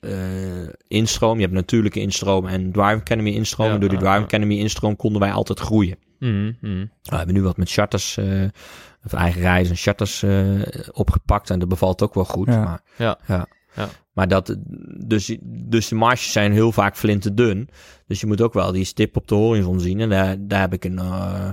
eh 0.00 0.10
instroom. 0.88 1.34
Je 1.36 1.42
hebt 1.42 1.52
natuurlijke 1.54 2.00
instroom 2.00 2.46
en 2.46 2.72
Driving 2.72 3.00
Academy 3.00 3.30
instroom. 3.30 3.68
Ja, 3.68 3.74
en 3.74 3.80
door 3.80 3.88
die 3.88 3.98
Driving. 3.98 4.24
Academy 4.24 4.58
instroom 4.58 4.96
konden 4.96 5.20
wij 5.20 5.32
altijd 5.32 5.58
groeien. 5.60 5.96
Mhm, 6.18 6.52
mhm. 6.60 6.86
we 7.02 7.16
hebben 7.16 7.34
nu 7.34 7.42
wat 7.42 7.56
met 7.56 7.70
charters, 7.70 8.16
eh, 8.16 8.42
of 9.04 9.12
eigen 9.12 9.40
reizen, 9.40 9.76
charters 9.76 10.22
eh, 10.22 10.44
opgepakt 10.92 11.50
en 11.50 11.58
dat 11.58 11.68
bevalt 11.68 12.02
ook 12.02 12.14
wel 12.14 12.24
goed. 12.24 12.46
Ja. 12.46 12.64
Maar, 12.64 12.80
Ja. 12.96 13.18
Ja. 13.26 13.46
Ja. 13.74 13.88
maar 14.12 14.28
dat, 14.28 14.56
dus, 15.06 15.36
dus 15.44 15.88
de 15.88 15.94
marges 15.94 16.32
zijn 16.32 16.52
heel 16.52 16.72
vaak 16.72 16.96
flinterdun. 16.96 17.68
Dus 18.06 18.20
je 18.20 18.26
moet 18.26 18.40
ook 18.40 18.52
wel 18.52 18.72
die 18.72 18.84
stip 18.84 19.16
op 19.16 19.28
de 19.28 19.34
horizon 19.34 19.80
zien. 19.80 20.00
En 20.00 20.08
daar, 20.08 20.36
daar 20.38 20.60
heb 20.60 20.72
ik 20.72 20.84
een, 20.84 20.98
eh, 20.98 21.48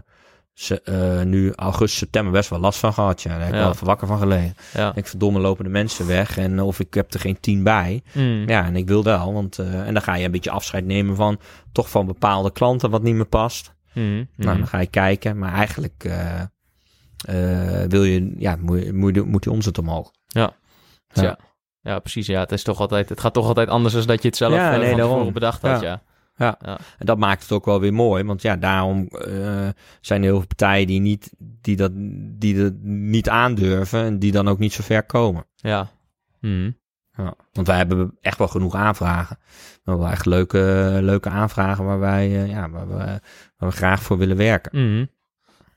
se- 0.53 0.81
eh, 0.81 1.21
nu 1.25 1.51
augustus, 1.55 1.97
september 1.99 2.31
best 2.33 2.49
wel 2.49 2.59
last 2.59 2.79
van 2.79 2.93
gehad. 2.93 3.21
Ja. 3.21 3.29
Daar 3.29 3.39
heb 3.39 3.47
ik 3.49 3.55
Ja. 3.55 3.61
wel 3.61 3.71
even 3.71 3.85
wakker 3.85 4.07
van 4.07 4.17
gelegen. 4.19 4.55
Ja. 4.73 4.95
Ik 4.95 5.07
verdomme 5.07 5.39
lopen 5.39 5.63
de 5.63 5.69
mensen 5.69 6.07
weg 6.07 6.37
en 6.37 6.59
of 6.61 6.79
ik 6.79 6.93
heb 6.93 7.13
er 7.13 7.19
geen 7.19 7.39
tien 7.39 7.63
bij. 7.63 8.03
Mhm. 8.13 8.49
Ja, 8.49 8.65
en 8.65 8.75
ik 8.75 8.87
wil 8.87 9.03
wel, 9.03 9.33
want 9.33 9.59
eh, 9.59 9.87
en 9.87 9.93
dan 9.93 10.03
ga 10.03 10.15
je 10.15 10.25
een 10.25 10.31
beetje 10.31 10.51
afscheid 10.51 10.85
nemen 10.85 11.15
van 11.15 11.39
toch 11.71 11.89
van 11.89 12.05
bepaalde 12.05 12.51
klanten 12.51 12.89
wat 12.89 13.03
niet 13.03 13.15
meer 13.15 13.25
past. 13.25 13.73
Mhm. 13.93 14.23
Nou, 14.35 14.57
dan 14.57 14.67
ga 14.67 14.79
je 14.79 14.87
kijken, 14.87 15.37
maar 15.37 15.53
eigenlijk 15.53 16.03
eh, 16.03 16.41
eh, 17.25 17.89
wil 17.89 18.03
je, 18.03 18.33
ja, 18.37 18.55
moet, 18.61 18.91
moet, 18.93 19.25
moet 19.25 19.43
die 19.43 19.51
omzet 19.51 19.77
omhoog. 19.77 20.11
Ja. 20.27 20.51
Ja. 21.13 21.39
Ja. 21.85 21.91
ja, 21.91 21.99
precies. 21.99 22.27
Ja, 22.27 22.39
het, 22.39 22.51
is 22.51 22.63
toch 22.63 22.79
altijd, 22.79 23.09
het 23.09 23.19
gaat 23.19 23.33
toch 23.33 23.47
altijd 23.47 23.69
anders 23.69 23.93
dan 23.93 24.05
dat 24.05 24.21
je 24.21 24.27
het 24.27 24.37
zelf 24.37 24.53
Ja, 24.53 24.73
eh, 24.73 24.79
nee, 24.79 24.89
van 24.89 24.97
daarom. 24.97 25.33
bedacht 25.33 25.61
had. 25.61 25.81
Ja. 25.81 26.57
En 26.97 27.05
dat 27.05 27.17
maakt 27.17 27.41
het 27.41 27.51
ook 27.51 27.65
wel 27.65 27.79
weer 27.79 27.93
mooi, 27.93 28.23
want 28.23 28.41
ja, 28.41 28.55
daarom 28.55 29.07
eh, 29.07 29.67
zijn 30.01 30.21
er 30.21 30.27
heel 30.27 30.37
veel 30.37 30.47
partijen 30.47 30.87
die, 30.87 30.99
niet, 30.99 31.33
die, 31.37 31.75
dat, 31.75 31.91
die 32.39 32.57
dat 32.57 32.73
niet 32.81 33.29
aandurven 33.29 34.03
en 34.03 34.19
die 34.19 34.31
dan 34.31 34.47
ook 34.47 34.59
niet 34.59 34.73
zo 34.73 34.83
ver 34.83 35.03
komen. 35.03 35.45
Ja. 35.55 35.87
Mhm. 36.39 36.71
Ja. 37.17 37.33
Want 37.51 37.67
wij 37.67 37.77
hebben 37.77 38.17
echt 38.21 38.37
wel 38.37 38.47
genoeg 38.47 38.75
aanvragen. 38.75 39.37
We 39.39 39.81
hebben 39.83 40.03
wel 40.03 40.11
echt 40.11 40.25
leuke, 40.25 40.89
leuke 41.01 41.29
aanvragen 41.29 41.85
waar 41.85 41.99
wij, 41.99 42.25
eh, 42.25 42.49
ja, 42.49 42.69
waar 42.69 42.87
we, 42.87 42.95
waar 43.57 43.69
we 43.69 43.71
graag 43.71 44.01
voor 44.01 44.17
willen 44.17 44.37
werken. 44.37 44.91
Mhm. 44.91 45.05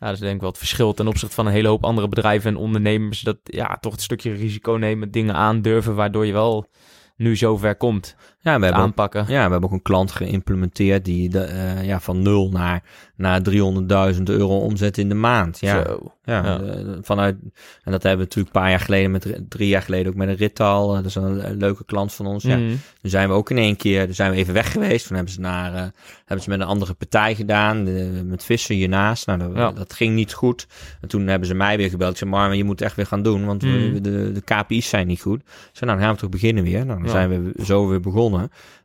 Ja, 0.00 0.06
dat 0.06 0.14
is 0.14 0.20
denk 0.20 0.34
ik 0.34 0.40
wel 0.40 0.50
het 0.50 0.58
verschil 0.58 0.94
ten 0.94 1.08
opzichte 1.08 1.34
van 1.34 1.46
een 1.46 1.52
hele 1.52 1.68
hoop 1.68 1.84
andere 1.84 2.08
bedrijven 2.08 2.50
en 2.50 2.56
ondernemers. 2.56 3.20
Dat 3.20 3.38
ja, 3.42 3.76
toch 3.80 3.92
een 3.92 3.98
stukje 3.98 4.32
risico 4.32 4.72
nemen, 4.72 5.10
dingen 5.10 5.34
aandurven, 5.34 5.94
waardoor 5.94 6.26
je 6.26 6.32
wel 6.32 6.70
nu 7.16 7.36
zover 7.36 7.76
komt. 7.76 8.16
Ja, 8.40 8.58
we 8.58 8.64
hebben 8.64 8.82
aanpakken. 8.82 9.20
Ja, 9.28 9.44
we 9.44 9.50
hebben 9.50 9.62
ook 9.62 9.72
een 9.72 9.82
klant 9.82 10.10
geïmplementeerd 10.12 11.04
die 11.04 11.28
de, 11.28 11.40
eh, 11.40 11.84
ja, 11.84 12.00
van 12.00 12.22
nul 12.22 12.50
naar, 12.50 12.82
naar 13.16 13.40
300.000 13.42 14.22
euro 14.28 14.58
omzet 14.58 14.98
in 14.98 15.08
de 15.08 15.14
maand. 15.14 15.58
Ja, 15.60 15.84
Zo. 15.86 16.12
ja, 16.24 16.42
Ja. 16.44 16.60
vanuit, 17.02 17.36
en 17.82 17.92
dat 17.92 18.02
hebben 18.02 18.12
we 18.20 18.24
natuurlijk 18.24 18.54
een 18.54 18.60
paar 18.62 18.70
jaar 18.70 18.80
geleden, 18.80 19.10
met, 19.10 19.40
drie 19.48 19.68
jaar 19.68 19.82
geleden 19.82 20.12
ook 20.12 20.18
met 20.18 20.28
een 20.28 20.34
Rittal. 20.36 20.88
eh, 20.90 20.96
dat 20.96 21.04
is 21.04 21.14
een, 21.14 21.48
een 21.50 21.56
leuke 21.56 21.84
klant 21.84 22.12
van 22.14 22.26
ons. 22.26 22.42
Ja. 22.42 22.56
Mhm. 22.56 22.68
Toen 23.00 23.10
zijn 23.10 23.28
we 23.28 23.34
ook 23.34 23.50
in 23.50 23.58
één 23.58 23.76
keer, 23.76 24.04
toen 24.04 24.14
zijn 24.14 24.30
we 24.30 24.36
even 24.36 24.54
weg 24.54 24.72
geweest. 24.72 25.06
Toen 25.06 25.16
hebben 25.16 25.34
ze, 25.34 25.40
naar, 25.40 25.74
eh, 25.74 25.82
hebben 26.24 26.44
ze 26.44 26.50
met 26.50 26.60
een 26.60 26.66
andere 26.66 26.94
partij 26.94 27.34
gedaan, 27.34 27.84
de- 27.84 28.22
met 28.24 28.44
vissen 28.44 28.74
hiernaast. 28.74 29.26
Nou, 29.26 29.38
dat, 29.38 29.50
Ja. 29.54 29.72
dat 29.72 29.92
ging 29.92 30.14
niet 30.14 30.32
goed. 30.32 30.66
En 31.00 31.08
toen 31.08 31.26
hebben 31.26 31.48
ze 31.48 31.54
mij 31.54 31.76
weer 31.76 31.90
gebeld. 31.90 32.10
Ik 32.10 32.16
zei, 32.18 32.30
Marvin, 32.30 32.56
je 32.56 32.64
moet 32.64 32.80
echt 32.80 32.96
weer 32.96 33.06
gaan 33.06 33.22
doen, 33.22 33.46
want 33.46 33.62
Mhm. 33.62 34.02
de, 34.02 34.32
de 34.32 34.40
KPI's 34.44 34.88
zijn 34.88 35.06
niet 35.06 35.20
goed. 35.22 35.42
Zei, 35.72 35.90
nou, 35.90 35.92
dan 35.92 36.00
gaan 36.00 36.14
we 36.14 36.20
toch 36.20 36.30
beginnen 36.30 36.64
weer. 36.64 36.86
Nou, 36.86 37.00
dan 37.00 37.10
zijn 37.10 37.28
we 37.54 37.64
zo 37.64 37.88
weer 37.88 38.00
begonnen. 38.00 38.26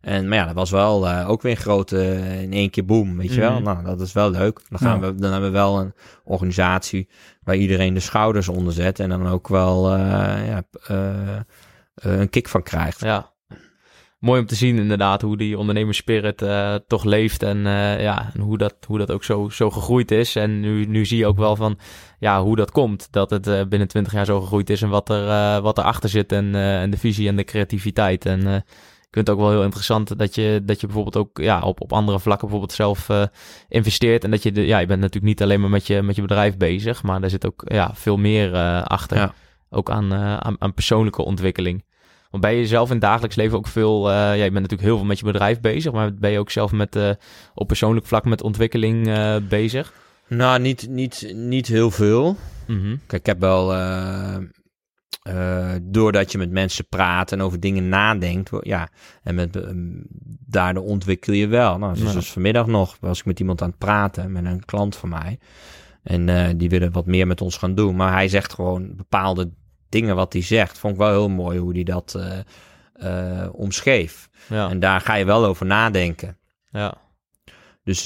En, 0.03 0.27
maar 0.27 0.37
ja, 0.37 0.45
dat 0.45 0.55
was 0.55 0.71
wel 0.71 1.07
eh, 1.07 1.29
ook 1.29 1.41
weer 1.41 1.51
een 1.51 1.57
grote, 1.57 1.99
eh, 1.99 2.41
in 2.41 2.53
één 2.53 2.69
keer 2.69 2.85
boom, 2.85 3.17
weet 3.17 3.33
je 3.33 3.39
wel. 3.39 3.53
Mhm. 3.53 3.63
Nou, 3.63 3.83
dat 3.83 4.01
is 4.01 4.13
wel 4.13 4.31
leuk. 4.31 4.61
Dan, 4.69 4.79
gaan 4.79 4.99
Ja. 5.01 5.13
we, 5.13 5.15
dan 5.19 5.31
hebben 5.31 5.51
we 5.51 5.57
wel 5.57 5.79
een 5.79 5.93
organisatie 6.23 7.09
waar 7.43 7.55
iedereen 7.55 7.93
de 7.93 7.99
schouders 7.99 8.49
onder 8.49 8.73
zet 8.73 8.99
en 8.99 9.09
dan 9.09 9.27
ook 9.27 9.47
wel 9.47 9.93
eh, 9.93 10.47
ja, 10.47 10.63
een 11.95 12.29
kick 12.29 12.47
van 12.47 12.63
krijgt. 12.63 12.99
Ja. 12.99 13.31
Mooi 14.19 14.39
om 14.39 14.45
te 14.47 14.55
zien 14.55 14.77
inderdaad 14.77 15.21
hoe 15.21 15.37
die 15.37 15.57
ondernemerspirit 15.57 16.45
toch 16.87 17.03
leeft 17.03 17.43
en, 17.43 17.57
ja, 17.99 18.31
en 18.33 18.41
hoe, 18.41 18.57
dat, 18.57 18.75
hoe 18.87 18.97
dat 18.97 19.11
ook 19.11 19.23
zo, 19.23 19.49
zo 19.49 19.69
gegroeid 19.69 20.11
is. 20.11 20.35
En 20.35 20.59
nu, 20.59 20.85
nu 20.85 21.05
zie 21.05 21.17
je 21.17 21.25
ook 21.27 21.37
wel 21.37 21.55
van 21.55 21.79
ja, 22.19 22.41
hoe 22.41 22.55
dat 22.55 22.71
komt, 22.71 23.07
dat 23.11 23.29
het 23.29 23.69
binnen 23.69 23.87
20 23.87 24.13
jaar 24.13 24.25
zo 24.25 24.41
gegroeid 24.41 24.69
is 24.69 24.81
en 24.81 24.89
wat, 24.89 25.09
er, 25.09 25.61
wat 25.61 25.77
erachter 25.77 26.09
zit 26.09 26.31
en, 26.31 26.55
en 26.55 26.89
de 26.89 26.97
visie 26.97 27.27
en 27.27 27.35
de 27.35 27.43
creativiteit. 27.43 28.25
En 28.25 28.63
ik 29.13 29.19
vind 29.19 29.31
het 29.31 29.37
ook 29.37 29.43
wel 29.43 29.53
heel 29.53 29.63
interessant 29.65 30.17
dat 30.17 30.35
je, 30.35 30.61
dat 30.63 30.81
je 30.81 30.85
bijvoorbeeld 30.85 31.17
ook 31.17 31.37
ja, 31.37 31.61
op, 31.61 31.81
op 31.81 31.93
andere 31.93 32.19
vlakken 32.19 32.47
bijvoorbeeld 32.47 32.77
zelf 32.77 33.09
eh, 33.09 33.23
investeert. 33.69 34.23
En 34.23 34.31
dat 34.31 34.43
je, 34.43 34.51
de, 34.51 34.65
ja, 34.65 34.79
je 34.79 34.85
bent 34.85 34.99
natuurlijk 34.99 35.25
niet 35.25 35.41
alleen 35.41 35.61
maar 35.61 35.69
met 35.69 35.87
je, 35.87 36.01
met 36.01 36.15
je 36.15 36.21
bedrijf 36.21 36.57
bezig, 36.57 37.03
maar 37.03 37.21
daar 37.21 37.29
zit 37.29 37.45
ook 37.45 37.61
ja, 37.65 37.91
veel 37.93 38.17
meer 38.17 38.53
eh, 38.53 38.81
achter. 38.83 39.17
Ja. 39.17 39.33
Ook 39.69 39.89
aan, 39.89 40.13
eh, 40.13 40.37
aan, 40.37 40.55
aan 40.59 40.73
persoonlijke 40.73 41.23
ontwikkeling. 41.23 41.83
Want 42.29 42.43
ben 42.43 42.53
je 42.53 42.67
zelf 42.67 42.87
in 42.87 42.93
het 42.93 43.03
dagelijks 43.03 43.35
leven 43.35 43.57
ook 43.57 43.67
veel... 43.67 44.11
ja, 44.11 44.33
je 44.33 44.39
bent 44.41 44.53
natuurlijk 44.53 44.81
heel 44.81 44.97
veel 44.97 45.05
met 45.05 45.19
je 45.19 45.25
bedrijf 45.25 45.59
bezig... 45.59 45.91
maar 45.91 46.13
ben 46.13 46.31
je 46.31 46.39
ook 46.39 46.51
zelf 46.51 46.71
met, 46.71 47.17
op 47.53 47.67
persoonlijk 47.67 48.05
vlak 48.05 48.25
met 48.25 48.43
ontwikkeling 48.43 49.09
bezig? 49.47 49.93
Nou, 50.27 50.59
niet, 50.59 50.87
niet, 50.89 51.31
niet 51.35 51.67
heel 51.67 51.91
veel. 51.91 52.35
Mhm. 52.67 52.95
Kijk, 53.07 53.21
ik 53.21 53.25
heb 53.25 53.39
wel, 53.39 53.71
eh, 55.21 55.71
doordat 55.81 56.31
je 56.31 56.37
met 56.37 56.51
mensen 56.51 56.85
praat 56.89 57.31
en 57.31 57.41
over 57.41 57.59
dingen 57.59 57.89
nadenkt, 57.89 58.49
ja, 58.61 58.89
en 59.23 59.35
met, 59.35 59.55
eh, 59.55 59.69
daardoor 60.47 60.83
ontwikkel 60.83 61.33
je 61.33 61.47
wel. 61.47 61.77
Nou, 61.77 61.95
zoals 61.95 62.13
Ja. 62.13 62.19
dus 62.19 62.31
vanmiddag 62.31 62.67
nog 62.67 62.97
was 62.99 63.19
ik 63.19 63.25
met 63.25 63.39
iemand 63.39 63.61
aan 63.61 63.69
het 63.69 63.77
praten, 63.77 64.31
met 64.31 64.45
een 64.45 64.65
klant 64.65 64.95
van 64.95 65.09
mij. 65.09 65.39
En 66.03 66.29
eh, 66.29 66.49
die 66.55 66.69
willen 66.69 66.91
wat 66.91 67.05
meer 67.05 67.27
met 67.27 67.41
ons 67.41 67.57
gaan 67.57 67.75
doen. 67.75 67.95
Maar 67.95 68.11
hij 68.13 68.27
zegt 68.27 68.53
gewoon 68.53 68.95
bepaalde 68.95 69.51
dingen 69.89 70.15
wat 70.15 70.33
hij 70.33 70.41
zegt. 70.41 70.77
Vond 70.77 70.93
ik 70.93 70.99
wel 70.99 71.09
heel 71.09 71.29
mooi 71.29 71.59
hoe 71.59 71.73
hij 71.73 71.83
dat 71.83 72.15
eh, 72.93 73.47
omschreef. 73.51 74.29
Ja, 74.49 74.69
En 74.69 74.79
daar 74.79 75.01
ga 75.01 75.15
je 75.15 75.25
wel 75.25 75.45
over 75.45 75.65
nadenken. 75.65 76.37
ja. 76.71 77.01
Dus 77.83 78.03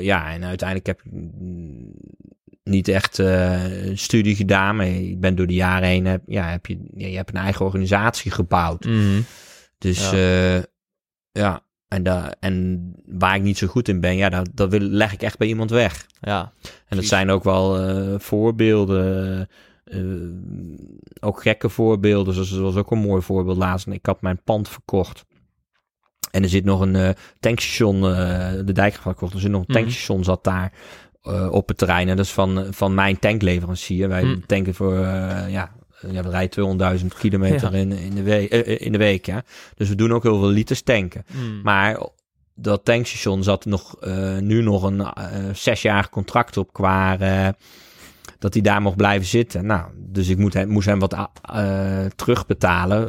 ja, 0.00 0.30
en 0.32 0.44
uiteindelijk 0.44 0.86
heb 0.86 1.02
ik 1.02 1.12
mm, 1.12 1.92
niet 2.68 2.88
echt 2.88 3.18
eh, 3.18 3.86
een 3.86 3.98
studie 3.98 4.36
gedaan, 4.36 4.76
maar 4.76 4.86
ik 4.86 5.20
ben 5.20 5.34
door 5.34 5.46
de 5.46 5.54
jaren 5.54 5.88
heen, 5.88 6.04
heb, 6.06 6.22
ja, 6.26 6.48
heb 6.50 6.66
je, 6.66 6.78
je 6.94 7.16
hebt 7.16 7.30
een 7.30 7.36
eigen 7.40 7.64
organisatie 7.64 8.30
gebouwd. 8.30 8.84
Mhm. 8.84 9.20
Dus 9.78 10.10
Ja. 10.10 10.16
ja, 10.16 10.62
ja 11.32 11.62
en, 11.88 12.02
da, 12.02 12.34
en 12.40 12.82
waar 13.06 13.34
ik 13.36 13.42
niet 13.42 13.58
zo 13.58 13.66
goed 13.66 13.88
in 13.88 14.00
ben, 14.00 14.16
ja, 14.16 14.28
dat, 14.28 14.48
dat 14.54 14.70
wil, 14.70 14.80
leg 14.80 15.12
ik 15.12 15.22
echt 15.22 15.38
bij 15.38 15.48
iemand 15.48 15.70
weg. 15.70 16.06
ja. 16.20 16.52
En 16.88 16.96
dat 16.96 17.06
zijn 17.06 17.30
ook 17.30 17.44
wel 17.44 17.78
eh, 17.80 18.18
voorbeelden, 18.18 19.48
eh, 19.84 20.00
ook 21.20 21.42
gekke 21.42 21.68
voorbeelden. 21.68 22.34
Zoals 22.34 22.50
was 22.50 22.76
ook 22.76 22.90
een 22.90 22.98
mooi 22.98 23.22
voorbeeld 23.22 23.56
laatst. 23.56 23.86
Ik 23.86 24.06
had 24.06 24.22
mijn 24.22 24.42
pand 24.44 24.68
verkocht. 24.68 25.24
En 26.30 26.42
er 26.42 26.48
zit 26.48 26.64
nog 26.64 26.80
een 26.80 26.96
eh, 26.96 27.10
tankstation, 27.40 27.96
eh, 28.14 28.52
de 28.64 28.72
dijk 28.72 28.94
verkocht. 28.94 29.34
Er 29.34 29.40
zit 29.40 29.50
nog 29.50 29.60
een 29.60 29.66
Mhm. 29.68 29.78
tankstation 29.78 30.24
zat 30.24 30.44
daar 30.44 30.72
eh, 31.28 31.48
op 31.52 31.68
het 31.68 31.78
terrein. 31.78 32.08
En 32.08 32.16
dat 32.16 32.24
is 32.24 32.32
van, 32.32 32.66
van 32.70 32.94
mijn 32.94 33.18
tankleverancier. 33.18 34.08
Wij 34.08 34.22
Mhm. 34.24 34.38
tanken 34.46 34.74
voor, 34.74 34.94
eh, 34.96 35.50
ja, 35.50 35.70
ja, 36.10 36.22
we 36.22 36.28
rijden 36.30 36.50
200.000 36.50 37.14
kilometer 37.18 37.72
Ja. 37.72 37.78
in, 37.78 37.92
in, 37.92 38.14
de 38.14 38.22
week, 38.22 38.50
eh, 38.50 38.86
in 38.86 38.92
de 38.92 38.98
week. 38.98 39.26
Ja. 39.26 39.42
Dus 39.74 39.88
we 39.88 39.94
doen 39.94 40.12
ook 40.12 40.22
heel 40.22 40.38
veel 40.38 40.48
liters 40.48 40.82
tanken. 40.82 41.24
Mhm. 41.32 41.60
Maar 41.62 41.98
dat 42.54 42.84
tankstation 42.84 43.42
zat 43.42 43.64
nog, 43.64 43.96
eh, 44.00 44.36
nu 44.38 44.62
nog 44.62 44.82
een 44.82 45.00
eh 45.00 45.24
zesjarig 45.52 46.08
contract 46.08 46.56
op 46.56 46.72
qua 46.72 47.18
eh, 47.18 47.48
dat 48.38 48.52
hij 48.54 48.62
daar 48.62 48.82
mocht 48.82 48.96
blijven 48.96 49.26
zitten. 49.26 49.66
Nou, 49.66 49.82
dus 49.96 50.28
ik 50.28 50.38
moet 50.38 50.54
hem, 50.54 50.68
moest 50.68 50.86
hem 50.86 50.98
wat 50.98 51.12
eh, 51.12 52.04
terugbetalen 52.16 53.08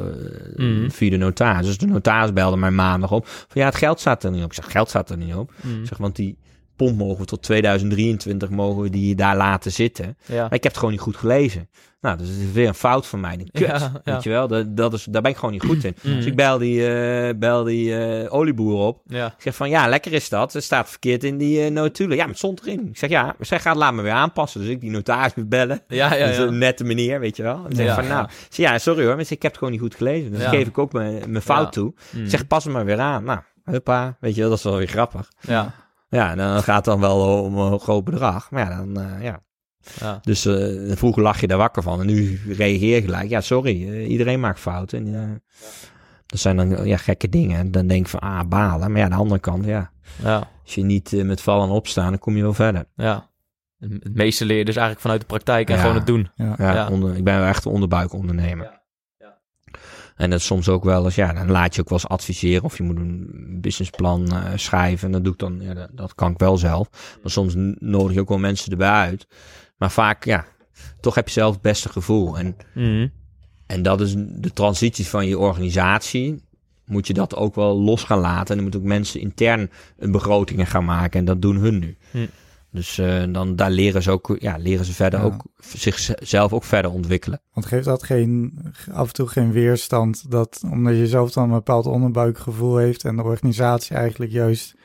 eh, 0.57 0.65
Mhm. 0.65 0.89
via 0.89 1.09
de 1.09 1.17
notaris. 1.17 1.65
Dus 1.65 1.77
de 1.77 1.85
notaris 1.85 2.33
belde 2.33 2.57
mij 2.57 2.71
maandag 2.71 3.11
op. 3.11 3.27
Van 3.27 3.61
ja, 3.61 3.65
het 3.65 3.75
geld 3.75 3.99
staat 3.99 4.23
er 4.23 4.31
niet 4.31 4.43
op. 4.43 4.49
Ik 4.49 4.53
zeg, 4.63 4.71
geld 4.71 4.89
staat 4.89 5.09
er 5.09 5.17
niet 5.17 5.33
op. 5.33 5.51
Ik 5.81 5.87
zeg, 5.87 5.97
want 5.97 6.15
die 6.15 6.37
pomp 6.85 6.97
mogen 6.97 7.17
we 7.19 7.25
tot 7.25 7.41
2023 7.43 8.49
mogen 8.49 8.81
we 8.81 8.89
die 8.89 9.15
daar 9.15 9.37
laten 9.37 9.71
zitten. 9.71 10.17
Ja. 10.25 10.35
Maar 10.35 10.53
ik 10.53 10.63
heb 10.63 10.71
het 10.71 10.77
gewoon 10.77 10.91
niet 10.91 11.01
goed 11.01 11.17
gelezen. 11.17 11.69
Nou, 12.01 12.17
dus 12.17 12.27
het 12.27 12.37
is 12.37 12.51
weer 12.51 12.67
een 12.67 12.73
fout 12.73 13.07
van 13.07 13.19
mij. 13.19 13.37
Kut, 13.37 13.67
Ja, 13.67 13.77
ja. 13.77 14.13
weet 14.13 14.23
je 14.23 14.29
wel. 14.29 14.47
Dat, 14.47 14.77
dat 14.77 14.93
is, 14.93 15.03
daar 15.03 15.21
ben 15.21 15.31
ik 15.31 15.37
gewoon 15.37 15.53
niet 15.53 15.63
goed 15.63 15.83
in. 15.83 15.95
Mhm. 16.01 16.15
Dus 16.15 16.25
ik 16.25 16.35
bel 16.35 16.57
die, 16.57 16.87
eh, 16.87 17.37
bel 17.37 17.63
die 17.63 17.97
eh, 17.97 18.33
olieboer 18.33 18.85
op. 18.87 19.01
Ja. 19.05 19.25
Ik 19.25 19.33
zeg 19.37 19.55
van, 19.55 19.69
ja, 19.69 19.87
lekker 19.87 20.13
is 20.13 20.29
dat. 20.29 20.53
Het 20.53 20.63
staat 20.63 20.89
verkeerd 20.89 21.23
in 21.23 21.37
die 21.37 21.65
uh, 21.65 21.71
notulen. 21.71 22.11
Ja, 22.11 22.19
maar 22.21 22.27
het 22.29 22.37
stond 22.37 22.61
erin. 22.61 22.87
Ik 22.87 22.97
zeg, 22.97 23.09
ja, 23.09 23.35
zij 23.39 23.59
gaat 23.59 23.75
laat 23.75 23.93
me 23.93 24.01
weer 24.01 24.11
aanpassen. 24.11 24.61
Dus 24.61 24.69
ik 24.69 24.81
die 24.81 24.91
notaris 24.91 25.35
moet 25.35 25.49
bellen. 25.49 25.81
Ja, 25.87 26.13
ja, 26.13 26.19
Dat 26.19 26.29
is 26.29 26.37
ja. 26.37 26.43
een 26.43 26.57
nette 26.57 26.83
meneer, 26.83 27.19
weet 27.19 27.35
je 27.37 27.43
wel. 27.43 27.65
Ik 27.69 27.75
zeg 27.75 27.85
Ja, 27.85 27.95
van, 27.95 28.07
nou, 28.07 28.27
zeg, 28.49 28.69
ja, 28.69 28.77
sorry 28.77 29.05
hoor, 29.05 29.15
maar 29.15 29.23
ik 29.23 29.29
heb 29.29 29.41
het 29.41 29.57
gewoon 29.57 29.71
niet 29.71 29.81
goed 29.81 29.95
gelezen. 29.95 30.31
Dus 30.31 30.43
geef 30.45 30.67
ik 30.67 30.77
ook 30.77 30.93
mijn, 30.93 31.31
mijn 31.31 31.43
fout 31.43 31.71
toe. 31.71 31.93
Ik 32.15 32.29
zeg, 32.29 32.47
pas 32.47 32.63
hem 32.63 32.73
maar 32.73 32.85
weer 32.85 32.99
aan. 32.99 33.23
Nou, 33.23 33.39
huppa, 33.63 34.17
weet 34.19 34.35
je 34.35 34.41
wel, 34.41 34.49
dat 34.49 34.57
is 34.57 34.63
wel 34.63 34.77
weer 34.77 34.87
grappig. 34.87 35.31
Ja. 35.41 35.73
Ja, 36.09 36.31
en 36.31 36.37
dan 36.37 36.63
gaat 36.63 36.75
het 36.75 36.85
dan 36.85 36.99
wel 36.99 37.43
om 37.43 37.57
een 37.57 37.79
groot 37.79 38.03
bedrag. 38.03 38.51
Maar 38.51 38.69
ja, 38.69 38.77
dan, 38.77 38.99
eh, 38.99 39.23
ja. 39.23 39.39
Ja. 39.99 40.19
Dus 40.21 40.45
eh, 40.45 40.95
vroeger 40.97 41.23
lag 41.23 41.41
je 41.41 41.47
daar 41.47 41.57
wakker 41.57 41.83
van. 41.83 41.99
En 41.99 42.05
nu 42.05 42.39
reageer 42.47 42.95
je 42.95 43.01
gelijk. 43.01 43.29
Ja, 43.29 43.41
sorry, 43.41 43.89
eh, 43.89 44.09
iedereen 44.09 44.39
maakt 44.39 44.59
fouten. 44.59 45.07
En, 45.07 45.15
eh, 45.15 45.29
Dat 46.25 46.39
zijn 46.39 46.55
dan 46.55 46.85
ja, 46.87 46.97
gekke 46.97 47.29
dingen. 47.29 47.57
En 47.59 47.71
dan 47.71 47.87
denk 47.87 48.01
ik 48.01 48.07
van, 48.07 48.19
ah, 48.19 48.47
balen. 48.47 48.89
Maar 48.91 48.97
ja, 48.99 49.03
aan 49.05 49.09
de 49.11 49.15
andere 49.17 49.39
kant, 49.39 49.65
ja. 49.65 49.91
Ja. 50.23 50.47
Als 50.63 50.75
je 50.75 50.83
niet 50.83 51.13
eh, 51.13 51.23
met 51.23 51.41
vallen 51.41 51.69
opstaan, 51.69 52.09
dan 52.09 52.19
kom 52.19 52.35
je 52.35 52.41
wel 52.41 52.53
verder. 52.53 52.85
ja. 52.95 53.27
Het 53.79 54.13
meeste 54.15 54.45
leer 54.45 54.57
je 54.57 54.65
dus 54.65 54.75
eigenlijk 54.75 55.01
vanuit 55.05 55.21
de 55.21 55.27
praktijk 55.27 55.69
en 55.69 55.75
Ja. 55.75 55.81
gewoon 55.81 55.95
het 55.95 56.05
doen. 56.07 56.29
Ja. 56.35 56.55
Ja, 56.57 56.73
Ja. 56.73 56.87
Onder, 56.89 57.15
ik 57.15 57.23
ben 57.23 57.37
wel 57.39 57.47
echt 57.47 57.65
een 57.65 57.71
onderbuikondernemer. 57.71 58.78
En 60.19 60.29
dat 60.29 60.41
soms 60.41 60.69
ook 60.69 60.83
wel 60.83 61.05
eens, 61.05 61.15
ja, 61.15 61.33
dan 61.33 61.51
laat 61.51 61.75
je 61.75 61.81
ook 61.81 61.89
wel 61.89 61.97
eens 61.97 62.07
adviseren 62.07 62.63
of 62.63 62.77
je 62.77 62.83
moet 62.83 62.95
een 62.95 63.27
businessplan 63.61 64.33
uh, 64.33 64.43
schrijven. 64.55 65.05
En 65.05 65.11
dat 65.11 65.23
doe 65.23 65.33
ik 65.33 65.39
dan, 65.39 65.57
ja, 65.61 65.73
dat, 65.73 65.89
dat, 65.91 66.15
kan 66.15 66.31
ik 66.31 66.37
wel 66.37 66.57
zelf. 66.57 66.89
Maar 67.21 67.31
soms 67.31 67.53
nodig 67.79 68.13
je 68.13 68.19
ook 68.19 68.29
wel 68.29 68.37
mensen 68.37 68.71
erbij 68.71 68.89
uit. 68.89 69.27
Maar 69.77 69.91
vaak, 69.91 70.25
ja, 70.25 70.45
toch 70.99 71.15
heb 71.15 71.27
je 71.27 71.33
zelf 71.33 71.53
het 71.53 71.61
beste 71.61 71.89
gevoel. 71.89 72.37
En, 72.37 72.55
Mhm. 72.73 73.07
en 73.65 73.81
dat 73.81 74.01
is 74.01 74.13
de 74.17 74.53
transitie 74.53 75.07
van 75.07 75.25
je 75.27 75.37
organisatie. 75.39 76.43
Moet 76.85 77.07
je 77.07 77.13
dat 77.13 77.35
ook 77.35 77.55
wel 77.55 77.79
los 77.79 78.03
gaan 78.03 78.19
laten. 78.19 78.47
En 78.47 78.53
dan 78.53 78.63
moeten 78.63 78.79
ook 78.79 78.85
mensen 78.85 79.19
intern 79.19 79.69
een 79.97 80.11
begrotingen 80.11 80.67
gaan 80.67 80.85
maken. 80.85 81.19
En 81.19 81.25
dat 81.25 81.41
doen 81.41 81.55
hun 81.55 81.79
nu. 81.79 81.97
Hm. 82.11 82.25
Dus 82.71 82.97
uh, 82.97 83.23
dan 83.29 83.55
daar 83.55 83.71
leren 83.71 84.03
ze 84.03 84.11
ook, 84.11 84.35
ja, 84.39 84.57
leren 84.57 84.85
ze 84.85 84.93
verder 84.93 85.19
Ja. 85.19 85.25
ook 85.25 85.43
zichzelf 85.57 86.53
ook 86.53 86.63
verder 86.63 86.91
ontwikkelen. 86.91 87.41
Want 87.53 87.65
geeft 87.65 87.85
dat 87.85 88.03
geen, 88.03 88.59
af 88.91 89.07
en 89.07 89.13
toe 89.13 89.27
geen 89.27 89.51
weerstand 89.51 90.31
dat, 90.31 90.61
omdat 90.71 90.95
je 90.95 91.07
zelf 91.07 91.31
dan 91.31 91.43
een 91.43 91.49
bepaald 91.49 91.85
onderbuikgevoel 91.85 92.77
heeft 92.77 93.05
en 93.05 93.15
de 93.15 93.23
organisatie 93.23 93.95
eigenlijk 93.95 94.31
juist 94.31 94.75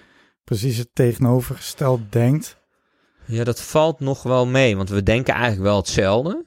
precies 0.45 0.77
het 0.77 0.89
tegenovergesteld 0.93 2.01
denkt? 2.13 2.63
Ja, 3.27 3.45
dat 3.45 3.61
valt 3.63 4.01
nog 4.01 4.23
wel 4.23 4.47
mee, 4.47 4.77
want 4.77 4.89
we 4.89 5.03
denken 5.03 5.35
eigenlijk 5.35 5.63
wel 5.63 5.77
hetzelfde. 5.77 6.45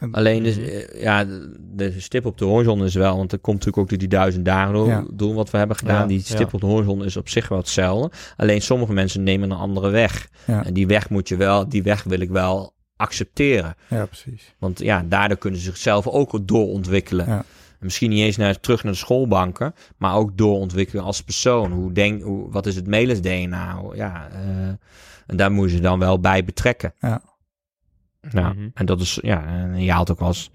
En- 0.00 0.12
Alleen, 0.12 0.42
dus, 0.42 0.58
eh, 0.58 1.02
ja, 1.02 1.24
de, 1.58 2.00
stip 2.00 2.26
op 2.26 2.38
de 2.38 2.44
horizon 2.44 2.84
is 2.84 2.94
wel, 2.94 3.16
want 3.16 3.32
er 3.32 3.38
komt 3.38 3.56
natuurlijk 3.56 3.82
ook 3.82 3.88
door 3.88 3.98
die 3.98 4.08
duizend 4.08 4.44
dagen 4.44 4.84
Ja. 4.84 5.04
doel 5.12 5.34
wat 5.34 5.50
we 5.50 5.58
hebben 5.58 5.76
gedaan. 5.76 6.00
Ja, 6.00 6.06
die 6.06 6.20
stip 6.20 6.38
ja. 6.38 6.48
op 6.52 6.60
de 6.60 6.66
horizon 6.66 7.04
is 7.04 7.16
op 7.16 7.28
zich 7.28 7.48
wel 7.48 7.58
hetzelfde. 7.58 8.10
Alleen 8.36 8.62
sommige 8.62 8.92
mensen 8.92 9.22
nemen 9.22 9.50
een 9.50 9.56
andere 9.56 9.90
weg. 9.90 10.28
En 10.46 10.74
die 10.74 10.86
weg 10.86 11.10
moet 11.10 11.28
je 11.28 11.36
wel, 11.36 11.68
die 11.68 11.82
weg 11.82 12.02
wil 12.02 12.20
ik 12.20 12.30
wel 12.30 12.74
accepteren. 12.96 13.74
Ja, 13.88 14.06
precies. 14.06 14.54
Want 14.58 14.78
ja, 14.78 15.04
daardoor 15.08 15.36
kunnen 15.38 15.60
ze 15.60 15.64
zichzelf 15.66 16.06
ook 16.06 16.48
doorontwikkelen. 16.48 17.44
Misschien 17.80 18.10
niet 18.10 18.20
eens 18.24 18.36
naar, 18.36 18.60
terug 18.60 18.82
naar 18.82 18.92
de 18.92 18.98
schoolbanken, 18.98 19.74
maar 19.96 20.14
ook 20.14 20.36
doorontwikkelen 20.38 21.04
als 21.04 21.22
persoon. 21.22 21.72
Hoe 21.72 21.92
denk, 21.92 22.22
hoe, 22.22 22.50
wat 22.50 22.66
is 22.66 22.74
het 22.76 22.86
Melis 22.86 23.20
DNA? 23.20 23.82
Ja, 23.94 24.28
eh, 24.32 24.38
en 25.26 25.36
daar 25.36 25.52
moet 25.52 25.70
je 25.70 25.76
ze 25.76 25.82
dan 25.82 25.98
wel 25.98 26.20
bij 26.20 26.44
betrekken. 26.44 26.94
Ja. 27.00 27.22
Ja, 28.32 28.52
Mhm. 28.52 28.68
en 28.74 28.86
dat 28.86 29.00
is, 29.00 29.18
ja, 29.22 29.46
en 29.46 29.82
je 29.82 29.92
haalt 29.92 30.10
ook 30.10 30.18
wel 30.18 30.28
eens, 30.28 30.50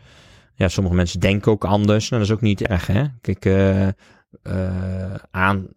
ja, 0.55 0.67
sommige 0.67 0.95
mensen 0.95 1.19
denken 1.19 1.51
ook 1.51 1.65
anders. 1.65 2.09
Nou, 2.09 2.21
dat 2.21 2.31
is 2.31 2.37
ook 2.37 2.41
niet 2.43 2.61
erg, 2.61 2.87
hè? 2.87 3.03
Kijk, 3.21 3.45
eh, 3.45 3.87
eh, 3.87 5.15
aan, 5.31 5.67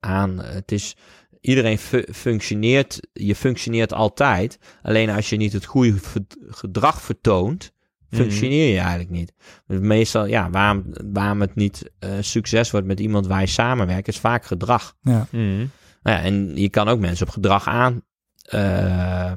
aan, 0.00 0.38
het 0.38 0.72
is, 0.72 0.96
iedereen 1.40 1.78
fu- 1.78 2.12
functioneert, 2.12 3.00
je 3.12 3.34
functioneert 3.34 3.92
altijd. 3.92 4.58
Alleen 4.82 5.10
als 5.10 5.28
je 5.28 5.36
niet 5.36 5.52
het 5.52 5.64
goede 5.64 5.94
ver- 5.98 6.24
gedrag 6.48 7.02
vertoont, 7.02 7.72
Mhm. 8.08 8.20
functioneer 8.22 8.72
je 8.72 8.78
eigenlijk 8.78 9.10
niet. 9.10 9.32
Dus 9.66 9.78
meestal, 9.80 10.26
ja, 10.26 10.50
waarom, 10.50 10.84
waarom 11.12 11.40
het 11.40 11.54
niet 11.54 11.90
eh, 11.98 12.10
succes 12.20 12.70
wordt 12.70 12.86
met 12.86 13.00
iemand 13.00 13.26
waar 13.26 13.40
je 13.40 13.46
samenwerkt, 13.46 14.08
is 14.08 14.18
vaak 14.18 14.44
gedrag. 14.44 14.96
Ja, 15.02 15.26
Mhm. 15.30 15.66
Nou 16.02 16.16
ja, 16.18 16.22
en 16.22 16.56
je 16.56 16.68
kan 16.68 16.88
ook 16.88 17.00
mensen 17.00 17.26
op 17.26 17.32
gedrag 17.32 17.66
aan 17.68 18.02
eh, 18.42 19.32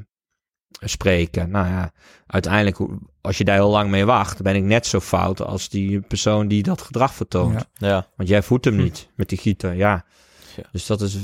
spreken. 0.79 1.49
Nou 1.49 1.67
ja, 1.67 1.91
uiteindelijk, 2.27 2.91
als 3.21 3.37
je 3.37 3.43
daar 3.43 3.55
heel 3.55 3.69
lang 3.69 3.89
mee 3.89 4.05
wacht, 4.05 4.41
ben 4.41 4.55
ik 4.55 4.63
net 4.63 4.85
zo 4.85 4.99
fout 4.99 5.41
als 5.41 5.69
die 5.69 6.01
persoon 6.01 6.47
die 6.47 6.63
dat 6.63 6.81
gedrag 6.81 7.13
vertoont. 7.13 7.67
Ja. 7.73 7.87
Ja. 7.87 8.07
Want 8.15 8.29
jij 8.29 8.41
voedt 8.41 8.65
hem 8.65 8.75
niet 8.75 9.09
met 9.15 9.29
die 9.29 9.37
gieter, 9.37 9.73
ja. 9.73 10.05
Ja. 10.55 10.63
Dus 10.71 10.85
dat 10.85 11.01
is, 11.01 11.17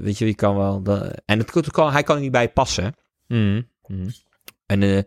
weet 0.00 0.18
je, 0.18 0.24
wie 0.24 0.34
kan 0.34 0.56
wel. 0.56 0.82
Dat, 0.82 1.22
en 1.24 1.38
het, 1.38 1.70
kan, 1.70 1.92
hij 1.92 2.02
kan 2.02 2.16
er 2.16 2.22
niet 2.22 2.30
bij 2.30 2.48
passen. 2.48 2.94
Mhm. 3.26 3.62
Mhm. 3.86 4.08
En, 4.66 4.82
eh, 4.82 5.02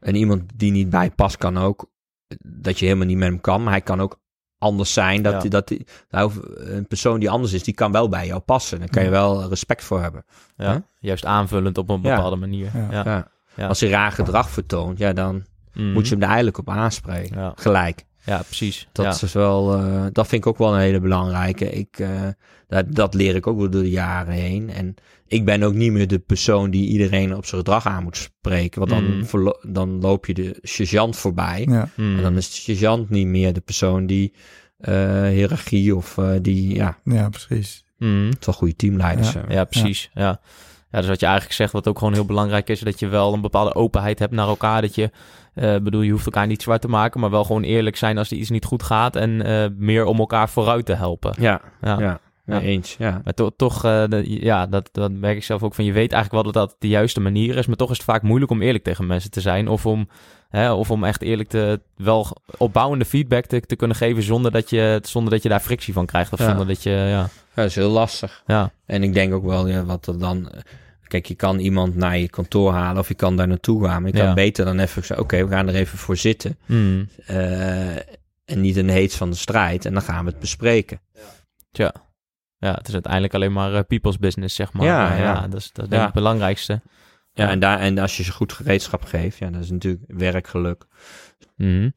en 0.00 0.14
iemand 0.14 0.42
die 0.54 0.72
niet 0.72 0.90
bij 0.90 1.10
past, 1.10 1.36
kan 1.36 1.58
ook 1.58 1.90
dat 2.38 2.78
je 2.78 2.84
helemaal 2.84 3.06
niet 3.06 3.16
met 3.16 3.28
hem 3.28 3.40
kan, 3.40 3.62
maar 3.62 3.72
hij 3.72 3.80
kan 3.80 4.00
ook 4.00 4.20
anders 4.66 4.92
zijn. 4.92 5.22
Dat, 5.22 5.42
Ja. 5.42 5.48
dat, 5.48 5.72
nou, 6.10 6.32
een 6.54 6.86
persoon 6.86 7.20
die 7.20 7.30
anders 7.30 7.52
is, 7.52 7.62
die 7.62 7.74
kan 7.74 7.92
wel 7.92 8.08
bij 8.08 8.26
jou 8.26 8.40
passen. 8.40 8.78
Daar 8.78 8.88
kan 8.88 9.02
je 9.04 9.10
wel 9.10 9.48
respect 9.48 9.84
voor 9.84 10.02
hebben. 10.02 10.24
Ja. 10.56 10.70
Huh? 10.72 10.80
Juist 10.98 11.24
aanvullend 11.24 11.78
op 11.78 11.88
een 11.90 12.00
Ja. 12.02 12.14
bepaalde 12.14 12.36
manier. 12.36 12.70
Ja. 12.74 12.86
Ja. 12.90 13.02
Ja. 13.04 13.28
Ja. 13.56 13.66
Als 13.66 13.80
hij 13.80 13.90
raar 13.90 14.12
gedrag 14.12 14.50
vertoont, 14.50 14.98
ja, 14.98 15.12
dan 15.12 15.44
Mhm. 15.72 15.92
moet 15.92 16.04
je 16.04 16.12
hem 16.12 16.20
er 16.22 16.26
eigenlijk 16.28 16.58
op 16.58 16.70
aanspreken. 16.70 17.38
Ja. 17.40 17.52
Gelijk. 17.56 18.04
Ja, 18.26 18.42
precies. 18.42 18.88
Dat 18.92 19.04
ja. 19.20 19.26
is 19.26 19.32
wel, 19.32 19.74
eh, 19.74 20.04
dat 20.12 20.26
vind 20.26 20.42
ik 20.44 20.48
ook 20.50 20.58
wel 20.58 20.74
een 20.74 20.80
hele 20.80 21.00
belangrijke. 21.00 21.70
Ik, 21.70 21.98
eh, 21.98 22.22
dat, 22.68 22.94
dat 22.94 23.14
leer 23.14 23.34
ik 23.34 23.46
ook 23.46 23.58
wel 23.58 23.70
door 23.70 23.82
de 23.82 23.90
jaren 23.90 24.34
heen. 24.34 24.70
En 24.70 24.94
ik 25.26 25.44
ben 25.44 25.62
ook 25.62 25.74
niet 25.74 25.92
meer 25.92 26.06
de 26.08 26.18
persoon 26.18 26.70
die 26.70 26.88
iedereen 26.88 27.34
op 27.36 27.46
zijn 27.46 27.60
gedrag 27.60 27.86
aan 27.86 28.02
moet 28.02 28.16
spreken. 28.16 28.78
Want 28.78 28.90
dan, 28.90 29.16
Mm. 29.16 29.26
verlo- 29.26 29.58
dan 29.68 30.00
loop 30.00 30.26
je 30.26 30.34
de 30.34 30.58
sergeant 30.62 31.16
voorbij. 31.16 31.66
ja, 31.68 31.88
Mhm. 31.96 32.16
En 32.16 32.22
dan 32.22 32.36
is 32.36 32.46
de 32.50 32.56
sergeant 32.60 33.10
niet 33.10 33.26
meer 33.26 33.52
de 33.52 33.60
persoon 33.60 34.06
die 34.06 34.32
eh 34.76 35.22
hiërarchie 35.28 35.96
of 35.96 36.18
eh, 36.18 36.30
die, 36.42 36.74
ja, 36.74 36.98
ja, 37.04 37.28
precies. 37.28 37.84
Toch 38.38 38.56
goede 38.56 38.76
teamleiders. 38.76 39.32
Ja, 39.48 39.64
precies. 39.64 40.10
Ja. 40.14 40.40
Ja, 40.90 40.98
dus 40.98 41.08
wat 41.08 41.20
je 41.20 41.26
eigenlijk 41.26 41.54
zegt, 41.56 41.72
wat 41.72 41.88
ook 41.88 41.98
gewoon 41.98 42.12
heel 42.12 42.24
belangrijk 42.24 42.68
is, 42.68 42.80
dat 42.80 42.98
je 43.00 43.08
wel 43.08 43.32
een 43.34 43.40
bepaalde 43.40 43.74
openheid 43.74 44.18
hebt 44.18 44.32
naar 44.32 44.48
elkaar. 44.48 44.80
Dat 44.80 44.94
je, 44.94 45.10
eh, 45.54 45.76
bedoel, 45.76 46.00
je 46.00 46.10
hoeft 46.10 46.24
elkaar 46.26 46.46
niet 46.46 46.62
zwart 46.62 46.80
te 46.80 46.88
maken, 46.88 47.20
maar 47.20 47.30
wel 47.30 47.44
gewoon 47.44 47.62
eerlijk 47.62 47.96
zijn 47.96 48.18
als 48.18 48.30
er 48.30 48.36
iets 48.36 48.50
niet 48.50 48.64
goed 48.64 48.82
gaat 48.82 49.16
en 49.16 49.42
eh, 49.42 49.66
meer 49.76 50.04
om 50.04 50.18
elkaar 50.18 50.48
vooruit 50.48 50.86
te 50.86 50.94
helpen. 50.94 51.34
Ja, 51.40 51.60
Ja. 51.80 51.98
ja, 52.00 52.20
Ja. 52.46 52.60
eens. 52.60 52.96
Ja. 52.98 53.20
Maar 53.24 53.34
to- 53.34 53.50
toch, 53.56 53.84
eh, 53.84 54.04
de- 54.08 54.44
ja, 54.44 54.66
dat, 54.66 54.88
dat 54.92 55.10
merk 55.12 55.36
ik 55.36 55.44
zelf 55.44 55.62
ook 55.62 55.74
van. 55.74 55.84
Je 55.84 55.92
weet 55.92 56.12
eigenlijk 56.12 56.32
wel 56.44 56.52
dat 56.52 56.68
dat 56.68 56.76
de 56.78 56.88
juiste 56.88 57.20
manier 57.20 57.56
is, 57.56 57.66
maar 57.66 57.76
toch 57.76 57.90
is 57.90 57.96
het 57.96 58.06
vaak 58.06 58.22
moeilijk 58.22 58.50
om 58.50 58.62
eerlijk 58.62 58.84
tegen 58.84 59.06
mensen 59.06 59.30
te 59.30 59.40
zijn. 59.40 59.68
Of 59.68 59.86
om, 59.86 60.08
hè, 60.48 60.72
of 60.72 60.90
om 60.90 61.04
echt 61.04 61.22
eerlijk 61.22 61.48
te, 61.48 61.80
wel 61.96 62.26
opbouwende 62.56 63.04
feedback 63.04 63.44
te, 63.44 63.60
te 63.60 63.76
kunnen 63.76 63.96
geven 63.96 64.22
zonder 64.22 64.50
dat, 64.52 64.70
je, 64.70 64.98
zonder 65.02 65.32
dat 65.32 65.42
je 65.42 65.48
daar 65.48 65.60
frictie 65.60 65.92
van 65.92 66.06
krijgt. 66.06 66.32
Of 66.32 66.38
Ja. 66.38 66.46
zonder 66.48 66.66
dat 66.66 66.82
je, 66.82 66.90
ja, 66.90 67.28
Ja, 67.56 67.62
dat 67.62 67.70
is 67.70 67.74
heel 67.74 67.90
lastig. 67.90 68.42
ja, 68.46 68.70
En 68.86 69.02
ik 69.02 69.14
denk 69.14 69.32
ook 69.34 69.44
wel, 69.44 69.66
ja, 69.68 69.84
wat 69.84 70.06
er 70.06 70.18
dan... 70.18 70.50
Kijk, 71.06 71.26
je 71.26 71.34
kan 71.34 71.58
iemand 71.58 71.94
naar 71.96 72.18
je 72.18 72.28
kantoor 72.28 72.72
halen 72.72 72.98
of 73.00 73.08
je 73.08 73.14
kan 73.14 73.36
daar 73.36 73.48
naartoe 73.48 73.84
gaan. 73.86 74.02
Maar 74.02 74.10
je 74.10 74.16
kan 74.18 74.26
Ja. 74.26 74.34
beter 74.34 74.64
dan 74.64 74.78
even 74.78 75.04
zeggen, 75.04 75.24
oké, 75.24 75.44
we 75.46 75.50
gaan 75.54 75.68
er 75.68 75.74
even 75.74 75.98
voor 75.98 76.16
zitten. 76.16 76.58
Mm, 76.66 77.08
Eh, 77.26 77.96
en 78.44 78.60
niet 78.60 78.76
in 78.76 78.86
de 78.86 78.92
heet 78.92 79.14
van 79.14 79.30
de 79.30 79.36
strijd. 79.36 79.84
En 79.84 79.92
dan 79.92 80.02
gaan 80.02 80.24
we 80.24 80.30
het 80.30 80.40
bespreken. 80.40 81.00
tja. 81.72 81.92
Ja, 82.58 82.72
het 82.74 82.86
is 82.88 82.92
uiteindelijk 82.92 83.34
alleen 83.34 83.52
maar 83.52 83.74
eh, 83.74 83.80
people's 83.86 84.18
business, 84.18 84.54
zeg 84.54 84.72
maar. 84.72 84.86
Ja, 84.86 85.08
Maar 85.08 85.18
ja. 85.20 85.46
dat 85.48 85.60
is, 85.60 85.72
dat 85.72 85.84
is 85.84 85.90
denk 85.90 85.92
ik 85.92 85.98
Ja. 85.98 86.04
het 86.04 86.14
belangrijkste. 86.14 86.72
Ja, 87.32 87.44
Ja. 87.44 87.50
En, 87.50 87.58
daar, 87.60 87.78
en 87.78 87.98
als 87.98 88.16
je 88.16 88.22
ze 88.22 88.32
goed 88.32 88.52
gereedschap 88.52 89.04
geeft, 89.04 89.38
ja, 89.38 89.50
dat 89.50 89.62
is 89.62 89.70
natuurlijk 89.70 90.04
werkgeluk. 90.06 90.84
Mhm. 91.56 91.90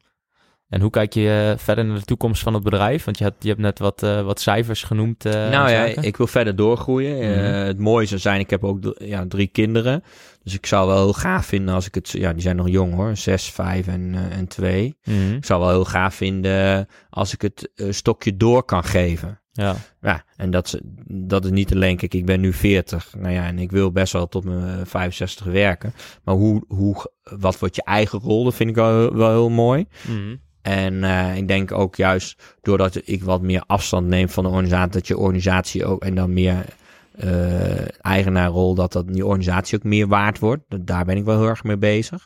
En 0.70 0.80
hoe 0.80 0.90
kijk 0.90 1.12
je 1.14 1.50
eh, 1.52 1.58
verder 1.64 1.84
naar 1.84 1.98
de 1.98 2.04
toekomst 2.04 2.42
van 2.42 2.54
het 2.54 2.62
bedrijf? 2.62 3.04
Want 3.04 3.18
je 3.18 3.24
hebt, 3.24 3.42
je 3.42 3.48
hebt 3.48 3.60
net 3.60 3.78
wat, 3.78 4.02
eh, 4.02 4.22
wat 4.22 4.40
cijfers 4.40 4.82
genoemd. 4.82 5.24
eh, 5.24 5.32
nou 5.32 5.70
ja, 5.70 5.84
ik 6.02 6.16
wil 6.16 6.26
verder 6.26 6.56
doorgroeien. 6.56 7.16
Mhm. 7.16 7.44
het 7.66 7.78
mooie 7.78 8.06
zou 8.06 8.20
zijn, 8.20 8.40
ik 8.40 8.50
heb 8.50 8.64
ook 8.64 8.94
ja, 8.98 9.24
drie 9.28 9.46
kinderen. 9.46 10.02
Dus 10.42 10.54
ik 10.54 10.66
zou 10.66 10.86
wel 10.86 10.96
heel 10.96 11.12
gaaf 11.12 11.46
vinden 11.46 11.74
als 11.74 11.86
ik 11.86 11.94
het... 11.94 12.10
Ja, 12.10 12.32
die 12.32 12.42
zijn 12.42 12.56
nog 12.56 12.68
jong 12.68 12.94
hoor. 12.94 13.16
Zes, 13.16 13.50
vijf 13.50 13.86
en, 13.86 14.14
en 14.30 14.46
twee. 14.48 14.96
Mhm. 15.04 15.34
Ik 15.34 15.44
zou 15.44 15.60
wel 15.60 15.68
heel 15.70 15.84
gaaf 15.84 16.14
vinden 16.14 16.86
als 17.10 17.32
ik 17.32 17.42
het 17.42 17.70
stokje 17.88 18.36
door 18.36 18.62
kan 18.64 18.84
geven. 18.84 19.40
Ja, 19.52 19.76
Ja, 20.00 20.24
en 20.36 20.50
dat, 20.50 20.66
is- 20.66 20.80
dat 21.28 21.44
is 21.44 21.50
niet 21.50 21.72
alleen, 21.74 21.96
kijk, 21.96 22.14
ik 22.14 22.26
ben 22.26 22.40
nu 22.40 22.52
40. 22.52 23.14
Nou 23.18 23.32
ja, 23.34 23.46
en 23.46 23.58
ik 23.58 23.70
wil 23.70 23.92
best 23.92 24.12
wel 24.12 24.28
tot 24.28 24.44
mijn 24.44 24.78
eh, 24.80 24.84
65 24.86 25.46
werken. 25.46 25.92
Maar 26.24 26.34
hoe, 26.34 26.64
hoe, 26.68 27.10
wat 27.22 27.58
wordt 27.58 27.76
je 27.76 27.84
eigen 27.84 28.18
rol, 28.18 28.44
dat 28.44 28.54
vind 28.54 28.70
ik 28.70 28.76
wel, 28.76 29.14
wel 29.14 29.30
heel 29.30 29.50
mooi. 29.50 29.86
Mhm. 30.08 30.36
En 30.62 31.04
eh, 31.04 31.36
ik 31.36 31.48
denk 31.48 31.72
ook 31.72 31.96
juist 31.96 32.56
doordat 32.62 33.00
ik 33.04 33.22
wat 33.22 33.42
meer 33.42 33.62
afstand 33.66 34.06
neem 34.06 34.28
van 34.28 34.44
de 34.44 34.50
organisatie, 34.50 34.90
dat 34.92 35.06
je 35.06 35.18
organisatie 35.18 35.84
ook 35.84 36.02
en 36.04 36.14
dan 36.14 36.32
meer 36.32 36.64
eh 37.10 38.04
eigenaarrol, 38.04 38.74
dat 38.74 38.92
dat 38.92 39.08
die 39.08 39.26
organisatie 39.26 39.78
ook 39.78 39.84
meer 39.84 40.06
waard 40.08 40.38
wordt. 40.38 40.62
Daar 40.86 41.04
ben 41.04 41.16
ik 41.16 41.24
wel 41.24 41.38
heel 41.38 41.48
erg 41.48 41.64
mee 41.64 41.76
bezig. 41.78 42.24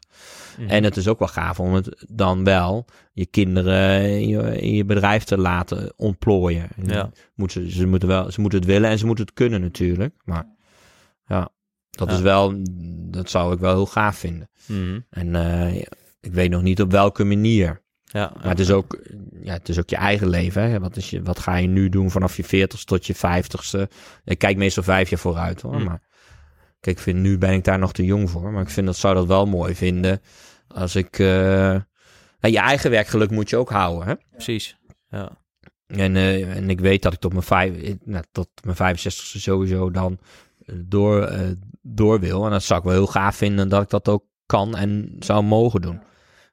Mhm. 0.59 0.69
En 0.71 0.85
het 0.85 0.97
is 0.97 1.09
ook 1.09 1.19
wel 1.19 1.29
gaaf 1.29 1.61
om 1.61 1.73
het 1.75 2.05
dan 2.09 2.45
wel 2.45 2.85
je 3.13 3.27
kinderen 3.27 4.01
in 4.21 4.29
je, 4.29 4.61
in 4.61 4.75
je 4.75 4.85
bedrijf 4.85 5.25
te 5.25 5.39
laten 5.39 5.93
ontplooien. 5.97 6.69
En 6.77 6.85
Ja. 6.87 7.11
Moeten, 7.35 7.71
ze, 7.71 7.87
moeten 7.87 8.09
wel, 8.09 8.31
ze 8.31 8.41
moeten 8.41 8.59
het 8.59 8.69
willen 8.69 8.91
en 8.91 8.99
ze 8.99 9.07
moeten 9.07 9.25
het 9.25 9.35
kunnen 9.35 9.61
natuurlijk. 9.61 10.15
Maar 10.25 10.47
ja, 11.27 11.49
dat 11.91 12.09
Ja. 12.09 12.15
is 12.15 12.21
wel, 12.21 12.55
dat 13.11 13.31
zou 13.31 13.53
ik 13.55 13.59
wel 13.61 13.75
heel 13.75 13.87
gaaf 13.87 14.17
vinden. 14.17 14.49
Mhm. 14.67 15.01
En 15.11 15.35
eh, 15.35 15.75
ik 16.21 16.33
weet 16.33 16.51
nog 16.51 16.63
niet 16.63 16.81
op 16.81 16.91
welke 16.91 17.25
manier. 17.25 17.83
Ja, 18.15 18.33
Maar 18.37 18.49
het 18.49 18.59
is 18.61 18.71
ook, 18.71 18.99
ja, 19.41 19.53
het 19.53 19.69
is 19.69 19.79
ook 19.79 19.91
je 19.91 19.97
eigen 19.97 20.29
leven. 20.29 20.71
Hè? 20.71 20.81
Wat, 20.81 20.97
is 20.97 21.11
je, 21.11 21.23
wat 21.23 21.39
ga 21.39 21.57
je 21.57 21.67
nu 21.67 21.89
doen 21.89 22.11
vanaf 22.11 22.37
je 22.37 22.45
40ste 22.45 22.85
tot 22.85 23.07
je 23.07 23.15
50ste? 23.17 23.93
Ik 24.25 24.39
kijk 24.39 24.57
meestal 24.57 24.83
vijf 24.83 25.11
jaar 25.11 25.19
vooruit 25.19 25.61
hoor. 25.61 25.77
Mm. 25.79 25.85
Maar 25.85 26.01
kijk, 26.81 26.97
ik 26.97 27.03
vind, 27.03 27.19
nu 27.19 27.39
ben 27.39 27.53
ik 27.53 27.65
daar 27.65 27.79
nog 27.79 27.93
te 27.93 28.05
jong 28.05 28.31
voor. 28.31 28.53
Maar 28.53 28.63
ik 28.63 28.71
vind 28.71 28.87
dat 28.87 28.97
zou 28.97 29.15
dat 29.15 29.27
wel 29.27 29.47
mooi 29.47 29.75
vinden. 29.75 30.21
Als 30.69 30.97
ik. 30.97 31.19
eh, 31.19 31.27
nou, 32.41 32.55
je 32.55 32.59
eigen 32.59 32.91
werkgeluk 32.91 33.31
moet 33.31 33.51
je 33.51 33.57
ook 33.57 33.71
houden. 33.71 34.07
Hè? 34.09 34.15
precies. 34.31 34.77
Ja. 35.09 35.31
En, 35.87 36.17
eh, 36.17 36.57
en 36.57 36.71
ik 36.71 36.81
weet 36.81 37.03
dat 37.03 37.13
ik 37.13 37.21
tot 37.21 37.33
mijn, 37.33 37.45
vijf, 37.45 37.83
eh, 37.83 37.95
nou, 38.05 38.25
tot 38.33 38.49
mijn 38.63 38.77
65ste 38.77 39.41
sowieso 39.41 39.91
dan 39.91 40.19
door, 40.75 41.33
door 41.83 42.21
wil. 42.21 42.45
En 42.45 42.51
dat 42.51 42.63
zou 42.63 42.79
ik 42.81 42.87
wel 42.87 42.95
heel 42.95 43.07
gaaf 43.07 43.37
vinden 43.37 43.69
dat 43.69 43.83
ik 43.83 43.91
dat 43.91 44.09
ook 44.09 44.25
kan 44.47 44.77
en 44.77 45.17
zou 45.19 45.43
mogen 45.43 45.81
doen. 45.81 46.01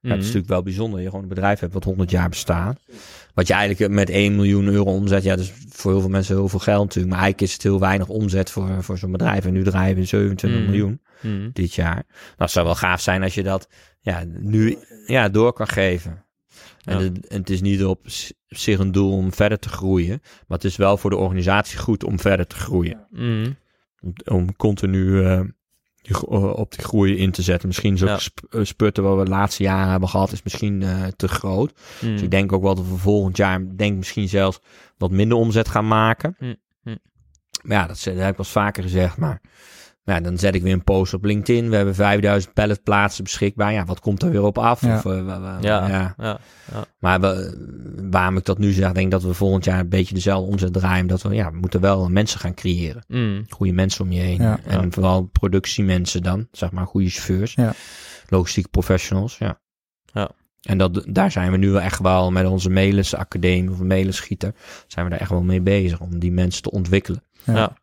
Ja, 0.01 0.09
het 0.09 0.19
is 0.19 0.25
natuurlijk 0.25 0.47
wel 0.51 0.63
bijzonder. 0.63 0.93
dat 0.93 1.01
Je 1.03 1.05
gewoon 1.09 1.23
een 1.23 1.29
bedrijf 1.29 1.59
hebt 1.59 1.73
wat 1.73 1.83
100 1.83 2.11
jaar 2.11 2.29
bestaat. 2.29 2.79
Wat 3.33 3.47
je 3.47 3.53
eigenlijk 3.53 3.93
met 3.93 4.09
1 4.09 4.35
miljoen 4.35 4.65
euro 4.67 4.91
omzet. 4.91 5.23
Ja, 5.23 5.35
dat 5.35 5.45
is 5.45 5.53
voor 5.69 5.91
heel 5.91 5.99
veel 6.01 6.09
mensen 6.09 6.35
heel 6.35 6.47
veel 6.47 6.59
geld 6.59 6.83
natuurlijk. 6.83 7.13
Maar 7.13 7.23
eigenlijk 7.23 7.51
is 7.51 7.53
het 7.57 7.63
heel 7.63 7.79
weinig 7.79 8.07
omzet 8.07 8.49
voor, 8.51 8.83
voor 8.83 8.97
zo'n 8.97 9.11
bedrijf. 9.11 9.45
En 9.45 9.53
nu 9.53 9.63
draaien 9.63 9.95
we 9.95 10.05
27 10.05 10.59
Mhm. 10.59 10.69
miljoen 10.69 11.01
Mhm. 11.21 11.49
dit 11.53 11.73
jaar. 11.73 11.93
Nou, 12.05 12.35
het 12.37 12.51
zou 12.51 12.65
wel 12.65 12.75
gaaf 12.75 13.01
zijn 13.01 13.23
als 13.23 13.33
je 13.33 13.43
dat 13.43 13.67
ja, 13.99 14.23
nu 14.39 14.77
ja, 15.05 15.29
door 15.29 15.53
kan 15.53 15.67
geven. 15.67 16.25
En, 16.83 16.97
Ja. 16.97 17.03
het, 17.03 17.27
en 17.27 17.39
het 17.39 17.49
is 17.49 17.61
niet 17.61 17.83
op 17.85 18.05
zich 18.47 18.79
een 18.79 18.91
doel 18.91 19.11
om 19.11 19.33
verder 19.33 19.59
te 19.59 19.69
groeien. 19.69 20.19
Maar 20.47 20.57
het 20.57 20.63
is 20.63 20.75
wel 20.75 20.97
voor 20.97 21.09
de 21.09 21.15
organisatie 21.15 21.77
goed 21.77 22.03
om 22.03 22.19
verder 22.19 22.47
te 22.47 22.55
groeien. 22.55 23.07
Mhm. 23.09 23.51
Om, 23.99 24.13
om 24.25 24.55
continu 24.55 25.23
eh, 25.25 25.41
die 26.01 26.15
eh, 26.15 26.43
op 26.53 26.71
die 26.71 26.85
groei 26.85 27.17
in 27.17 27.31
te 27.31 27.41
zetten. 27.41 27.67
Misschien 27.67 27.97
zo'n 27.97 28.07
Ja. 28.07 28.17
sp- 28.17 28.45
eh, 28.49 28.63
sputten 28.63 29.03
wat 29.03 29.17
we 29.17 29.23
de 29.23 29.29
laatste 29.29 29.63
jaren 29.63 29.91
hebben 29.91 30.09
gehad, 30.09 30.31
is 30.31 30.43
misschien 30.43 30.81
eh, 30.83 31.03
te 31.15 31.27
groot. 31.27 31.73
Mhm. 32.01 32.11
Dus 32.11 32.21
ik 32.21 32.31
denk 32.31 32.51
ook 32.51 32.61
wel 32.61 32.75
dat 32.75 32.87
we 32.87 32.95
volgend 32.97 33.37
jaar, 33.37 33.75
denk 33.75 33.97
misschien 33.97 34.29
zelfs 34.29 34.59
wat 34.97 35.11
minder 35.11 35.37
omzet 35.37 35.67
gaan 35.67 35.87
maken. 35.87 36.35
Hm, 36.37 36.53
hm. 36.83 36.95
Maar 37.61 37.77
ja, 37.77 37.87
dat, 37.87 37.95
dat 38.03 38.05
heb 38.05 38.15
ik 38.15 38.17
wel 38.19 38.33
eens 38.37 38.49
vaker 38.49 38.83
gezegd. 38.83 39.17
Maar, 39.17 39.41
maar 40.03 40.15
ja, 40.15 40.21
dan 40.21 40.37
zet 40.37 40.55
ik 40.55 40.61
weer 40.61 40.73
een 40.73 40.83
post 40.83 41.13
op 41.13 41.23
LinkedIn. 41.23 41.69
We 41.69 41.75
hebben 41.75 41.95
5000 41.95 42.53
palletplaatsen 42.53 43.23
beschikbaar. 43.23 43.73
Ja, 43.73 43.85
wat 43.85 43.99
komt 43.99 44.23
er 44.23 44.31
weer 44.31 44.43
op 44.43 44.57
af? 44.57 44.81
Ja. 44.81 44.95
Of, 44.97 45.05
eh, 45.05 45.57
Ja, 45.61 45.87
ja. 45.87 46.13
ja. 46.17 46.39
Maar 46.99 47.19
we, 47.21 47.57
waarom 48.11 48.37
ik 48.37 48.45
dat 48.45 48.57
nu 48.57 48.71
zeg, 48.71 48.91
denk 48.91 49.05
ik 49.05 49.11
dat 49.11 49.23
we 49.23 49.33
volgend 49.33 49.65
jaar 49.65 49.79
een 49.79 49.89
beetje 49.89 50.13
dezelfde 50.13 50.51
omzet 50.51 50.73
draaien. 50.73 51.07
Dat 51.07 51.21
we, 51.21 51.35
ja, 51.35 51.51
we 51.51 51.57
moeten 51.57 51.81
wel 51.81 52.09
mensen 52.09 52.39
gaan 52.39 52.53
creëren. 52.53 53.03
Mhm. 53.07 53.41
Goede 53.49 53.73
mensen 53.73 54.03
om 54.05 54.11
je 54.11 54.19
heen. 54.21 54.41
Ja. 54.41 54.59
en 54.65 54.81
Ja. 54.81 54.87
vooral 54.89 55.23
productiemensen 55.23 56.23
dan. 56.23 56.47
Zeg 56.51 56.71
maar 56.71 56.85
goede 56.85 57.09
chauffeurs. 57.09 57.53
Ja. 57.53 57.73
Logistieke 58.27 58.69
professionals, 58.69 59.37
ja. 59.37 59.59
Ja. 60.13 60.29
En 60.61 60.77
dat, 60.77 61.05
daar 61.09 61.31
zijn 61.31 61.51
we 61.51 61.57
nu 61.57 61.69
wel 61.69 61.81
echt 61.81 61.99
wel 61.99 62.31
met 62.31 62.45
onze 62.45 62.69
Melis 62.69 63.15
Academie 63.15 63.71
of 63.71 63.79
Melisschieter, 63.79 64.53
zijn 64.87 65.05
we 65.05 65.11
daar 65.11 65.19
echt 65.21 65.29
wel 65.29 65.41
mee 65.41 65.61
bezig 65.61 65.99
om 65.99 66.19
die 66.19 66.31
mensen 66.31 66.61
te 66.63 66.71
ontwikkelen. 66.71 67.23
Ja. 67.45 67.73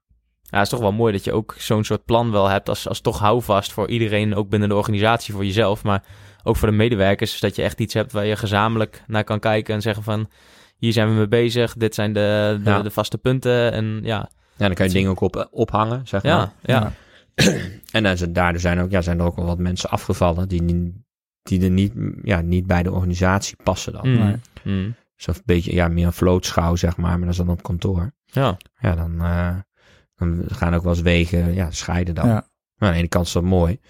Ja. 0.51 0.57
Ja, 0.59 0.65
het 0.65 0.67
is 0.67 0.69
toch 0.69 0.81
wel 0.81 0.93
mooi 0.93 1.13
dat 1.13 1.25
je 1.25 1.33
ook 1.33 1.55
zo'n 1.59 1.85
soort 1.85 2.05
plan 2.05 2.31
wel 2.31 2.49
hebt 2.49 2.69
als, 2.69 2.89
als 2.89 3.01
toch 3.01 3.19
houvast 3.19 3.73
voor 3.73 3.89
iedereen, 3.89 4.35
ook 4.35 4.49
binnen 4.49 4.69
de 4.69 4.75
organisatie, 4.75 5.35
voor 5.35 5.45
jezelf, 5.45 5.83
maar 5.85 6.05
ook 6.43 6.57
voor 6.57 6.69
de 6.69 6.75
medewerkers. 6.75 7.31
Dus 7.31 7.41
dat 7.41 7.57
je 7.57 7.63
echt 7.63 7.81
iets 7.81 7.95
hebt 7.95 8.13
waar 8.13 8.25
je 8.27 8.37
gezamenlijk 8.37 9.03
naar 9.07 9.25
kan 9.25 9.41
kijken 9.41 9.75
en 9.75 9.83
zeggen 9.83 10.03
van, 10.03 10.29
hier 10.77 10.93
zijn 10.93 11.09
we 11.09 11.15
mee 11.15 11.29
bezig, 11.29 11.75
dit 11.75 11.95
zijn 11.95 12.13
de, 12.13 12.61
de, 12.65 12.71
Ja. 12.71 12.83
de 12.83 12.91
vaste 12.91 13.19
punten 13.19 13.73
en 13.73 14.01
ja, 14.03 14.29
Ja, 14.57 14.67
dan 14.67 14.75
kan 14.75 14.87
je 14.87 14.93
dingen 14.93 15.11
ook 15.11 15.21
op, 15.21 15.49
ophangen, 15.51 16.01
zeg 16.07 16.23
maar. 16.23 16.33
ja, 16.33 16.53
ja. 16.63 16.93
En 17.93 18.03
dan 18.03 18.17
zijn, 18.17 18.33
daardoor 18.33 18.61
zijn, 18.61 18.81
ook, 18.81 18.91
ja, 18.91 19.01
zijn 19.01 19.19
er 19.19 19.25
ook 19.25 19.37
wel 19.37 19.47
wat 19.47 19.59
mensen 19.59 19.91
afgevallen 19.91 20.49
die, 20.49 20.95
die 21.43 21.63
er 21.63 21.71
niet, 21.71 21.93
ja, 22.23 22.41
niet 22.41 22.67
bij 22.67 22.83
de 22.83 22.93
organisatie 22.93 23.57
passen 23.63 23.93
dan. 23.93 24.09
Mm. 24.09 24.19
Nee. 24.19 24.37
Mm. 24.63 24.95
Dus 25.17 25.27
een 25.27 25.43
beetje 25.45 25.75
ja, 25.75 25.89
meer 25.89 26.07
een 26.07 26.13
vlootschouw, 26.13 26.77
zeg 26.77 26.97
maar, 26.97 27.11
maar 27.11 27.21
dat 27.21 27.29
is 27.29 27.37
dan 27.37 27.49
op 27.49 27.63
kantoor. 27.63 28.13
Ja, 28.25 28.57
Ja, 28.81 28.95
dan, 28.95 29.21
eh, 29.21 29.57
dan 30.19 30.45
gaan 30.49 30.75
ook 30.75 30.83
wel 30.83 30.93
eens 30.93 31.03
wegen 31.03 31.55
ja, 31.55 31.71
scheiden 31.71 32.15
dan. 32.15 32.27
Ja. 32.29 32.47
Maar 32.77 32.89
aan 32.89 32.93
de 32.95 32.99
ene 32.99 33.09
kant 33.09 33.27
is 33.27 33.33
dat 33.33 33.43
mooi. 33.43 33.81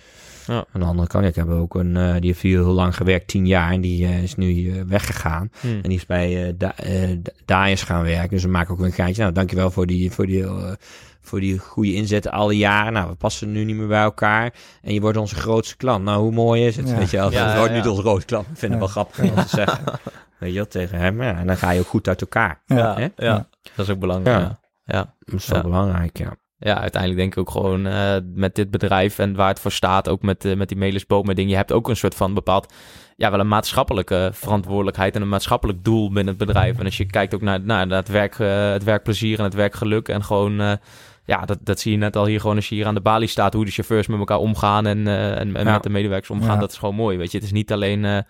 Ja. 0.47 0.65
Aan 0.73 0.81
de 0.81 0.87
andere 0.87 1.09
kant, 1.09 1.23
ja, 1.25 1.31
ik 1.31 1.37
heb 1.37 1.49
ook 1.49 1.75
een, 1.75 1.97
eh, 1.97 2.13
die 2.13 2.27
heeft 2.27 2.41
hier 2.41 2.59
heel 2.59 2.73
lang 2.73 2.97
gewerkt, 2.97 3.27
tien 3.27 3.47
jaar, 3.47 3.73
en 3.73 3.81
die 3.81 4.07
eh, 4.07 4.23
is 4.23 4.35
nu 4.35 4.71
eh, 4.71 4.83
weggegaan. 4.87 5.51
Mm. 5.61 5.71
En 5.83 5.89
die 5.89 5.99
is 5.99 6.07
bij 6.07 6.47
eh 6.47 6.53
Da- 6.57 6.75
Da- 7.17 7.33
Daiers 7.45 7.83
gaan 7.83 8.03
werken. 8.03 8.29
Dus 8.31 8.43
we 8.43 8.49
maken 8.49 8.73
ook 8.75 8.81
een 8.81 8.93
geintje. 8.93 9.23
Nou, 9.23 9.35
dankjewel 9.35 9.71
voor 9.71 9.87
die, 9.87 10.11
voor 10.13 10.27
die, 10.27 10.45
eh, 10.45 10.73
voor 11.21 11.41
die 11.41 11.59
goede 11.59 11.95
inzet 11.95 12.29
alle 12.29 12.57
jaren. 12.57 12.93
Nou, 12.93 13.09
we 13.11 13.15
passen 13.15 13.53
nu 13.53 13.65
niet 13.65 13.77
meer 13.77 13.87
bij 13.87 14.03
elkaar. 14.03 14.53
En 14.83 14.95
je 14.95 15.01
wordt 15.01 15.17
onze 15.19 15.35
grootste 15.35 15.77
klant. 15.77 16.05
Nou, 16.05 16.21
hoe 16.23 16.33
mooi 16.33 16.67
is 16.67 16.77
het? 16.77 16.89
Ja. 16.89 16.97
Weet 16.97 17.11
je 17.11 17.17
wel, 17.17 17.33
Ja, 17.33 17.57
wordt 17.57 17.71
ja. 17.71 17.77
niet 17.77 17.89
onze 17.89 18.03
grootste 18.03 18.27
klant. 18.27 18.47
Ik 18.49 18.57
vind 18.59 18.61
het 18.61 18.73
Ja. 18.73 18.79
wel 18.79 18.89
grappig 18.89 19.19
om 19.19 19.35
te 19.35 19.49
zeggen. 19.49 19.85
Weet 20.39 20.51
je 20.51 20.57
wel, 20.57 20.67
tegen 20.67 20.99
hem. 20.99 21.23
Ja, 21.23 21.37
en 21.39 21.47
dan 21.47 21.57
ga 21.57 21.71
je 21.71 21.81
ook 21.81 21.87
goed 21.87 22.09
uit 22.09 22.21
elkaar. 22.21 22.63
Ja. 22.67 22.77
ja, 22.77 22.95
Hè? 22.95 23.01
ja. 23.03 23.11
Ja. 23.17 23.49
dat 23.77 23.87
is 23.87 23.93
ook 23.93 23.99
belangrijk. 23.99 24.49
Ja. 24.93 25.15
Dat 25.19 25.35
is 25.35 25.47
wel 25.47 25.59
Ja. 25.59 25.65
belangrijk, 25.65 26.19
ja. 26.19 26.37
ja, 26.59 26.81
uiteindelijk 26.81 27.21
denk 27.21 27.33
ik 27.33 27.39
ook 27.39 27.51
gewoon 27.51 27.87
eh, 27.87 28.17
met 28.35 28.55
dit 28.55 28.71
bedrijf 28.71 29.19
en 29.19 29.35
waar 29.35 29.49
het 29.49 29.61
voor 29.61 29.73
staat, 29.73 30.09
ook 30.09 30.23
met, 30.23 30.45
eh, 30.45 30.57
met 30.57 30.69
die 30.69 30.77
Melisboom 30.79 31.27
met 31.27 31.37
dingen. 31.37 31.51
Je 31.51 31.57
hebt 31.57 31.73
ook 31.73 31.89
een 31.89 31.97
soort 31.97 32.15
van 32.15 32.35
bepaald, 32.35 32.73
ja, 33.17 33.31
wel 33.31 33.41
een 33.41 33.49
maatschappelijke 33.49 34.31
verantwoordelijkheid 34.33 35.15
en 35.17 35.23
een 35.23 35.29
maatschappelijk 35.29 35.85
doel 35.85 36.07
binnen 36.13 36.35
het 36.37 36.47
bedrijf. 36.47 36.79
En 36.79 36.85
als 36.85 36.97
je 36.97 37.07
kijkt 37.07 37.35
ook 37.35 37.41
naar, 37.43 37.61
naar, 37.61 37.89
het, 37.89 38.09
werk, 38.09 38.39
eh, 38.39 38.71
het 38.71 38.85
werkplezier 38.85 39.39
en 39.39 39.45
het 39.45 39.55
werkgeluk 39.55 40.09
en 40.09 40.25
gewoon, 40.25 40.79
ja, 41.25 41.45
dat, 41.45 41.59
dat 41.61 41.81
zie 41.81 41.93
je 41.93 41.99
net 41.99 42.17
al 42.17 42.27
hier 42.27 42.41
gewoon 42.41 42.57
als 42.57 42.69
je 42.69 42.75
hier 42.75 42.87
aan 42.87 42.95
de 42.95 43.01
balie 43.01 43.29
staat, 43.29 43.53
hoe 43.55 43.65
de 43.65 43.71
chauffeurs 43.71 44.07
met 44.07 44.19
elkaar 44.19 44.39
omgaan 44.39 44.87
en, 44.87 45.07
en, 45.07 45.57
en 45.57 45.65
Ja. 45.65 45.73
met 45.73 45.83
de 45.83 45.91
medewerkers 45.91 46.31
omgaan. 46.31 46.55
Ja. 46.55 46.61
Dat 46.61 46.71
is 46.73 46.79
gewoon 46.79 46.95
mooi, 46.95 47.17
weet 47.19 47.31
je. 47.31 47.37
Het 47.37 47.47
is 47.47 47.53
niet 47.53 47.73
alleen, 47.73 48.25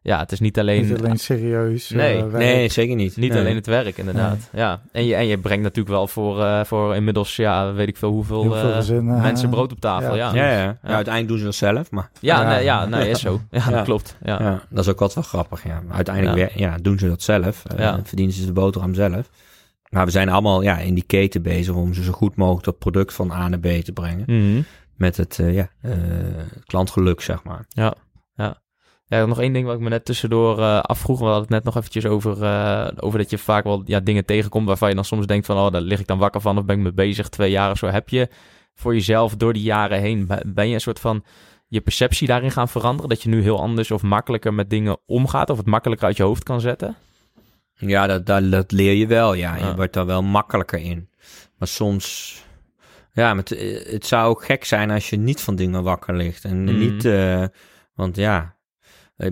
ja, 0.00 0.18
het 0.18 0.32
is 0.32 0.40
niet 0.40 0.58
alleen... 0.58 0.86
Niet 0.86 0.98
alleen 0.98 1.18
serieus. 1.18 1.90
eh, 1.90 1.96
Nee, 1.96 2.22
werk. 2.24 2.44
Nee, 2.44 2.68
zeker 2.68 2.96
niet. 2.96 3.16
Niet 3.16 3.30
Nee. 3.32 3.40
alleen 3.40 3.54
het 3.54 3.66
werk, 3.66 3.96
inderdaad. 3.98 4.50
Ja. 4.52 4.80
En, 4.92 5.04
je, 5.04 5.14
en 5.14 5.26
je 5.26 5.38
brengt 5.38 5.62
natuurlijk 5.62 5.88
wel 5.94 6.06
voor, 6.08 6.42
eh, 6.42 6.64
voor 6.64 6.94
inmiddels, 6.94 7.36
ja, 7.36 7.72
weet 7.72 7.88
ik 7.88 7.96
veel 7.96 8.10
hoeveel, 8.10 8.42
Heel 8.42 8.52
veel 8.54 8.70
eh, 8.70 8.76
gezinnen. 8.76 9.20
mensen 9.20 9.44
eh, 9.48 9.52
brood 9.54 9.72
op 9.72 9.80
tafel. 9.80 10.14
Ja, 10.16 10.34
Ja, 10.34 10.50
ja. 10.50 10.58
ja. 10.58 10.78
ja. 10.82 10.94
uiteindelijk 10.94 11.28
doen 11.28 11.38
ze 11.38 11.44
dat 11.44 11.54
zelf, 11.54 11.90
maar 11.90 12.10
Ja, 12.20 12.40
Ja. 12.42 12.48
nee, 12.48 12.64
ja, 12.64 12.86
nee, 12.86 13.10
is 13.10 13.20
zo. 13.20 13.40
Ja, 13.50 13.62
Ja. 13.64 13.70
dat 13.70 13.84
klopt. 13.84 14.16
Ja. 14.22 14.42
ja. 14.42 14.62
dat 14.70 14.84
is 14.84 14.90
ook 14.90 14.98
wat 14.98 15.14
wel 15.14 15.24
grappig. 15.24 15.64
Ja. 15.64 15.80
Maar 15.86 15.96
uiteindelijk 15.96 16.36
Ja. 16.38 16.44
wer- 16.46 16.58
ja, 16.60 16.76
doen 16.82 16.98
ze 16.98 17.08
dat 17.08 17.22
zelf. 17.22 17.64
Eh, 17.64 17.78
Ja. 17.78 18.00
Verdienen 18.04 18.34
ze 18.34 18.46
de 18.46 18.52
boterham 18.52 18.94
zelf. 18.94 19.30
Maar 19.88 20.04
we 20.04 20.10
zijn 20.10 20.28
allemaal 20.28 20.62
ja, 20.62 20.78
in 20.78 20.94
die 20.94 21.04
keten 21.06 21.42
bezig 21.42 21.74
om 21.74 21.94
ze 21.94 22.02
zo 22.02 22.12
goed 22.12 22.36
mogelijk 22.36 22.64
dat 22.64 22.78
product 22.78 23.14
van 23.14 23.30
A 23.30 23.48
naar 23.48 23.58
B 23.58 23.66
te 23.66 23.92
brengen. 23.92 24.24
Mhm. 24.26 24.60
Met 24.96 25.16
het 25.16 25.38
eh, 25.38 25.54
ja, 25.54 25.68
eh, 25.82 25.92
klantgeluk, 26.66 27.20
zeg 27.20 27.42
maar. 27.42 27.64
Ja, 27.68 27.94
ja. 29.08 29.26
Nog 29.26 29.40
één 29.40 29.52
ding 29.52 29.66
wat 29.66 29.74
ik 29.74 29.80
me 29.80 29.88
net 29.88 30.04
tussendoor 30.04 30.58
eh, 30.58 30.80
afvroeg. 30.80 31.18
We 31.18 31.24
hadden 31.24 31.42
het 31.42 31.50
net 31.50 31.64
nog 31.64 31.76
eventjes 31.76 32.06
over, 32.06 32.42
eh, 32.42 32.88
over 32.96 33.18
dat 33.18 33.30
je 33.30 33.38
vaak 33.38 33.64
wel 33.64 33.82
ja, 33.84 34.00
dingen 34.00 34.24
tegenkomt 34.24 34.66
waarvan 34.66 34.88
je 34.88 34.94
dan 34.94 35.04
soms 35.04 35.26
denkt 35.26 35.46
van, 35.46 35.56
oh, 35.56 35.70
daar 35.72 35.80
lig 35.80 36.00
ik 36.00 36.06
dan 36.06 36.18
wakker 36.18 36.40
van 36.40 36.58
of 36.58 36.64
ben 36.64 36.76
ik 36.76 36.82
mee 36.82 36.92
bezig 36.92 37.28
twee 37.28 37.50
jaar 37.50 37.70
of 37.70 37.78
zo. 37.78 37.86
Heb 37.86 38.08
je 38.08 38.28
voor 38.74 38.94
jezelf 38.94 39.36
door 39.36 39.52
die 39.52 39.62
jaren 39.62 40.00
heen, 40.00 40.26
be- 40.26 40.42
ben 40.46 40.68
je 40.68 40.74
een 40.74 40.80
soort 40.80 41.00
van 41.00 41.24
je 41.68 41.80
perceptie 41.80 42.26
daarin 42.26 42.50
gaan 42.50 42.68
veranderen? 42.68 43.08
Dat 43.08 43.22
je 43.22 43.28
nu 43.28 43.42
heel 43.42 43.60
anders 43.60 43.90
of 43.90 44.02
makkelijker 44.02 44.54
met 44.54 44.70
dingen 44.70 44.96
omgaat 45.06 45.50
of 45.50 45.56
het 45.56 45.66
makkelijker 45.66 46.06
uit 46.06 46.16
je 46.16 46.22
hoofd 46.22 46.42
kan 46.42 46.60
zetten? 46.60 46.96
Ja, 47.74 48.06
dat, 48.06 48.26
dat, 48.26 48.50
dat 48.50 48.72
leer 48.72 48.92
je 48.94 49.06
wel. 49.06 49.34
Ja, 49.34 49.56
je 49.56 49.64
Ja. 49.64 49.74
wordt 49.74 49.92
daar 49.92 50.06
wel 50.06 50.22
makkelijker 50.22 50.78
in. 50.78 51.08
Maar 51.58 51.68
soms... 51.68 52.36
Ja, 53.12 53.28
maar 53.34 53.42
het, 53.44 53.52
eh, 53.52 53.92
het 53.92 54.06
zou 54.06 54.28
ook 54.28 54.44
gek 54.44 54.64
zijn 54.64 54.90
als 54.90 55.10
je 55.10 55.16
niet 55.16 55.40
van 55.40 55.56
dingen 55.56 55.82
wakker 55.82 56.14
ligt. 56.16 56.44
En 56.44 56.64
Mhm. 56.64 56.78
niet... 56.78 57.08
want 57.94 58.16
ja... 58.16 58.56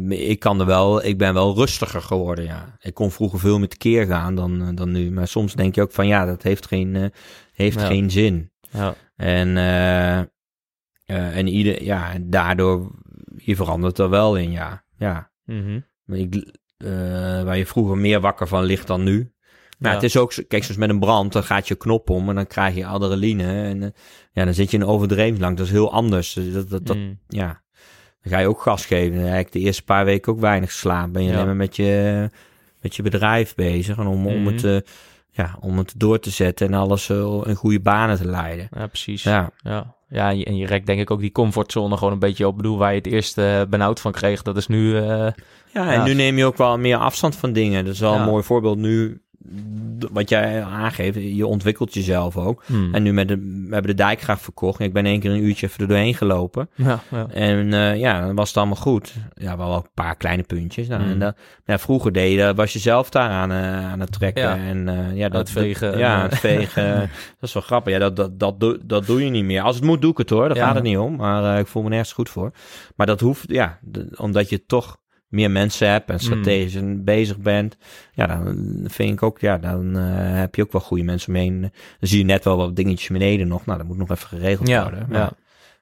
Ik 0.09 0.39
kan 0.39 0.61
er 0.61 0.67
wel, 0.67 1.05
ik 1.05 1.19
ben 1.19 1.35
wel 1.35 1.55
rustiger 1.55 2.03
geworden, 2.03 2.45
ja. 2.45 2.77
Ik 2.81 2.95
kon 2.95 3.11
vroeger 3.11 3.39
veel 3.39 3.59
meer 3.59 3.77
keer 3.79 4.07
gaan 4.07 4.35
dan, 4.35 4.63
eh, 4.63 4.69
dan 4.75 4.93
nu. 4.93 5.11
Maar 5.11 5.29
soms 5.29 5.55
denk 5.55 5.75
je 5.75 5.83
ook 5.83 5.93
van, 5.93 6.07
ja, 6.07 6.25
dat 6.27 6.43
heeft 6.43 6.67
geen, 6.67 6.97
eh, 6.97 7.05
heeft 7.53 7.81
Ja. 7.81 7.87
geen 7.87 8.11
zin. 8.11 8.51
Ja, 8.71 8.95
En, 9.17 9.57
eh, 9.57 10.19
en 11.37 11.47
ieder, 11.47 11.83
ja, 11.83 12.13
daardoor, 12.21 12.91
je 13.37 13.57
verandert 13.57 13.99
er 13.99 14.11
wel 14.11 14.37
in, 14.37 14.51
ja. 14.51 14.85
Ja. 14.97 15.31
Mhm. 15.45 15.81
Ik, 16.07 16.55
waar 17.45 17.57
je 17.59 17.67
vroeger 17.67 17.97
meer 17.99 18.21
wakker 18.21 18.49
van 18.49 18.65
ligt 18.65 18.87
dan 18.87 19.03
nu. 19.03 19.33
Maar 19.79 19.91
Ja. 19.91 19.97
het 19.97 20.05
is 20.07 20.17
ook, 20.17 20.33
zo- 20.33 20.43
kijk, 20.49 20.63
zoals 20.63 20.81
met 20.81 20.89
een 20.91 20.99
brand, 20.99 21.33
dan 21.33 21.43
gaat 21.45 21.69
je 21.69 21.75
knop 21.75 22.11
om 22.11 22.29
en 22.29 22.35
dan 22.35 22.47
krijg 22.47 22.75
je 22.75 22.87
adrenaline. 22.87 23.63
En 23.63 23.95
ja, 24.33 24.45
dan 24.45 24.55
zit 24.55 24.71
je 24.71 24.77
in 24.77 24.85
overdreven 24.85 25.41
lang. 25.41 25.57
Dat 25.57 25.67
is 25.67 25.73
heel 25.73 25.93
anders. 25.93 26.33
Dus 26.33 26.53
Dat, 26.53 26.69
dat, 26.71 26.87
dat, 26.87 26.97
Mm. 26.97 27.19
ja. 27.29 27.65
Dan 28.29 28.35
ga 28.35 28.41
je 28.41 28.49
ook 28.49 28.61
gas 28.63 28.87
geven. 28.87 29.21
Dan 29.23 29.31
heb 29.31 29.47
ik 29.47 29.53
de 29.53 29.59
eerste 29.59 29.83
paar 29.85 30.05
weken 30.05 30.33
ook 30.33 30.41
weinig 30.41 30.71
geslapen. 30.71 31.13
Ben 31.13 31.23
je 31.23 31.29
Ja. 31.29 31.35
alleen 31.35 31.47
maar 31.47 31.57
met 31.57 31.77
je, 31.77 32.31
met 32.81 32.97
je 32.97 33.03
bedrijf 33.03 33.55
bezig. 33.55 33.99
En 33.99 34.07
om, 34.07 34.27
om, 34.27 34.43
Mhm. 34.43 34.53
het, 34.53 34.65
eh, 34.65 34.77
ja, 35.31 35.57
om 35.61 35.79
het 35.79 35.95
door 35.97 36.19
te 36.19 36.31
zetten 36.31 36.67
en 36.67 36.75
alles 36.75 37.09
eh, 37.11 37.41
in 37.45 37.55
goede 37.55 37.81
banen 37.81 38.17
te 38.17 38.27
leiden. 38.29 38.69
ja 38.77 38.87
precies. 38.87 39.23
Ja. 39.23 39.51
Ja, 39.57 39.95
Ja, 40.09 40.29
en 40.31 40.39
je, 40.39 40.45
en 40.45 40.57
je 40.57 40.67
rekt 40.67 40.87
denk 40.87 41.01
ik 41.01 41.11
ook 41.11 41.21
die 41.21 41.33
comfortzone 41.33 41.97
gewoon 41.97 42.13
een 42.13 42.19
beetje 42.19 42.47
op. 42.47 42.51
Ik 42.51 42.57
bedoel, 42.57 42.79
waar 42.79 42.91
je 42.91 42.97
het 42.99 43.07
eerst 43.07 43.39
eh, 43.39 43.61
benauwd 43.69 44.01
van 44.01 44.13
kreeg, 44.13 44.43
dat 44.43 44.57
is 44.57 44.67
nu... 44.67 44.95
ja 44.97 45.35
en 45.73 45.93
Ja. 45.93 46.05
nu 46.05 46.15
neem 46.15 46.37
je 46.39 46.45
ook 46.45 46.57
wel 46.57 46.79
meer 46.79 46.97
afstand 46.97 47.37
van 47.37 47.53
dingen. 47.53 47.85
Dat 47.85 47.95
is 47.95 48.01
wel 48.01 48.15
Ja. 48.15 48.21
een 48.21 48.29
mooi 48.29 48.43
voorbeeld 48.43 48.79
nu. 48.79 49.21
Wat 50.13 50.29
jij 50.29 50.63
aangeeft, 50.63 51.19
je 51.37 51.47
ontwikkelt 51.47 51.95
jezelf 51.95 52.37
ook. 52.37 52.63
hmm. 52.67 52.95
En 52.95 53.03
nu 53.03 53.13
met 53.13 53.29
de, 53.29 53.37
we 53.37 53.69
hebben 53.75 53.97
de 53.97 54.03
dijkgraaf 54.03 54.41
verkocht. 54.41 54.81
Ik 54.81 54.93
ben 54.93 55.07
één 55.07 55.21
keer 55.21 55.31
een 55.31 55.45
uurtje 55.45 55.67
even 55.67 55.81
er 55.81 55.89
doorheen 55.89 56.15
gelopen. 56.15 56.69
ja, 56.75 57.01
ja. 57.11 57.27
En 57.31 57.73
eh, 57.73 57.97
ja, 57.99 58.21
dan 58.27 58.35
was 58.35 58.49
het 58.49 58.57
allemaal 58.57 58.77
goed. 58.77 59.15
Ja, 59.35 59.57
wel 59.57 59.75
een 59.75 59.85
paar 59.95 60.17
kleine 60.17 60.43
puntjes. 60.43 60.89
Nou, 60.89 61.03
Mm. 61.03 61.11
en 61.11 61.19
dat, 61.19 61.37
ja, 61.65 61.79
vroeger 61.79 62.37
dat- 62.37 62.57
was 62.57 62.73
je 62.73 62.79
zelf 62.79 63.11
daar 63.11 63.31
aan, 63.31 63.51
eh, 63.53 63.91
aan 63.91 64.01
het 64.01 64.13
trekken. 64.13 64.43
Ja. 64.43 64.57
En 64.57 64.89
eh, 64.89 65.17
ja, 65.17 65.29
dat, 65.29 65.41
het 65.41 65.51
vegen 65.51 65.91
dat- 65.91 66.01
ja, 66.01 66.17
eh. 66.17 66.23
het 66.31 66.39
vegen. 66.39 66.99
dat 67.41 67.49
is 67.49 67.53
wel 67.53 67.63
grappig. 67.63 67.93
Ja, 67.93 67.99
dat, 67.99 68.17
dat, 68.17 68.39
dat, 68.39 68.61
doe, 68.61 68.79
dat 68.85 69.07
doe 69.07 69.25
je 69.25 69.31
niet 69.31 69.45
meer. 69.45 69.63
Als 69.63 69.77
het 69.77 69.85
moet, 69.85 70.01
doe 70.01 70.11
ik 70.11 70.19
het 70.19 70.31
hoor. 70.31 70.49
Daar 70.49 70.57
gaat 70.57 70.75
het 70.75 70.85
niet 70.85 70.99
om. 70.99 71.17
Maar 71.17 71.53
eh, 71.55 71.59
ik 71.61 71.67
voel 71.67 71.83
me 71.83 71.89
nergens 71.89 72.13
goed 72.13 72.29
voor. 72.29 72.51
Maar 72.97 73.07
dat 73.07 73.21
hoeft, 73.21 73.45
ja, 73.51 73.79
omdat 74.17 74.49
je 74.49 74.67
toch 74.67 74.97
meer 75.27 75.51
mensen 75.51 75.91
hebt 75.91 76.11
en 76.11 76.21
strategisch 76.21 76.75
en 76.75 77.05
bezig 77.05 77.39
bent. 77.39 77.77
Ja, 78.13 78.27
dan 78.27 78.85
vind 78.87 79.13
ik 79.13 79.23
ook, 79.23 79.41
ja, 79.41 79.59
dan 79.59 79.97
eh, 79.97 80.05
heb 80.17 80.55
je 80.55 80.63
ook 80.63 80.73
wel 80.73 80.81
goede 80.81 81.03
mensen 81.05 81.33
mee. 81.33 81.61
Dan 81.61 81.71
zie 82.01 82.19
je 82.19 82.25
net 82.25 82.45
wel 82.45 82.57
wat 82.57 82.77
dingetjes 82.77 83.09
beneden 83.09 83.49
nog. 83.49 83.67
Nou, 83.67 83.79
dat 83.79 83.87
moet 83.87 83.97
nog 83.97 84.11
even 84.11 84.29
geregeld 84.29 84.69
ja, 84.69 84.83
worden. 84.83 85.07
Maar, 85.09 85.19
ja. 85.21 85.33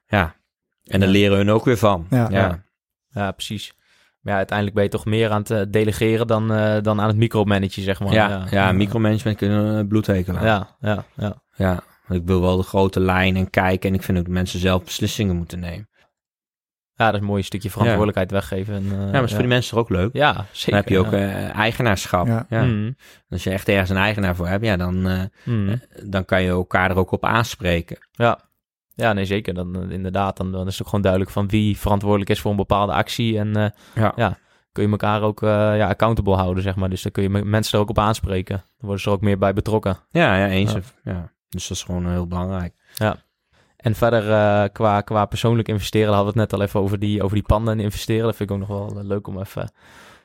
ja. 0.07 0.35
En 0.83 0.99
dan 0.99 1.09
Ja. 1.09 1.15
leren 1.15 1.37
hun 1.37 1.51
ook 1.51 1.65
weer 1.65 1.77
van. 1.77 2.07
Ja. 2.09 2.27
ja. 2.29 2.63
Ja, 3.09 3.31
precies. 3.31 3.73
ja, 4.21 4.35
uiteindelijk 4.35 4.75
ben 4.75 4.85
je 4.85 4.91
toch 4.91 5.05
meer 5.05 5.29
aan 5.29 5.41
het 5.41 5.51
eh, 5.51 5.61
delegeren 5.69 6.27
dan, 6.27 6.51
eh, 6.53 6.81
dan 6.81 7.01
aan 7.01 7.07
het 7.07 7.17
micromanagen, 7.17 7.83
zeg 7.83 7.99
maar. 7.99 8.13
ja, 8.13 8.45
ja, 8.51 8.71
micromanagement 8.71 9.37
kunnen 9.37 9.63
een 9.63 9.87
bloedhekel 9.87 10.37
aan. 10.37 10.45
ja, 10.45 10.75
ja, 10.79 11.05
ja. 11.15 11.43
Ja, 11.57 11.83
ik 12.09 12.21
wil 12.25 12.41
wel 12.41 12.57
de 12.57 12.63
grote 12.63 12.99
lijnen 12.99 13.49
kijken 13.49 13.89
en 13.89 13.95
ik 13.95 14.03
vind 14.03 14.17
ook 14.17 14.23
dat 14.25 14.33
mensen 14.33 14.59
zelf 14.59 14.83
beslissingen 14.83 15.35
moeten 15.35 15.59
nemen. 15.59 15.89
Ja, 16.97 17.05
dat 17.05 17.13
is 17.13 17.19
een 17.19 17.25
mooi 17.25 17.43
stukje 17.43 17.69
verantwoordelijkheid 17.69 18.31
weggeven. 18.31 18.73
En, 18.75 18.83
eh, 18.91 18.91
Ja, 19.05 19.11
maar 19.11 19.23
is 19.23 19.29
voor 19.31 19.39
die 19.39 19.47
mensen 19.47 19.71
toch 19.71 19.79
ook 19.79 19.89
leuk? 19.89 20.13
Ja, 20.13 20.45
zeker. 20.51 20.71
Dan 20.71 20.73
heb 20.79 20.89
je 20.89 20.99
ook 20.99 21.11
ja. 21.11 21.17
eh, 21.49 21.55
eigenaarschap. 21.55 22.27
Ja. 22.27 22.45
Ja. 22.49 22.63
Mm, 22.63 22.95
Als 23.29 23.43
je 23.43 23.49
echt 23.49 23.67
ergens 23.67 23.89
een 23.89 23.97
eigenaar 23.97 24.35
voor 24.35 24.47
hebt, 24.47 24.65
ja, 24.65 24.77
dan, 24.77 25.07
eh, 25.07 25.21
mm. 25.43 25.81
dan 26.03 26.25
kan 26.25 26.41
je 26.41 26.49
elkaar 26.49 26.89
er 26.89 26.97
ook 26.97 27.11
op 27.11 27.25
aanspreken. 27.25 27.97
Ja. 28.11 28.39
ja, 28.93 29.13
nee 29.13 29.25
zeker. 29.25 29.53
Dan, 29.53 29.75
eh, 29.83 29.89
inderdaad, 29.89 30.37
dan, 30.37 30.51
dan 30.51 30.67
is 30.67 30.71
het 30.73 30.81
ook 30.81 30.87
gewoon 30.87 31.01
duidelijk 31.03 31.31
van 31.31 31.47
wie 31.47 31.77
verantwoordelijk 31.77 32.29
is 32.29 32.39
voor 32.39 32.51
een 32.51 32.57
bepaalde 32.57 32.93
actie. 32.93 33.37
En 33.39 33.55
eh, 33.55 33.65
Ja. 33.95 34.13
ja, 34.15 34.37
kun 34.71 34.83
je 34.83 34.89
elkaar 34.89 35.21
ook 35.21 35.43
eh, 35.43 35.49
ja, 35.77 35.87
accountable 35.87 36.35
houden, 36.35 36.63
zeg 36.63 36.75
maar. 36.75 36.89
Dus 36.89 37.01
dan 37.01 37.11
kun 37.11 37.23
je 37.23 37.29
me- 37.29 37.45
mensen 37.45 37.73
er 37.73 37.83
ook 37.83 37.89
op 37.89 37.99
aanspreken. 37.99 38.55
Dan 38.55 38.65
worden 38.79 38.99
ze 39.01 39.09
er 39.09 39.15
ook 39.15 39.21
meer 39.21 39.37
bij 39.37 39.53
betrokken. 39.53 39.97
Ja, 40.09 40.35
ja 40.37 40.47
eens. 40.47 40.73
Ja. 40.73 40.79
Ja. 41.03 41.31
Dus 41.49 41.67
dat 41.67 41.77
is 41.77 41.83
gewoon 41.83 42.09
heel 42.09 42.27
belangrijk. 42.27 42.73
En 43.85 43.95
verder 43.95 44.31
eh, 44.31 44.63
qua, 44.73 45.01
qua 45.01 45.25
persoonlijk 45.25 45.67
investeren, 45.67 46.13
hadden 46.13 46.33
we 46.33 46.39
het 46.39 46.49
net 46.51 46.59
al 46.59 46.65
even 46.65 46.79
over 46.79 46.99
die, 46.99 47.23
over 47.23 47.35
die 47.35 47.45
panden 47.45 47.73
en 47.77 47.83
investeren. 47.83 48.23
Dat 48.25 48.35
vind 48.35 48.49
ik 48.49 48.55
ook 48.55 48.67
nog 48.67 48.77
wel 48.77 48.99
eh, 48.99 49.05
leuk 49.07 49.27
om 49.27 49.39
even, 49.39 49.71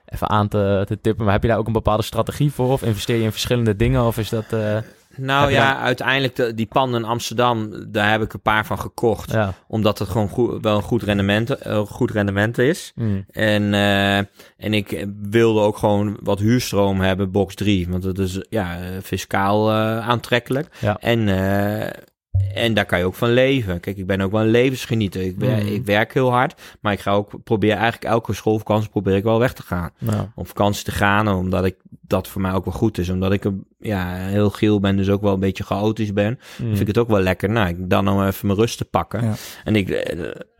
even 0.06 0.28
aan 0.28 0.48
te, 0.48 0.82
te 0.86 1.00
tippen. 1.00 1.24
Maar 1.24 1.32
heb 1.34 1.42
je 1.42 1.48
daar 1.48 1.58
ook 1.58 1.66
een 1.66 1.72
bepaalde 1.72 2.02
strategie 2.02 2.52
voor? 2.52 2.72
Of 2.72 2.82
investeer 2.82 3.16
je 3.16 3.22
in 3.22 3.30
verschillende 3.30 3.76
dingen? 3.76 4.04
Of 4.04 4.18
is 4.18 4.28
dat... 4.28 4.44
eh, 4.52 4.76
Nou 5.16 5.50
ja, 5.50 5.78
uiteindelijk 5.80 6.36
de, 6.36 6.54
die 6.54 6.66
panden 6.66 7.00
in 7.02 7.08
Amsterdam, 7.08 7.84
daar 7.88 8.10
heb 8.10 8.22
ik 8.22 8.32
een 8.32 8.40
paar 8.40 8.66
van 8.66 8.78
gekocht. 8.78 9.30
ja. 9.32 9.54
Omdat 9.68 9.98
het 9.98 10.08
gewoon 10.08 10.28
goed, 10.28 10.62
wel 10.62 10.76
een 10.76 10.82
goed 10.82 11.02
rendement, 11.02 11.50
eh, 11.50 11.78
goed 11.78 12.10
rendement 12.10 12.58
is. 12.58 12.92
Mm, 12.94 13.24
En, 13.30 13.74
en 14.56 14.74
ik 14.74 15.06
wilde 15.22 15.60
ook 15.60 15.76
gewoon 15.76 16.18
wat 16.22 16.38
huurstroom 16.38 17.00
hebben, 17.00 17.30
box 17.30 17.54
3. 17.54 17.86
Want 17.90 18.02
dat 18.02 18.18
is 18.18 18.44
ja, 18.48 18.78
fiscaal 19.02 19.72
aantrekkelijk. 20.02 20.68
Ja. 20.78 20.96
En, 21.00 21.28
en 22.54 22.74
daar 22.74 22.84
kan 22.86 22.98
je 22.98 23.04
ook 23.04 23.14
van 23.14 23.32
leven. 23.32 23.80
Kijk, 23.80 23.96
ik 23.96 24.06
ben 24.06 24.20
ook 24.20 24.32
wel 24.32 24.40
een 24.40 24.48
levensgenieter. 24.50 25.22
Ik, 25.22 25.34
wer- 25.38 25.62
Mm. 25.62 25.66
ik 25.72 25.84
werk 25.84 26.14
heel 26.14 26.30
hard. 26.30 26.60
Maar 26.80 26.92
ik 26.92 27.00
ga 27.00 27.12
ook 27.12 27.42
proberen, 27.44 27.76
eigenlijk 27.76 28.12
elke 28.12 28.32
schoolvakantie 28.32 28.90
probeer 28.90 29.16
ik 29.16 29.22
wel 29.22 29.38
weg 29.38 29.52
te 29.52 29.62
gaan. 29.62 29.90
nou, 29.98 30.26
Op 30.34 30.46
vakantie 30.46 30.84
te 30.84 30.90
gaan, 30.90 31.28
omdat 31.28 31.64
ik 31.64 31.76
dat 32.00 32.28
voor 32.28 32.40
mij 32.40 32.52
ook 32.52 32.64
wel 32.64 32.74
goed 32.74 32.98
is. 32.98 33.08
Omdat 33.10 33.32
ik 33.32 33.44
een- 33.44 33.64
ja, 33.78 34.14
heel 34.16 34.50
geel 34.50 34.80
ben, 34.80 34.96
dus 34.96 35.08
ook 35.08 35.20
wel 35.22 35.34
een 35.34 35.40
beetje 35.40 35.64
chaotisch 35.64 36.12
ben. 36.12 36.38
mm, 36.58 36.66
Vind 36.68 36.80
ik 36.80 36.86
het 36.86 36.98
ook 36.98 37.08
wel 37.08 37.20
lekker. 37.20 37.50
Nou, 37.50 37.68
ik 37.68 37.90
dan 37.90 38.08
om 38.08 38.24
even 38.26 38.46
mijn 38.46 38.58
rust 38.58 38.78
te 38.78 38.84
pakken. 38.84 39.24
Ja. 39.24 39.34
En 39.64 39.76
ik, 39.76 39.88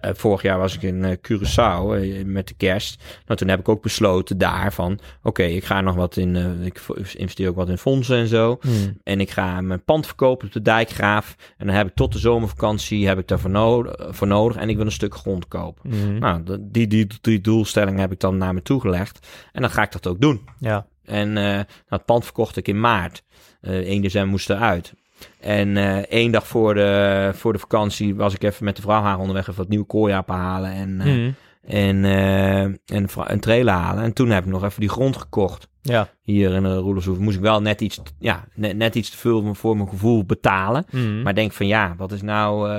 eh, 0.00 0.10
vorig 0.14 0.42
jaar 0.42 0.58
was 0.58 0.74
ik 0.74 0.82
in 0.82 1.04
eh, 1.04 1.16
Curaçao 1.16 1.94
eh, 1.94 2.24
met 2.24 2.48
de 2.48 2.54
kerst. 2.56 3.02
Nou, 3.26 3.38
toen 3.38 3.48
heb 3.48 3.58
ik 3.60 3.68
ook 3.68 3.82
besloten 3.82 4.38
daar 4.38 4.72
van, 4.72 4.98
oké, 5.22 5.42
ik 5.42 5.64
ga 5.64 5.80
nog 5.80 5.94
wat 5.94 6.16
in, 6.16 6.36
ik 6.64 6.80
investeer 7.14 7.48
ook 7.48 7.56
wat 7.56 7.68
in 7.68 7.78
fondsen 7.78 8.16
en 8.16 8.26
zo. 8.26 8.58
mm, 8.62 8.98
En 9.04 9.20
ik 9.20 9.30
ga 9.30 9.60
mijn 9.60 9.84
pand 9.84 10.06
verkopen 10.06 10.46
op 10.46 10.52
de 10.52 10.62
Dijkgraaf. 10.62 11.36
En 11.56 11.66
dan 11.66 11.76
heb 11.76 11.86
ik 11.86 11.94
tot 11.94 12.12
de 12.12 12.18
zomervakantie 12.18 13.06
heb 13.08 13.18
ik 13.18 13.28
daarvoor 13.28 13.50
no 13.50 13.84
voor 13.96 14.26
nodig. 14.26 14.56
En 14.56 14.68
ik 14.68 14.76
wil 14.76 14.84
een 14.86 14.92
stuk 14.92 15.14
grond 15.14 15.48
kopen. 15.48 15.90
mm. 15.90 16.18
Nou, 16.18 16.42
dat- 16.42 16.58
die, 16.72 16.86
die, 16.86 17.06
die 17.20 17.40
doelstelling 17.40 17.98
heb 17.98 18.12
ik 18.12 18.20
dan 18.20 18.36
naar 18.38 18.54
me 18.54 18.62
toe 18.62 18.80
gelegd. 18.80 19.26
En 19.52 19.60
dan 19.60 19.70
ga 19.70 19.82
ik 19.82 19.92
dat 19.92 20.06
ook 20.06 20.20
doen. 20.20 20.40
ja. 20.58 20.86
En 21.04 21.32
nou, 21.32 21.64
het 21.88 22.04
pand 22.04 22.24
verkocht 22.24 22.56
ik 22.56 22.68
in 22.68 22.80
maart. 22.80 23.22
Eh 23.60 23.72
1 23.74 24.02
december 24.02 24.30
moest 24.30 24.50
eruit. 24.50 24.94
En 25.40 25.76
eh 25.76 25.96
één 25.98 26.32
dag 26.32 26.46
voor 26.46 26.74
de, 26.74 27.30
voor 27.34 27.52
de 27.52 27.58
vakantie 27.58 28.14
was 28.14 28.34
ik 28.34 28.42
even 28.42 28.64
met 28.64 28.76
de 28.76 28.82
vrouw 28.82 29.02
haar 29.02 29.18
onderweg 29.18 29.42
even 29.48 29.56
wat 29.60 29.68
nieuwe 29.68 29.86
kooiappen 29.86 30.34
halen. 30.34 30.72
En, 30.72 31.00
eh, 31.00 31.06
Mm, 31.06 31.34
en, 31.64 32.04
eh, 32.04 32.62
en 32.62 33.06
een 33.26 33.40
trailer 33.40 33.74
halen. 33.74 34.04
En 34.04 34.12
toen 34.12 34.30
heb 34.30 34.44
ik 34.44 34.50
nog 34.50 34.64
even 34.64 34.80
die 34.80 34.88
grond 34.88 35.16
gekocht. 35.16 35.68
ja. 35.82 36.08
Hier 36.22 36.50
in 36.52 36.62
de 36.62 36.76
Roelershoef 36.76 37.18
moest 37.18 37.36
ik 37.36 37.42
wel 37.42 37.60
net 37.62 37.80
iets, 37.80 38.00
ja, 38.18 38.44
net, 38.54 38.76
net 38.76 38.94
iets 38.94 39.10
te 39.10 39.16
veel 39.16 39.54
voor 39.54 39.76
mijn 39.76 39.88
gevoel 39.88 40.24
betalen. 40.24 40.84
Mm. 40.90 41.22
Maar 41.22 41.34
denk 41.34 41.52
van 41.52 41.66
ja, 41.66 41.94
wat 41.96 42.12
is 42.12 42.22
nou 42.22 42.70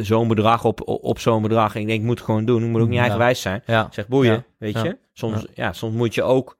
zo'n 0.00 0.28
bedrag 0.28 0.64
op, 0.64 0.80
op, 0.88 1.18
zo'n 1.18 1.42
bedrag? 1.42 1.74
En 1.74 1.80
ik 1.80 1.86
denk, 1.86 1.98
ik 2.00 2.06
moet 2.06 2.16
het 2.18 2.24
gewoon 2.26 2.44
doen. 2.44 2.62
Ik 2.64 2.68
moet 2.70 2.80
ook 2.80 2.86
niet 2.86 2.96
Ja. 2.96 3.00
eigenwijs 3.02 3.40
zijn. 3.40 3.62
ja. 3.66 3.88
Zeg 3.90 4.08
boeien, 4.08 4.32
Ja. 4.32 4.44
weet 4.58 4.80
je. 4.80 4.98
Soms, 5.12 5.46
ja. 5.54 5.72
soms 5.72 5.94
moet 5.94 6.14
je 6.14 6.22
ook... 6.22 6.58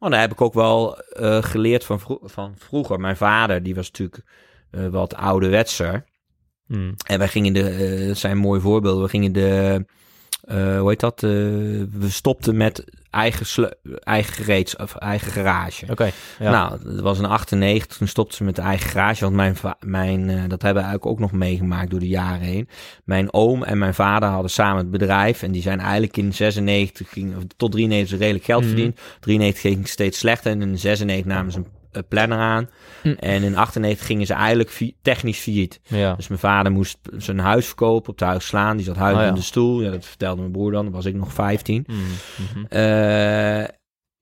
Want 0.00 0.12
daar 0.12 0.20
heb 0.20 0.32
ik 0.32 0.40
ook 0.40 0.54
wel 0.54 0.98
eh, 0.98 1.42
geleerd 1.42 1.84
van, 1.84 2.00
vro- 2.00 2.20
van 2.22 2.54
vroeger. 2.58 3.00
Mijn 3.00 3.16
vader, 3.16 3.62
die 3.62 3.74
was 3.74 3.86
natuurlijk 3.90 4.22
eh, 4.70 4.86
wat 4.86 5.14
ouderwetser. 5.14 6.04
Mm. 6.66 6.94
En 7.06 7.18
wij 7.18 7.28
gingen 7.28 7.52
de... 7.52 7.68
eh, 7.68 8.06
dat 8.06 8.16
zijn 8.16 8.36
mooie 8.38 8.60
voorbeelden. 8.60 9.02
We 9.02 9.08
gingen 9.08 9.32
de... 9.32 9.84
eh, 10.44 10.78
hoe 10.78 10.88
heet 10.88 11.00
dat? 11.00 11.22
eh, 11.22 11.30
we 11.30 12.06
stopten 12.08 12.56
met 12.56 12.84
eigen, 13.10 13.76
eigen 13.98 14.32
gereeds 14.34 14.76
of 14.76 14.94
eigen 14.96 15.32
garage. 15.32 15.86
Oké, 15.90 16.10
ja. 16.38 16.50
Nou, 16.50 16.78
dat 16.84 17.00
was 17.00 17.18
in 17.18 17.24
98. 17.24 17.96
Toen 17.96 18.08
stopte 18.08 18.36
ze 18.36 18.44
met 18.44 18.56
de 18.56 18.62
eigen 18.62 18.90
garage. 18.90 19.24
Want 19.24 19.36
mijn, 19.36 19.56
mijn 19.80 20.28
eh, 20.28 20.34
dat 20.36 20.62
hebben 20.62 20.82
we 20.82 20.88
eigenlijk 20.88 21.06
ook 21.06 21.18
nog 21.18 21.32
meegemaakt 21.32 21.90
door 21.90 22.00
de 22.00 22.08
jaren 22.08 22.40
heen. 22.46 22.68
Mijn 23.04 23.32
oom 23.32 23.62
en 23.62 23.78
mijn 23.78 23.94
vader 23.94 24.28
hadden 24.28 24.50
samen 24.50 24.76
het 24.76 24.90
bedrijf. 24.90 25.42
En 25.42 25.52
die 25.52 25.62
zijn 25.62 25.80
eigenlijk 25.80 26.16
in 26.16 26.34
96 26.34 27.08
ging, 27.08 27.36
of 27.36 27.42
tot 27.56 27.72
93 27.72 28.18
redelijk 28.18 28.44
geld 28.44 28.60
Mhm. 28.62 28.70
verdiend. 28.70 29.00
93 29.20 29.60
ging 29.72 29.88
steeds 29.88 30.18
slechter. 30.18 30.50
En 30.52 30.62
in 30.62 30.78
96 30.78 31.32
namen 31.32 31.52
ze 31.52 31.58
een 31.58 31.66
planner 32.08 32.38
aan. 32.38 32.68
Mm. 33.02 33.12
En 33.18 33.42
in 33.42 33.56
98 33.56 34.06
gingen 34.06 34.26
ze 34.26 34.34
eigenlijk 34.34 34.70
fi- 34.70 34.94
technisch 35.02 35.38
failliet. 35.38 35.80
ja. 35.86 36.14
Dus 36.14 36.28
mijn 36.28 36.40
vader 36.40 36.72
moest 36.72 36.98
zijn 37.16 37.38
huis 37.38 37.66
verkopen, 37.66 38.10
op 38.10 38.18
de 38.18 38.24
huis 38.24 38.46
slaan. 38.46 38.76
Die 38.76 38.86
zat 38.86 38.96
huilend 38.96 39.18
Oh 39.18 39.24
ja. 39.24 39.28
in 39.34 39.38
de 39.40 39.46
stoel. 39.46 39.82
Ja, 39.82 39.90
dat 39.90 40.04
vertelde 40.06 40.40
mijn 40.40 40.52
broer 40.52 40.72
dan. 40.72 40.84
Dan 40.84 40.92
was 40.92 41.04
ik 41.04 41.14
nog 41.14 41.32
15. 41.32 41.84
Mm, 41.86 41.96
mhm. 41.96 42.64
Eh, 42.68 43.64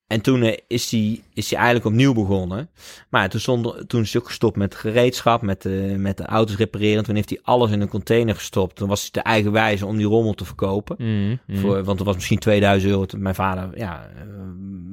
en 0.08 0.20
toen 0.20 0.42
eh, 0.42 0.56
is 0.66 0.90
hij 0.90 1.20
is 1.34 1.50
hij 1.50 1.58
eigenlijk 1.58 1.88
opnieuw 1.88 2.14
begonnen. 2.14 2.70
Maar 3.08 3.28
toen, 3.28 3.40
stond, 3.40 3.88
toen 3.88 4.02
is 4.02 4.12
hij 4.12 4.20
ook 4.20 4.26
gestopt 4.26 4.56
met 4.56 4.74
gereedschap, 4.74 5.42
met, 5.42 5.62
de 5.62 5.94
met 5.98 6.16
de 6.16 6.24
auto's 6.24 6.56
repareren. 6.56 7.04
Toen 7.04 7.14
heeft 7.14 7.28
hij 7.28 7.40
alles 7.42 7.70
in 7.70 7.80
een 7.80 7.88
container 7.88 8.34
gestopt. 8.34 8.76
Toen 8.76 8.88
was 8.88 9.00
hij 9.00 9.10
te 9.10 9.20
eigenwijze 9.20 9.86
om 9.86 9.96
die 9.96 10.06
rommel 10.06 10.34
te 10.34 10.44
verkopen. 10.44 10.96
Mm, 10.98 11.38
mm. 11.46 11.56
Voor, 11.56 11.84
want 11.84 11.98
het 11.98 12.06
was 12.06 12.16
misschien 12.16 12.38
2000 12.38 12.92
euro. 12.92 13.06
Mijn 13.16 13.34
vader 13.34 13.78
ja, 13.78 14.10
eh, 14.16 14.22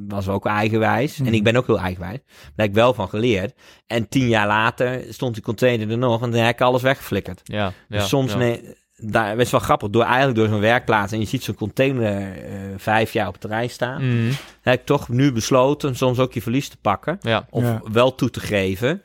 was 0.07 0.27
ook 0.27 0.45
eigenwijs. 0.45 1.19
En 1.19 1.33
ik 1.33 1.43
ben 1.43 1.55
ook 1.55 1.67
heel 1.67 1.79
eigenwijs. 1.79 2.19
Daar 2.25 2.51
heb 2.55 2.67
ik 2.67 2.73
wel 2.73 2.93
van 2.93 3.09
geleerd. 3.09 3.53
En 3.87 4.07
tien 4.07 4.27
jaar 4.27 4.47
later 4.47 5.05
stond 5.09 5.33
die 5.33 5.43
container 5.43 5.91
er 5.91 5.97
nog. 5.97 6.21
En 6.21 6.31
dan 6.31 6.39
heb 6.39 6.53
ik 6.53 6.61
alles 6.61 6.81
weggeflikkerd. 6.81 7.41
Ja, 7.43 7.73
Dus 7.89 8.01
ja, 8.01 8.07
soms, 8.07 8.31
ja. 8.31 8.37
nee, 8.37 8.75
daar 8.97 9.37
is 9.37 9.51
wel 9.51 9.59
grappig, 9.59 9.89
door 9.89 10.03
eigenlijk 10.03 10.35
door 10.37 10.47
zo'n 10.47 10.59
werkplaats 10.59 11.11
en 11.11 11.19
je 11.19 11.25
ziet 11.25 11.43
zo'n 11.43 11.55
container 11.55 12.31
eh, 12.43 12.53
vijf 12.77 13.13
jaar 13.13 13.25
op 13.27 13.33
het 13.33 13.41
terrein 13.41 13.69
staan, 13.69 14.01
Mm, 14.09 14.29
heb 14.61 14.79
ik 14.79 14.85
toch 14.85 15.09
nu 15.09 15.31
besloten 15.31 15.95
soms 15.95 16.19
ook 16.19 16.33
je 16.33 16.41
verlies 16.41 16.69
te 16.69 16.77
pakken 16.81 17.17
ja. 17.21 17.45
of 17.49 17.63
Ja. 17.63 17.81
wel 17.91 18.15
toe 18.15 18.29
te 18.29 18.39
geven. 18.39 19.01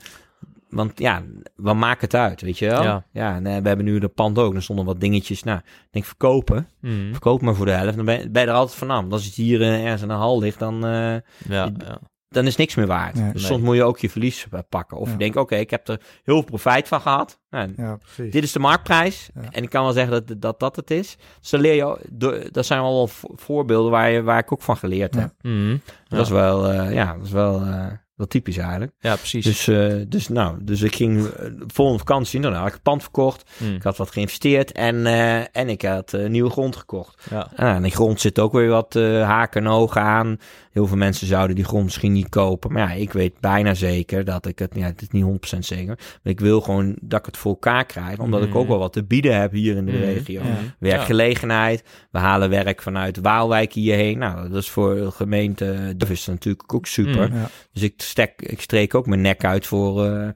Want 0.68 0.99
ja, 0.99 1.22
wat 1.57 1.76
maakt 1.76 2.01
het 2.01 2.14
uit, 2.14 2.41
weet 2.41 2.59
je 2.59 2.66
wel? 2.66 2.82
Ja. 2.82 3.05
Ja, 3.12 3.38
nee, 3.38 3.61
we 3.61 3.68
hebben 3.68 3.86
nu 3.86 3.99
de 3.99 4.09
pand 4.09 4.38
ook. 4.38 4.55
Er 4.55 4.62
stonden 4.62 4.84
wat 4.84 5.01
dingetjes. 5.01 5.43
Nou, 5.43 5.59
ik 5.59 5.88
denk 5.91 6.05
verkopen. 6.05 6.68
Mm, 6.80 7.09
Verkoop 7.12 7.41
maar 7.43 7.55
voor 7.55 7.66
de 7.66 7.72
helft. 7.72 7.97
Dan 7.97 8.05
ben, 8.05 8.18
je- 8.20 8.30
ben 8.30 8.43
je 8.43 8.49
er 8.49 8.55
altijd 8.55 8.78
vanaf. 8.78 9.05
Als 9.11 9.24
het 9.24 9.34
hier 9.34 9.61
eh, 9.62 9.84
ergens 9.84 10.03
in 10.03 10.09
een 10.11 10.16
hal 10.16 10.38
ligt, 10.41 10.59
dan, 10.59 10.74
eh, 10.84 10.91
ja, 10.91 11.20
ja. 11.49 11.99
Dan 12.31 12.47
is 12.47 12.57
niks 12.57 12.74
meer 12.74 12.87
waard. 12.87 13.14
Nee. 13.14 13.33
dus 13.33 13.43
Nee. 13.43 13.51
soms 13.51 13.62
moet 13.64 13.76
je 13.76 13.83
ook 13.85 13.99
je 13.99 14.11
verlies 14.11 14.47
eh, 14.51 14.61
pakken. 14.68 14.97
Of 14.97 15.07
Ja. 15.07 15.12
je 15.12 15.18
denkt, 15.18 15.37
oké, 15.37 15.57
ik 15.57 15.70
heb 15.70 15.89
er 15.89 16.01
heel 16.24 16.35
veel 16.35 16.43
profijt 16.45 16.89
van 16.89 17.01
gehad. 17.01 17.41
Nou, 17.51 17.72
Ja, 17.76 17.97
precies. 17.97 18.33
dit 18.33 18.43
is 18.43 18.53
de 18.53 18.59
marktprijs. 18.59 19.31
Ja. 19.35 19.41
En 19.51 19.62
ik 19.62 19.70
kan 19.70 19.83
wel 19.85 19.93
zeggen 19.93 20.12
dat 20.26 20.41
dat, 20.43 20.61
dat 20.61 20.76
het 20.76 20.91
is. 20.91 21.16
Dus 21.41 21.51
dan 21.51 21.61
leer 21.61 21.74
je, 21.74 22.49
dat 22.53 22.66
zijn 22.66 22.81
wel 22.83 23.07
vo- 23.07 23.33
voorbeelden 23.35 23.91
waar, 23.91 24.11
je, 24.11 24.22
waar 24.22 24.39
ik 24.39 24.53
ook 24.53 24.62
van 24.62 24.76
geleerd 24.76 25.14
Ja. 25.14 25.20
heb. 25.20 25.33
Mm, 25.43 25.81
Dat 26.09 26.20
is 26.26 26.28
wel, 26.33 26.66
eh, 26.70 26.93
ja, 26.93 27.14
dat 27.16 27.26
is 27.26 27.33
wel, 27.33 27.61
eh, 27.61 27.87
wel 28.21 28.29
typisch 28.29 28.57
eigenlijk. 28.57 28.93
ja, 29.01 29.16
precies. 29.16 29.45
Dus, 29.45 29.68
eh, 29.68 29.95
dus, 30.09 30.29
nou, 30.29 30.57
dus 30.62 30.83
ik 30.83 30.95
ging 30.95 31.27
eh, 31.27 31.45
de 31.45 31.64
volgende 31.66 31.99
vakantie, 31.99 32.41
nou, 32.41 32.51
dan 32.53 32.59
had 32.61 32.68
ik 32.68 32.75
het 32.75 32.83
pand 32.85 33.03
verkocht. 33.03 33.51
Mm, 33.59 33.75
Ik 33.75 33.83
had 33.83 33.97
wat 33.97 34.11
geïnvesteerd 34.11 34.73
en, 34.73 35.07
eh, 35.07 35.37
en 35.57 35.68
ik 35.68 35.83
had 35.83 36.16
nieuwe 36.29 36.51
grond 36.51 36.77
gekocht. 36.77 37.25
ja. 37.31 37.49
Ah, 37.57 37.75
en 37.75 37.83
die 37.83 37.93
grond 37.93 38.21
zit 38.21 38.39
ook 38.39 38.53
weer 38.53 38.68
wat 38.68 38.95
haken 39.25 39.64
en 39.64 39.71
ogen 39.71 40.01
aan. 40.03 40.37
Heel 40.71 40.87
veel 40.87 40.97
mensen 40.97 41.27
zouden 41.27 41.57
die 41.57 41.64
grond 41.64 41.85
misschien 41.85 42.12
niet 42.12 42.29
kopen. 42.29 42.73
Maar 42.73 42.89
ja, 42.89 42.95
ik 43.01 43.12
weet 43.12 43.41
bijna 43.41 43.75
zeker 43.75 44.25
dat 44.25 44.47
ik 44.47 44.59
het... 44.59 44.75
Ja, 44.75 44.87
het 44.87 45.03
is 45.03 45.09
niet 45.09 45.25
100% 45.25 45.59
zeker. 45.59 45.99
Maar 46.23 46.33
ik 46.33 46.41
wil 46.41 46.61
gewoon 46.61 46.97
dat 47.01 47.18
ik 47.18 47.27
het 47.27 47.37
voor 47.37 47.51
elkaar 47.53 47.85
krijg. 47.87 48.18
Omdat 48.18 48.43
ik 48.43 48.49
Mhm. 48.49 48.59
ook 48.59 48.68
wel 48.68 48.79
wat 48.79 48.93
te 48.93 49.05
bieden 49.05 49.41
heb 49.41 49.53
hier 49.53 49.77
in 49.77 49.85
de 49.87 49.93
Mhm. 49.93 50.01
regio. 50.01 50.43
Ja. 50.43 50.57
Werkgelegenheid. 50.79 51.83
We 52.11 52.18
halen 52.18 52.51
werk 52.51 52.83
vanuit 52.83 53.21
Waalwijk 53.21 53.73
hierheen. 53.73 54.18
Nou, 54.18 54.49
dat 54.49 54.62
is 54.62 54.71
voor 54.71 54.95
de 54.95 55.11
gemeente... 55.11 55.95
Dat 55.97 56.09
is 56.11 56.27
natuurlijk 56.27 56.75
ook 56.75 56.87
super. 56.87 57.33
Ja. 57.35 57.49
Dus 57.73 57.83
ik, 57.83 57.95
stek, 58.11 58.43
ik 58.43 58.61
streek 58.61 58.95
ook 58.95 59.07
mijn 59.07 59.21
nek 59.21 59.45
uit 59.45 59.67
voor... 59.67 60.05
eh, 60.05 60.29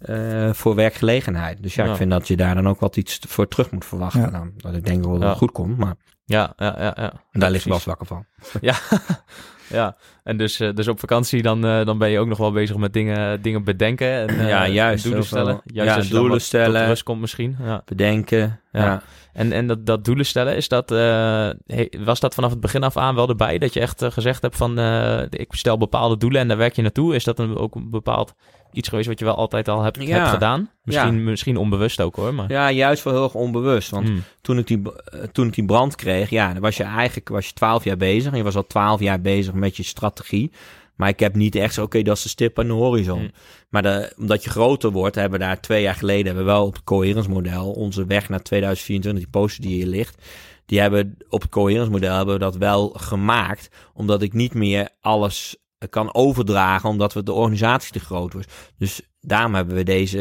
eh, 0.00 0.54
voor 0.54 0.74
werkgelegenheid. 0.74 1.62
Dus 1.62 1.74
ja, 1.74 1.84
Ja. 1.84 1.90
ik 1.90 1.96
vind 1.96 2.10
dat 2.10 2.28
je 2.28 2.36
daar 2.36 2.54
dan 2.54 2.68
ook 2.68 2.80
wat 2.80 2.96
iets 2.96 3.18
voor 3.28 3.48
terug 3.48 3.70
moet 3.70 3.84
verwachten. 3.84 4.20
Ja. 4.20 4.30
Dan. 4.30 4.52
Dat 4.56 4.74
ik 4.74 4.86
denk 4.86 5.04
wel 5.04 5.12
dat 5.12 5.22
het 5.22 5.30
Ja. 5.30 5.36
goed 5.36 5.52
komt, 5.52 5.76
maar 5.78 5.94
Ja, 6.24 6.52
ja, 6.56 6.74
ja, 6.78 6.92
ja. 6.96 7.12
daar 7.32 7.50
ligt 7.50 7.64
wel 7.64 7.78
zwakker 7.78 8.06
van. 8.06 8.24
Ja, 8.60 8.74
ja. 9.68 9.96
En 10.22 10.36
dus, 10.36 10.60
eh, 10.60 10.74
dus 10.74 10.88
op 10.88 11.00
vakantie 11.00 11.42
dan, 11.42 11.64
eh, 11.66 11.84
dan 11.84 11.98
ben 11.98 12.10
je 12.10 12.18
ook 12.18 12.26
nog 12.28 12.38
wel 12.38 12.52
bezig 12.52 12.76
met 12.76 12.92
dingen, 12.92 13.42
dingen 13.42 13.64
bedenken. 13.64 14.28
En, 14.28 14.28
eh, 14.40 14.48
Ja, 14.48 14.68
juist. 14.68 15.04
en 15.04 15.10
Doelen 15.10 15.26
stellen. 15.28 15.60
Juist 15.64 16.08
Ja, 16.08 16.16
doelen 16.18 16.40
stellen. 16.40 16.80
Tot 16.80 16.88
rust 16.88 17.02
komt 17.02 17.20
misschien. 17.20 17.56
Ja. 17.62 17.82
Bedenken. 17.84 18.60
Ja. 18.72 19.02
En, 19.32 19.52
en 19.52 19.66
dat, 19.66 19.86
dat 19.86 20.04
doelen 20.04 20.26
stellen, 20.26 20.56
is 20.56 20.68
dat, 20.68 20.90
eh, 20.90 21.50
was 22.04 22.20
dat 22.20 22.34
vanaf 22.34 22.50
het 22.50 22.60
begin 22.60 22.82
af 22.82 22.96
aan 22.96 23.14
wel 23.14 23.28
erbij? 23.28 23.58
Dat 23.58 23.74
je 23.74 23.80
echt 23.80 24.02
eh, 24.02 24.10
gezegd 24.10 24.42
hebt 24.42 24.56
van, 24.56 24.78
eh, 24.78 25.22
ik 25.30 25.46
stel 25.50 25.78
bepaalde 25.78 26.16
doelen 26.16 26.40
en 26.40 26.48
daar 26.48 26.56
werk 26.56 26.76
je 26.76 26.82
naartoe. 26.82 27.14
Is 27.14 27.24
dat 27.24 27.38
een, 27.38 27.56
ook 27.56 27.74
een 27.74 27.90
bepaald 27.90 28.34
iets 28.72 28.88
geweest 28.88 29.08
wat 29.08 29.18
je 29.18 29.24
wel 29.24 29.36
altijd 29.36 29.68
al 29.68 29.82
hebt, 29.82 30.02
Ja. 30.02 30.16
hebt 30.18 30.28
gedaan? 30.28 30.70
Misschien, 30.82 31.14
Ja. 31.16 31.20
misschien 31.22 31.56
onbewust 31.56 32.00
ook 32.00 32.16
hoor, 32.16 32.34
maar... 32.34 32.50
Ja, 32.50 32.70
juist 32.70 33.04
wel 33.04 33.12
heel 33.12 33.22
erg 33.22 33.34
onbewust. 33.34 33.90
Want 33.90 34.08
Hmm. 34.08 34.22
toen, 34.40 34.58
ik 34.58 34.66
die, 34.66 34.82
toen 35.32 35.46
ik 35.46 35.54
die 35.54 35.64
brand 35.64 35.94
kreeg, 35.94 36.30
ja, 36.30 36.52
dan 36.52 36.62
was 36.62 36.76
je 36.76 36.82
eigenlijk 36.84 37.28
was 37.28 37.46
je 37.46 37.52
12 37.52 37.84
jaar 37.84 37.96
bezig. 37.96 38.30
En 38.32 38.38
je 38.38 38.44
was 38.44 38.56
al 38.56 38.66
12 38.66 39.00
jaar 39.00 39.20
bezig 39.20 39.52
met 39.54 39.76
je 39.76 39.82
strategie. 39.82 40.52
Maar 41.00 41.08
ik 41.08 41.20
heb 41.20 41.34
niet 41.34 41.54
echt 41.54 41.74
zo, 41.74 41.82
oké, 41.82 42.02
dat 42.02 42.16
is 42.16 42.22
de 42.22 42.28
stip 42.28 42.58
aan 42.58 42.66
de 42.66 42.72
horizon. 42.72 43.18
Hmm. 43.18 43.30
Maar 43.68 43.82
de, 43.82 44.12
omdat 44.18 44.44
je 44.44 44.50
groter 44.50 44.90
wordt, 44.90 45.14
hebben 45.14 45.38
we 45.38 45.44
daar 45.44 45.60
twee 45.60 45.82
jaar 45.82 45.94
geleden 45.94 46.26
hebben 46.26 46.44
we 46.44 46.50
wel 46.50 46.66
op 46.66 46.74
het 46.74 46.84
coherence 46.84 47.28
model 47.28 47.70
onze 47.70 48.06
weg 48.06 48.28
naar 48.28 48.42
2024, 48.42 49.22
die 49.22 49.30
poster 49.30 49.62
die 49.62 49.74
hier 49.74 49.86
ligt. 49.86 50.22
Die 50.66 50.80
hebben 50.80 51.16
op 51.28 51.42
het 51.42 51.50
coherence 51.50 51.90
model 51.90 52.16
hebben 52.16 52.34
we 52.34 52.40
dat 52.40 52.56
wel 52.56 52.88
gemaakt. 52.88 53.68
Omdat 53.94 54.22
ik 54.22 54.32
niet 54.32 54.54
meer 54.54 54.88
alles 55.00 55.56
kan 55.90 56.14
overdragen, 56.14 56.88
omdat 56.88 57.12
we 57.12 57.22
de 57.22 57.32
organisatie 57.32 57.92
te 57.92 58.00
groot 58.00 58.32
wordt. 58.32 58.52
Dus 58.78 59.00
daarom 59.20 59.54
hebben 59.54 59.74
we 59.74 59.82
deze, 59.82 60.18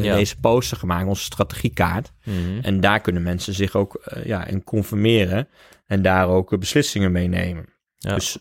Ja. 0.00 0.14
deze 0.14 0.40
poster 0.40 0.76
gemaakt, 0.76 1.06
onze 1.06 1.22
strategiekaart. 1.24 2.12
Mhm. 2.24 2.58
En 2.62 2.80
daar 2.80 3.00
kunnen 3.00 3.22
mensen 3.22 3.54
zich 3.54 3.74
ook 3.74 3.94
eh, 3.94 4.24
ja, 4.24 4.46
in 4.46 4.64
conformeren 4.64 5.48
en 5.86 6.02
daar 6.02 6.28
ook 6.28 6.52
eh, 6.52 6.58
beslissingen 6.58 7.12
mee 7.12 7.28
nemen. 7.28 7.66
Ja. 7.96 8.14
Dus, 8.14 8.38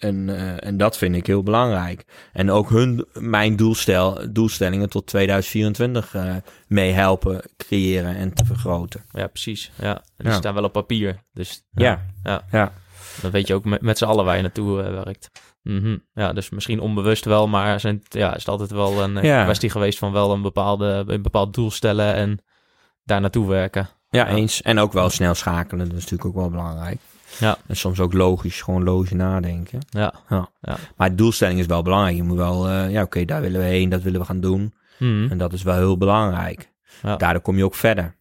en, 0.00 0.28
eh, 0.36 0.66
en 0.68 0.76
dat 0.76 0.96
vind 0.96 1.14
ik 1.14 1.26
heel 1.26 1.42
belangrijk. 1.42 2.04
En 2.32 2.50
ook 2.50 2.70
hun, 2.70 3.06
mijn 3.12 3.56
doelstel, 3.56 4.32
doelstellingen 4.32 4.88
tot 4.90 5.06
2024 5.06 6.14
eh 6.14 6.34
mee 6.66 6.92
helpen 6.92 7.42
creëren 7.56 8.16
en 8.16 8.34
te 8.34 8.44
vergroten. 8.44 9.04
Ja, 9.12 9.26
precies. 9.26 9.70
Ja. 9.80 9.94
En 9.96 10.02
die 10.16 10.28
Ja. 10.28 10.32
staan 10.34 10.54
wel 10.54 10.64
op 10.64 10.72
papier. 10.72 11.22
Dus 11.32 11.62
Ja, 11.72 12.06
ja. 12.22 12.42
ja. 12.50 12.72
dan 13.22 13.30
weet 13.30 13.46
je 13.46 13.54
ook 13.54 13.64
met, 13.64 13.80
met 13.80 13.98
z'n 13.98 14.04
allen 14.04 14.24
waar 14.24 14.36
je 14.36 14.42
naartoe 14.42 14.82
eh, 14.82 14.90
werkt. 15.04 15.30
Mhm. 15.62 15.96
Ja, 16.14 16.32
dus 16.32 16.50
misschien 16.50 16.80
onbewust 16.80 17.24
wel, 17.24 17.48
maar 17.48 17.80
zijn, 17.80 18.02
ja, 18.08 18.30
is 18.34 18.38
het 18.38 18.48
altijd 18.48 18.70
wel 18.70 19.02
een 19.02 19.22
Ja. 19.22 19.44
kwestie 19.44 19.70
geweest 19.70 19.98
van 19.98 20.12
wel 20.12 20.32
een, 20.32 20.42
bepaalde, 20.42 21.04
een 21.06 21.22
bepaald 21.22 21.54
doel 21.54 21.70
stellen 21.70 22.14
en 22.14 22.38
daar 23.04 23.20
naartout 23.20 23.46
werken. 23.46 23.88
Ja, 24.10 24.28
Ja. 24.28 24.34
eens. 24.34 24.62
En 24.62 24.78
ook 24.78 24.92
wel 24.92 25.10
snel 25.10 25.34
schakelen, 25.34 25.88
dat 25.88 25.96
is 25.96 26.02
natuurlijk 26.02 26.28
ook 26.28 26.34
wel 26.34 26.50
belangrijk. 26.50 26.98
Ja. 27.38 27.56
En 27.66 27.76
soms 27.76 28.00
ook 28.00 28.12
logisch, 28.12 28.60
gewoon 28.62 28.82
logisch 28.84 29.10
nadenken. 29.12 29.78
Ja. 29.90 30.12
Maar 30.96 31.16
doelstelling 31.16 31.58
is 31.58 31.66
wel 31.66 31.82
belangrijk. 31.82 32.16
Je 32.16 32.22
moet 32.22 32.36
wel, 32.36 32.68
eh, 32.68 32.90
ja 32.90 33.02
oké, 33.02 33.24
daar 33.24 33.40
willen 33.40 33.60
we 33.60 33.66
heen, 33.66 33.88
dat 33.88 34.02
willen 34.02 34.20
we 34.20 34.26
gaan 34.26 34.40
doen. 34.40 34.74
Mhm. 34.98 35.30
En 35.30 35.38
dat 35.38 35.52
is 35.52 35.62
wel 35.62 35.76
heel 35.76 35.96
belangrijk. 35.98 36.70
Ja. 37.02 37.16
Daardoor 37.16 37.42
kom 37.42 37.56
je 37.56 37.64
ook 37.64 37.74
verder. 37.74 38.14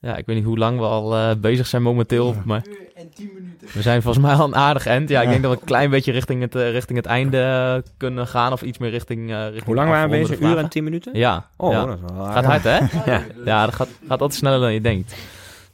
ja, 0.00 0.16
ik 0.16 0.26
weet 0.26 0.36
niet 0.36 0.44
hoe 0.44 0.58
lang 0.58 0.78
we 0.78 0.84
al 0.84 1.16
eh, 1.16 1.30
bezig 1.40 1.66
zijn 1.66 1.82
momenteel, 1.82 2.26
Ja. 2.26 2.42
maar 2.44 2.62
En 2.94 3.10
10 3.14 3.30
minuten. 3.34 3.68
we 3.72 3.82
zijn 3.82 4.02
volgens 4.02 4.24
mij 4.24 4.34
al 4.34 4.46
een 4.46 4.54
aardig 4.56 4.86
eind. 4.86 5.08
Ja, 5.08 5.18
ik 5.18 5.24
Ja. 5.24 5.30
denk 5.30 5.42
dat 5.42 5.52
we 5.52 5.58
een 5.60 5.64
klein 5.66 5.90
beetje 5.90 6.12
richting 6.12 6.40
het, 6.42 6.54
eh, 6.54 6.70
richting 6.70 6.98
het 6.98 7.06
einde 7.06 7.84
kunnen 7.96 8.26
gaan 8.26 8.52
of 8.52 8.62
iets 8.62 8.78
meer 8.78 8.90
richting, 8.90 9.30
eh 9.30 9.42
richting 9.44 9.64
Hoe 9.64 9.74
lang 9.74 9.88
waren 9.88 10.10
we 10.10 10.16
bezig? 10.16 10.36
Een 10.36 10.42
uur 10.42 10.46
en 10.46 10.52
vragen. 10.52 10.70
tien 10.70 10.84
minuten? 10.84 11.14
Ja. 11.14 11.50
Oh, 11.56 11.72
ja. 11.72 11.84
dat 11.86 11.94
is 11.96 12.00
wel 12.14 12.24
Gaat 12.24 12.44
hard, 12.44 12.64
hè? 12.64 12.78
Ja. 13.12 13.22
Ja, 13.44 13.64
dat 13.64 13.74
gaat, 13.74 13.88
gaat 14.00 14.20
altijd 14.20 14.34
sneller 14.34 14.60
dan 14.60 14.72
je 14.72 14.80
denkt. 14.80 15.14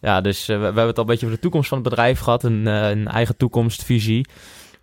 Ja, 0.00 0.20
dus 0.20 0.48
eh, 0.48 0.54
we, 0.56 0.60
we 0.60 0.64
hebben 0.64 0.86
het 0.86 0.96
al 0.96 1.02
een 1.02 1.08
beetje 1.10 1.24
over 1.26 1.36
de 1.38 1.42
toekomst 1.42 1.68
van 1.68 1.78
het 1.78 1.88
bedrijf 1.88 2.18
gehad. 2.20 2.42
Een, 2.42 2.66
eh, 2.66 2.90
een 2.90 3.08
eigen 3.08 3.36
toekomstvisie. 3.36 4.26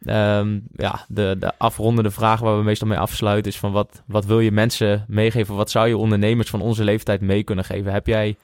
Ehm, 0.06 0.60
ja, 0.76 1.06
de, 1.08 1.36
de 1.40 1.52
afrondende 1.58 2.12
vraag 2.12 2.40
waar 2.40 2.58
we 2.58 2.64
meestal 2.64 2.88
mee 2.88 2.98
afsluiten 2.98 3.52
is 3.52 3.58
van 3.60 3.72
wat, 3.72 4.02
wat 4.08 4.26
wil 4.26 4.40
je 4.40 4.52
mensen 4.52 5.06
meegeven? 5.08 5.56
Wat 5.56 5.70
zou 5.72 5.88
je 5.88 5.98
ondernemers 5.98 6.50
van 6.50 6.62
onze 6.62 6.84
leeftijd 6.84 7.22
mee 7.22 7.44
kunnen 7.44 7.66
geven? 7.66 7.92
Heb 7.92 8.08
jij 8.08 8.36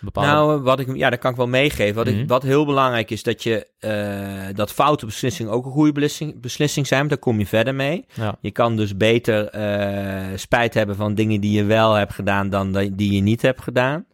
bepaalde... 0.00 0.30
Nou, 0.30 0.60
wat 0.62 0.80
ik, 0.80 0.96
ja, 0.96 1.10
dat 1.10 1.18
kan 1.18 1.30
ik 1.30 1.36
wel 1.36 1.46
meegeven. 1.46 1.94
Wat, 1.94 2.06
Mhm. 2.06 2.18
ik, 2.18 2.28
wat 2.28 2.42
heel 2.42 2.64
belangrijk 2.66 3.10
is, 3.10 3.22
dat 3.22 3.42
je 3.42 3.66
eh, 3.78 4.54
dat 4.54 4.72
foute 4.72 5.06
beslissingen 5.06 5.52
ook 5.52 5.64
een 5.64 5.70
goede 5.72 5.92
beslissing, 5.92 6.40
beslissing 6.40 6.86
zijn. 6.86 7.08
Daar 7.08 7.18
kom 7.18 7.38
je 7.38 7.46
verder 7.46 7.74
mee. 7.74 8.04
ja. 8.14 8.36
Je 8.40 8.50
kan 8.50 8.76
dus 8.76 8.96
beter 8.96 9.48
eh, 9.48 10.26
spijt 10.36 10.74
hebben 10.74 10.96
van 10.96 11.14
dingen 11.14 11.40
die 11.40 11.52
je 11.52 11.64
wel 11.64 11.92
hebt 11.94 12.12
gedaan 12.14 12.48
dan 12.50 12.72
die 12.72 12.94
die 12.94 13.12
je 13.14 13.20
niet 13.20 13.42
hebt 13.42 13.62
gedaan. 13.62 14.04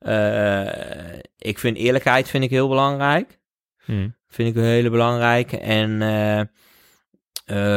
Eh, 0.00 1.18
ik 1.38 1.58
vind 1.58 1.76
eerlijkheid 1.76 2.28
vind 2.28 2.44
ik 2.44 2.50
heel 2.50 2.68
belangrijk. 2.68 3.38
Hm. 3.84 4.08
Vind 4.28 4.48
ik 4.48 4.56
een 4.56 4.68
hele 4.68 4.90
belangrijke. 4.90 5.58
En 5.58 6.02
eh, 6.02 6.40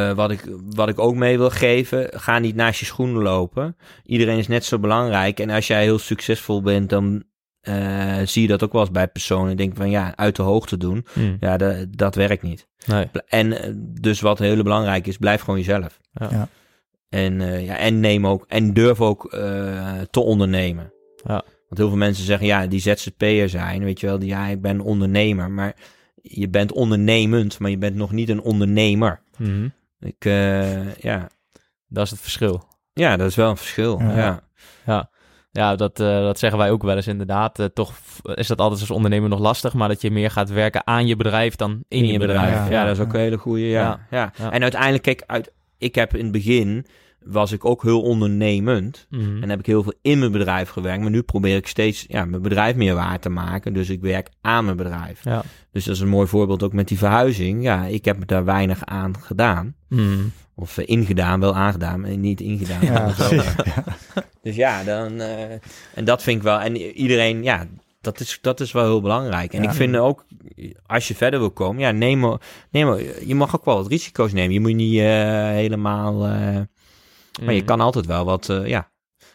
eh, 0.08 0.16
wat, 0.16 0.30
ik, 0.30 0.40
wat 0.74 0.88
ik 0.88 0.98
ook 0.98 1.14
mee 1.14 1.38
wil 1.38 1.50
geven, 1.50 2.08
ga 2.12 2.38
niet 2.38 2.54
naast 2.54 2.80
je 2.80 2.86
schoenen 2.86 3.22
lopen. 3.22 3.76
Iedereen 4.04 4.38
is 4.38 4.48
net 4.48 4.64
zo 4.64 4.78
belangrijk. 4.78 5.40
En 5.40 5.50
als 5.50 5.66
jij 5.66 5.82
heel 5.82 5.98
succesvol 5.98 6.62
bent, 6.62 6.90
dan 6.90 7.24
eh, 7.60 8.20
zie 8.24 8.42
je 8.42 8.48
dat 8.48 8.62
ook 8.62 8.72
wel 8.72 8.80
eens 8.80 8.90
bij 8.90 9.08
personen. 9.08 9.56
Denk 9.56 9.76
van 9.76 9.90
ja, 9.90 10.16
uit 10.16 10.36
de 10.36 10.42
hoogte 10.42 10.76
doen. 10.76 11.06
Hm. 11.12 11.36
Ja, 11.40 11.56
dat, 11.56 11.86
dat 11.90 12.14
werkt 12.14 12.42
niet. 12.42 12.68
Nee. 12.86 13.10
En 13.26 13.74
dus 14.00 14.20
wat 14.20 14.38
heel 14.38 14.62
belangrijk 14.62 15.06
is, 15.06 15.16
blijf 15.16 15.40
gewoon 15.40 15.58
jezelf. 15.58 16.00
Ja. 16.12 16.28
Ja. 16.30 16.48
En, 17.14 17.40
eh, 17.40 17.64
ja, 17.64 17.76
en 17.76 18.00
neem 18.00 18.26
ook, 18.26 18.44
en 18.48 18.72
durf 18.72 19.00
ook 19.00 19.32
eh, 19.32 20.00
te 20.10 20.20
ondernemen. 20.20 20.92
Ja. 21.24 21.42
Want 21.74 21.86
heel 21.86 21.88
veel 21.98 22.06
mensen 22.06 22.24
zeggen, 22.24 22.46
ja, 22.46 22.66
die 22.66 22.80
ZZP'er 22.80 23.48
zijn, 23.48 23.84
weet 23.84 24.00
je 24.00 24.06
wel, 24.06 24.18
die, 24.18 24.28
ja, 24.28 24.46
ik 24.46 24.60
ben 24.60 24.80
ondernemer. 24.80 25.50
Maar 25.50 25.74
je 26.22 26.48
bent 26.48 26.72
ondernemend, 26.72 27.58
maar 27.58 27.70
je 27.70 27.78
bent 27.78 27.94
nog 27.96 28.12
niet 28.12 28.28
een 28.28 28.40
ondernemer. 28.40 29.20
Mhm. 29.38 29.68
Ik, 30.00 30.24
eh, 30.24 30.94
ja. 30.94 31.28
Dat 31.88 32.04
is 32.04 32.10
het 32.10 32.20
verschil. 32.20 32.64
ja, 32.92 33.16
dat 33.16 33.28
is 33.28 33.34
wel 33.36 33.50
een 33.50 33.56
verschil. 33.56 33.98
Ja. 34.00 34.16
Ja. 34.16 34.40
Ja, 34.86 35.10
ja 35.50 35.76
dat, 35.76 36.00
eh, 36.00 36.06
dat 36.20 36.38
zeggen 36.38 36.58
wij 36.58 36.70
ook 36.70 36.82
wel 36.82 36.96
eens 36.96 37.06
inderdaad. 37.06 37.58
Eh, 37.58 37.66
toch 37.66 37.92
f- 37.94 38.20
is 38.34 38.46
dat 38.46 38.58
altijd 38.58 38.80
als 38.80 38.90
ondernemer 38.90 39.28
nog 39.28 39.38
lastig, 39.38 39.72
maar 39.74 39.88
dat 39.88 40.00
je 40.00 40.10
meer 40.10 40.30
gaat 40.30 40.50
werken 40.50 40.86
aan 40.86 41.06
je 41.06 41.16
bedrijf 41.16 41.56
dan 41.56 41.84
in, 41.88 42.06
je 42.06 42.18
bedrijf. 42.18 42.54
Ja, 42.54 42.70
Ja. 42.70 42.84
dat 42.84 42.96
is 42.96 43.02
ook 43.02 43.12
een 43.14 43.20
hele 43.20 43.38
goede. 43.38 43.62
Ja. 43.68 43.80
Ja. 43.80 43.98
Ja. 44.10 44.32
Ja. 44.38 44.50
En 44.52 44.62
uiteindelijk, 44.62 45.02
kijk, 45.02 45.22
uit, 45.26 45.52
ik 45.78 45.94
heb 45.94 46.14
in 46.14 46.22
het 46.22 46.32
begin, 46.32 46.86
was 47.24 47.52
ik 47.52 47.64
ook 47.64 47.82
heel 47.82 48.02
ondernemend. 48.02 49.06
Mhm. 49.10 49.42
En 49.42 49.48
heb 49.50 49.58
ik 49.58 49.66
heel 49.66 49.82
veel 49.82 49.94
in 50.02 50.18
mijn 50.18 50.32
bedrijf 50.32 50.68
gewerkt. 50.68 51.02
Maar 51.02 51.10
nu 51.10 51.22
probeer 51.22 51.56
ik 51.56 51.66
steeds 51.66 52.04
ja, 52.08 52.24
mijn 52.24 52.42
bedrijf 52.42 52.76
meer 52.76 52.94
waar 52.94 53.18
te 53.18 53.28
maken. 53.28 53.72
Dus 53.72 53.90
ik 53.90 54.00
werk 54.00 54.28
aan 54.40 54.64
mijn 54.64 54.76
bedrijf. 54.76 55.24
Ja. 55.24 55.42
Dus 55.72 55.84
dat 55.84 55.94
is 55.94 56.00
een 56.00 56.08
mooi 56.08 56.26
voorbeeld 56.28 56.62
ook 56.62 56.72
met 56.72 56.88
die 56.88 56.98
verhuizing. 56.98 57.62
Ja, 57.62 57.84
ik 57.84 58.04
heb 58.04 58.26
daar 58.26 58.44
weinig 58.44 58.84
aan 58.84 59.14
gedaan. 59.20 59.74
Mhm. 59.88 60.18
Of 60.56 60.78
eh, 60.78 60.84
ingedaan, 60.88 61.40
wel 61.40 61.54
aangedaan, 61.54 62.00
maar 62.00 62.16
niet 62.16 62.40
ingedaan. 62.40 62.84
Ja, 62.84 63.08
Zo. 63.12 63.28
precies. 63.28 63.54
Dus 64.42 64.56
ja, 64.56 64.84
dan, 64.84 65.20
eh, 65.20 65.52
en 65.94 66.04
dat 66.04 66.22
vind 66.22 66.36
ik 66.36 66.42
wel. 66.42 66.60
En 66.60 66.76
iedereen, 66.76 67.42
ja, 67.42 67.66
dat 68.00 68.20
is, 68.20 68.38
dat 68.40 68.60
is 68.60 68.72
wel 68.72 68.84
heel 68.84 69.00
belangrijk. 69.00 69.52
En 69.52 69.62
Ja. 69.62 69.68
ik 69.68 69.74
vind 69.74 69.96
ook, 69.96 70.24
als 70.86 71.08
je 71.08 71.14
verder 71.14 71.40
wil 71.40 71.50
komen, 71.50 71.82
ja, 71.82 71.90
neem, 71.90 72.36
neem, 72.70 72.96
je 73.26 73.34
mag 73.34 73.56
ook 73.56 73.64
wel 73.64 73.76
wat 73.76 73.86
risico's 73.88 74.32
nemen. 74.32 74.52
Je 74.52 74.60
moet 74.60 74.74
niet 74.74 74.98
eh, 74.98 75.04
helemaal, 75.48 76.26
maar 77.42 77.52
je 77.54 77.58
Mhm. 77.60 77.68
kan 77.68 77.80
altijd 77.80 78.06
wel 78.06 78.24
wat, 78.24 78.48
eh, 78.48 78.66
ja, 78.66 78.90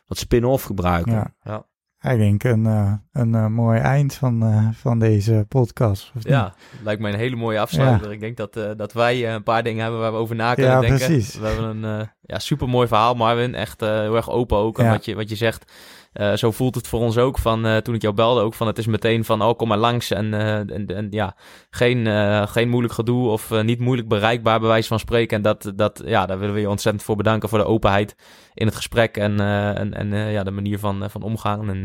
wat 0.08 0.18
spin-off 0.18 0.64
gebruiken. 0.64 1.12
Ja. 1.14 1.34
Ja. 1.42 1.68
Ik 2.12 2.18
denk 2.18 2.44
een, 2.44 2.66
eh, 2.66 2.94
een 3.12 3.36
eh, 3.36 3.48
mooi 3.48 3.80
eind 3.80 4.14
van, 4.14 4.44
eh, 4.44 4.68
van 4.74 5.00
deze 5.00 5.46
podcast. 5.48 6.12
niet? 6.14 6.24
Ja, 6.24 6.54
lijkt 6.84 7.02
mij 7.02 7.14
een 7.14 7.20
hele 7.20 7.36
mooie 7.36 7.60
afsluiter. 7.60 8.12
Ik 8.12 8.20
denk 8.20 8.38
dat, 8.38 8.56
eh, 8.56 8.70
dat 8.76 8.94
wij 8.94 9.26
eh, 9.28 9.34
een 9.34 9.44
paar 9.44 9.64
dingen 9.64 9.82
hebben 9.82 10.00
waar 10.02 10.12
we 10.12 10.18
over 10.18 10.36
na 10.36 10.54
kunnen 10.54 10.72
Ja, 10.74 10.80
denken. 10.80 11.06
precies. 11.08 11.36
We 11.40 11.46
hebben 11.48 11.84
een 11.84 12.00
eh 12.02 12.08
ja, 12.22 12.40
super 12.40 12.70
mooi 12.70 12.88
verhaal, 12.88 13.14
Marvin. 13.16 13.56
Echt 13.56 13.82
eh, 13.82 13.90
heel 13.90 14.16
erg 14.16 14.30
open 14.30 14.58
ook. 14.58 14.80
En 14.80 14.86
Ja. 14.86 14.92
wat, 14.92 15.06
je, 15.06 15.16
wat 15.16 15.30
je 15.30 15.36
zegt, 15.36 15.72
eh, 16.20 16.34
zo 16.34 16.52
voelt 16.52 16.76
het 16.76 16.88
voor 16.88 17.00
ons 17.00 17.18
ook. 17.18 17.38
Van, 17.38 17.66
eh, 17.66 17.78
toen 17.78 17.96
ik 17.96 18.02
jou 18.02 18.14
belde 18.14 18.42
ook, 18.42 18.54
van 18.54 18.68
het 18.68 18.78
is 18.78 18.86
meteen 18.88 19.26
van, 19.26 19.42
oh 19.42 19.58
kom 19.58 19.68
maar 19.68 19.78
langs. 19.78 20.12
En, 20.12 20.34
eh, 20.34 20.58
en, 20.58 20.86
en 20.88 21.08
ja, 21.10 21.36
geen, 21.70 22.08
geen 22.48 22.70
moeilijk 22.70 22.94
gedoe 22.94 23.30
of 23.30 23.62
niet 23.62 23.80
moeilijk 23.80 24.08
bereikbaar 24.08 24.60
bij 24.60 24.68
wijze 24.70 24.88
van 24.88 25.00
spreken. 25.00 25.38
En 25.38 25.44
dat, 25.44 25.72
dat, 25.76 26.02
ja, 26.06 26.26
daar 26.26 26.40
willen 26.40 26.54
we 26.56 26.62
je 26.62 26.70
ontzettend 26.70 27.04
voor 27.06 27.16
bedanken 27.16 27.50
voor 27.50 27.58
de 27.58 27.66
openheid 27.66 28.16
in 28.54 28.66
het 28.66 28.76
gesprek. 28.76 29.18
En, 29.18 29.40
en, 29.40 29.94
en 29.94 30.32
ja, 30.32 30.44
de 30.44 30.52
manier 30.52 30.80
van, 30.80 31.10
van 31.10 31.22
omgaan. 31.22 31.70
En 31.70 31.84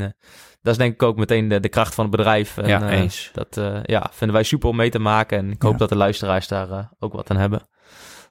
dat 0.62 0.72
is 0.72 0.76
denk 0.78 0.94
ik 0.94 1.02
ook 1.02 1.16
meteen 1.16 1.48
de, 1.48 1.60
de 1.60 1.68
kracht 1.68 1.94
van 1.94 2.04
het 2.04 2.16
bedrijf. 2.16 2.58
En, 2.58 2.68
Ja, 2.68 2.88
eens. 2.90 3.30
dat 3.32 3.60
ja, 3.82 4.06
vinden 4.10 4.36
wij 4.36 4.44
super 4.44 4.68
om 4.68 4.76
mee 4.76 4.90
te 4.90 4.98
maken. 4.98 5.38
En 5.38 5.50
ik 5.50 5.62
hoop 5.62 5.72
Ja. 5.72 5.78
dat 5.78 5.88
de 5.88 5.96
luisteraars 5.96 6.48
daar 6.48 6.90
ook 6.98 7.12
wat 7.12 7.30
aan 7.30 7.36
hebben. 7.36 7.68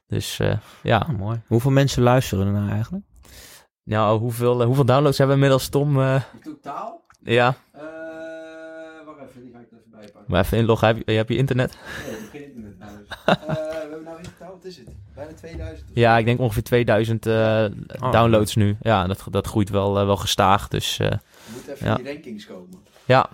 Dus 0.06 0.40
ja, 0.82 0.98
Ah, 0.98 1.18
mooi. 1.18 1.42
Hoeveel 1.46 1.70
mensen 1.70 2.02
luisteren 2.02 2.46
er 2.46 2.52
nou 2.52 2.70
eigenlijk? 2.70 3.04
Nou, 3.84 4.18
hoeveel, 4.18 4.60
eh, 4.60 4.66
hoeveel 4.66 4.84
downloads 4.84 5.18
hebben 5.18 5.36
we 5.36 5.42
inmiddels, 5.42 5.68
Tom? 5.70 6.00
Eh, 6.00 6.22
Totaal? 6.42 7.04
ja, 7.22 7.54
Eh, 7.72 7.82
wacht 9.06 9.20
even, 9.28 9.42
die 9.42 9.52
ga 9.52 9.58
ik 9.58 9.70
er 9.70 9.76
even 9.78 9.90
bijpakken. 9.90 10.24
maar 10.26 10.44
even 10.44 10.58
inloggen. 10.58 10.88
Heb 10.88 11.02
je, 11.08 11.12
heb 11.12 11.28
je 11.28 11.36
internet? 11.36 11.78
Nee, 12.06 12.14
ik 12.16 12.20
heb 12.20 12.30
geen 12.30 12.44
internet 12.44 12.78
nou 12.78 12.90
dus. 12.98 13.08
We 13.46 13.78
hebben 13.80 14.02
nou 14.04 14.16
in 14.18 14.22
totaal, 14.38 14.52
wat 14.52 14.64
is 14.64 14.76
het? 14.76 14.88
Bijna 15.14 15.32
2000 15.32 15.88
of 15.90 15.96
Ja, 15.96 16.18
ik 16.18 16.24
denk 16.24 16.40
ongeveer 16.40 16.62
2000 16.62 17.26
eh, 17.26 17.64
Oh, 18.00 18.12
downloads 18.12 18.54
nu. 18.54 18.76
Ja, 18.80 19.06
dat, 19.06 19.24
dat 19.30 19.46
groeit 19.46 19.70
wel, 19.70 19.92
wel 19.94 20.16
gestaag. 20.16 20.68
Dus 20.68 20.96
We 20.96 21.18
moeten 21.52 21.72
even 21.72 21.86
Ja. 21.86 21.96
in 21.98 22.04
die 22.04 22.12
rankings 22.12 22.46
komen. 22.46 22.78
ja, 23.04 23.28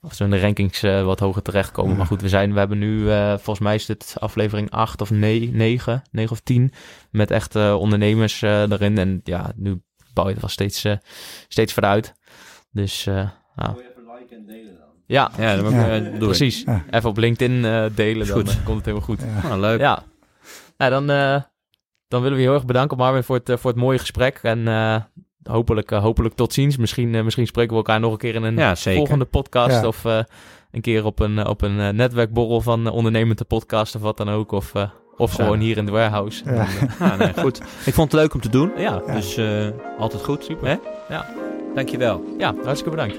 als 0.00 0.18
we 0.18 0.24
in 0.24 0.30
de 0.30 0.40
rankings 0.40 0.82
eh, 0.82 1.04
wat 1.04 1.20
hoger 1.20 1.42
terechtkomen. 1.42 1.96
Maar 1.96 2.06
goed, 2.06 2.22
we, 2.22 2.28
zijn, 2.28 2.52
we 2.52 2.58
hebben 2.58 2.78
nu, 2.78 3.10
eh, 3.10 3.28
volgens 3.30 3.58
mij 3.58 3.74
is 3.74 3.86
dit 3.86 4.14
aflevering 4.18 4.70
8 4.70 5.00
of 5.00 5.10
9, 5.10 5.56
9, 5.56 6.02
9 6.10 6.32
of 6.32 6.40
10. 6.40 6.72
Met 7.10 7.30
echt 7.30 7.54
eh, 7.56 7.74
ondernemers 7.78 8.42
eh, 8.42 8.70
erin. 8.70 8.98
En 8.98 9.20
ja, 9.24 9.52
nu 9.56 9.82
bouw 10.14 10.24
je 10.26 10.30
het 10.32 10.40
wel 10.40 10.50
steeds, 10.50 10.84
eh, 10.84 10.96
steeds 11.48 11.72
verder 11.72 11.90
uit. 11.90 12.14
Dus 12.72 13.06
eh, 13.06 13.14
ja. 13.56 13.74
Je 13.76 13.90
even 13.90 14.12
liken 14.18 14.36
en 14.36 14.46
delen 14.46 14.74
dan. 14.78 14.88
Ja, 15.06 15.30
Ja, 15.38 15.56
dat 15.56 15.72
Ja. 15.72 15.94
ja. 15.94 16.00
doe 16.00 16.12
ik. 16.12 16.18
precies. 16.18 16.62
Ja. 16.62 16.84
Even 16.90 17.08
op 17.10 17.16
LinkedIn 17.16 17.64
eh, 17.64 17.84
delen, 17.94 18.26
dan 18.26 18.36
Goed. 18.36 18.48
eh, 18.48 18.64
komt 18.64 18.76
het 18.76 18.84
helemaal 18.86 19.06
goed. 19.06 19.20
Ja. 19.20 19.48
Nou, 19.48 19.60
leuk. 19.60 19.80
Ja. 19.80 20.02
Nou, 20.76 20.90
dan, 20.90 21.10
eh, 21.10 21.42
dan 22.08 22.20
willen 22.22 22.36
we 22.36 22.42
je 22.42 22.48
heel 22.48 22.56
erg 22.56 22.66
bedanken, 22.66 22.96
Marvin, 22.96 23.22
voor 23.24 23.40
het, 23.44 23.60
voor 23.60 23.70
het 23.70 23.80
mooie 23.80 23.98
gesprek. 23.98 24.38
En 24.42 24.68
eh, 24.68 24.96
hopelijk, 25.42 25.90
eh, 25.90 26.02
hopelijk 26.02 26.34
tot 26.34 26.52
ziens. 26.52 26.76
Misschien, 26.76 27.14
eh, 27.14 27.22
misschien 27.24 27.46
spreken 27.46 27.70
we 27.70 27.76
elkaar 27.76 28.00
nog 28.00 28.12
een 28.12 28.18
keer 28.18 28.34
in 28.34 28.42
een 28.42 28.56
Ja, 28.56 28.76
volgende 28.76 29.24
podcast. 29.24 29.80
Ja. 29.80 29.86
Of 29.86 30.04
eh, 30.04 30.18
een 30.72 30.80
keer 30.80 31.04
op 31.04 31.18
een, 31.20 31.46
op 31.46 31.62
een 31.62 31.96
netwerkborrel 31.96 32.60
van 32.60 32.90
ondernemende 32.90 33.44
podcast 33.44 33.94
of 33.94 34.00
wat 34.02 34.16
dan 34.16 34.28
ook. 34.28 34.52
Of, 34.52 34.74
eh, 34.74 34.90
of 35.16 35.32
gewoon 35.32 35.58
hier 35.58 35.76
in 35.76 35.86
de 35.86 35.92
warehouse. 35.92 36.44
Ja. 36.44 36.66
Ah, 37.00 37.18
nee, 37.18 37.32
goed. 37.36 37.60
Ik 37.86 37.94
vond 37.94 38.12
het 38.12 38.20
leuk 38.20 38.34
om 38.34 38.40
te 38.40 38.48
doen. 38.48 38.72
ja, 38.76 39.02
Ja. 39.06 39.14
Dus 39.14 39.36
eh, 39.36 39.66
altijd 39.98 40.24
goed. 40.24 40.44
Super. 40.44 40.66
Hè? 40.68 40.76
Ja. 41.14 41.26
Dankjewel. 41.74 42.24
ja, 42.38 42.54
hartstikke 42.64 42.90
bedankt. 42.96 43.18